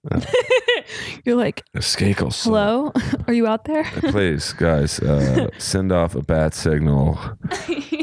You're 1.26 1.36
like, 1.36 1.64
Skakel. 1.78 2.32
hello, 2.44 2.92
are 3.28 3.34
you 3.34 3.48
out 3.48 3.66
there? 3.66 3.84
Please, 3.84 4.54
guys, 4.54 5.00
uh, 5.00 5.50
send 5.58 5.92
off 5.92 6.16
a 6.16 6.22
bat 6.24 6.54
signal. 6.54 7.20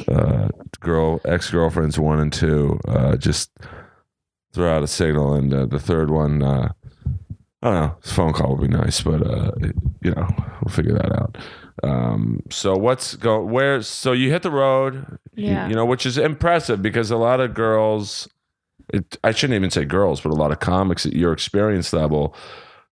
Uh, 0.08 0.48
girl, 0.80 1.20
ex 1.24 1.50
girlfriends 1.50 1.98
one 1.98 2.20
and 2.20 2.32
two, 2.32 2.78
uh, 2.86 3.16
just 3.16 3.50
throw 4.52 4.76
out 4.76 4.82
a 4.82 4.86
signal, 4.86 5.34
and 5.34 5.52
uh, 5.52 5.66
the 5.66 5.78
third 5.80 6.10
one, 6.10 6.42
uh, 6.42 6.68
I 7.62 7.70
don't 7.70 7.74
know. 7.74 7.96
This 8.02 8.12
phone 8.12 8.32
call 8.32 8.56
would 8.56 8.70
be 8.70 8.76
nice, 8.76 9.00
but 9.00 9.26
uh, 9.26 9.50
you 10.02 10.10
know, 10.12 10.28
we'll 10.62 10.72
figure 10.74 10.92
that 10.94 11.12
out. 11.12 11.38
Um, 11.82 12.42
so 12.50 12.74
what's 12.76 13.16
go 13.16 13.42
where? 13.42 13.82
So 13.82 14.12
you 14.12 14.30
hit 14.30 14.42
the 14.42 14.50
road, 14.50 15.18
you- 15.34 15.48
Yeah. 15.48 15.68
you, 15.68 15.74
know, 15.74 15.84
which 15.84 16.06
is 16.06 16.16
impressive 16.18 16.80
because 16.82 17.10
a 17.10 17.16
lot 17.16 17.40
of 17.40 17.54
girls, 17.54 18.28
it, 18.92 19.16
I 19.24 19.32
shouldn't 19.32 19.56
even 19.56 19.70
say 19.70 19.84
girls, 19.84 20.20
but 20.20 20.30
a 20.30 20.34
lot 20.36 20.52
of 20.52 20.60
comics 20.60 21.06
at 21.06 21.12
your 21.12 21.32
experience 21.32 21.92
level, 21.92 22.34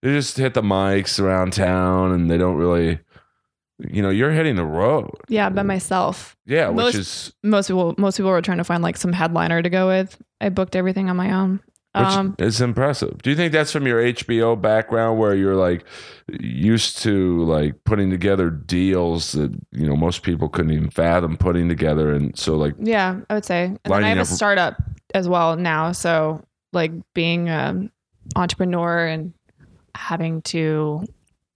they 0.02 0.12
just 0.12 0.36
hit 0.36 0.54
the 0.54 0.62
mics 0.62 1.20
around 1.20 1.52
town 1.52 2.12
and 2.12 2.30
they 2.30 2.38
don't 2.38 2.56
really, 2.56 3.00
you 3.78 4.02
know, 4.02 4.10
you're 4.10 4.30
hitting 4.32 4.56
the 4.56 4.64
road. 4.64 5.10
Yeah, 5.28 5.48
by 5.50 5.62
myself. 5.62 6.36
Yeah, 6.46 6.70
Most- 6.70 6.84
which 6.86 6.94
is 6.96 7.32
Most 7.42 7.68
people 7.68 7.94
most 7.98 8.16
people 8.16 8.30
were 8.30 8.42
trying 8.42 8.58
to 8.58 8.64
find 8.64 8.82
like 8.82 8.96
some 8.96 9.12
headliner 9.12 9.62
to 9.62 9.70
go 9.70 9.86
with. 9.88 10.16
I 10.40 10.48
booked 10.48 10.76
everything 10.76 11.08
on 11.10 11.16
my 11.16 11.32
own. 11.32 11.60
which 11.94 12.04
Um 12.04 12.36
is 12.38 12.60
impressive. 12.60 13.20
Do 13.22 13.30
you 13.30 13.36
think 13.36 13.52
that's 13.52 13.72
from 13.72 13.86
your 13.86 14.00
HBO 14.00 14.54
background 14.60 15.18
where 15.18 15.34
you're 15.34 15.56
like 15.56 15.84
used 16.38 16.98
to 16.98 17.44
like 17.44 17.82
putting 17.84 18.10
together 18.10 18.48
deals 18.50 19.32
that 19.32 19.50
you 19.72 19.86
know 19.86 19.96
most 19.96 20.22
people 20.22 20.48
couldn't 20.48 20.72
even 20.72 20.90
fathom 20.90 21.36
putting 21.36 21.68
together, 21.68 22.12
and 22.12 22.38
so 22.38 22.56
like 22.56 22.74
yeah, 22.78 23.20
I 23.28 23.34
would 23.34 23.44
say. 23.44 23.64
And 23.64 23.78
then 23.84 24.04
I 24.04 24.08
have 24.10 24.18
a 24.20 24.24
startup 24.24 24.76
as 25.14 25.28
well 25.28 25.56
now. 25.56 25.92
So 25.92 26.44
like 26.72 26.92
being 27.14 27.48
an 27.48 27.90
entrepreneur 28.36 29.06
and 29.06 29.32
having 29.94 30.42
to 30.42 31.04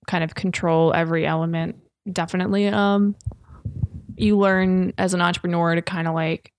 kind 0.06 0.24
of 0.24 0.34
control 0.34 0.92
every 0.92 1.26
element 1.26 1.76
definitely 2.12 2.66
um 2.66 3.14
you 4.16 4.36
learn 4.36 4.92
as 4.98 5.14
an 5.14 5.20
entrepreneur 5.20 5.74
to 5.74 5.82
kind 5.82 6.06
of 6.06 6.14
like 6.14 6.52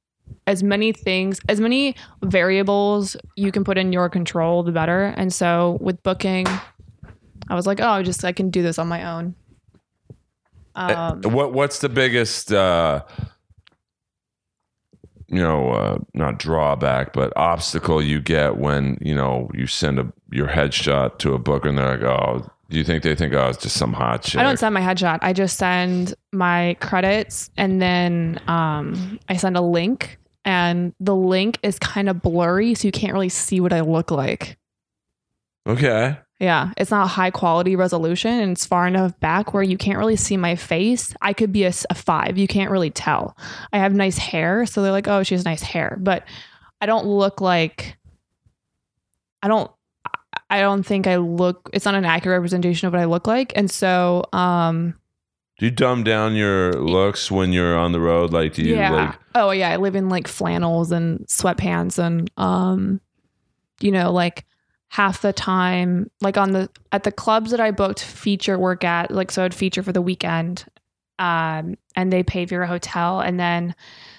as 0.48 0.64
many 0.64 0.92
things 0.92 1.40
as 1.48 1.60
many 1.60 1.96
variables 2.24 3.16
you 3.36 3.52
can 3.52 3.64
put 3.64 3.78
in 3.78 3.94
your 3.94 4.10
control 4.10 4.64
the 4.64 4.72
better 4.72 5.14
and 5.18 5.32
so 5.32 5.78
with 5.82 6.02
booking 6.02 6.48
i 7.50 7.56
was 7.56 7.68
like 7.68 7.80
oh 7.82 8.02
just 8.02 8.26
i 8.26 8.32
can 8.32 8.50
do 8.50 8.64
this 8.64 8.80
on 8.80 8.88
my 8.88 9.04
own 9.04 9.36
um 10.76 11.22
what 11.22 11.54
what's 11.54 11.80
the 11.80 11.90
biggest 11.90 12.52
uh 12.52 13.04
you 15.36 15.42
know 15.42 15.72
uh 15.72 15.98
not 16.14 16.40
drawback 16.40 17.14
but 17.14 17.34
obstacle 17.36 18.02
you 18.02 18.22
get 18.22 18.58
when 18.58 18.98
you 19.02 19.14
know 19.14 19.50
you 19.54 19.68
send 19.68 20.00
a 20.00 20.12
your 20.32 20.48
headshot 20.48 21.18
to 21.18 21.34
a 21.34 21.40
booker 21.40 21.70
and 21.70 21.78
they're 21.78 21.98
like 21.98 22.04
oh 22.04 22.50
do 22.70 22.78
you 22.78 22.84
think 22.84 23.04
they 23.04 23.14
think 23.16 23.34
oh 23.34 23.48
it's 23.48 23.62
just 23.62 23.78
some 23.78 23.94
hot 23.94 24.26
shit 24.26 24.40
I 24.40 24.44
don't 24.44 24.58
send 24.58 24.74
my 24.74 24.82
headshot. 24.82 25.20
I 25.22 25.34
just 25.34 25.58
send 25.58 26.16
my 26.32 26.76
credits 26.82 27.52
and 27.58 27.82
then 27.82 28.40
um, 28.48 29.20
I 29.30 29.38
send 29.38 29.56
a 29.56 29.62
link, 29.62 30.18
and 30.46 30.94
the 31.00 31.16
link 31.16 31.60
is 31.62 31.78
kind 31.78 32.10
of 32.10 32.24
blurry, 32.24 32.74
so 32.74 32.88
you 32.88 32.92
can't 32.92 33.14
really 33.14 33.30
see 33.30 33.60
what 33.62 33.72
I 33.72 33.82
look 33.82 34.10
like. 34.10 34.58
okay 35.68 36.18
Yeah, 36.40 36.74
it's 36.76 36.92
not 36.92 37.08
high 37.08 37.32
quality 37.32 37.76
resolution, 37.78 38.32
and 38.32 38.52
it's 38.52 38.66
far 38.66 38.88
enough 38.88 39.18
back 39.22 39.54
where 39.54 39.64
you 39.64 39.78
can't 39.78 39.98
really 39.98 40.18
see 40.18 40.36
my 40.36 40.56
face. 40.56 41.16
I 41.22 41.32
could 41.32 41.54
be 41.54 41.64
a 41.64 41.72
five. 41.72 42.38
You 42.38 42.48
can't 42.48 42.72
really 42.72 42.90
tell. 42.90 43.38
I 43.72 43.78
have 43.78 43.94
nice 43.94 44.18
hair, 44.18 44.66
so 44.66 44.82
they're 44.82 44.92
like, 44.92 45.08
"Oh, 45.08 45.24
she 45.24 45.34
has 45.36 45.46
nice 45.46 45.62
hair," 45.62 45.98
but 46.02 46.24
I 46.82 46.88
don't 46.88 47.06
look 47.06 47.40
like. 47.40 47.98
I 49.42 49.48
don't. 49.48 49.72
I 50.50 50.60
don't 50.60 50.84
think 50.84 51.08
I 51.08 51.16
look. 51.16 51.70
It's 51.72 51.86
not 51.86 51.96
an 51.96 52.04
accurate 52.04 52.38
representation 52.38 52.88
of 52.88 52.94
what 52.94 53.02
I 53.02 53.06
look 53.06 53.28
like, 53.28 53.54
and 53.56 53.72
so 53.72 54.26
um, 54.34 54.96
do 55.58 55.66
you 55.66 55.72
dumb 55.72 56.04
down 56.04 56.36
your 56.36 56.74
looks 56.74 57.32
when 57.32 57.54
you're 57.54 57.78
on 57.78 57.94
the 57.94 58.00
road 58.00 58.34
like 58.34 58.54
do 58.54 58.62
you 58.62 58.76
yeah. 58.76 58.92
like 58.92 59.16
oh 59.36 59.52
yeah, 59.52 59.70
I 59.70 59.78
live 59.78 59.96
in 59.96 60.10
like 60.10 60.28
flannels 60.28 60.92
and 60.92 61.20
sweatpants 61.28 61.98
and 61.98 62.30
um 62.38 63.00
you 63.80 63.92
know, 63.92 64.12
like 64.12 64.46
half 64.90 65.22
the 65.22 65.34
time 65.34 66.10
like 66.22 66.38
on 66.38 66.52
the 66.52 66.70
at 66.92 67.04
the 67.04 67.12
clubs 67.12 67.52
that 67.52 67.60
I 67.60 67.72
booked 67.72 68.04
feature 68.04 68.58
work 68.58 68.84
at, 68.84 69.12
like 69.12 69.32
so 69.32 69.44
I'd 69.44 69.54
feature 69.54 69.84
for 69.84 69.92
the 69.92 70.02
weekend. 70.02 70.66
Um 71.20 71.78
and 71.96 72.12
they 72.12 72.24
pay 72.24 72.46
for 72.46 72.54
your 72.54 72.66
hotel 72.66 73.20
and 73.22 73.40
then 73.40 73.76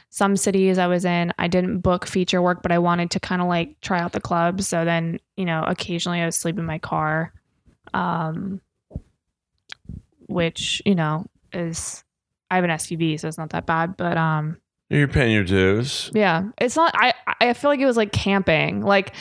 some 0.09 0.37
cities 0.37 0.79
I 0.79 0.87
was 0.87 1.05
in, 1.05 1.33
I 1.39 1.47
didn't 1.49 1.81
book 1.81 2.07
feature 2.07 2.41
work, 2.41 2.63
but 2.63 2.73
I 2.73 2.79
wanted 2.79 3.11
to 3.13 3.21
kind 3.21 3.43
of 3.43 3.49
like 3.49 3.81
try 3.81 4.01
out 4.01 4.13
the 4.13 4.21
clubs. 4.21 4.67
So 4.67 4.85
then, 4.85 5.19
you 5.37 5.45
know, 5.45 5.63
occasionally 5.67 6.21
I 6.21 6.25
would 6.25 6.35
sleep 6.35 6.59
in 6.59 6.65
my 6.65 6.79
car. 6.79 7.33
Um 7.95 8.61
which, 10.29 10.83
you 10.85 10.95
know, 10.95 11.27
is 11.53 12.03
I 12.51 12.57
have 12.57 12.65
an 12.65 12.71
SUV, 12.71 13.19
so 13.21 13.29
it's 13.29 13.39
not 13.39 13.51
that 13.51 13.67
bad. 13.67 13.97
But 13.97 14.17
um 14.17 14.59
you're 14.89 15.09
paying 15.09 15.33
your 15.33 15.45
dues 15.45 16.11
yeah, 16.15 16.45
it's 16.59 16.77
not. 16.77 16.93
I 16.95 17.13
I 17.41 17.53
feel 17.55 17.71
like 17.71 17.81
it 17.81 17.87
was 17.87 17.97
like 17.97 18.13
camping. 18.13 18.83
Like, 18.83 19.15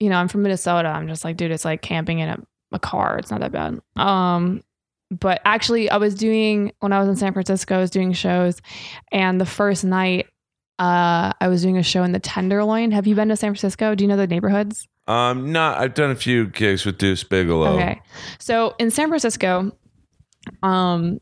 you 0.00 0.10
know, 0.10 0.16
I'm 0.16 0.28
from 0.28 0.42
Minnesota. 0.42 0.88
I'm 0.88 1.08
just 1.08 1.24
like, 1.24 1.36
dude, 1.36 1.50
it's 1.50 1.64
like 1.64 1.82
camping 1.82 2.18
in 2.18 2.28
a, 2.28 2.38
a 2.72 2.78
car. 2.78 3.18
It's 3.18 3.30
not 3.30 3.40
that 3.40 3.52
bad. 3.52 3.80
Um, 3.96 4.62
but 5.10 5.40
actually, 5.44 5.90
I 5.90 5.96
was 5.98 6.14
doing 6.14 6.72
when 6.80 6.92
I 6.92 6.98
was 6.98 7.08
in 7.08 7.16
San 7.16 7.32
Francisco. 7.32 7.76
I 7.76 7.80
was 7.80 7.90
doing 7.90 8.12
shows, 8.12 8.60
and 9.12 9.40
the 9.40 9.46
first 9.46 9.84
night, 9.84 10.26
uh, 10.78 11.32
I 11.40 11.48
was 11.48 11.62
doing 11.62 11.78
a 11.78 11.82
show 11.82 12.02
in 12.02 12.12
the 12.12 12.18
Tenderloin. 12.18 12.90
Have 12.90 13.06
you 13.06 13.14
been 13.14 13.28
to 13.28 13.36
San 13.36 13.50
Francisco? 13.50 13.94
Do 13.94 14.02
you 14.04 14.08
know 14.08 14.16
the 14.16 14.26
neighborhoods? 14.26 14.86
um 15.06 15.52
not 15.52 15.76
i've 15.80 15.92
done 15.92 16.10
a 16.10 16.14
few 16.16 16.46
gigs 16.46 16.86
with 16.86 16.96
deuce 16.96 17.22
bigalow 17.22 17.74
Okay. 17.76 18.00
So 18.38 18.74
in 18.78 18.90
San 18.90 19.08
Francisco, 19.08 19.70
um, 20.62 21.18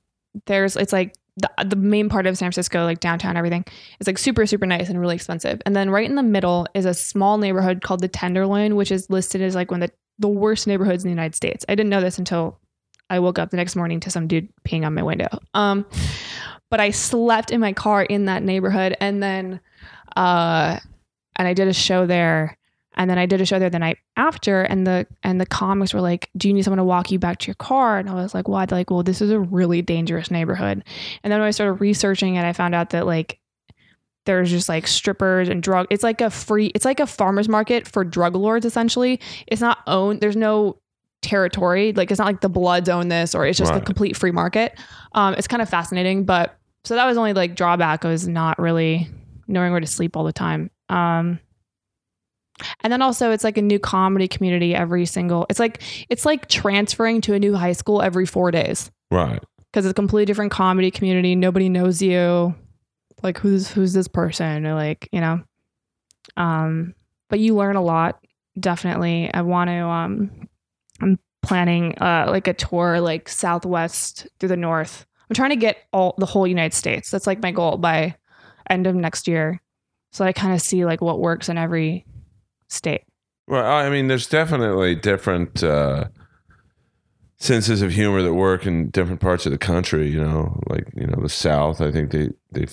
there's 0.47 0.77
it's 0.77 0.93
like 0.93 1.17
the, 1.37 1.51
the 1.65 1.77
main 1.77 2.09
part 2.09 2.27
of 2.27 2.37
San 2.37 2.47
Francisco, 2.47 2.85
like 2.85 3.01
downtown, 3.01 3.37
everything 3.37 3.65
is 4.01 4.07
like 4.07 4.19
super, 4.19 4.47
super 4.47 4.67
nice 4.67 4.89
and 4.89 5.01
really 5.01 5.15
expensive. 5.15 5.61
And 5.65 5.75
then 5.75 5.91
right 5.91 6.09
in 6.09 6.17
the 6.17 6.23
middle 6.23 6.67
is 6.75 6.85
a 6.85 6.95
small 6.95 7.39
neighborhood 7.39 7.83
called 7.83 8.01
the 8.01 8.09
Tenderloin, 8.09 8.77
which 8.77 8.93
is 8.93 9.09
listed 9.09 9.41
as 9.41 9.55
like 9.55 9.71
one 9.71 9.83
of 9.83 9.91
the, 9.91 9.97
the 10.19 10.29
worst 10.29 10.67
neighborhoods 10.67 11.05
in 11.05 11.09
the 11.09 11.15
United 11.15 11.35
States. 11.35 11.65
I 11.69 11.75
didn't 11.75 11.91
know 11.91 12.03
this 12.03 12.19
until 12.19 12.59
I 13.09 13.19
woke 13.19 13.39
up 13.39 13.51
the 13.51 13.57
next 13.57 13.77
morning 13.77 14.01
to 14.01 14.11
some 14.11 14.27
dude 14.27 14.49
peeing 14.67 14.85
on 14.85 14.95
my 14.95 15.03
window. 15.03 15.29
Um, 15.55 15.87
but 16.71 16.81
I 16.81 16.91
slept 16.91 17.51
in 17.51 17.61
my 17.61 17.73
car 17.73 18.03
in 18.03 18.27
that 18.27 18.43
neighborhood 18.43 18.97
and 19.01 19.23
then 19.23 19.61
uh 20.17 20.79
and 21.37 21.49
I 21.49 21.55
did 21.55 21.69
a 21.69 21.73
show 21.73 22.07
there 22.07 22.59
and 22.95 23.09
then 23.09 23.19
I 23.19 23.27
did 23.27 23.41
a 23.41 23.47
show 23.47 23.59
there 23.59 23.71
the 23.71 23.79
night 23.79 23.99
after, 24.17 24.63
and 24.63 24.87
the 24.87 25.07
and 25.23 25.41
the 25.41 25.47
comics 25.47 25.95
were 25.95 26.01
like, 26.01 26.31
"Do 26.37 26.49
you 26.49 26.55
need 26.55 26.63
someone 26.63 26.79
to 26.79 26.85
walk 26.85 27.11
you 27.11 27.19
back 27.19 27.39
to 27.39 27.47
your 27.47 27.55
car?" 27.55 27.99
And 27.99 28.09
I 28.09 28.15
was 28.15 28.35
like, 28.35 28.49
"Why?" 28.49 28.67
They're 28.67 28.79
like, 28.79 28.91
"Well, 28.91 29.03
this 29.03 29.21
is 29.21 29.31
a 29.31 29.41
really 29.41 29.83
dangerous 29.83 30.31
neighborhood." 30.31 30.85
And 31.23 31.33
then 31.33 31.41
when 31.41 31.49
I 31.49 31.53
started 31.53 31.75
researching 31.75 32.37
it, 32.37 32.45
I 32.45 32.53
found 32.53 32.75
out 32.75 32.91
that 32.91 33.07
like 33.07 33.39
there's 34.25 34.51
just 34.51 34.69
like 34.69 34.87
strippers 34.87 35.49
and 35.49 35.63
drug. 35.63 35.87
It's 35.91 36.05
like 36.05 36.21
a 36.21 36.31
free. 36.31 36.67
It's 36.75 36.85
like 36.85 37.01
a 37.01 37.07
farmers 37.07 37.49
market 37.49 37.89
for 37.89 38.05
drug 38.05 38.37
lords. 38.37 38.67
Essentially, 38.67 39.21
it's 39.47 39.61
not 39.61 39.79
owned. 39.87 40.21
There's 40.21 40.37
no 40.37 40.79
territory. 41.23 41.93
Like 41.93 42.11
it's 42.11 42.19
not 42.19 42.27
like 42.27 42.41
the 42.41 42.49
Bloods 42.49 42.89
own 42.89 43.09
this, 43.09 43.35
or 43.35 43.47
it's 43.47 43.59
just 43.59 43.73
a 43.73 43.81
complete 43.81 44.17
free 44.17 44.33
market. 44.33 44.79
Um, 45.13 45.35
it's 45.35 45.49
kind 45.49 45.63
of 45.63 45.69
fascinating, 45.69 46.25
but 46.25 46.59
so 46.85 46.95
that 46.95 47.07
was 47.07 47.17
only 47.17 47.33
like 47.33 47.55
drawback. 47.55 48.05
was 48.05 48.29
not 48.29 48.59
really 48.59 49.09
knowing 49.49 49.71
where 49.71 49.81
to 49.81 49.87
sleep 49.87 50.17
all 50.17 50.25
the 50.25 50.33
time. 50.33 50.71
Um, 50.89 51.39
and 52.83 52.93
then 52.93 53.03
also 53.03 53.31
it's 53.31 53.45
like 53.45 53.57
a 53.57 53.63
new 53.63 53.79
comedy 53.79 54.29
community 54.29 54.75
every 54.75 55.07
single 55.07 55.47
it's 55.49 55.59
like 55.59 55.83
it's 56.09 56.25
like 56.25 56.49
transferring 56.49 57.21
to 57.23 57.35
a 57.35 57.39
new 57.39 57.55
high 57.55 57.73
school 57.73 58.03
every 58.03 58.27
four 58.27 58.51
days. 58.51 58.91
Right. 59.11 59.43
Because 59.59 59.87
it's 59.87 59.93
a 59.93 59.95
completely 59.95 60.27
different 60.27 60.53
comedy 60.53 60.91
community. 60.91 61.35
Nobody 61.35 61.69
knows 61.69 62.03
you. 62.03 62.55
Like 63.23 63.39
who's 63.39 63.71
who's 63.71 63.93
this 63.93 64.09
person? 64.09 64.67
Or 64.67 64.75
like 64.75 65.09
you 65.13 65.21
know? 65.21 65.43
Um 66.37 66.95
but 67.29 67.41
you 67.41 67.55
learn 67.55 67.77
a 67.77 67.83
lot 67.83 68.23
definitely. 68.59 69.33
I 69.33 69.43
want 69.43 69.69
to 69.69 69.85
um 69.85 70.49
i'm 71.01 71.19
planning 71.43 71.95
uh 72.01 72.27
like 72.29 72.47
a 72.47 72.55
tour 72.55 73.01
like 73.01 73.29
southwest 73.29 74.27
through 74.39 74.51
the 74.51 74.57
north. 74.57 75.07
I'm 75.29 75.35
trying 75.35 75.51
to 75.51 75.57
get 75.57 75.79
all 75.93 76.15
the 76.19 76.27
whole 76.27 76.47
united 76.47 76.75
states. 76.75 77.11
That's 77.11 77.27
like 77.27 77.43
my 77.43 77.53
goal 77.53 77.79
by 77.79 78.17
end 78.69 78.87
of 78.87 78.95
next 78.95 79.27
year. 79.27 79.61
So 80.13 80.25
i 80.25 80.33
kind 80.33 80.55
of 80.55 80.61
see 80.61 80.85
like 80.85 81.01
what 81.01 81.21
works 81.21 81.49
in 81.49 81.59
every 81.59 82.05
state 82.73 83.03
Well, 83.47 83.65
I 83.65 83.91
mean, 83.91 84.09
there's 84.09 84.27
definitely 84.27 84.95
different 84.95 85.63
uh, 85.63 86.09
senses 87.37 87.83
of 87.83 87.93
humor 87.93 88.23
that 88.23 88.35
work 88.35 88.67
in 88.67 88.91
different 88.91 89.21
parts 89.21 89.47
of 89.47 89.53
the 89.53 89.59
country. 89.59 90.09
You 90.09 90.21
know, 90.21 90.61
like 90.69 90.87
you 90.95 91.07
know, 91.07 91.21
the 91.21 91.29
South. 91.29 91.81
I 91.81 91.91
think 91.91 92.11
they 92.11 92.31
they 92.53 92.67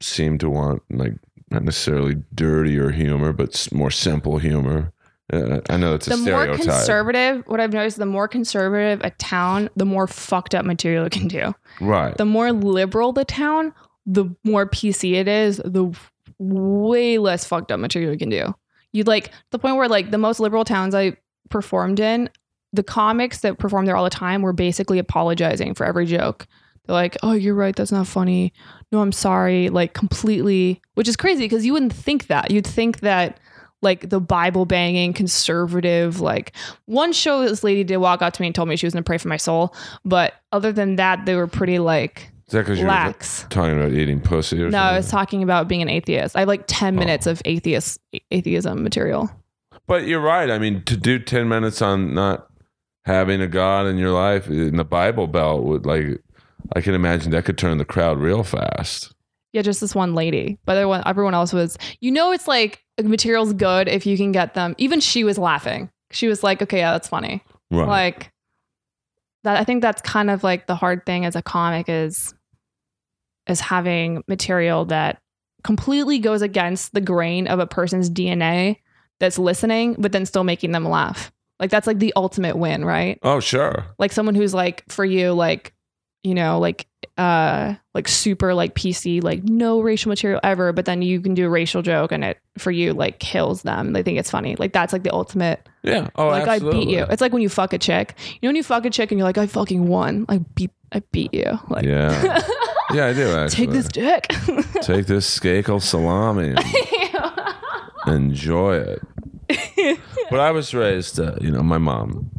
seem 0.00 0.38
to 0.38 0.50
want 0.50 0.82
like 0.90 1.14
not 1.50 1.64
necessarily 1.64 2.22
dirtier 2.34 2.90
humor, 2.90 3.32
but 3.32 3.68
more 3.72 3.90
simple 3.90 4.38
humor. 4.38 4.92
Uh, 5.32 5.60
I 5.70 5.78
know 5.78 5.94
it's 5.94 6.06
a 6.08 6.10
the 6.10 6.30
more 6.30 6.46
conservative 6.56 7.42
what 7.46 7.58
i've 7.58 7.72
noticed 7.72 7.96
the 7.96 8.04
more 8.04 8.28
conservative 8.28 9.00
a 9.02 9.10
town 9.12 9.70
the 9.76 9.86
more 9.86 10.06
fucked 10.06 10.54
up 10.54 10.66
material 10.66 11.06
it 11.06 11.12
can 11.12 11.26
do 11.26 11.54
right. 11.80 12.14
the 12.18 12.26
more 12.26 12.52
liberal 12.52 13.12
the 13.12 13.24
town 13.24 13.72
the 14.04 14.26
more 14.44 14.68
pc 14.68 15.14
it 15.14 15.28
is 15.28 15.56
the 15.64 15.90
way 16.38 17.16
less 17.16 17.46
fucked 17.46 17.72
up 17.72 17.80
material 17.80 18.12
it 18.12 18.18
can 18.18 18.28
do 18.28 18.52
you 18.92 19.04
like 19.04 19.30
the 19.50 19.58
point 19.58 19.76
where 19.76 19.88
like 19.88 20.10
the 20.10 20.18
most 20.18 20.40
liberal 20.40 20.64
towns 20.64 20.94
i 20.94 21.16
performed 21.50 22.00
in 22.00 22.28
the 22.72 22.82
comics 22.82 23.40
that 23.40 23.58
perform 23.58 23.84
there 23.84 23.96
all 23.96 24.04
the 24.04 24.10
time 24.10 24.42
were 24.42 24.52
basically 24.52 24.98
apologizing 24.98 25.74
for 25.74 25.84
every 25.84 26.06
joke. 26.06 26.46
They're 26.86 26.94
like 26.94 27.16
oh 27.22 27.32
you're 27.32 27.54
right. 27.54 27.76
That's 27.76 27.92
not 27.92 28.06
funny. 28.06 28.52
No 28.90 29.00
i'm 29.00 29.12
sorry. 29.12 29.68
Like 29.68 29.94
completely 29.94 30.80
which 30.94 31.08
is 31.08 31.16
crazy 31.16 31.44
because 31.44 31.64
you 31.64 31.72
wouldn't 31.72 31.92
think 31.92 32.26
that. 32.28 32.50
You'd 32.50 32.66
think 32.66 33.00
that 33.00 33.38
like 33.82 34.10
the 34.10 34.20
Bible 34.20 34.64
banging 34.64 35.12
conservative. 35.12 36.20
Like 36.20 36.52
one 36.86 37.12
show, 37.12 37.42
this 37.42 37.64
lady 37.64 37.84
did 37.84 37.98
walk 37.98 38.22
out 38.22 38.34
to 38.34 38.42
me 38.42 38.46
and 38.46 38.54
told 38.54 38.68
me 38.68 38.76
she 38.76 38.86
was 38.86 38.94
to 38.94 39.02
pray 39.02 39.18
for 39.18 39.28
my 39.28 39.36
soul, 39.36 39.74
but 40.04 40.34
other 40.52 40.72
than 40.72 40.96
that, 40.96 41.26
they 41.26 41.34
were 41.34 41.48
pretty 41.48 41.78
like 41.80 42.30
Is 42.52 42.54
that 42.54 42.60
because 42.64 42.78
you're 42.78 42.88
lax. 42.88 43.46
talking 43.48 43.78
about 43.78 43.92
eating 43.92 44.20
pussy 44.20 44.62
or 44.62 44.68
No, 44.68 44.76
I 44.78 44.96
was 44.98 45.06
something? 45.06 45.18
talking 45.18 45.42
about 45.42 45.68
being 45.68 45.80
an 45.80 45.88
atheist. 45.88 46.36
I 46.36 46.40
have 46.40 46.48
like 46.48 46.64
ten 46.66 46.96
Oh. 46.96 46.98
minutes 46.98 47.26
of 47.26 47.40
atheist 47.46 47.98
atheism 48.30 48.82
material. 48.82 49.30
But 49.86 50.06
you're 50.06 50.20
right. 50.20 50.50
I 50.50 50.58
mean, 50.58 50.82
to 50.84 50.96
do 50.98 51.18
10 51.18 51.48
minutes 51.48 51.80
on 51.80 52.12
not 52.12 52.48
having 53.06 53.40
a 53.40 53.46
God 53.48 53.86
in 53.86 53.96
your 53.96 54.10
life 54.10 54.48
in 54.48 54.76
the 54.76 54.84
Bible 54.84 55.26
Belt 55.26 55.64
would 55.64 55.86
like, 55.86 56.20
I 56.76 56.82
can 56.82 56.94
imagine 56.94 57.30
that 57.32 57.46
could 57.46 57.56
turn 57.56 57.78
the 57.78 57.86
crowd 57.86 58.18
real 58.18 58.42
fast. 58.44 59.14
Yeah, 59.54 59.62
just 59.62 59.80
this 59.80 59.94
one 59.94 60.14
lady, 60.14 60.58
but 60.66 60.76
everyone, 60.76 61.02
everyone 61.06 61.32
else 61.34 61.54
was. 61.54 61.78
You 62.00 62.10
know, 62.10 62.32
it's 62.32 62.46
like 62.46 62.84
material's 63.02 63.54
good 63.54 63.88
if 63.88 64.04
you 64.04 64.18
can 64.18 64.30
get 64.30 64.52
them. 64.52 64.74
Even 64.76 65.00
she 65.00 65.24
was 65.24 65.38
laughing. 65.38 65.88
She 66.10 66.28
was 66.28 66.42
like, 66.42 66.60
"Okay, 66.60 66.78
yeah, 66.78 66.92
that's 66.92 67.08
funny." 67.08 67.42
Right. 67.70 67.88
Like 67.88 68.30
that. 69.44 69.56
I 69.56 69.64
think 69.64 69.80
that's 69.82 70.02
kind 70.02 70.30
of 70.30 70.44
like 70.44 70.66
the 70.66 70.74
hard 70.76 71.04
thing 71.06 71.24
as 71.24 71.34
a 71.34 71.42
comic 71.42 71.86
is 71.88 72.34
is 73.48 73.60
having 73.60 74.22
material 74.28 74.84
that 74.86 75.20
completely 75.64 76.18
goes 76.18 76.42
against 76.42 76.92
the 76.94 77.00
grain 77.00 77.46
of 77.46 77.58
a 77.58 77.66
person's 77.66 78.10
DNA 78.10 78.78
that's 79.20 79.38
listening, 79.38 79.94
but 79.98 80.12
then 80.12 80.26
still 80.26 80.44
making 80.44 80.72
them 80.72 80.84
laugh. 80.84 81.30
Like 81.60 81.70
that's 81.70 81.86
like 81.86 81.98
the 82.00 82.12
ultimate 82.16 82.56
win, 82.56 82.84
right? 82.84 83.18
oh, 83.22 83.38
sure. 83.40 83.84
like 83.98 84.12
someone 84.12 84.34
who's 84.34 84.52
like 84.54 84.84
for 84.88 85.04
you 85.04 85.32
like 85.32 85.72
you 86.24 86.34
know 86.34 86.60
like 86.60 86.86
uh 87.18 87.74
like 87.94 88.06
super 88.06 88.54
like 88.54 88.76
pc 88.76 89.20
like 89.24 89.42
no 89.42 89.80
racial 89.80 90.08
material 90.08 90.38
ever 90.44 90.72
but 90.72 90.84
then 90.84 91.02
you 91.02 91.20
can 91.20 91.34
do 91.34 91.46
a 91.46 91.48
racial 91.50 91.82
joke 91.82 92.12
and 92.12 92.22
it 92.22 92.38
for 92.58 92.70
you 92.70 92.92
like 92.92 93.18
kills 93.18 93.62
them 93.62 93.92
they 93.92 94.04
think 94.04 94.20
it's 94.20 94.30
funny 94.30 94.54
like 94.54 94.72
that's 94.72 94.92
like 94.92 95.02
the 95.02 95.10
ultimate 95.10 95.68
Yeah. 95.82 96.10
Oh, 96.14 96.28
like 96.28 96.46
i 96.46 96.60
beat 96.60 96.88
you 96.88 97.04
it's 97.10 97.20
like 97.20 97.32
when 97.32 97.42
you 97.42 97.48
fuck 97.48 97.72
a 97.72 97.78
chick 97.78 98.14
you 98.34 98.38
know 98.42 98.50
when 98.50 98.56
you 98.56 98.62
fuck 98.62 98.86
a 98.86 98.90
chick 98.90 99.10
and 99.10 99.18
you're 99.18 99.26
like 99.26 99.36
i 99.36 99.48
fucking 99.48 99.88
won 99.88 100.24
i 100.28 100.38
beat 100.38 100.70
i 100.92 101.00
beat 101.10 101.34
you 101.34 101.58
like 101.68 101.84
Yeah. 101.84 102.40
Yeah, 102.92 103.06
I 103.06 103.12
do 103.12 103.28
actually. 103.36 103.66
take 103.66 103.70
this 103.70 103.88
dick 103.88 104.26
Take 104.82 105.06
this 105.06 105.38
skakel 105.38 105.80
salami 105.82 106.54
and 108.06 108.06
enjoy 108.06 108.76
it. 108.76 109.98
But 110.30 110.40
I 110.40 110.50
was 110.50 110.72
raised, 110.74 111.20
uh, 111.20 111.34
you 111.40 111.50
know, 111.50 111.62
my 111.62 111.78
mom 111.78 112.30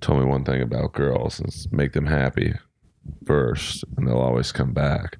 told 0.00 0.18
me 0.20 0.24
one 0.24 0.44
thing 0.44 0.62
about 0.62 0.92
girls 0.92 1.40
is 1.40 1.68
make 1.70 1.92
them 1.92 2.06
happy 2.06 2.54
first, 3.26 3.84
and 3.96 4.06
they'll 4.08 4.16
always 4.18 4.50
come 4.52 4.72
back. 4.72 5.18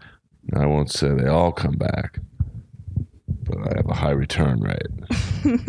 And 0.52 0.62
I 0.62 0.66
won't 0.66 0.90
say 0.90 1.08
they 1.14 1.26
all 1.28 1.52
come 1.52 1.76
back, 1.76 2.18
but 3.44 3.58
I 3.58 3.76
have 3.76 3.88
a 3.90 3.94
high 3.94 4.10
return 4.12 4.60
rate. 4.60 5.60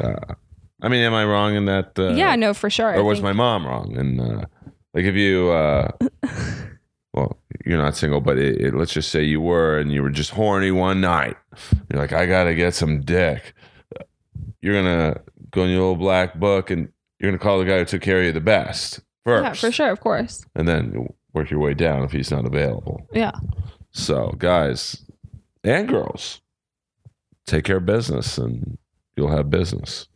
uh, 0.00 0.34
I 0.82 0.88
mean, 0.88 1.00
am 1.02 1.14
I 1.14 1.24
wrong 1.24 1.54
in 1.54 1.64
that? 1.66 1.98
Uh, 1.98 2.10
yeah 2.14 2.34
no 2.36 2.52
for 2.54 2.68
sure 2.68 2.90
I 2.92 2.96
or 2.98 3.04
was 3.04 3.18
think- 3.18 3.24
my 3.24 3.32
mom 3.32 3.66
wrong? 3.66 3.96
And 3.96 4.20
uh, 4.20 4.44
like, 4.92 5.04
if 5.04 5.14
you, 5.14 5.50
uh, 5.50 5.88
well, 7.14 7.38
you're 7.66 7.78
not 7.78 7.96
single, 7.96 8.20
but 8.20 8.38
it, 8.38 8.60
it, 8.60 8.74
let's 8.74 8.92
just 8.92 9.10
say 9.10 9.22
you 9.22 9.40
were, 9.40 9.78
and 9.78 9.92
you 9.92 10.02
were 10.02 10.10
just 10.10 10.30
horny 10.30 10.70
one 10.70 11.00
night. 11.00 11.36
You're 11.90 12.00
like, 12.00 12.12
I 12.12 12.26
gotta 12.26 12.54
get 12.54 12.74
some 12.74 13.00
dick. 13.02 13.54
You're 14.60 14.74
gonna 14.82 15.20
go 15.50 15.64
in 15.64 15.70
your 15.70 15.80
little 15.80 15.96
black 15.96 16.36
book, 16.38 16.70
and 16.70 16.88
you're 17.18 17.30
gonna 17.30 17.38
call 17.42 17.58
the 17.58 17.64
guy 17.64 17.78
who 17.78 17.84
took 17.84 18.02
care 18.02 18.18
of 18.20 18.24
you 18.24 18.32
the 18.32 18.40
best 18.40 19.00
first, 19.24 19.44
yeah 19.44 19.52
for 19.52 19.70
sure 19.70 19.90
of 19.92 20.00
course 20.00 20.44
and 20.56 20.66
then 20.66 21.06
work 21.32 21.48
your 21.48 21.60
way 21.60 21.74
down 21.74 22.02
if 22.02 22.10
he's 22.12 22.30
not 22.32 22.44
available. 22.44 23.06
yeah 23.12 23.30
So, 23.92 24.34
guys 24.38 25.04
and 25.62 25.86
girls, 25.88 26.40
take 27.46 27.64
care 27.64 27.76
of 27.76 27.86
business, 27.86 28.38
and 28.38 28.78
you'll 29.16 29.28
have 29.30 29.48
business. 29.50 30.08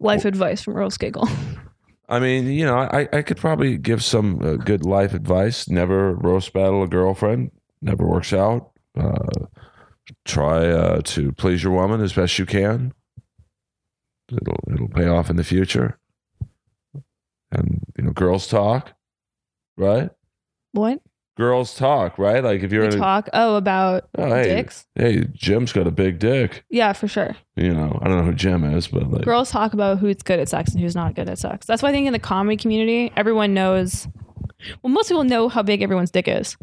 life 0.00 0.24
advice 0.24 0.62
from 0.62 0.74
rose 0.74 0.96
giggle 0.98 1.28
I 2.08 2.20
mean, 2.20 2.46
you 2.46 2.64
know, 2.64 2.76
I, 2.76 3.06
I 3.12 3.22
could 3.22 3.36
probably 3.36 3.76
give 3.76 4.02
some 4.02 4.40
uh, 4.42 4.54
good 4.56 4.84
life 4.84 5.12
advice. 5.12 5.68
Never 5.68 6.14
roast 6.14 6.52
battle 6.52 6.82
a 6.82 6.88
girlfriend. 6.88 7.50
Never 7.82 8.06
works 8.06 8.32
out. 8.32 8.70
Uh, 8.98 9.46
try 10.24 10.68
uh, 10.68 11.02
to 11.02 11.32
please 11.32 11.62
your 11.62 11.72
woman 11.72 12.00
as 12.00 12.14
best 12.14 12.38
you 12.38 12.46
can. 12.46 12.94
It'll 14.30 14.72
it'll 14.72 14.88
pay 14.88 15.06
off 15.06 15.28
in 15.30 15.36
the 15.36 15.44
future. 15.44 15.98
And 17.50 17.82
you 17.96 18.04
know, 18.04 18.12
girls 18.12 18.46
talk, 18.46 18.92
right? 19.76 20.10
what 20.72 21.00
Girls 21.38 21.74
talk, 21.74 22.18
right? 22.18 22.42
Like 22.44 22.62
if 22.62 22.72
you're 22.72 22.82
we 22.82 22.88
in 22.88 22.94
a, 22.94 22.98
talk 22.98 23.28
oh 23.32 23.54
about 23.56 24.08
Oh, 24.18 24.26
hey. 24.28 24.42
dicks 24.44 24.86
hey, 24.96 25.24
Jim's 25.32 25.72
got 25.72 25.86
a 25.86 25.90
big 25.90 26.18
dick. 26.18 26.64
yeah 26.68 26.92
for 26.92 27.06
sure 27.08 27.36
You 27.56 27.72
know, 27.72 27.98
I 28.02 28.08
don't 28.08 28.18
know 28.18 28.24
who 28.24 28.34
Jim 28.34 28.64
is, 28.64 28.88
but 28.88 29.08
like, 29.10 29.22
girls 29.24 29.50
talk 29.50 29.72
about 29.72 29.98
who's 30.00 30.16
good 30.16 30.40
at 30.40 30.48
sex 30.48 30.72
and 30.72 30.80
who's 30.82 30.96
not 30.96 31.14
good 31.14 31.28
at 31.28 31.38
sex. 31.38 31.64
That's 31.66 31.80
why 31.82 31.90
I 31.90 31.92
think 31.92 32.06
in 32.08 32.12
the 32.12 32.18
comedy 32.18 32.56
community, 32.56 33.12
everyone 33.16 33.54
knows. 33.54 34.08
Well, 34.82 34.92
most 34.92 35.08
people 35.08 35.22
know 35.24 35.48
how 35.48 35.62
big 35.62 35.80
everyone's 35.82 36.10
dick 36.10 36.26
is, 36.26 36.56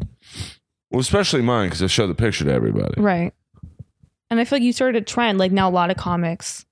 well, 0.90 1.00
especially 1.00 1.40
mine 1.40 1.68
because 1.68 1.82
I 1.82 1.86
show 1.86 2.06
the 2.06 2.14
picture 2.14 2.44
to 2.44 2.52
everybody. 2.52 3.00
right? 3.00 3.32
And 4.28 4.38
I 4.40 4.44
feel 4.44 4.56
like 4.58 4.64
you 4.64 4.72
started 4.74 5.00
a 5.02 5.04
trend. 5.04 5.38
Like 5.38 5.52
now, 5.52 5.68
a 5.68 5.70
lot 5.70 5.90
of 5.90 5.96
comics. 5.96 6.66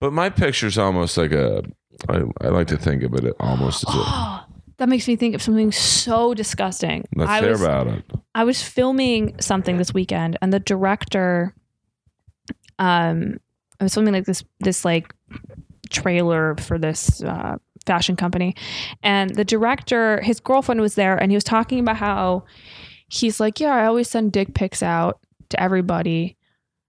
But 0.00 0.12
my 0.12 0.28
picture's 0.28 0.76
almost 0.76 1.16
like 1.16 1.32
a. 1.32 1.62
I, 2.08 2.22
I 2.40 2.48
like 2.48 2.66
to 2.68 2.76
think 2.76 3.02
of 3.02 3.14
it 3.14 3.34
almost 3.40 3.88
as 3.88 3.94
a. 3.94 3.98
Oh, 4.02 4.44
That 4.80 4.88
makes 4.88 5.06
me 5.06 5.14
think 5.14 5.34
of 5.34 5.42
something 5.42 5.72
so 5.72 6.32
disgusting. 6.32 7.06
Let's 7.14 7.30
I 7.30 7.40
hear 7.42 7.50
was, 7.50 7.60
about 7.60 7.86
it. 7.88 8.02
I 8.34 8.44
was 8.44 8.62
filming 8.62 9.38
something 9.38 9.76
this 9.76 9.92
weekend, 9.92 10.38
and 10.40 10.54
the 10.54 10.58
director, 10.58 11.54
um, 12.78 13.36
I 13.78 13.84
was 13.84 13.92
filming 13.92 14.14
like 14.14 14.24
this 14.24 14.42
this 14.60 14.82
like 14.82 15.14
trailer 15.90 16.56
for 16.56 16.78
this 16.78 17.22
uh, 17.22 17.56
fashion 17.84 18.16
company, 18.16 18.54
and 19.02 19.34
the 19.34 19.44
director, 19.44 20.22
his 20.22 20.40
girlfriend 20.40 20.80
was 20.80 20.94
there, 20.94 21.14
and 21.14 21.30
he 21.30 21.36
was 21.36 21.44
talking 21.44 21.80
about 21.80 21.98
how 21.98 22.46
he's 23.08 23.38
like, 23.38 23.60
yeah, 23.60 23.74
I 23.74 23.84
always 23.84 24.08
send 24.08 24.32
dick 24.32 24.54
pics 24.54 24.82
out 24.82 25.20
to 25.50 25.62
everybody, 25.62 26.38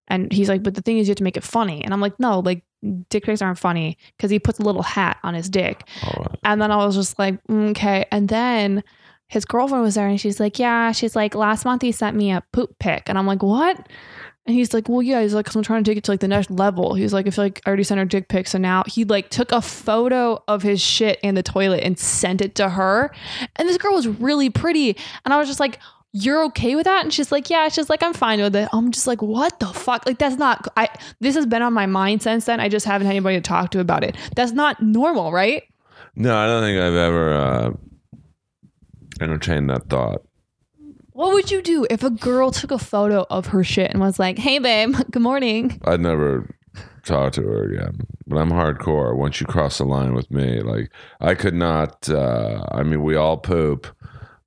and 0.08 0.32
he's 0.32 0.48
like, 0.48 0.64
but 0.64 0.76
the 0.76 0.82
thing 0.82 0.98
is, 0.98 1.10
you 1.10 1.12
have 1.12 1.18
to 1.18 1.26
make 1.26 1.36
it 1.36 1.44
funny, 1.44 1.84
and 1.84 1.94
I'm 1.94 2.00
like, 2.00 2.18
no, 2.22 2.39
like 2.39 2.64
dick 3.10 3.24
pics 3.24 3.42
aren't 3.42 3.60
funny 3.60 3.98
because 4.18 4.32
he 4.32 4.40
puts 4.40 4.60
a 4.60 4.64
little 4.64 4.84
hat 4.84 5.18
on 5.24 5.34
his 5.34 5.50
dick, 5.50 5.88
right. 6.06 6.40
and 6.44 6.62
then 6.62 6.72
I 6.72 6.78
was 6.78 6.96
just 6.96 7.18
like, 7.20 7.42
mm, 7.48 7.72
okay. 7.72 8.06
And 8.12 8.30
then 8.30 8.84
his 9.32 9.46
girlfriend 9.46 9.82
was 9.82 9.96
there 9.96 10.08
and 10.08 10.20
she's 10.20 10.42
like, 10.42 10.60
yeah, 10.60 10.92
she's 10.92 11.16
like, 11.16 11.36
last 11.36 11.64
month 11.64 11.82
he 11.82 11.94
sent 11.94 12.18
me 12.18 12.32
a 12.32 12.44
poop 12.52 12.78
pic. 12.80 13.04
And 13.08 13.18
I'm 13.18 13.26
like, 13.26 13.42
what? 13.42 13.88
And 14.46 14.54
he's 14.54 14.74
like, 14.74 14.90
well, 14.90 15.02
yeah. 15.02 15.22
He's 15.22 15.34
like, 15.34 15.46
because 15.46 15.56
I'm 15.56 15.64
trying 15.64 15.86
to 15.86 15.90
take 15.90 15.98
it 15.98 16.04
to 16.04 16.12
like 16.12 16.20
the 16.20 16.28
next 16.28 16.52
level. 16.52 16.96
He's 16.96 17.14
like, 17.14 17.28
I 17.28 17.30
feel 17.30 17.46
like 17.46 17.62
I 17.66 17.70
already 17.70 17.84
sent 17.84 18.00
her 18.00 18.06
dick 18.06 18.28
pic. 18.28 18.46
So 18.48 18.58
now 18.58 18.84
he 18.88 19.06
like 19.06 19.30
took 19.30 19.54
a 19.54 19.62
photo 19.62 20.44
of 20.50 20.64
his 20.64 20.82
shit 20.82 21.18
in 21.24 21.36
the 21.36 21.44
toilet 21.44 21.82
and 21.82 21.98
sent 21.98 22.42
it 22.42 22.56
to 22.56 22.68
her. 22.68 23.10
And 23.56 23.70
this 23.70 23.78
girl 23.78 23.94
was 23.94 24.06
really 24.06 24.50
pretty. 24.50 24.98
And 25.24 25.34
I 25.34 25.38
was 25.38 25.48
just 25.48 25.62
like, 25.62 25.80
you're 26.14 26.43
okay 26.45 26.76
with 26.76 26.86
that? 26.86 27.03
And 27.03 27.14
she's 27.14 27.32
like, 27.32 27.49
yeah. 27.49 27.70
She's 27.70 27.89
like, 27.89 28.03
I'm 28.03 28.14
fine 28.14 28.41
with 28.41 28.55
it. 28.55 28.68
I'm 28.74 28.91
just 28.91 29.07
like, 29.07 29.22
what 29.22 29.59
the 29.59 29.68
fuck? 29.68 30.05
Like, 30.05 30.18
that's 30.18 30.38
not, 30.38 30.68
I, 30.76 30.89
this 31.20 31.36
has 31.36 31.45
been 31.45 31.62
on 31.62 31.74
my 31.74 31.86
mind 31.86 32.22
since 32.22 32.45
then. 32.45 32.59
I 32.59 32.70
just 32.70 32.86
haven't 32.86 33.07
had 33.07 33.12
anybody 33.12 33.38
to 33.38 33.41
talk 33.41 33.72
to 33.72 33.80
about 33.80 34.03
it. 34.03 34.16
That's 34.36 34.51
not 34.51 34.82
normal, 34.82 35.32
right? 35.32 35.64
No, 36.16 36.38
I 36.38 36.47
don't 36.47 36.64
think 36.64 36.80
I've 36.80 36.93
ever 36.93 37.34
uh, 37.34 37.72
entertained 39.21 39.70
that 39.70 39.89
thought. 39.89 40.24
What 41.13 41.33
would 41.33 41.51
you 41.51 41.62
do 41.62 41.86
if 41.89 42.04
a 42.04 42.09
girl 42.09 42.51
took 42.51 42.71
a 42.71 42.79
photo 42.79 43.25
of 43.29 43.47
her 43.47 43.63
shit 43.63 43.92
and 43.92 44.00
was 44.00 44.17
like, 44.17 44.39
"Hey, 44.39 44.59
babe, 44.59 44.96
good 45.12 45.21
morning"? 45.21 45.79
I'd 45.86 46.00
never 46.01 46.50
talk 47.04 47.33
to 47.33 47.42
her 47.43 47.63
again. 47.63 48.01
But 48.28 48.38
I'm 48.38 48.50
hardcore. 48.50 49.16
Once 49.16 49.39
you 49.39 49.47
cross 49.47 49.78
the 49.78 49.86
line 49.86 50.13
with 50.13 50.32
me, 50.32 50.62
like 50.62 50.92
I 51.20 51.36
could 51.36 51.54
not. 51.54 52.09
Uh, 52.09 52.66
I 52.71 52.83
mean, 52.83 53.04
we 53.04 53.16
all 53.16 53.38
poop, 53.38 53.88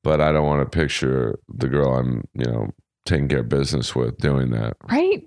but 0.05 0.21
I 0.21 0.31
don't 0.31 0.47
want 0.47 0.61
to 0.71 0.79
picture 0.79 1.39
the 1.49 1.67
girl 1.69 1.95
I'm, 1.97 2.23
you 2.35 2.45
know, 2.45 2.71
taking 3.07 3.29
care 3.29 3.41
of 3.41 3.49
business 3.49 3.95
with 3.97 4.17
doing 4.19 4.51
that. 4.53 4.77
Right? 4.89 5.25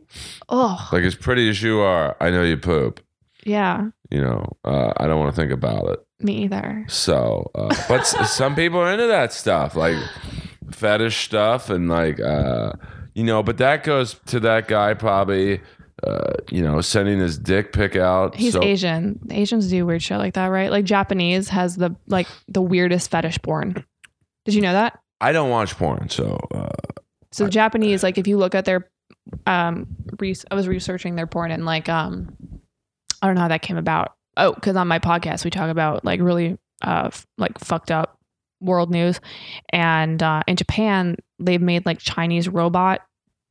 Oh, 0.50 0.88
Like 0.94 1.04
as 1.04 1.16
pretty 1.16 1.50
as 1.50 1.62
you 1.62 1.80
are, 1.82 2.16
I 2.22 2.30
know 2.30 2.44
you 2.44 2.58
poop. 2.58 3.02
yeah. 3.44 3.90
You 4.10 4.22
know, 4.22 4.56
uh, 4.64 4.94
I 4.96 5.06
don't 5.06 5.20
want 5.20 5.36
to 5.36 5.42
think 5.42 5.52
about 5.52 5.90
it. 5.90 6.00
Me 6.22 6.44
either. 6.46 6.86
So, 6.88 7.52
uh, 7.54 7.76
but 7.90 8.04
some 8.08 8.56
people 8.56 8.80
are 8.80 8.94
into 8.94 9.08
that 9.08 9.34
stuff, 9.34 9.76
like 9.76 9.98
fetish 10.72 11.26
stuff, 11.26 11.70
and 11.70 11.90
like, 11.90 12.20
uh, 12.22 12.72
you 13.16 13.26
know. 13.26 13.44
But 13.44 13.58
that 13.58 13.84
goes 13.84 14.16
to 14.28 14.40
that 14.40 14.70
guy 14.70 14.94
probably, 14.94 15.60
uh, 16.04 16.36
you 16.50 16.62
know, 16.62 16.80
sending 16.80 17.20
his 17.20 17.38
dick 17.38 17.74
pic 17.74 17.98
out. 17.98 18.36
He's 18.36 18.54
so, 18.54 18.64
Asian. 18.64 19.20
Asians 19.30 19.70
do 19.70 19.86
weird 19.86 20.02
shit 20.02 20.18
like 20.20 20.36
that, 20.36 20.48
right? 20.48 20.72
Like 20.72 20.86
Japanese 20.86 21.50
has 21.50 21.76
the 21.76 21.96
like 22.08 22.28
the 22.48 22.62
weirdest 22.62 23.12
fetish 23.12 23.42
porn. 23.42 23.84
Did 24.48 24.56
you 24.56 24.62
know 24.62 24.74
that? 24.74 24.98
I 25.22 25.32
don't 25.32 25.50
watch 25.50 25.76
porn, 25.78 26.10
so 26.10 26.38
uh, 26.54 26.70
So 27.32 27.44
the 27.46 27.50
Japanese, 27.52 28.02
like, 28.02 28.18
if 28.18 28.28
you 28.28 28.38
look 28.38 28.56
at 28.56 28.66
their, 28.66 28.90
um, 29.46 29.88
re- 30.20 30.36
I 30.50 30.56
was 30.56 30.68
researching 30.68 31.16
their 31.16 31.28
porn 31.28 31.52
and 31.52 31.66
like, 31.66 31.90
um, 31.90 32.36
I 33.22 33.28
don't 33.28 33.36
know 33.36 33.42
how 33.42 33.48
that 33.50 33.62
came 33.62 33.78
about. 33.78 34.14
Oh, 34.38 34.54
because 34.54 34.76
on 34.76 34.88
my 34.88 35.00
podcast 35.00 35.44
we 35.44 35.50
talk 35.50 35.70
about 35.70 36.06
like 36.06 36.22
really, 36.22 36.58
uh, 36.84 37.06
f- 37.08 37.26
like 37.38 37.58
fucked 37.60 37.92
up 37.92 38.18
world 38.62 38.90
news, 38.90 39.20
and 39.74 40.22
uh, 40.24 40.42
in 40.48 40.56
Japan 40.56 41.16
they've 41.40 41.62
made 41.62 41.86
like 41.86 42.00
Chinese 42.00 42.48
robot 42.48 43.02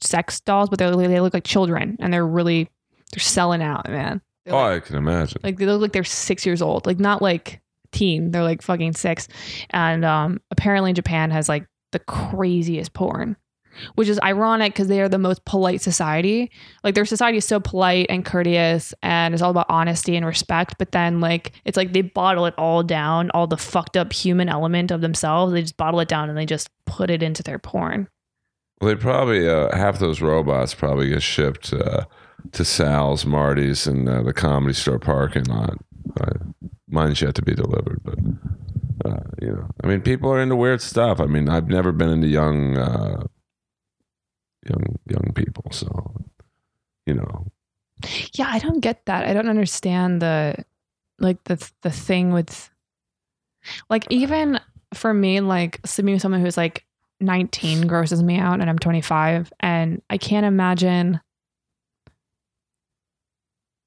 sex 0.01 0.41
dolls, 0.41 0.69
but 0.69 0.79
they 0.79 0.89
they 1.09 1.21
look 1.21 1.35
like 1.35 1.45
children, 1.45 1.97
and 2.01 2.13
they're 2.13 2.27
really 2.27 2.71
they're 3.13 3.21
selling 3.21 3.63
out, 3.63 3.89
man. 3.89 4.21
They're 4.45 4.55
Oh, 4.55 4.59
like, 4.59 4.85
I 4.85 4.87
can 4.87 4.97
imagine. 4.97 5.41
like 5.43 5.57
they 5.59 5.67
look 5.67 5.81
like 5.83 5.93
they're 5.93 6.05
six 6.05 6.47
years 6.47 6.63
old, 6.63 6.87
like 6.87 7.01
not 7.01 7.21
like 7.21 7.61
teen. 7.97 8.31
They're 8.31 8.43
like 8.43 8.63
fucking 8.63 8.93
six, 8.93 9.29
and 9.71 10.05
um, 10.05 10.41
apparently 10.51 10.93
Japan 10.93 11.31
has 11.31 11.49
like 11.49 11.67
the 11.93 11.99
craziest 11.99 12.93
porn. 12.93 13.37
Which 13.97 14.09
is 14.09 14.19
ironic 14.21 14.73
because 14.73 14.89
they 14.89 15.03
are 15.03 15.09
the 15.09 15.19
most 15.19 15.45
polite 15.45 15.83
society. 15.83 16.51
Like 16.83 16.95
their 16.95 17.05
society 17.05 17.37
is 17.37 17.45
so 17.45 17.61
polite 17.61 18.07
and 18.09 18.25
courteous 18.25 18.95
and 19.03 19.35
it's 19.35 19.43
all 19.43 19.51
about 19.51 19.67
honesty 19.69 20.17
and 20.17 20.25
respect. 20.25 20.77
But 20.79 20.93
then 20.93 21.21
like 21.21 21.53
it's 21.67 21.77
like 21.77 21.93
they 21.93 22.01
bottle 22.01 22.47
it 22.47 22.55
all 22.57 22.83
down, 22.83 23.31
all 23.33 23.47
the 23.47 23.59
fucked 23.59 23.99
up 23.99 24.15
human 24.15 24.49
element 24.49 24.91
of 24.91 25.03
themselves. 25.03 25.53
They 25.53 25.61
just 25.61 25.77
bottle 25.77 26.01
it 26.01 26.09
down 26.09 26.31
and 26.31 26.39
they 26.39 26.47
just 26.47 26.71
put 26.87 27.11
it 27.11 27.23
into 27.23 27.43
their 27.43 27.59
porn. 27.59 28.09
Well, 28.81 28.89
they 28.89 28.97
probably 28.97 29.47
uh, 29.47 29.77
half 29.77 29.99
those 29.99 30.23
robots 30.23 30.73
probably 30.73 31.11
get 31.11 31.23
shipped 31.23 31.73
uh, 31.75 32.05
to 32.53 32.65
Sal's, 32.65 33.27
Marty's, 33.27 33.87
and 33.87 34.09
uh, 34.09 34.23
the 34.23 34.33
Comedy 34.33 34.75
Store 34.75 34.99
parking 34.99 35.45
lot. 35.45 35.77
Mine's 36.89 37.21
yet 37.21 37.35
to 37.35 37.43
be 37.43 37.55
delivered, 37.55 38.01
but 38.05 38.19
uh, 39.05 39.21
you 39.41 39.49
know, 39.49 39.69
I 39.83 39.87
mean, 39.87 40.01
people 40.01 40.33
are 40.33 40.41
into 40.41 40.57
weird 40.57 40.81
stuff. 40.81 41.21
I 41.21 41.27
mean, 41.27 41.49
I've 41.49 41.69
never 41.69 41.93
been 41.93 42.09
into 42.09 42.29
young, 42.29 42.77
uh, 42.77 43.27
young, 44.69 44.99
young 45.09 45.33
people, 45.35 45.71
so 45.73 46.15
you 47.07 47.15
know, 47.15 47.47
Yeah, 48.35 48.49
I 48.49 48.59
don't 48.59 48.81
get 48.81 49.07
that. 49.07 49.27
I 49.27 49.33
don't 49.33 49.49
understand 49.49 50.23
the 50.23 50.65
like 51.19 51.43
the 51.45 51.71
the 51.83 51.91
thing 51.91 52.33
with 52.33 52.71
like 53.89 54.07
even 54.11 54.61
for 54.95 55.13
me, 55.13 55.41
like 55.41 55.81
being 56.03 56.19
someone 56.19 56.41
who's 56.41 56.57
like 56.57 56.85
19 57.21 57.87
grosses 57.87 58.23
me 58.23 58.39
out 58.39 58.61
and 58.61 58.69
I'm 58.69 58.79
25 58.79 59.53
and 59.61 60.03
I 60.11 60.19
can't 60.19 60.47
imagine 60.47 61.21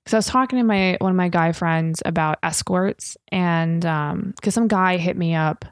because 0.10 0.16
I 0.16 0.18
was 0.18 0.26
talking 0.26 0.58
to 0.58 0.64
my 0.64 0.98
one 1.00 1.12
of 1.12 1.16
my 1.16 1.30
guy 1.30 1.52
friends 1.52 2.02
about 2.04 2.40
escorts 2.42 3.16
and 3.32 3.86
um 3.86 4.34
because 4.36 4.56
some 4.56 4.68
guy 4.68 4.98
hit 4.98 5.16
me 5.16 5.36
up. 5.36 5.66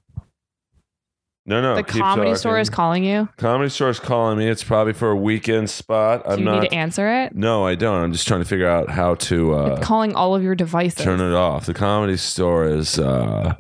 no, 1.48 1.60
no. 1.60 1.76
the 1.76 1.84
comedy 1.84 2.36
store 2.36 2.60
is 2.60 2.70
calling 2.70 3.04
you. 3.04 3.28
Comedy 3.38 3.70
store 3.70 3.90
is 3.90 4.00
calling 4.00 4.38
me. 4.38 4.48
It's 4.48 4.64
probably 4.64 4.94
for 4.94 5.10
a 5.10 5.16
weekend 5.16 5.72
spot. 5.72 6.24
Do 6.24 6.32
I'm 6.34 6.40
you 6.40 6.46
not. 6.46 6.62
need 6.62 6.70
to 6.70 6.76
answer 6.76 7.10
it? 7.24 7.36
no, 7.36 7.66
I 7.66 7.74
don't. 7.74 8.04
I'm 8.04 8.14
just 8.14 8.28
trying 8.28 8.42
to 8.42 8.46
figure 8.46 8.70
out 8.70 8.92
how 8.92 9.16
to 9.16 9.56
uh, 9.56 9.76
it's 9.78 9.88
calling 9.88 10.14
all 10.14 10.36
of 10.36 10.44
your 10.44 10.54
devices. 10.54 11.04
turn 11.04 11.20
it 11.20 11.34
off. 11.34 11.66
The 11.66 11.74
Comedy 11.74 12.18
Store 12.18 12.68
is. 12.68 13.00
Uh, 13.00 13.56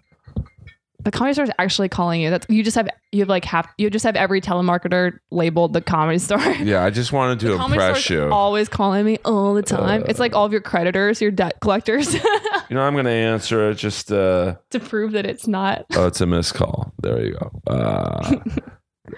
The 1.07 1.11
comedy 1.11 1.35
store 1.35 1.45
is 1.45 1.51
actually 1.57 1.87
calling 1.87 2.19
you. 2.19 2.29
That's 2.29 2.45
you 2.49 2.63
just 2.63 2.75
have 2.75 2.89
you 3.13 3.21
have 3.21 3.29
like 3.29 3.45
half 3.45 3.65
you 3.77 3.89
just 3.89 4.03
have 4.03 4.17
every 4.17 4.41
telemarketer 4.41 5.19
labeled 5.31 5.71
the 5.71 5.79
comedy 5.79 6.17
store. 6.19 6.41
yeah, 6.55 6.83
I 6.83 6.89
just 6.89 7.13
wanted 7.13 7.39
to 7.39 7.47
The 7.57 7.63
impress 7.63 8.09
you. 8.09 8.29
always 8.29 8.67
calling 8.67 9.05
me 9.05 9.17
all 9.23 9.53
the 9.53 9.61
time. 9.61 10.03
Uh, 10.03 10.07
it's 10.09 10.19
like 10.19 10.35
all 10.35 10.45
of 10.45 10.51
your 10.51 10.59
creditors, 10.59 11.21
your 11.21 11.31
debt 11.31 11.61
collectors, 11.61 12.13
You 12.69 12.75
know, 12.75 12.81
I'm 12.81 12.91
going 12.91 13.05
to 13.05 13.11
answer 13.11 13.69
it. 13.69 13.75
Just 13.75 14.11
uh, 14.11 14.55
to 14.71 14.79
prove 14.81 15.13
that 15.13 15.25
it's 15.25 15.47
not. 15.47 15.85
oh, 15.95 16.07
it's 16.07 16.19
a 16.19 16.25
missed 16.25 16.55
call. 16.55 16.91
There 17.01 17.23
you 17.25 17.37
go. 17.39 17.61
Uh, 17.67 18.35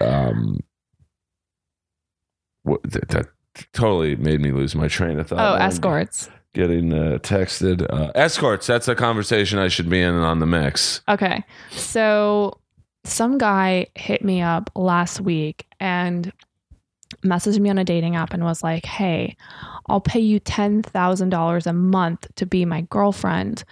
um, 0.00 0.60
what, 2.62 2.84
that, 2.84 3.08
that 3.08 3.26
totally 3.72 4.14
made 4.14 4.40
me 4.40 4.52
lose 4.52 4.76
my 4.76 4.86
train 4.86 5.18
of 5.18 5.26
thought. 5.26 5.40
Oh, 5.40 5.60
escorts. 5.60 6.30
Getting 6.54 6.92
uh, 6.92 7.18
texted. 7.22 7.86
Uh, 7.88 8.10
escorts. 8.14 8.66
That's 8.66 8.88
a 8.88 8.94
conversation 8.94 9.58
I 9.58 9.68
should 9.68 9.88
be 9.88 10.00
in 10.00 10.14
on 10.14 10.40
the 10.40 10.46
mix. 10.46 11.00
Okay. 11.08 11.44
So 11.70 12.58
some 13.04 13.38
guy 13.38 13.86
hit 13.94 14.24
me 14.24 14.42
up 14.42 14.70
last 14.74 15.20
week 15.20 15.66
and 15.78 16.32
messaged 17.24 17.58
me 17.60 17.70
on 17.70 17.78
a 17.78 17.84
dating 17.84 18.16
app 18.16 18.32
and 18.32 18.44
was 18.44 18.62
like, 18.62 18.84
Hey, 18.84 19.36
I'll 19.88 20.00
pay 20.00 20.20
you 20.20 20.40
$10,000 20.40 21.66
a 21.66 21.72
month 21.72 22.34
to 22.36 22.46
be 22.46 22.64
my 22.64 22.82
girlfriend. 22.82 23.64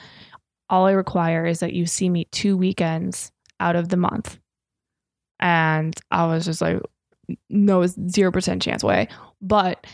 All 0.70 0.86
I 0.86 0.92
require 0.92 1.46
is 1.46 1.60
that 1.60 1.72
you 1.72 1.86
see 1.86 2.08
me 2.08 2.26
two 2.30 2.56
weekends 2.56 3.32
out 3.60 3.76
of 3.76 3.88
the 3.88 3.96
month. 3.96 4.38
And 5.40 5.98
I 6.10 6.26
was 6.26 6.44
just 6.44 6.60
like, 6.60 6.80
no, 7.48 7.82
it's 7.82 7.94
0% 7.94 8.62
chance 8.62 8.82
way. 8.82 9.08
But 9.40 9.86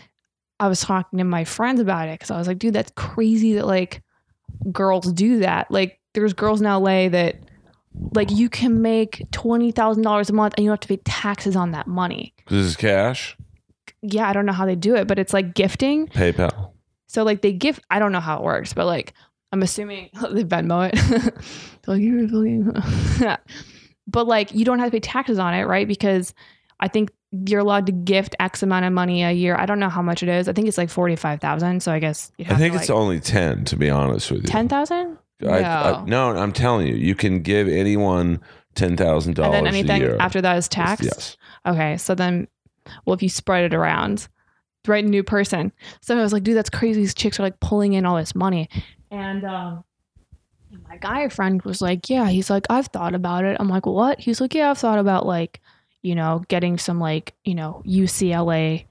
I 0.60 0.68
was 0.68 0.80
talking 0.80 1.18
to 1.18 1.24
my 1.24 1.44
friends 1.44 1.80
about 1.80 2.08
it 2.08 2.18
because 2.18 2.30
I 2.30 2.38
was 2.38 2.46
like, 2.46 2.58
dude, 2.58 2.74
that's 2.74 2.92
crazy 2.96 3.54
that 3.54 3.66
like 3.66 4.02
girls 4.70 5.12
do 5.12 5.40
that. 5.40 5.70
Like, 5.70 6.00
there's 6.14 6.32
girls 6.32 6.60
in 6.60 6.66
LA 6.66 7.08
that 7.08 7.36
like 8.14 8.30
you 8.30 8.48
can 8.48 8.82
make 8.82 9.22
twenty 9.30 9.70
thousand 9.70 10.02
dollars 10.02 10.30
a 10.30 10.32
month 10.32 10.54
and 10.56 10.64
you 10.64 10.70
don't 10.70 10.74
have 10.74 10.80
to 10.80 10.88
pay 10.88 11.02
taxes 11.04 11.56
on 11.56 11.72
that 11.72 11.86
money. 11.86 12.34
This 12.48 12.66
is 12.66 12.76
cash. 12.76 13.36
Yeah, 14.02 14.28
I 14.28 14.32
don't 14.32 14.46
know 14.46 14.52
how 14.52 14.66
they 14.66 14.76
do 14.76 14.94
it, 14.96 15.06
but 15.06 15.18
it's 15.18 15.32
like 15.32 15.54
gifting. 15.54 16.08
PayPal. 16.08 16.72
So 17.06 17.22
like 17.22 17.42
they 17.42 17.52
gift. 17.52 17.80
I 17.90 17.98
don't 17.98 18.12
know 18.12 18.20
how 18.20 18.36
it 18.36 18.42
works, 18.42 18.72
but 18.74 18.86
like 18.86 19.14
I'm 19.52 19.62
assuming 19.62 20.10
they 20.30 20.44
Venmo 20.44 20.90
it. 20.92 21.34
Like, 21.86 22.00
"You're 22.00 22.26
fucking-" 22.28 23.36
but 24.06 24.26
like 24.26 24.54
you 24.54 24.64
don't 24.64 24.78
have 24.78 24.88
to 24.88 24.92
pay 24.92 25.00
taxes 25.00 25.38
on 25.38 25.52
it, 25.52 25.64
right? 25.64 25.86
Because 25.86 26.32
I 26.80 26.88
think 26.88 27.10
you're 27.46 27.60
allowed 27.60 27.86
to 27.86 27.92
gift 27.92 28.36
X 28.38 28.62
amount 28.62 28.84
of 28.84 28.92
money 28.92 29.22
a 29.22 29.32
year. 29.32 29.56
I 29.56 29.66
don't 29.66 29.80
know 29.80 29.88
how 29.88 30.02
much 30.02 30.22
it 30.22 30.28
is. 30.28 30.48
I 30.48 30.52
think 30.52 30.68
it's 30.68 30.78
like 30.78 30.90
forty 30.90 31.16
five 31.16 31.40
thousand. 31.40 31.82
So 31.82 31.92
I 31.92 31.98
guess 31.98 32.30
you 32.38 32.46
I 32.48 32.54
think 32.54 32.74
it's 32.74 32.90
only 32.90 33.20
ten. 33.20 33.64
To 33.66 33.76
be 33.76 33.90
honest 33.90 34.30
with 34.30 34.42
you, 34.42 34.48
ten 34.48 34.68
thousand. 34.68 35.18
No. 35.40 35.50
I, 35.50 36.04
no, 36.06 36.30
I'm 36.30 36.52
telling 36.52 36.86
you, 36.86 36.94
you 36.94 37.14
can 37.14 37.40
give 37.40 37.68
anyone 37.68 38.40
ten 38.74 38.96
thousand 38.96 39.30
And 39.30 39.36
dollars 39.36 39.56
And 39.56 39.66
then 39.66 39.74
a 39.74 39.78
anything 39.78 40.00
year. 40.02 40.16
after 40.20 40.40
that 40.40 40.56
is 40.56 40.68
taxed. 40.68 41.04
Yes. 41.04 41.36
Okay, 41.66 41.96
so 41.96 42.14
then, 42.14 42.46
well, 43.04 43.14
if 43.14 43.22
you 43.22 43.28
spread 43.28 43.64
it 43.64 43.74
around, 43.74 44.28
right, 44.86 45.04
new 45.04 45.22
person. 45.24 45.72
So 46.00 46.16
I 46.16 46.22
was 46.22 46.32
like, 46.32 46.44
dude, 46.44 46.56
that's 46.56 46.70
crazy. 46.70 47.00
These 47.00 47.14
chicks 47.14 47.40
are 47.40 47.42
like 47.42 47.58
pulling 47.60 47.94
in 47.94 48.06
all 48.06 48.16
this 48.16 48.34
money, 48.34 48.68
and 49.10 49.44
um, 49.44 49.84
my 50.88 50.96
guy 50.98 51.28
friend 51.28 51.60
was 51.62 51.82
like, 51.82 52.08
yeah, 52.08 52.28
he's 52.28 52.48
like, 52.48 52.66
I've 52.70 52.86
thought 52.86 53.14
about 53.14 53.44
it. 53.44 53.56
I'm 53.60 53.68
like, 53.68 53.86
what? 53.86 54.20
He's 54.20 54.40
like, 54.40 54.54
yeah, 54.54 54.70
I've 54.70 54.78
thought 54.78 54.98
about 54.98 55.26
like, 55.26 55.60
you 56.04 56.14
know, 56.14 56.44
getting 56.48 56.76
some 56.78 57.00
like, 57.00 57.32
you 57.44 57.54
know, 57.54 57.82
UCLA 57.86 58.84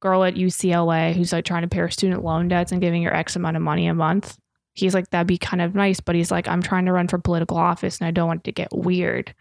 girl 0.00 0.22
at 0.22 0.34
UCLA 0.34 1.14
who's 1.14 1.32
like 1.32 1.46
trying 1.46 1.62
to 1.62 1.68
pay 1.68 1.78
her 1.78 1.88
student 1.88 2.22
loan 2.22 2.46
debts 2.46 2.70
and 2.70 2.80
giving 2.80 3.02
her 3.02 3.12
X 3.12 3.34
amount 3.34 3.56
of 3.56 3.62
money 3.62 3.88
a 3.88 3.94
month. 3.94 4.38
He's 4.74 4.94
like, 4.94 5.10
that'd 5.10 5.26
be 5.26 5.38
kind 5.38 5.62
of 5.62 5.74
nice, 5.74 5.98
but 5.98 6.14
he's 6.14 6.30
like, 6.30 6.46
I'm 6.46 6.62
trying 6.62 6.84
to 6.84 6.92
run 6.92 7.08
for 7.08 7.18
political 7.18 7.56
office 7.56 7.98
and 7.98 8.06
I 8.06 8.10
don't 8.10 8.28
want 8.28 8.42
it 8.42 8.44
to 8.44 8.52
get 8.52 8.68
weird. 8.72 9.34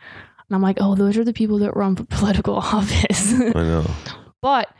And 0.50 0.56
I'm 0.56 0.62
like, 0.62 0.78
oh, 0.80 0.96
those 0.96 1.18
are 1.18 1.26
the 1.26 1.34
people 1.34 1.60
that 1.60 1.76
run 1.76 1.98
for 1.98 2.04
political 2.10 2.56
office. 2.56 3.34
I 3.34 3.52
know. 3.54 3.86
but 4.42 4.74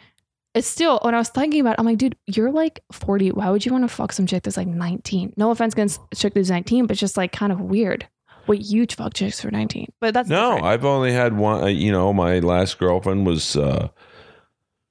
it's 0.56 0.68
still, 0.68 1.00
when 1.04 1.14
I 1.14 1.20
was 1.20 1.30
thinking 1.30 1.60
about 1.60 1.74
it, 1.74 1.80
I'm 1.80 1.86
like, 1.86 1.98
dude, 1.98 2.16
you're 2.28 2.52
like 2.52 2.80
40. 2.94 3.34
Why 3.34 3.50
would 3.50 3.66
you 3.66 3.74
want 3.74 3.84
to 3.84 3.94
fuck 3.94 4.14
some 4.14 4.26
chick 4.26 4.44
that's 4.44 4.58
like 4.58 4.68
19? 4.68 5.34
No 5.36 5.52
offense 5.52 5.74
against 5.74 6.00
a 6.14 6.16
chick 6.16 6.34
that's 6.34 6.50
19, 6.50 6.88
but 6.88 6.92
it's 6.92 7.02
just 7.02 7.18
like 7.18 7.34
kind 7.34 7.52
of 7.52 7.60
weird. 7.60 8.08
Wait, 8.48 8.62
you 8.66 8.86
fuck 8.90 9.14
chicks 9.14 9.42
for 9.42 9.52
19. 9.52 9.92
But 10.00 10.14
that's 10.14 10.30
No, 10.30 10.52
different. 10.56 10.66
I've 10.66 10.86
only 10.86 11.12
had 11.12 11.38
one. 11.38 11.64
uh, 11.64 11.68
You 11.68 11.92
know, 11.92 12.14
my 12.14 12.40
last 12.40 12.78
girlfriend 12.80 13.26
was 13.26 13.56
uh, 13.56 13.90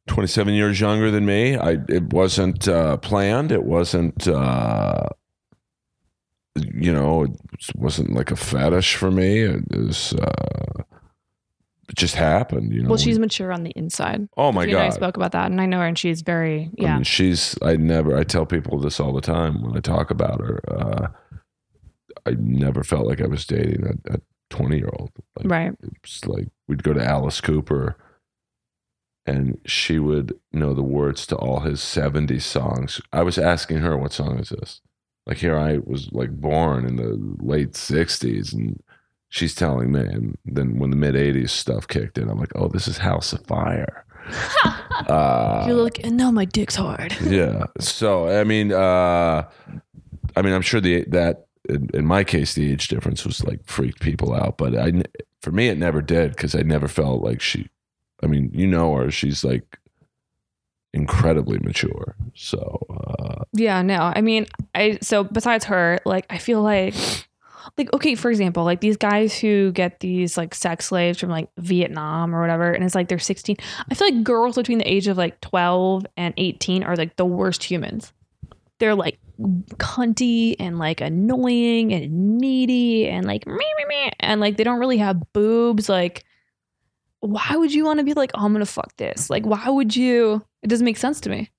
27 0.08 0.54
years 0.54 0.80
younger 0.80 1.10
than 1.10 1.26
me. 1.26 1.56
I 1.56 1.78
it 1.88 2.12
wasn't 2.12 2.68
uh, 2.68 2.96
planned. 2.98 3.52
It 3.52 3.64
wasn't. 3.64 4.26
Uh, 4.28 5.08
you 6.74 6.92
know, 6.92 7.24
it 7.24 7.30
wasn't 7.76 8.14
like 8.14 8.30
a 8.30 8.36
fetish 8.36 8.96
for 8.96 9.10
me. 9.10 9.40
It 9.42 9.62
was. 9.76 10.14
Uh, 10.14 10.82
it 11.88 11.94
just 11.94 12.14
happened. 12.16 12.72
You 12.72 12.82
know. 12.82 12.88
well, 12.88 12.98
she's 12.98 13.18
mature 13.18 13.52
on 13.52 13.62
the 13.62 13.70
inside. 13.76 14.28
Oh 14.36 14.50
my 14.52 14.64
you 14.64 14.70
and 14.70 14.78
I 14.78 14.86
god. 14.88 14.94
spoke 14.94 15.16
about 15.16 15.32
that, 15.32 15.50
and 15.50 15.60
I 15.60 15.66
know 15.66 15.78
her, 15.78 15.86
and 15.86 15.98
she's 15.98 16.22
very, 16.22 16.64
I 16.64 16.82
yeah. 16.82 16.94
mean, 16.94 17.04
she's. 17.04 17.56
I 17.62 17.76
never. 17.76 18.16
I 18.16 18.24
tell 18.24 18.46
people 18.46 18.78
this 18.80 18.98
all 18.98 19.12
the 19.12 19.20
time 19.20 19.62
when 19.62 19.76
I 19.76 19.80
talk 19.80 20.10
about 20.10 20.40
her. 20.40 20.60
Uh, 20.68 21.08
I 22.26 22.36
never 22.38 22.82
felt 22.82 23.06
like 23.06 23.20
I 23.20 23.26
was 23.26 23.46
dating 23.46 23.86
a, 23.86 24.14
a 24.14 24.20
20 24.50 24.76
year 24.76 24.90
old. 24.98 25.10
Like, 25.38 25.50
right. 25.50 25.72
it's 26.02 26.24
like 26.26 26.48
we'd 26.68 26.82
go 26.82 26.92
to 26.92 27.04
Alice 27.04 27.40
Cooper 27.40 27.96
and 29.26 29.58
she 29.66 29.98
would 29.98 30.34
know 30.52 30.72
the 30.72 30.82
words 30.82 31.26
to 31.26 31.36
all 31.36 31.60
his 31.60 31.80
70s 31.80 32.42
songs. 32.42 33.00
I 33.12 33.22
was 33.22 33.38
asking 33.38 33.78
her, 33.78 33.96
what 33.96 34.12
song 34.12 34.38
is 34.38 34.50
this? 34.50 34.80
Like 35.26 35.38
here 35.38 35.58
I 35.58 35.78
was 35.78 36.12
like 36.12 36.30
born 36.30 36.86
in 36.86 36.96
the 36.96 37.18
late 37.44 37.72
60s 37.72 38.52
and 38.52 38.80
she's 39.28 39.54
telling 39.54 39.90
me. 39.92 40.00
And 40.00 40.38
then 40.44 40.78
when 40.78 40.90
the 40.90 40.96
mid 40.96 41.14
80s 41.16 41.50
stuff 41.50 41.88
kicked 41.88 42.18
in, 42.18 42.30
I'm 42.30 42.38
like, 42.38 42.52
oh, 42.54 42.68
this 42.68 42.86
is 42.86 42.98
House 42.98 43.32
of 43.32 43.44
Fire. 43.46 44.04
Uh, 45.08 45.64
You're 45.68 45.76
like, 45.76 46.04
no, 46.06 46.32
my 46.32 46.46
dick's 46.46 46.74
hard. 46.74 47.14
yeah. 47.20 47.64
So 47.78 48.28
I 48.28 48.42
mean, 48.44 48.72
uh, 48.72 49.44
I 50.34 50.42
mean, 50.42 50.52
I'm 50.52 50.62
sure 50.62 50.80
the 50.80 51.04
that 51.08 51.45
in, 51.68 51.88
in 51.94 52.06
my 52.06 52.24
case 52.24 52.54
the 52.54 52.72
age 52.72 52.88
difference 52.88 53.24
was 53.24 53.44
like 53.44 53.60
freaked 53.64 54.00
people 54.00 54.34
out, 54.34 54.58
but 54.58 54.76
I 54.76 55.02
for 55.42 55.52
me 55.52 55.68
it 55.68 55.78
never 55.78 56.02
did 56.02 56.32
because 56.32 56.54
I 56.54 56.62
never 56.62 56.88
felt 56.88 57.22
like 57.22 57.40
she. 57.40 57.68
I 58.22 58.26
mean, 58.26 58.50
you 58.54 58.66
know 58.66 58.94
her; 58.96 59.10
she's 59.10 59.44
like 59.44 59.78
incredibly 60.92 61.58
mature. 61.58 62.16
So 62.34 62.86
uh, 62.90 63.44
Yeah, 63.52 63.82
no. 63.82 64.12
I 64.14 64.20
mean, 64.20 64.46
I 64.74 64.98
so 65.02 65.24
besides 65.24 65.66
her, 65.66 65.98
like 66.04 66.26
I 66.30 66.38
feel 66.38 66.62
like 66.62 66.94
like 67.76 67.92
okay, 67.92 68.14
for 68.14 68.30
example, 68.30 68.64
like 68.64 68.80
these 68.80 68.96
guys 68.96 69.38
who 69.38 69.72
get 69.72 70.00
these 70.00 70.36
like 70.36 70.54
sex 70.54 70.86
slaves 70.86 71.18
from 71.18 71.30
like 71.30 71.48
Vietnam 71.58 72.34
or 72.34 72.40
whatever, 72.40 72.72
and 72.72 72.84
it's 72.84 72.94
like 72.94 73.08
they're 73.08 73.18
16. 73.18 73.56
I 73.90 73.94
feel 73.94 74.08
like 74.08 74.24
girls 74.24 74.56
between 74.56 74.78
the 74.78 74.90
age 74.90 75.08
of 75.08 75.18
like 75.18 75.40
12 75.40 76.06
and 76.16 76.32
18 76.36 76.82
are 76.82 76.96
like 76.96 77.16
the 77.16 77.26
worst 77.26 77.64
humans. 77.64 78.12
They're 78.78 78.94
like 78.94 79.18
cunty 79.38 80.56
and 80.58 80.78
like 80.78 81.00
annoying 81.00 81.92
and 81.92 82.38
needy 82.38 83.08
and 83.08 83.26
like 83.26 83.46
me 83.46 83.54
me 83.54 83.84
me 83.86 84.10
and 84.20 84.40
like 84.40 84.56
they 84.56 84.64
don't 84.64 84.78
really 84.78 84.98
have 84.98 85.32
boobs. 85.32 85.88
Like, 85.88 86.24
why 87.20 87.54
would 87.54 87.72
you 87.72 87.84
want 87.84 87.98
to 87.98 88.04
be 88.04 88.14
like, 88.14 88.30
oh, 88.34 88.44
I'm 88.44 88.52
gonna 88.52 88.66
fuck 88.66 88.96
this? 88.96 89.30
Like, 89.30 89.44
why 89.44 89.68
would 89.68 89.94
you? 89.94 90.44
It 90.62 90.68
doesn't 90.68 90.84
make 90.84 90.96
sense 90.96 91.20
to 91.22 91.30
me. 91.30 91.50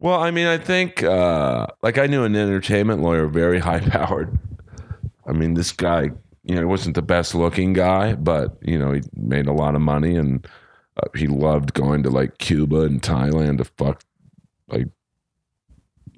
Well, 0.00 0.20
I 0.20 0.30
mean, 0.30 0.46
I 0.46 0.58
think 0.58 1.02
uh, 1.02 1.66
like 1.82 1.98
I 1.98 2.06
knew 2.06 2.24
an 2.24 2.36
entertainment 2.36 3.02
lawyer, 3.02 3.26
very 3.26 3.58
high 3.68 3.80
powered. 3.80 4.38
I 5.26 5.32
mean, 5.32 5.54
this 5.54 5.72
guy, 5.72 6.10
you 6.44 6.54
know, 6.54 6.60
he 6.60 6.66
wasn't 6.66 6.94
the 6.94 7.02
best 7.02 7.34
looking 7.34 7.72
guy, 7.72 8.14
but 8.14 8.56
you 8.62 8.78
know, 8.78 8.92
he 8.92 9.02
made 9.14 9.46
a 9.46 9.52
lot 9.52 9.74
of 9.74 9.80
money 9.80 10.16
and 10.16 10.46
uh, 10.96 11.08
he 11.16 11.26
loved 11.26 11.74
going 11.74 12.02
to 12.04 12.10
like 12.10 12.38
Cuba 12.38 12.82
and 12.82 13.02
Thailand 13.02 13.58
to 13.58 13.64
fuck 13.64 14.02
like 14.68 14.86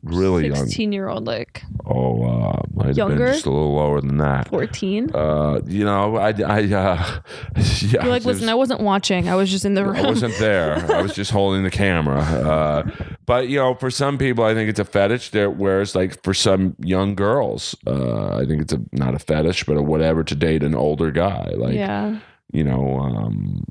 really 0.02 0.46
young. 0.46 0.56
16 0.56 0.92
year 0.92 1.08
old, 1.08 1.26
like 1.26 1.62
Oh, 1.86 2.22
uh, 2.22 2.62
might 2.72 2.86
have 2.86 2.96
been 2.96 3.08
Younger? 3.08 3.32
just 3.32 3.46
a 3.46 3.50
little 3.50 3.74
lower 3.74 4.00
than 4.00 4.18
that. 4.18 4.48
14. 4.48 5.14
Uh, 5.14 5.60
you 5.66 5.84
know, 5.84 6.16
I, 6.16 6.28
I, 6.28 6.62
uh, 6.62 7.20
yeah. 7.56 8.02
You're 8.02 8.04
like, 8.04 8.24
listen, 8.24 8.48
I 8.48 8.54
wasn't 8.54 8.80
watching. 8.80 9.28
I 9.28 9.34
was 9.34 9.50
just 9.50 9.64
in 9.64 9.74
the 9.74 9.84
room. 9.84 9.96
I 9.96 10.02
wasn't 10.08 10.36
there. 10.38 10.74
I 10.92 11.02
was 11.02 11.14
just 11.14 11.30
holding 11.30 11.62
the 11.64 11.70
camera. 11.70 12.20
Uh, 12.20 12.90
but 13.26 13.48
you 13.48 13.58
know, 13.58 13.74
for 13.74 13.90
some 13.90 14.18
people, 14.18 14.44
I 14.44 14.54
think 14.54 14.70
it's 14.70 14.80
a 14.80 14.84
fetish. 14.84 15.30
There, 15.30 15.50
whereas 15.50 15.94
like 15.94 16.22
for 16.22 16.34
some 16.34 16.76
young 16.78 17.14
girls, 17.14 17.74
uh, 17.86 18.36
I 18.36 18.46
think 18.46 18.62
it's 18.62 18.72
a 18.72 18.80
not 18.92 19.14
a 19.14 19.18
fetish, 19.18 19.64
but 19.64 19.76
a 19.76 19.82
whatever 19.82 20.22
to 20.24 20.34
date 20.34 20.62
an 20.62 20.74
older 20.74 21.10
guy. 21.10 21.50
Like 21.56 21.74
yeah. 21.74 22.18
you 22.52 22.64
know, 22.64 22.98
um, 22.98 23.64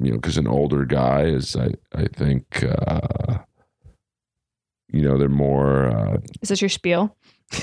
you 0.00 0.10
know, 0.10 0.16
because 0.16 0.38
an 0.38 0.46
older 0.46 0.84
guy 0.84 1.24
is, 1.24 1.54
I, 1.56 1.74
I 1.94 2.06
think, 2.06 2.64
uh, 2.64 3.38
you 4.92 5.02
know, 5.02 5.18
they're 5.18 5.28
more. 5.28 5.88
Uh, 5.88 6.18
Is 6.42 6.48
this 6.48 6.60
your 6.62 6.68
spiel? 6.68 7.16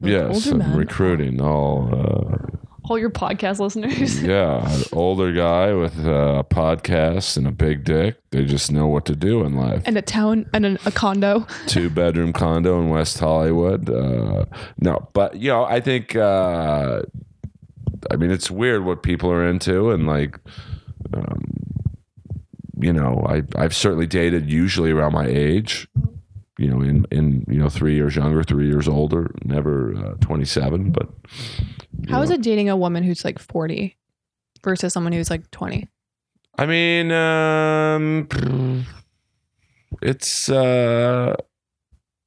yes, 0.00 0.46
I'm 0.46 0.76
recruiting 0.76 1.40
all. 1.40 1.90
Uh, 1.92 2.46
All 2.84 2.98
your 2.98 3.10
podcast 3.10 3.58
listeners. 3.60 4.22
yeah, 4.24 4.68
an 4.68 4.82
older 4.92 5.32
guy 5.32 5.72
with 5.72 5.98
a 6.00 6.44
podcast 6.50 7.36
and 7.36 7.46
a 7.46 7.52
big 7.52 7.84
dick. 7.84 8.16
They 8.30 8.44
just 8.44 8.70
know 8.72 8.86
what 8.88 9.04
to 9.06 9.16
do 9.16 9.44
in 9.44 9.54
life. 9.54 9.82
And 9.86 9.96
a 9.96 10.02
town 10.02 10.46
and 10.52 10.66
a, 10.66 10.78
a 10.86 10.90
condo. 10.90 11.46
two 11.66 11.90
bedroom 11.90 12.32
condo 12.32 12.80
in 12.80 12.88
West 12.88 13.18
Hollywood. 13.18 13.88
Uh, 13.88 14.44
no, 14.78 15.08
but 15.12 15.36
you 15.36 15.48
know, 15.48 15.64
I 15.64 15.80
think 15.80 16.16
uh, 16.16 17.02
I 18.10 18.16
mean 18.16 18.30
it's 18.30 18.50
weird 18.50 18.84
what 18.84 19.02
people 19.02 19.30
are 19.30 19.46
into, 19.48 19.90
and 19.90 20.06
like, 20.06 20.38
um, 21.14 21.40
you 22.80 22.92
know, 22.92 23.24
I 23.28 23.42
I've 23.56 23.74
certainly 23.74 24.06
dated 24.06 24.50
usually 24.50 24.90
around 24.90 25.12
my 25.12 25.26
age. 25.26 25.88
You 26.62 26.68
know, 26.68 26.80
in 26.80 27.04
in 27.10 27.44
you 27.48 27.58
know 27.58 27.68
three 27.68 27.94
years 27.94 28.14
younger, 28.14 28.44
three 28.44 28.68
years 28.68 28.86
older, 28.86 29.32
never 29.44 29.94
uh, 29.96 30.14
twenty 30.20 30.44
seven, 30.44 30.92
but 30.92 31.08
How 32.08 32.22
is 32.22 32.30
know. 32.30 32.36
it 32.36 32.42
dating 32.42 32.70
a 32.70 32.76
woman 32.76 33.02
who's 33.02 33.24
like 33.24 33.40
40 33.40 33.96
versus 34.62 34.92
someone 34.92 35.12
who's 35.12 35.28
like 35.28 35.50
20? 35.50 35.88
I 36.58 36.66
mean, 36.66 37.10
um, 37.10 38.28
it's 40.00 40.48
uh, 40.48 41.34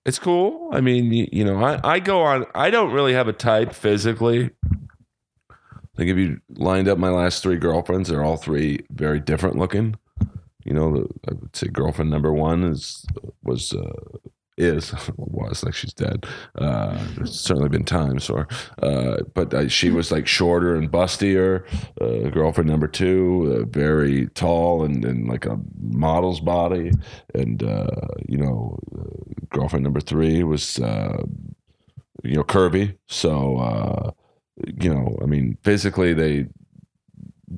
it's 0.05 0.19
cool. 0.19 0.69
I 0.73 0.81
mean, 0.81 1.13
you, 1.13 1.27
you 1.31 1.45
know, 1.45 1.63
I, 1.63 1.79
I 1.83 1.99
go 1.99 2.21
on. 2.21 2.45
I 2.53 2.69
don't 2.69 2.91
really 2.91 3.13
have 3.13 3.29
a 3.29 3.33
type 3.33 3.73
physically. 3.73 4.49
I 5.49 5.97
think 5.97 6.09
if 6.09 6.17
you 6.17 6.41
lined 6.49 6.89
up 6.89 6.97
my 6.97 7.09
last 7.09 7.41
three 7.41 7.55
girlfriends, 7.55 8.09
they're 8.09 8.23
all 8.23 8.35
three 8.35 8.85
very 8.91 9.21
different 9.21 9.55
looking. 9.55 9.95
You 10.65 10.73
know, 10.73 11.07
I 11.29 11.33
would 11.33 11.55
say 11.55 11.67
girlfriend 11.67 12.09
number 12.09 12.33
one 12.33 12.63
is 12.63 13.05
was 13.43 13.71
uh, 13.73 14.17
is 14.57 14.93
was 15.17 15.63
like 15.63 15.73
she's 15.73 15.93
dead. 15.93 16.25
Uh, 16.57 16.97
it's 17.17 17.39
certainly 17.39 17.69
been 17.69 17.83
times 17.85 18.25
for, 18.25 18.47
uh, 18.81 19.17
but 19.33 19.71
she 19.71 19.89
was 19.89 20.11
like 20.11 20.27
shorter 20.27 20.75
and 20.75 20.91
bustier. 20.91 21.65
Uh, 22.01 22.29
girlfriend 22.29 22.69
number 22.69 22.87
two, 22.87 23.61
uh, 23.61 23.69
very 23.69 24.27
tall 24.29 24.83
and, 24.83 25.03
and 25.05 25.27
like 25.27 25.45
a 25.45 25.59
model's 25.79 26.39
body, 26.39 26.91
and 27.33 27.63
uh, 27.63 27.87
you 28.27 28.37
know, 28.37 28.77
uh, 28.97 29.45
girlfriend 29.49 29.83
number 29.83 30.01
three 30.01 30.43
was 30.43 30.79
you 30.79 32.35
know 32.35 32.43
curvy. 32.43 32.97
So 33.07 34.13
you 34.79 34.93
know, 34.93 35.17
I 35.21 35.25
mean, 35.25 35.57
physically 35.63 36.13
they 36.13 36.47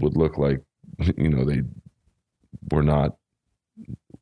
would 0.02 0.18
look 0.18 0.38
like 0.38 0.62
you 1.18 1.30
know 1.30 1.46
they 1.46 1.62
were 2.72 2.84
not 2.84 3.18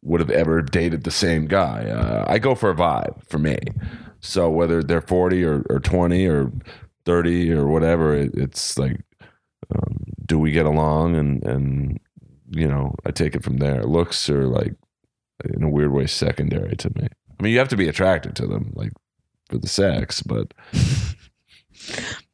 would 0.05 0.19
have 0.19 0.29
ever 0.29 0.61
dated 0.61 1.03
the 1.03 1.11
same 1.11 1.47
guy. 1.47 1.89
Uh, 1.89 2.25
I 2.27 2.37
go 2.37 2.53
for 2.53 2.69
a 2.69 2.75
vibe 2.75 3.27
for 3.27 3.39
me. 3.39 3.57
So 4.19 4.49
whether 4.49 4.83
they're 4.83 5.01
40 5.01 5.43
or, 5.43 5.65
or 5.69 5.79
20 5.79 6.27
or 6.27 6.51
30 7.05 7.51
or 7.53 7.67
whatever, 7.67 8.13
it, 8.15 8.31
it's 8.35 8.77
like, 8.77 9.01
um, 9.75 9.97
do 10.25 10.37
we 10.37 10.51
get 10.51 10.67
along? 10.67 11.15
And, 11.15 11.43
and, 11.43 11.99
you 12.51 12.67
know, 12.67 12.93
I 13.05 13.11
take 13.11 13.35
it 13.35 13.43
from 13.43 13.57
there. 13.57 13.83
Looks 13.83 14.29
are 14.29 14.45
like, 14.45 14.75
in 15.43 15.63
a 15.63 15.69
weird 15.69 15.91
way, 15.91 16.05
secondary 16.05 16.75
to 16.77 16.89
me. 16.95 17.07
I 17.39 17.43
mean, 17.43 17.51
you 17.51 17.59
have 17.59 17.67
to 17.69 17.77
be 17.77 17.89
attracted 17.89 18.35
to 18.37 18.47
them, 18.47 18.73
like 18.75 18.93
for 19.49 19.57
the 19.57 19.67
sex, 19.67 20.21
but, 20.21 20.53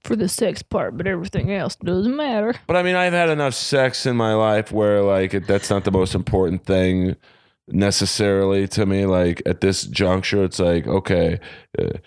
For 0.03 0.15
the 0.15 0.27
sex 0.27 0.61
part, 0.63 0.97
but 0.97 1.07
everything 1.07 1.51
else 1.53 1.75
doesn't 1.75 2.15
matter. 2.15 2.55
but 2.67 2.75
I 2.75 2.83
mean, 2.83 2.95
I've 2.95 3.13
had 3.13 3.29
enough 3.29 3.53
sex 3.53 4.05
in 4.05 4.15
my 4.15 4.33
life 4.33 4.71
where 4.71 5.01
like 5.03 5.45
that's 5.47 5.69
not 5.69 5.83
the 5.83 5.91
most 5.91 6.15
important 6.15 6.65
thing 6.65 7.15
necessarily 7.67 8.67
to 8.69 8.85
me. 8.85 9.05
Like 9.05 9.41
at 9.45 9.61
this 9.61 9.83
juncture, 9.83 10.43
it's 10.43 10.59
like, 10.59 10.87
okay, 10.87 11.39
uh, 11.79 11.97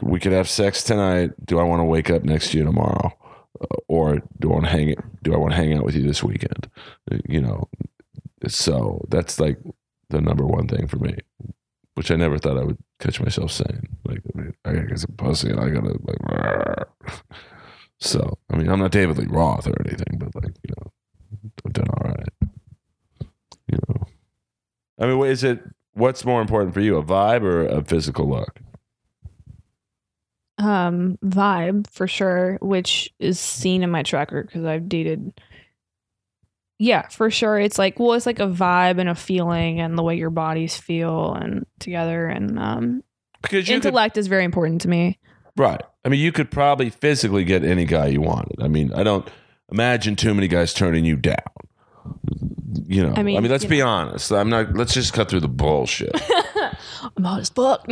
we 0.00 0.18
could 0.18 0.32
have 0.32 0.48
sex 0.48 0.82
tonight. 0.82 1.30
Do 1.44 1.58
I 1.58 1.62
want 1.62 1.80
to 1.80 1.84
wake 1.84 2.10
up 2.10 2.22
next 2.24 2.50
to 2.50 2.58
you 2.58 2.64
tomorrow, 2.64 3.12
uh, 3.60 3.76
or 3.88 4.22
do 4.40 4.50
I 4.50 4.54
want 4.54 4.64
to 4.64 4.70
hang? 4.70 4.94
Do 5.22 5.34
I 5.34 5.36
want 5.36 5.52
to 5.52 5.56
hang 5.56 5.74
out 5.76 5.84
with 5.84 5.94
you 5.94 6.02
this 6.02 6.22
weekend? 6.22 6.68
Uh, 7.10 7.18
You 7.28 7.40
know, 7.42 7.68
so 8.48 9.04
that's 9.08 9.38
like 9.38 9.58
the 10.08 10.20
number 10.20 10.46
one 10.46 10.66
thing 10.66 10.86
for 10.88 10.96
me, 10.98 11.16
which 11.94 12.10
I 12.10 12.16
never 12.16 12.38
thought 12.38 12.58
I 12.58 12.64
would 12.64 12.78
catch 12.98 13.20
myself 13.20 13.52
saying. 13.52 13.88
Like, 14.06 14.20
I, 14.34 14.38
mean, 14.38 14.54
I 14.64 14.72
get 14.72 14.98
some 14.98 15.14
pussy, 15.16 15.50
and 15.50 15.60
I 15.60 15.68
gotta 15.70 15.96
like. 16.02 16.88
So 18.02 18.36
I 18.52 18.56
mean, 18.56 18.68
I'm 18.68 18.80
not 18.80 18.90
David 18.90 19.16
Lee 19.16 19.26
Roth 19.28 19.68
or 19.68 19.80
anything, 19.86 20.18
but 20.18 20.34
like 20.34 20.56
you 20.64 20.74
know, 20.76 20.90
I've 21.64 21.72
done 21.72 21.86
all 21.88 22.10
right. 22.10 22.28
You 23.68 23.78
know, 23.88 24.06
I 24.98 25.06
mean, 25.06 25.24
is 25.24 25.44
it? 25.44 25.62
What's 25.94 26.24
more 26.24 26.40
important 26.40 26.74
for 26.74 26.80
you, 26.80 26.96
a 26.96 27.02
vibe 27.04 27.42
or 27.42 27.64
a 27.64 27.84
physical 27.84 28.28
look? 28.28 28.58
Um, 30.58 31.16
vibe 31.24 31.88
for 31.90 32.08
sure, 32.08 32.58
which 32.60 33.12
is 33.20 33.38
seen 33.38 33.84
in 33.84 33.90
my 33.90 34.02
tracker 34.02 34.42
because 34.42 34.64
I've 34.64 34.88
dated. 34.88 35.40
Yeah, 36.84 37.06
for 37.08 37.30
sure. 37.30 37.60
It's 37.60 37.78
like 37.78 38.00
well, 38.00 38.14
it's 38.14 38.26
like 38.26 38.40
a 38.40 38.48
vibe 38.48 38.98
and 38.98 39.08
a 39.08 39.14
feeling 39.14 39.78
and 39.80 39.96
the 39.96 40.02
way 40.02 40.16
your 40.16 40.30
bodies 40.30 40.76
feel 40.76 41.32
and 41.34 41.64
together 41.78 42.26
and 42.26 42.58
um 42.58 43.04
Because 43.40 43.68
you 43.68 43.76
could, 43.76 43.86
intellect 43.86 44.16
is 44.16 44.26
very 44.26 44.42
important 44.44 44.80
to 44.80 44.88
me. 44.88 45.20
right? 45.56 45.80
I 46.04 46.08
mean, 46.08 46.18
you 46.18 46.32
could 46.32 46.50
probably 46.50 46.90
physically 46.90 47.44
get 47.44 47.62
any 47.64 47.84
guy 47.84 48.08
you 48.08 48.20
wanted. 48.20 48.60
I 48.60 48.66
mean, 48.66 48.92
I 48.94 49.04
don't 49.04 49.28
imagine 49.70 50.16
too 50.16 50.34
many 50.34 50.48
guys 50.48 50.74
turning 50.74 51.04
you 51.04 51.14
down. 51.16 51.36
You 52.88 53.02
know, 53.04 53.14
I 53.14 53.20
I 53.20 53.22
mean, 53.22 53.40
mean, 53.42 53.50
let's 53.52 53.64
be 53.64 53.78
know. 53.78 53.86
honest. 53.86 54.32
I'm 54.32 54.50
not. 54.50 54.74
Let's 54.74 54.92
just 54.94 55.12
cut 55.12 55.28
through 55.28 55.40
the 55.40 55.48
bullshit. 55.48 56.10
I'm 57.16 57.24
hot 57.24 57.40
as 57.40 57.48
fuck. 57.50 57.84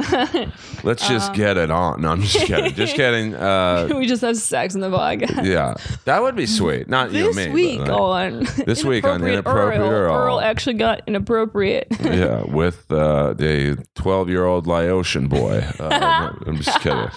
Let's 0.85 1.07
just 1.09 1.31
Um, 1.31 1.37
get 1.37 1.57
it 1.57 1.70
on. 1.70 2.01
No, 2.03 2.09
I'm 2.12 2.23
just 2.23 2.47
kidding. 2.47 2.73
Just 2.81 2.95
kidding. 2.95 3.35
Uh, 3.35 3.89
we 3.95 4.07
just 4.07 4.23
have 4.23 4.37
sex 4.37 4.74
in 4.74 4.81
the 4.81 4.89
podcast. 4.91 5.45
yeah, 5.45 5.74
that 6.05 6.23
would 6.23 6.37
be 6.37 6.47
sweet. 6.47 6.89
Not 6.89 7.12
you, 7.12 7.24
This 7.32 7.37
and 7.37 7.55
me, 7.55 7.77
week 7.77 7.81
like, 7.81 7.91
on 7.91 8.47
This 8.66 8.85
week 8.85 9.05
on 9.05 9.23
Inappropriate 9.27 9.81
Earl, 9.81 10.15
Earl. 10.15 10.41
Actually 10.41 10.74
got 10.74 11.03
inappropriate. 11.07 11.89
yeah, 12.01 12.43
with 12.45 12.91
uh, 12.93 13.35
the 13.35 13.82
12 13.97 14.28
year 14.28 14.45
old 14.45 14.66
Laotian 14.66 15.28
boy. 15.28 15.65
Uh, 15.81 16.32
I'm 16.47 16.57
just 16.57 16.81
kidding. 16.81 17.11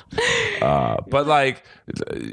Uh, 0.61 0.97
but 1.07 1.27
like, 1.27 1.63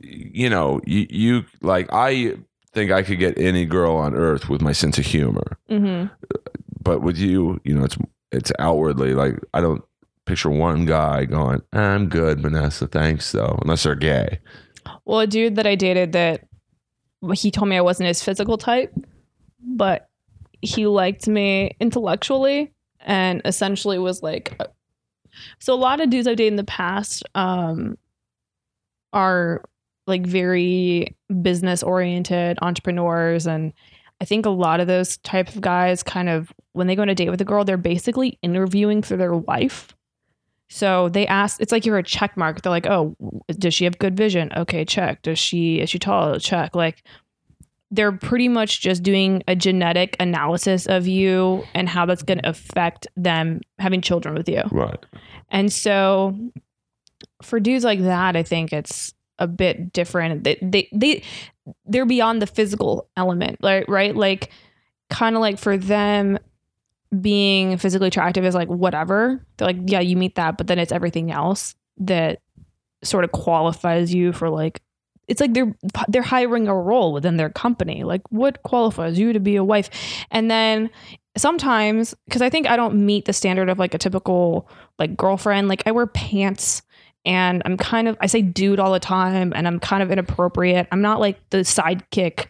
you 0.02 0.48
know, 0.48 0.80
you, 0.86 1.06
you 1.10 1.44
like, 1.60 1.88
I 1.92 2.36
think 2.72 2.90
I 2.92 3.02
could 3.02 3.18
get 3.18 3.36
any 3.38 3.64
girl 3.66 3.94
on 3.96 4.14
earth 4.14 4.48
with 4.48 4.62
my 4.62 4.72
sense 4.72 4.96
of 4.98 5.06
humor. 5.06 5.58
hmm 5.68 6.04
But 6.82 7.02
with 7.02 7.18
you, 7.18 7.60
you 7.64 7.74
know, 7.74 7.84
it's 7.84 7.96
it's 8.32 8.52
outwardly 8.58 9.14
like 9.14 9.34
I 9.54 9.60
don't 9.60 9.82
picture 10.24 10.50
one 10.50 10.84
guy 10.84 11.24
going, 11.24 11.62
"I'm 11.72 12.08
good, 12.08 12.40
Vanessa, 12.40 12.86
thanks 12.86 13.32
though," 13.32 13.58
unless 13.62 13.82
they're 13.82 13.94
gay. 13.94 14.38
Well, 15.04 15.20
a 15.20 15.26
dude 15.26 15.56
that 15.56 15.66
I 15.66 15.74
dated 15.74 16.12
that 16.12 16.46
he 17.34 17.50
told 17.50 17.68
me 17.68 17.76
I 17.76 17.82
wasn't 17.82 18.06
his 18.06 18.22
physical 18.22 18.56
type, 18.56 18.94
but 19.60 20.08
he 20.62 20.86
liked 20.86 21.26
me 21.28 21.76
intellectually 21.80 22.72
and 23.00 23.40
essentially 23.44 23.98
was 23.98 24.22
like 24.22 24.60
so 25.58 25.72
a 25.72 25.76
lot 25.76 26.00
of 26.00 26.10
dudes 26.10 26.26
I've 26.26 26.36
dated 26.36 26.52
in 26.52 26.56
the 26.56 26.64
past 26.64 27.22
um 27.34 27.96
are 29.12 29.64
like 30.06 30.26
very 30.26 31.16
business 31.42 31.82
oriented 31.82 32.58
entrepreneurs 32.62 33.46
and 33.46 33.72
I 34.20 34.24
think 34.24 34.46
a 34.46 34.50
lot 34.50 34.80
of 34.80 34.86
those 34.86 35.16
type 35.18 35.48
of 35.48 35.60
guys 35.60 36.02
kind 36.02 36.28
of 36.28 36.52
when 36.72 36.86
they 36.86 36.94
go 36.94 37.02
on 37.02 37.08
a 37.08 37.14
date 37.14 37.30
with 37.30 37.40
a 37.40 37.44
girl, 37.44 37.64
they're 37.64 37.76
basically 37.76 38.38
interviewing 38.42 39.02
for 39.02 39.16
their 39.16 39.34
wife. 39.34 39.94
So 40.68 41.08
they 41.08 41.26
ask, 41.26 41.60
it's 41.60 41.72
like 41.72 41.84
you're 41.84 41.98
a 41.98 42.02
check 42.02 42.36
mark. 42.36 42.62
They're 42.62 42.70
like, 42.70 42.86
oh, 42.86 43.16
does 43.48 43.74
she 43.74 43.84
have 43.84 43.98
good 43.98 44.16
vision? 44.16 44.52
Okay, 44.56 44.84
check. 44.84 45.22
Does 45.22 45.38
she, 45.38 45.80
is 45.80 45.90
she 45.90 45.98
tall? 45.98 46.38
Check. 46.38 46.76
Like 46.76 47.02
they're 47.90 48.12
pretty 48.12 48.48
much 48.48 48.80
just 48.80 49.02
doing 49.02 49.42
a 49.48 49.56
genetic 49.56 50.16
analysis 50.20 50.86
of 50.86 51.08
you 51.08 51.64
and 51.74 51.88
how 51.88 52.06
that's 52.06 52.22
going 52.22 52.38
to 52.38 52.48
affect 52.48 53.08
them 53.16 53.60
having 53.80 54.00
children 54.00 54.34
with 54.34 54.48
you. 54.48 54.62
Right. 54.70 55.04
And 55.48 55.72
so 55.72 56.38
for 57.42 57.58
dudes 57.58 57.84
like 57.84 58.02
that, 58.02 58.36
I 58.36 58.44
think 58.44 58.72
it's 58.72 59.12
a 59.40 59.48
bit 59.48 59.92
different. 59.92 60.44
They 60.44 60.58
they, 60.62 60.88
they 60.92 61.22
they're 61.86 62.06
beyond 62.06 62.40
the 62.42 62.46
physical 62.46 63.08
element, 63.16 63.58
right? 63.62 63.88
Right? 63.88 64.14
Like 64.14 64.50
kind 65.08 65.34
of 65.34 65.40
like 65.40 65.58
for 65.58 65.76
them 65.76 66.38
being 67.20 67.76
physically 67.76 68.08
attractive 68.08 68.44
is 68.44 68.54
like 68.54 68.68
whatever. 68.68 69.44
They're 69.56 69.68
like, 69.68 69.78
yeah, 69.86 70.00
you 70.00 70.16
meet 70.16 70.36
that, 70.36 70.56
but 70.56 70.66
then 70.66 70.78
it's 70.78 70.92
everything 70.92 71.30
else 71.32 71.74
that 71.98 72.40
sort 73.02 73.24
of 73.24 73.32
qualifies 73.32 74.14
you 74.14 74.32
for 74.32 74.50
like 74.50 74.80
it's 75.26 75.40
like 75.40 75.54
they're 75.54 75.74
they're 76.08 76.22
hiring 76.22 76.66
a 76.66 76.74
role 76.74 77.12
within 77.12 77.36
their 77.36 77.50
company. 77.50 78.02
Like 78.02 78.22
what 78.30 78.62
qualifies 78.64 79.18
you 79.18 79.32
to 79.32 79.40
be 79.40 79.56
a 79.56 79.64
wife? 79.64 79.88
And 80.30 80.50
then 80.50 80.90
sometimes 81.36 82.14
because 82.26 82.42
I 82.42 82.50
think 82.50 82.68
I 82.68 82.76
don't 82.76 83.06
meet 83.06 83.24
the 83.26 83.32
standard 83.32 83.68
of 83.68 83.78
like 83.78 83.94
a 83.94 83.98
typical 83.98 84.68
like 84.98 85.16
girlfriend. 85.16 85.68
Like 85.68 85.84
I 85.86 85.92
wear 85.92 86.06
pants 86.08 86.82
and 87.24 87.62
I'm 87.64 87.76
kind 87.76 88.08
of 88.08 88.16
I 88.20 88.26
say 88.26 88.42
dude 88.42 88.80
all 88.80 88.92
the 88.92 89.00
time 89.00 89.52
and 89.54 89.66
I'm 89.66 89.78
kind 89.78 90.02
of 90.02 90.10
inappropriate. 90.10 90.88
I'm 90.90 91.02
not 91.02 91.20
like 91.20 91.38
the 91.50 91.58
sidekick 91.58 92.46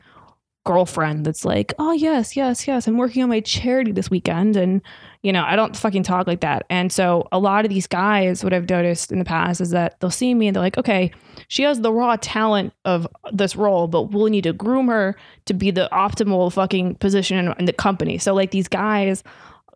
girlfriend 0.64 1.24
that's 1.24 1.44
like, 1.44 1.72
"Oh 1.78 1.92
yes, 1.92 2.36
yes, 2.36 2.68
yes, 2.68 2.86
I'm 2.86 2.96
working 2.96 3.22
on 3.22 3.28
my 3.28 3.40
charity 3.40 3.92
this 3.92 4.10
weekend." 4.10 4.56
And 4.56 4.82
you 5.22 5.32
know, 5.32 5.44
I 5.44 5.56
don't 5.56 5.76
fucking 5.76 6.02
talk 6.04 6.26
like 6.26 6.40
that. 6.40 6.64
And 6.70 6.92
so 6.92 7.28
a 7.32 7.38
lot 7.38 7.64
of 7.64 7.70
these 7.70 7.86
guys 7.86 8.44
what 8.44 8.52
I've 8.52 8.68
noticed 8.68 9.10
in 9.10 9.18
the 9.18 9.24
past 9.24 9.60
is 9.60 9.70
that 9.70 9.98
they'll 10.00 10.10
see 10.10 10.34
me 10.34 10.46
and 10.46 10.54
they're 10.54 10.62
like, 10.62 10.78
"Okay, 10.78 11.12
she 11.48 11.62
has 11.64 11.80
the 11.80 11.92
raw 11.92 12.16
talent 12.16 12.72
of 12.84 13.08
this 13.32 13.56
role, 13.56 13.88
but 13.88 14.12
we'll 14.12 14.30
need 14.30 14.44
to 14.44 14.52
groom 14.52 14.88
her 14.88 15.16
to 15.46 15.54
be 15.54 15.70
the 15.70 15.88
optimal 15.92 16.52
fucking 16.52 16.96
position 16.96 17.38
in, 17.38 17.54
in 17.58 17.64
the 17.64 17.72
company." 17.72 18.18
So 18.18 18.34
like 18.34 18.50
these 18.50 18.68
guys 18.68 19.24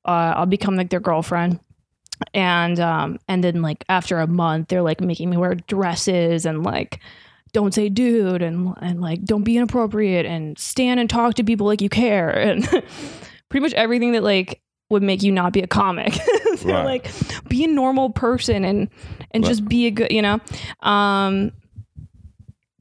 uh, 0.06 0.34
I'll 0.36 0.46
become 0.46 0.76
like 0.76 0.90
their 0.90 1.00
girlfriend 1.00 1.60
and 2.32 2.80
um 2.80 3.18
and 3.28 3.44
then 3.44 3.60
like 3.62 3.84
after 3.88 4.18
a 4.18 4.26
month 4.26 4.68
they're 4.68 4.82
like 4.82 5.00
making 5.00 5.28
me 5.30 5.36
wear 5.36 5.54
dresses 5.54 6.46
and 6.46 6.62
like 6.64 7.00
don't 7.52 7.74
say 7.74 7.88
dude 7.88 8.42
and 8.42 8.74
and 8.80 9.00
like 9.00 9.22
don't 9.24 9.44
be 9.44 9.56
inappropriate 9.56 10.26
and 10.26 10.58
stand 10.58 10.98
and 10.98 11.08
talk 11.10 11.34
to 11.34 11.44
people 11.44 11.66
like 11.66 11.80
you 11.82 11.88
care 11.88 12.30
and 12.38 12.64
pretty 13.48 13.62
much 13.62 13.74
everything 13.74 14.12
that 14.12 14.22
like 14.22 14.60
would 14.90 15.02
make 15.02 15.22
you 15.22 15.32
not 15.32 15.52
be 15.52 15.60
a 15.60 15.66
comic 15.66 16.12
they're 16.62 16.74
Right. 16.74 16.84
like 17.04 17.48
be 17.48 17.64
a 17.64 17.68
normal 17.68 18.10
person 18.10 18.64
and 18.64 18.88
and 19.32 19.44
Right. 19.44 19.48
just 19.48 19.66
be 19.68 19.86
a 19.86 19.90
good 19.90 20.10
you 20.10 20.22
know 20.22 20.40
um 20.80 21.52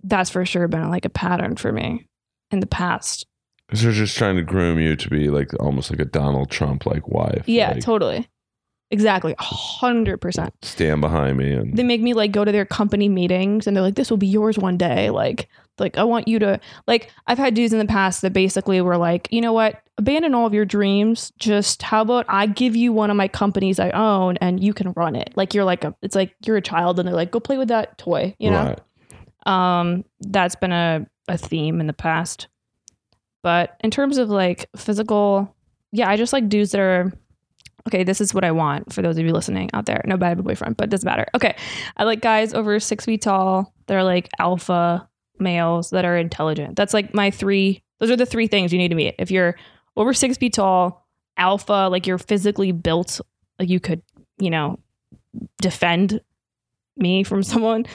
that's 0.04 0.30
for 0.30 0.46
sure 0.46 0.68
been 0.68 0.90
like 0.90 1.06
a 1.06 1.10
pattern 1.10 1.56
for 1.56 1.72
me 1.72 2.08
in 2.52 2.60
the 2.60 2.68
past 2.68 3.26
Because 3.68 3.84
they're 3.84 3.92
just 3.92 4.18
trying 4.18 4.36
to 4.36 4.42
groom 4.44 4.80
you 4.80 4.96
to 4.96 5.10
be 5.10 5.30
like 5.30 5.52
almost 5.60 5.90
like 5.92 6.00
a 6.00 6.06
Donald 6.06 6.50
Trump 6.52 6.86
like 6.86 7.08
wife. 7.08 7.44
yeah 7.48 7.72
Like, 7.72 7.82
totally 7.84 8.28
exactly. 8.94 9.34
100% 9.36 10.52
stand 10.62 11.02
behind 11.02 11.38
me 11.38 11.52
and 11.52 11.76
they 11.76 11.84
make 11.84 12.02
me 12.02 12.14
like 12.14 12.32
go 12.32 12.46
to 12.46 12.52
their 12.52 12.66
company 12.66 13.10
meetings 13.10 13.68
and 13.68 13.76
they're 13.76 13.84
like 13.84 13.96
this 13.96 14.10
will 14.10 14.18
be 14.18 14.28
yours 14.28 14.58
one 14.58 14.78
day. 14.78 15.10
Like 15.10 15.50
like 15.80 15.98
i 15.98 16.04
want 16.04 16.28
you 16.28 16.38
to 16.38 16.60
like 16.88 17.12
i've 17.28 17.38
had 17.38 17.56
dudes 17.56 17.74
in 17.74 17.80
the 17.80 17.86
past 17.86 18.22
that 18.22 18.32
basically 18.32 18.80
were 18.82 18.98
like 18.98 19.28
you 19.32 19.42
know 19.42 19.54
what? 19.54 19.82
Abandon 19.98 20.34
all 20.34 20.48
of 20.48 20.54
your 20.54 20.66
dreams. 20.66 21.32
Just 21.38 21.82
how 21.82 22.02
about 22.02 22.26
i 22.30 22.46
give 22.46 22.76
you 22.76 22.94
one 22.94 23.10
of 23.10 23.18
my 23.18 23.28
companies 23.28 23.80
i 23.80 23.90
own 23.92 24.38
and 24.38 24.64
you 24.64 24.74
can 24.74 24.94
run 24.94 25.16
it. 25.16 25.34
Like 25.36 25.54
you're 25.54 25.64
like 25.64 25.84
a 25.84 25.96
it's 26.02 26.16
like 26.16 26.36
you're 26.46 26.58
a 26.58 26.62
child 26.62 27.00
and 27.00 27.08
they're 27.08 27.16
like 27.16 27.32
go 27.32 27.40
play 27.40 27.58
with 27.58 27.70
that 27.70 27.98
toy 27.98 28.36
you 28.40 28.52
know? 28.52 28.76
Right. 29.48 29.82
um 29.82 30.06
that's 30.22 30.56
been 30.56 30.72
a, 30.72 31.06
a 31.28 31.38
theme 31.38 31.82
in 31.82 31.88
the 31.88 31.94
past. 31.94 32.48
But 33.42 33.76
in 33.84 33.92
terms 33.92 34.18
of 34.18 34.30
like 34.30 34.70
physical 34.76 35.56
yeah 35.92 36.10
i 36.10 36.16
just 36.16 36.34
like 36.34 36.50
dudes 36.50 36.72
that 36.72 36.82
are 36.82 37.12
okay 37.88 38.04
this 38.04 38.22
is 38.22 38.34
what 38.34 38.44
i 38.44 38.52
want 38.52 38.92
for 38.94 39.02
those 39.02 39.18
of 39.18 39.26
you 39.26 39.34
listening 39.34 39.70
out 39.74 39.86
there. 39.86 40.02
No 40.06 40.18
bad 40.18 40.30
have 40.30 40.40
a 40.40 40.44
boyfriend 40.44 40.78
but 40.78 40.86
it 40.86 40.90
doesn't 40.90 41.08
matter. 41.08 41.26
Okay 41.36 41.56
i 41.98 42.04
like 42.04 42.22
guys 42.22 42.54
over 42.54 42.80
six 42.80 43.06
feet 43.06 43.22
tall. 43.22 43.74
They're 43.88 44.04
like 44.04 44.30
alpha 44.40 45.08
males 45.40 45.90
that 45.90 46.06
are 46.06 46.18
intelligent. 46.18 46.76
That's 46.76 46.94
like 46.94 47.14
my 47.14 47.32
three 47.32 47.84
those 48.00 48.12
are 48.12 48.16
the 48.16 48.26
three 48.26 48.48
things 48.48 48.72
you 48.72 48.80
need 48.80 48.90
to 48.90 48.96
meet. 48.96 49.16
If 49.20 49.32
you're 49.32 49.56
over 49.96 50.14
six 50.14 50.38
feet 50.38 50.54
tall 50.54 51.08
alpha 51.38 51.88
like 51.92 52.06
you're 52.06 52.18
physically 52.18 52.72
built 52.72 53.20
like 53.60 53.70
you 53.70 53.80
could 53.80 54.02
you 54.38 54.50
know 54.50 54.80
defend 55.62 56.22
me 56.98 57.24
from 57.24 57.44
someone. 57.54 57.86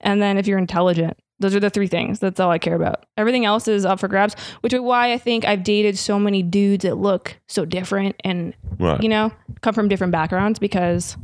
And 0.00 0.20
then 0.20 0.38
if 0.38 0.46
you're 0.46 0.58
intelligent 0.58 1.18
those 1.38 1.54
are 1.54 1.60
the 1.60 1.68
three 1.70 1.86
things. 1.86 2.18
That's 2.18 2.40
all 2.40 2.50
i 2.50 2.58
care 2.58 2.74
about. 2.76 3.04
Everything 3.16 3.44
else 3.44 3.68
is 3.68 3.84
up 3.84 4.00
for 4.00 4.08
grabs 4.08 4.34
which 4.60 4.72
is 4.72 4.80
why 4.80 5.12
i 5.12 5.18
think 5.18 5.44
i've 5.44 5.62
dated 5.64 5.96
so 5.98 6.18
many 6.18 6.42
dudes 6.42 6.82
that 6.84 6.96
look 6.96 7.36
so 7.46 7.64
different 7.64 8.16
and 8.24 8.54
Right. 8.78 9.02
you 9.02 9.08
know 9.08 9.32
come 9.62 9.74
from 9.74 9.88
different 9.88 10.12
backgrounds 10.12 10.58
because 10.58 11.16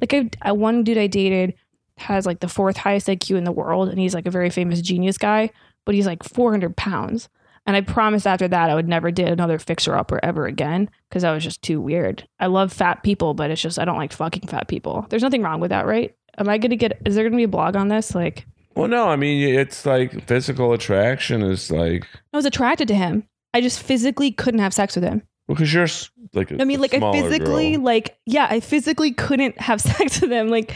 like 0.00 0.12
I, 0.14 0.30
I 0.42 0.52
one 0.52 0.84
dude 0.84 0.98
i 0.98 1.06
dated 1.06 1.54
has 1.98 2.26
like 2.26 2.40
the 2.40 2.48
fourth 2.48 2.76
highest 2.76 3.06
iq 3.08 3.36
in 3.36 3.44
the 3.44 3.52
world 3.52 3.88
and 3.88 3.98
he's 3.98 4.14
like 4.14 4.26
a 4.26 4.30
very 4.30 4.50
famous 4.50 4.80
genius 4.80 5.18
guy 5.18 5.50
but 5.84 5.94
he's 5.94 6.06
like 6.06 6.22
400 6.22 6.76
pounds. 6.76 7.28
And 7.66 7.76
i 7.76 7.80
promised 7.80 8.26
after 8.26 8.48
that 8.48 8.70
i 8.70 8.74
would 8.74 8.88
never 8.88 9.10
date 9.10 9.28
another 9.28 9.58
fixer 9.58 9.94
upper 9.94 10.18
ever 10.24 10.46
again 10.46 10.88
because 11.08 11.22
that 11.22 11.32
was 11.32 11.44
just 11.44 11.60
too 11.62 11.80
weird. 11.80 12.26
I 12.40 12.46
love 12.46 12.72
fat 12.72 13.02
people 13.02 13.34
but 13.34 13.50
it's 13.50 13.60
just 13.62 13.78
i 13.78 13.84
don't 13.84 13.98
like 13.98 14.12
fucking 14.12 14.48
fat 14.48 14.68
people. 14.68 15.06
There's 15.10 15.22
nothing 15.22 15.42
wrong 15.42 15.60
with 15.60 15.70
that 15.70 15.86
right? 15.86 16.14
Am 16.38 16.48
i 16.48 16.56
gonna 16.58 16.76
get 16.76 17.00
is 17.04 17.14
there 17.14 17.24
gonna 17.24 17.36
be 17.36 17.42
a 17.44 17.48
blog 17.48 17.76
on 17.76 17.88
this? 17.88 18.14
Like 18.14 18.46
Well, 18.78 18.88
no, 18.88 19.08
I 19.08 19.16
mean 19.16 19.54
it's 19.54 19.84
like 19.84 20.24
physical 20.26 20.72
attraction 20.72 21.42
is 21.42 21.70
like 21.70 22.06
i 22.32 22.36
was 22.36 22.46
attracted 22.46 22.88
to 22.88 22.94
him 22.94 23.28
i 23.52 23.60
just 23.60 23.82
physically 23.82 24.30
couldn't 24.30 24.60
have 24.60 24.72
sex 24.72 24.94
with 24.94 25.04
him 25.04 25.22
because 25.48 25.72
you're 25.72 25.88
like 26.34 26.50
a 26.50 26.60
I 26.60 26.64
mean, 26.64 26.80
like 26.80 26.94
I 26.94 27.12
physically, 27.12 27.72
girl. 27.72 27.84
like 27.84 28.18
yeah, 28.26 28.46
I 28.48 28.60
physically 28.60 29.12
couldn't 29.12 29.60
have 29.60 29.80
sex 29.96 30.20
with 30.20 30.30
him. 30.30 30.48
Like 30.48 30.74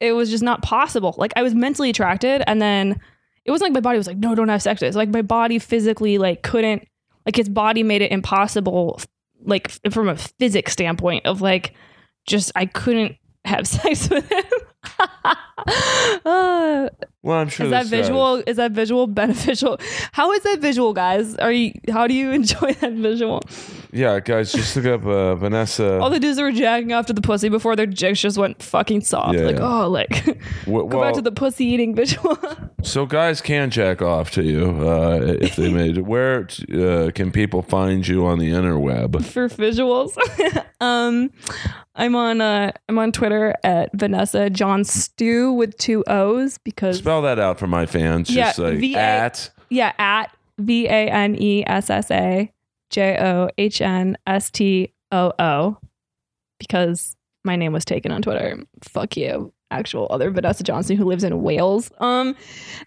it 0.00 0.12
was 0.12 0.30
just 0.30 0.42
not 0.42 0.62
possible. 0.62 1.14
Like 1.18 1.32
I 1.36 1.42
was 1.42 1.54
mentally 1.54 1.90
attracted, 1.90 2.42
and 2.46 2.62
then 2.62 3.00
it 3.44 3.50
wasn't 3.50 3.70
like 3.70 3.74
my 3.74 3.80
body 3.80 3.98
was 3.98 4.06
like, 4.06 4.16
no, 4.16 4.34
don't 4.34 4.48
have 4.48 4.62
sex 4.62 4.80
with. 4.80 4.88
It's 4.88 4.96
like 4.96 5.10
my 5.10 5.22
body 5.22 5.58
physically 5.58 6.18
like 6.18 6.42
couldn't. 6.42 6.86
Like 7.26 7.36
his 7.36 7.48
body 7.48 7.82
made 7.82 8.02
it 8.02 8.12
impossible. 8.12 9.00
Like 9.44 9.70
from 9.90 10.08
a 10.08 10.16
physics 10.16 10.72
standpoint 10.72 11.26
of 11.26 11.42
like, 11.42 11.74
just 12.26 12.52
I 12.54 12.66
couldn't 12.66 13.16
have 13.44 13.66
sex 13.68 14.08
with 14.08 14.30
him. 14.30 14.44
Uh, 16.24 16.88
Well, 17.26 17.38
I'm 17.38 17.48
sure 17.48 17.66
is 17.66 17.72
that 17.72 17.86
uh, 17.86 17.88
visual? 17.88 18.42
Is 18.46 18.56
that 18.56 18.70
visual 18.70 19.06
beneficial? 19.22 19.78
How 20.12 20.30
is 20.30 20.44
that 20.44 20.60
visual, 20.60 20.92
guys? 20.92 21.34
Are 21.38 21.50
you? 21.50 21.72
How 21.90 22.06
do 22.06 22.14
you 22.14 22.30
enjoy 22.40 22.72
that 22.74 22.92
visual? 22.92 23.42
yeah, 23.92 24.20
guys, 24.20 24.52
just 24.52 24.76
look 24.76 24.86
up 24.86 25.04
uh, 25.04 25.34
Vanessa. 25.34 25.98
All 25.98 26.08
the 26.08 26.20
dudes 26.20 26.36
that 26.36 26.44
were 26.44 26.52
jacking 26.52 26.92
off 26.92 27.06
to 27.06 27.12
the 27.12 27.20
pussy 27.20 27.48
before 27.48 27.74
their 27.74 27.86
jigs 27.86 28.20
just 28.20 28.38
went 28.38 28.62
fucking 28.62 29.00
soft. 29.00 29.34
Yeah, 29.34 29.44
like, 29.46 29.56
yeah. 29.56 29.82
oh, 29.84 29.88
like 29.88 30.10
W- 30.66 30.88
go 30.88 30.98
well, 30.98 31.00
back 31.00 31.14
to 31.14 31.20
the 31.20 31.32
pussy 31.32 31.64
eating 31.64 31.96
visual. 31.96 32.38
so 32.82 33.06
guys 33.06 33.40
can 33.40 33.70
jack 33.70 34.02
off 34.02 34.30
to 34.32 34.44
you 34.44 34.88
uh, 34.88 35.18
if 35.40 35.56
they 35.56 35.72
made 35.72 35.98
it. 35.98 36.02
Where 36.02 36.46
uh, 36.72 37.10
can 37.12 37.32
people 37.32 37.62
find 37.62 38.06
you 38.06 38.24
on 38.24 38.38
the 38.38 38.50
interweb? 38.50 39.24
for 39.24 39.48
visuals. 39.48 40.16
um, 40.80 41.32
I'm 41.96 42.14
on 42.14 42.40
uh, 42.40 42.72
I'm 42.88 42.98
on 42.98 43.10
Twitter 43.12 43.54
at 43.64 43.90
Vanessa 43.94 44.50
John 44.50 44.84
Stew 44.84 45.52
with 45.52 45.76
two 45.78 46.04
O's 46.06 46.58
because 46.58 46.98
Spell 46.98 47.22
that 47.22 47.38
out 47.38 47.58
for 47.58 47.66
my 47.66 47.86
fans. 47.86 48.30
Yeah, 48.30 48.46
Just 48.46 48.58
like 48.58 48.78
V-A- 48.78 48.98
at 48.98 49.50
yeah, 49.70 49.92
at 49.98 50.30
V 50.58 50.86
A 50.86 51.08
N 51.10 51.34
E 51.40 51.64
S 51.66 51.88
S 51.90 52.10
A 52.10 52.52
J 52.90 53.16
O 53.18 53.48
H 53.56 53.80
N 53.80 54.16
S 54.26 54.50
T 54.50 54.92
O 55.10 55.32
O 55.38 55.78
because 56.58 57.16
my 57.44 57.56
name 57.56 57.72
was 57.72 57.84
taken 57.84 58.12
on 58.12 58.22
Twitter. 58.22 58.58
Fuck 58.82 59.16
you. 59.16 59.52
Actual 59.72 60.06
other 60.10 60.30
Vanessa 60.30 60.62
Johnston 60.62 60.96
who 60.96 61.04
lives 61.04 61.24
in 61.24 61.42
Wales. 61.42 61.90
Um 61.98 62.36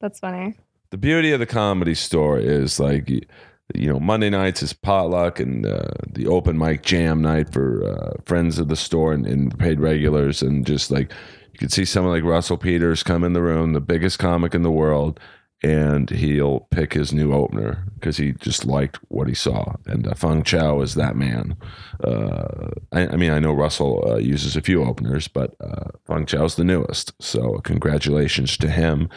That's 0.00 0.18
funny. 0.18 0.54
the 0.90 0.96
beauty 0.96 1.30
of 1.32 1.38
the 1.38 1.46
comedy 1.46 1.94
store 1.94 2.38
is 2.38 2.80
like 2.80 3.08
you 3.08 3.90
know 3.90 4.00
monday 4.00 4.28
nights 4.28 4.62
is 4.62 4.72
potluck 4.72 5.38
and 5.38 5.64
uh, 5.64 5.88
the 6.10 6.26
open 6.26 6.58
mic 6.58 6.82
jam 6.82 7.22
night 7.22 7.50
for 7.52 7.84
uh, 7.86 8.20
friends 8.26 8.58
of 8.58 8.66
the 8.68 8.76
store 8.76 9.12
and, 9.12 9.24
and 9.26 9.56
paid 9.58 9.78
regulars 9.80 10.42
and 10.42 10.66
just 10.66 10.90
like 10.90 11.12
you 11.52 11.58
could 11.58 11.72
see 11.72 11.84
someone 11.84 12.12
like 12.12 12.24
russell 12.24 12.56
peters 12.56 13.02
come 13.02 13.24
in 13.24 13.32
the 13.32 13.42
room 13.42 13.72
the 13.72 13.80
biggest 13.80 14.18
comic 14.18 14.54
in 14.54 14.62
the 14.62 14.70
world 14.70 15.18
and 15.64 16.10
he'll 16.10 16.60
pick 16.72 16.92
his 16.92 17.12
new 17.12 17.32
opener 17.32 17.84
because 17.94 18.16
he 18.16 18.32
just 18.32 18.64
liked 18.64 18.98
what 19.08 19.28
he 19.28 19.34
saw 19.34 19.76
and 19.86 20.06
uh, 20.06 20.14
feng 20.14 20.42
chao 20.42 20.80
is 20.80 20.94
that 20.94 21.14
man 21.14 21.56
uh, 22.02 22.68
I, 22.90 23.06
I 23.08 23.16
mean 23.16 23.30
i 23.30 23.38
know 23.38 23.52
russell 23.52 24.02
uh, 24.06 24.16
uses 24.16 24.56
a 24.56 24.62
few 24.62 24.84
openers 24.84 25.28
but 25.28 25.54
uh, 25.60 25.90
feng 26.06 26.26
chao's 26.26 26.56
the 26.56 26.64
newest 26.64 27.12
so 27.22 27.58
congratulations 27.58 28.56
to 28.58 28.68
him 28.68 29.08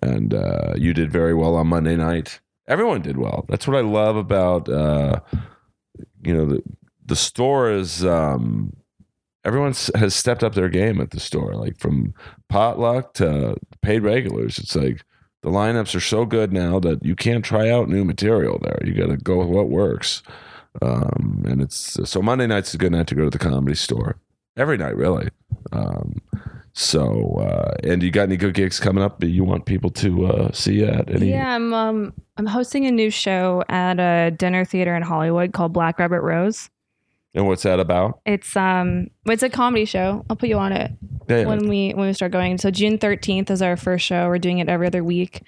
and 0.00 0.32
uh, 0.32 0.74
you 0.76 0.94
did 0.94 1.12
very 1.12 1.34
well 1.34 1.56
on 1.56 1.66
Monday 1.66 1.96
night. 1.96 2.40
Everyone 2.66 3.02
did 3.02 3.18
well. 3.18 3.44
That's 3.48 3.66
what 3.66 3.76
I 3.76 3.80
love 3.80 4.16
about 4.16 4.68
uh, 4.68 5.20
you 6.22 6.34
know 6.34 6.46
the 6.46 6.62
the 7.04 7.16
store 7.16 7.70
is 7.70 8.04
um, 8.04 8.72
everyone 9.44 9.74
has 9.94 10.14
stepped 10.14 10.42
up 10.42 10.54
their 10.54 10.68
game 10.68 11.00
at 11.00 11.10
the 11.10 11.20
store, 11.20 11.54
like 11.54 11.78
from 11.78 12.14
potluck 12.48 13.14
to 13.14 13.56
paid 13.80 14.02
regulars. 14.02 14.58
It's 14.58 14.76
like 14.76 15.04
the 15.42 15.50
lineups 15.50 15.94
are 15.94 16.00
so 16.00 16.24
good 16.24 16.52
now 16.52 16.78
that 16.80 17.04
you 17.04 17.16
can't 17.16 17.44
try 17.44 17.68
out 17.70 17.88
new 17.88 18.04
material 18.04 18.58
there. 18.62 18.78
You 18.84 18.94
got 18.94 19.08
to 19.08 19.16
go 19.16 19.38
with 19.38 19.48
what 19.48 19.68
works. 19.68 20.22
Um, 20.80 21.44
and 21.46 21.60
it's 21.60 21.98
so 22.08 22.22
Monday 22.22 22.46
night's 22.46 22.72
a 22.74 22.78
good 22.78 22.92
night 22.92 23.06
to 23.08 23.14
go 23.14 23.24
to 23.24 23.30
the 23.30 23.38
comedy 23.38 23.74
store. 23.74 24.16
Every 24.56 24.76
night, 24.76 24.96
really. 24.96 25.28
Um, 25.72 26.20
so, 26.74 27.36
uh, 27.36 27.74
and 27.84 28.02
you 28.02 28.10
got 28.10 28.24
any 28.24 28.36
good 28.36 28.54
gigs 28.54 28.80
coming 28.80 29.02
up 29.02 29.20
that 29.20 29.28
you 29.28 29.44
want 29.44 29.66
people 29.66 29.90
to 29.90 30.26
uh, 30.26 30.52
see 30.52 30.84
at? 30.84 31.10
Any? 31.10 31.30
Yeah, 31.30 31.54
I'm 31.54 31.74
um 31.74 32.14
I'm 32.36 32.46
hosting 32.46 32.86
a 32.86 32.90
new 32.90 33.10
show 33.10 33.62
at 33.68 34.00
a 34.00 34.30
dinner 34.30 34.64
theater 34.64 34.94
in 34.94 35.02
Hollywood 35.02 35.52
called 35.52 35.72
Black 35.72 35.98
Rabbit 35.98 36.20
Rose. 36.20 36.70
And 37.34 37.46
what's 37.46 37.62
that 37.62 37.80
about? 37.80 38.20
It's 38.26 38.56
um 38.56 39.08
it's 39.26 39.42
a 39.42 39.48
comedy 39.50 39.84
show. 39.86 40.24
I'll 40.28 40.36
put 40.36 40.48
you 40.48 40.58
on 40.58 40.72
it 40.72 40.90
Yeah, 41.28 41.46
when 41.46 41.68
we 41.68 41.92
when 41.92 42.06
we 42.06 42.12
start 42.12 42.32
going. 42.32 42.58
So 42.58 42.70
June 42.70 42.98
13th 42.98 43.50
is 43.50 43.62
our 43.62 43.76
first 43.76 44.04
show. 44.04 44.28
We're 44.28 44.38
doing 44.38 44.58
it 44.58 44.68
every 44.68 44.86
other 44.86 45.02
week. 45.02 45.42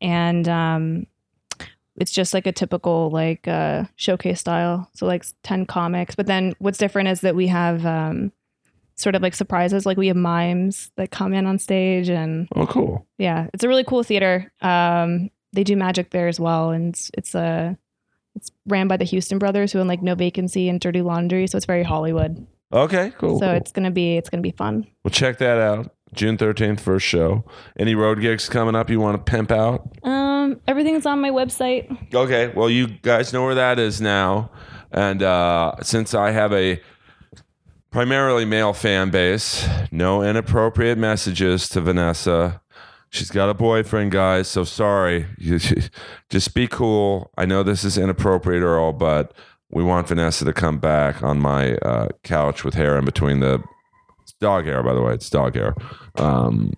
And 0.00 0.48
um 0.48 1.06
it's 1.98 2.12
just 2.12 2.34
like 2.34 2.46
a 2.46 2.52
typical 2.52 3.10
like 3.10 3.46
uh 3.48 3.84
showcase 3.96 4.40
style. 4.40 4.88
So 4.94 5.06
like 5.06 5.24
10 5.42 5.66
comics, 5.66 6.14
but 6.14 6.26
then 6.26 6.54
what's 6.58 6.78
different 6.78 7.08
is 7.08 7.20
that 7.20 7.34
we 7.36 7.46
have 7.48 7.84
um 7.84 8.32
sort 8.98 9.14
of 9.14 9.20
like 9.20 9.34
surprises 9.34 9.84
like 9.84 9.98
we 9.98 10.06
have 10.06 10.16
mimes 10.16 10.90
that 10.96 11.10
come 11.10 11.34
in 11.34 11.44
on 11.46 11.58
stage 11.58 12.08
and 12.08 12.48
Oh, 12.56 12.66
cool. 12.66 13.06
yeah 13.18 13.48
it's 13.52 13.62
a 13.62 13.68
really 13.68 13.84
cool 13.84 14.02
theater 14.02 14.50
um 14.62 15.28
they 15.52 15.64
do 15.64 15.76
magic 15.76 16.12
there 16.12 16.28
as 16.28 16.40
well 16.40 16.70
and 16.70 16.94
it's 16.94 17.10
it's 17.12 17.34
a 17.34 17.76
it's 18.36 18.52
ran 18.66 18.86
by 18.86 18.96
the 18.96 19.04
houston 19.04 19.38
brothers 19.38 19.72
who 19.72 19.80
own 19.80 19.88
like 19.88 20.02
no 20.02 20.14
vacancy 20.14 20.68
and 20.68 20.78
dirty 20.80 21.00
laundry 21.02 21.46
so 21.46 21.56
it's 21.56 21.66
very 21.66 21.82
hollywood 21.82 22.46
Okay, 22.72 23.12
cool. 23.18 23.38
so 23.38 23.46
cool. 23.46 23.54
it's 23.56 23.72
gonna 23.72 23.90
be 23.90 24.16
it's 24.16 24.28
gonna 24.28 24.42
be 24.42 24.50
fun 24.50 24.86
Well, 25.04 25.10
check 25.10 25.38
that 25.38 25.58
out. 25.58 25.92
June 26.14 26.36
13th, 26.36 26.80
first 26.80 27.04
show. 27.06 27.44
Any 27.78 27.94
road 27.94 28.20
gigs 28.20 28.48
coming 28.48 28.74
up 28.74 28.88
you 28.90 28.98
want 29.00 29.24
to 29.24 29.30
pimp 29.30 29.50
out? 29.52 29.88
um 30.02 30.60
everything's 30.66 31.06
on 31.06 31.20
my 31.20 31.30
website 31.30 31.86
Okay, 32.14 32.52
well, 32.56 32.68
you 32.70 32.86
guys 32.88 33.32
know 33.32 33.44
where 33.44 33.54
that 33.54 33.78
is 33.78 34.00
now. 34.00 34.50
And 34.90 35.22
uh, 35.22 35.74
since 35.82 36.12
I 36.14 36.30
have 36.32 36.52
a 36.52 36.80
primarily 37.90 38.44
male 38.44 38.72
fan 38.72 39.10
base, 39.10 39.66
no 39.90 40.22
inappropriate 40.22 40.98
messages 40.98 41.68
to 41.70 41.80
Vanessa. 41.80 42.60
She's 43.10 43.30
got 43.30 43.48
a 43.48 43.54
boyfriend, 43.54 44.10
guys, 44.10 44.48
so 44.48 44.64
sorry. 44.64 45.26
Just 46.28 46.54
be 46.54 46.66
cool. 46.66 47.30
I 47.38 47.46
know 47.46 47.62
this 47.62 47.84
is 47.84 47.96
inappropriate, 47.96 48.62
Earl, 48.62 48.92
but 48.92 49.32
we 49.70 49.82
want 49.82 50.08
Vanessa 50.08 50.44
to 50.44 50.52
come 50.52 50.78
back 50.78 51.22
on 51.22 51.40
my 51.40 51.76
uh, 51.76 52.08
couch 52.22 52.64
with 52.64 52.74
hair 52.74 52.98
in 52.98 53.04
between 53.04 53.40
the 53.40 53.62
it's 54.22 54.32
dog 54.40 54.64
hair, 54.64 54.82
by 54.82 54.92
the 54.92 55.02
way. 55.02 55.14
It's 55.14 55.30
dog 55.30 55.54
hair. 55.54 55.74
Um, 56.16 56.72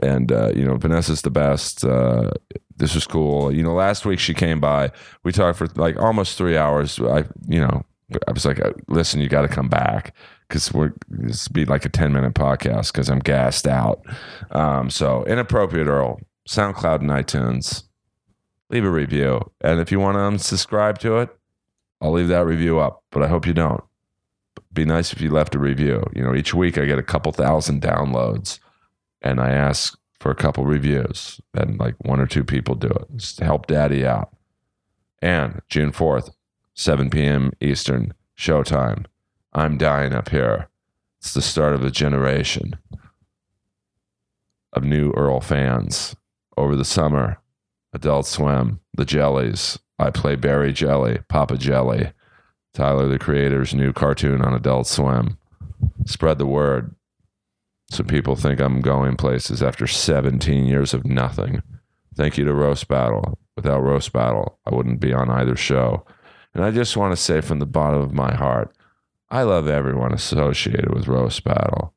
and, 0.00 0.32
uh, 0.32 0.52
you 0.54 0.64
know, 0.64 0.76
Vanessa's 0.76 1.22
the 1.22 1.30
best. 1.30 1.84
Uh, 1.84 2.30
this 2.76 2.94
was 2.94 3.06
cool. 3.06 3.52
You 3.52 3.62
know, 3.62 3.74
last 3.74 4.04
week 4.04 4.18
she 4.18 4.34
came 4.34 4.60
by. 4.60 4.90
We 5.22 5.32
talked 5.32 5.58
for 5.58 5.68
like 5.76 5.96
almost 6.00 6.36
three 6.36 6.56
hours. 6.56 6.98
I, 7.00 7.24
you 7.46 7.60
know, 7.60 7.84
I 8.26 8.32
was 8.32 8.44
like, 8.44 8.60
uh, 8.60 8.72
listen, 8.88 9.20
you 9.20 9.28
got 9.28 9.42
to 9.42 9.48
come 9.48 9.68
back 9.68 10.14
because 10.48 10.72
we're 10.72 10.92
this 11.08 11.48
be 11.48 11.64
like 11.64 11.84
a 11.84 11.90
ten 11.90 12.12
minute 12.12 12.34
podcast 12.34 12.92
because 12.92 13.08
I'm 13.08 13.18
gassed 13.18 13.66
out. 13.66 14.04
Um, 14.50 14.90
so 14.90 15.24
inappropriate 15.24 15.88
Earl, 15.88 16.20
SoundCloud 16.48 17.00
and 17.00 17.10
iTunes. 17.10 17.84
Leave 18.70 18.84
a 18.84 18.90
review, 18.90 19.50
and 19.62 19.80
if 19.80 19.90
you 19.90 19.98
want 19.98 20.16
to 20.16 20.20
unsubscribe 20.20 20.98
to 20.98 21.18
it, 21.18 21.30
I'll 22.02 22.12
leave 22.12 22.28
that 22.28 22.44
review 22.44 22.78
up. 22.78 23.02
But 23.10 23.22
I 23.22 23.28
hope 23.28 23.46
you 23.46 23.54
don't. 23.54 23.82
Be 24.72 24.84
nice 24.84 25.12
if 25.12 25.22
you 25.22 25.30
left 25.30 25.54
a 25.54 25.58
review. 25.58 26.02
You 26.14 26.22
know, 26.22 26.34
each 26.34 26.52
week 26.52 26.76
I 26.76 26.84
get 26.84 26.98
a 26.98 27.02
couple 27.02 27.32
thousand 27.32 27.80
downloads, 27.80 28.58
and 29.22 29.40
I 29.40 29.50
ask 29.50 29.98
for 30.20 30.30
a 30.30 30.34
couple 30.34 30.66
reviews, 30.66 31.40
and 31.54 31.78
like 31.78 31.94
one 32.04 32.20
or 32.20 32.26
two 32.26 32.44
people 32.44 32.74
do 32.74 32.88
it. 32.88 33.06
Just 33.16 33.40
help 33.40 33.66
Daddy 33.66 34.04
out. 34.06 34.34
And 35.22 35.62
June 35.68 35.92
fourth, 35.92 36.30
7 36.74 37.10
p.m. 37.10 37.52
Eastern, 37.60 38.12
showtime. 38.36 39.06
I'm 39.58 39.76
dying 39.76 40.12
up 40.12 40.28
here. 40.28 40.68
It's 41.20 41.34
the 41.34 41.42
start 41.42 41.74
of 41.74 41.84
a 41.84 41.90
generation 41.90 42.78
of 44.72 44.84
new 44.84 45.10
Earl 45.16 45.40
fans. 45.40 46.14
Over 46.56 46.76
the 46.76 46.84
summer, 46.84 47.40
Adult 47.92 48.26
Swim, 48.26 48.78
The 48.94 49.04
Jellies. 49.04 49.76
I 49.98 50.10
play 50.10 50.36
Barry 50.36 50.72
Jelly, 50.72 51.18
Papa 51.28 51.56
Jelly. 51.56 52.12
Tyler, 52.72 53.08
the 53.08 53.18
creator's 53.18 53.74
new 53.74 53.92
cartoon 53.92 54.42
on 54.42 54.54
Adult 54.54 54.86
Swim. 54.86 55.38
Spread 56.06 56.38
the 56.38 56.46
word 56.46 56.94
so 57.90 58.04
people 58.04 58.36
think 58.36 58.60
I'm 58.60 58.80
going 58.80 59.16
places 59.16 59.60
after 59.60 59.88
17 59.88 60.66
years 60.66 60.94
of 60.94 61.04
nothing. 61.04 61.62
Thank 62.14 62.38
you 62.38 62.44
to 62.44 62.54
Roast 62.54 62.86
Battle. 62.86 63.38
Without 63.56 63.82
Roast 63.82 64.12
Battle, 64.12 64.60
I 64.64 64.72
wouldn't 64.72 65.00
be 65.00 65.12
on 65.12 65.30
either 65.30 65.56
show. 65.56 66.04
And 66.54 66.64
I 66.64 66.70
just 66.70 66.96
want 66.96 67.10
to 67.10 67.16
say 67.16 67.40
from 67.40 67.58
the 67.58 67.66
bottom 67.66 68.00
of 68.00 68.12
my 68.12 68.34
heart, 68.34 68.72
I 69.30 69.42
love 69.42 69.68
everyone 69.68 70.12
associated 70.14 70.94
with 70.94 71.06
Roast 71.06 71.44
Battle. 71.44 71.94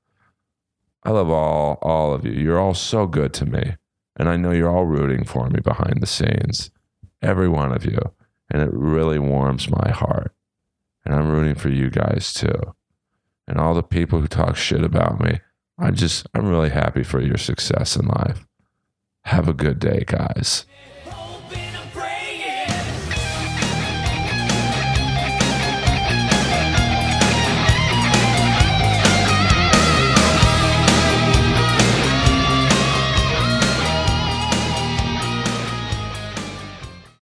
I 1.04 1.12
love 1.12 1.30
all 1.30 1.80
all 1.82 2.14
of 2.14 2.26
you. 2.26 2.34
You're 2.34 2.60
all 2.60 2.74
so 2.74 3.08
good 3.08 3.34
to 3.36 3.46
me. 3.46 3.76
And 4.18 4.28
I 4.28 4.36
know 4.36 4.52
you're 4.52 4.70
all 4.70 4.86
rooting 4.86 5.24
for 5.24 5.50
me 5.50 5.62
behind 5.62 6.02
the 6.02 6.08
scenes. 6.08 6.70
Every 7.22 7.48
one 7.48 7.72
of 7.72 7.86
you. 7.86 8.00
And 8.50 8.62
it 8.62 8.70
really 8.74 9.18
warms 9.18 9.70
my 9.70 9.92
heart. 9.92 10.36
And 11.06 11.16
I'm 11.16 11.32
rooting 11.32 11.56
for 11.56 11.70
you 11.70 11.90
guys 11.90 12.34
too. 12.34 12.76
And 13.48 13.58
all 13.58 13.74
the 13.74 13.84
people 13.84 14.20
who 14.20 14.28
talk 14.28 14.56
shit 14.56 14.84
about 14.84 15.20
me. 15.22 15.40
I 15.80 15.92
just 15.92 16.28
I'm 16.34 16.48
really 16.48 16.70
happy 16.70 17.04
for 17.04 17.22
your 17.22 17.38
success 17.38 17.96
in 17.96 18.06
life. 18.08 18.46
Have 19.26 19.48
a 19.48 19.54
good 19.54 19.80
day, 19.80 20.04
guys. 20.06 20.66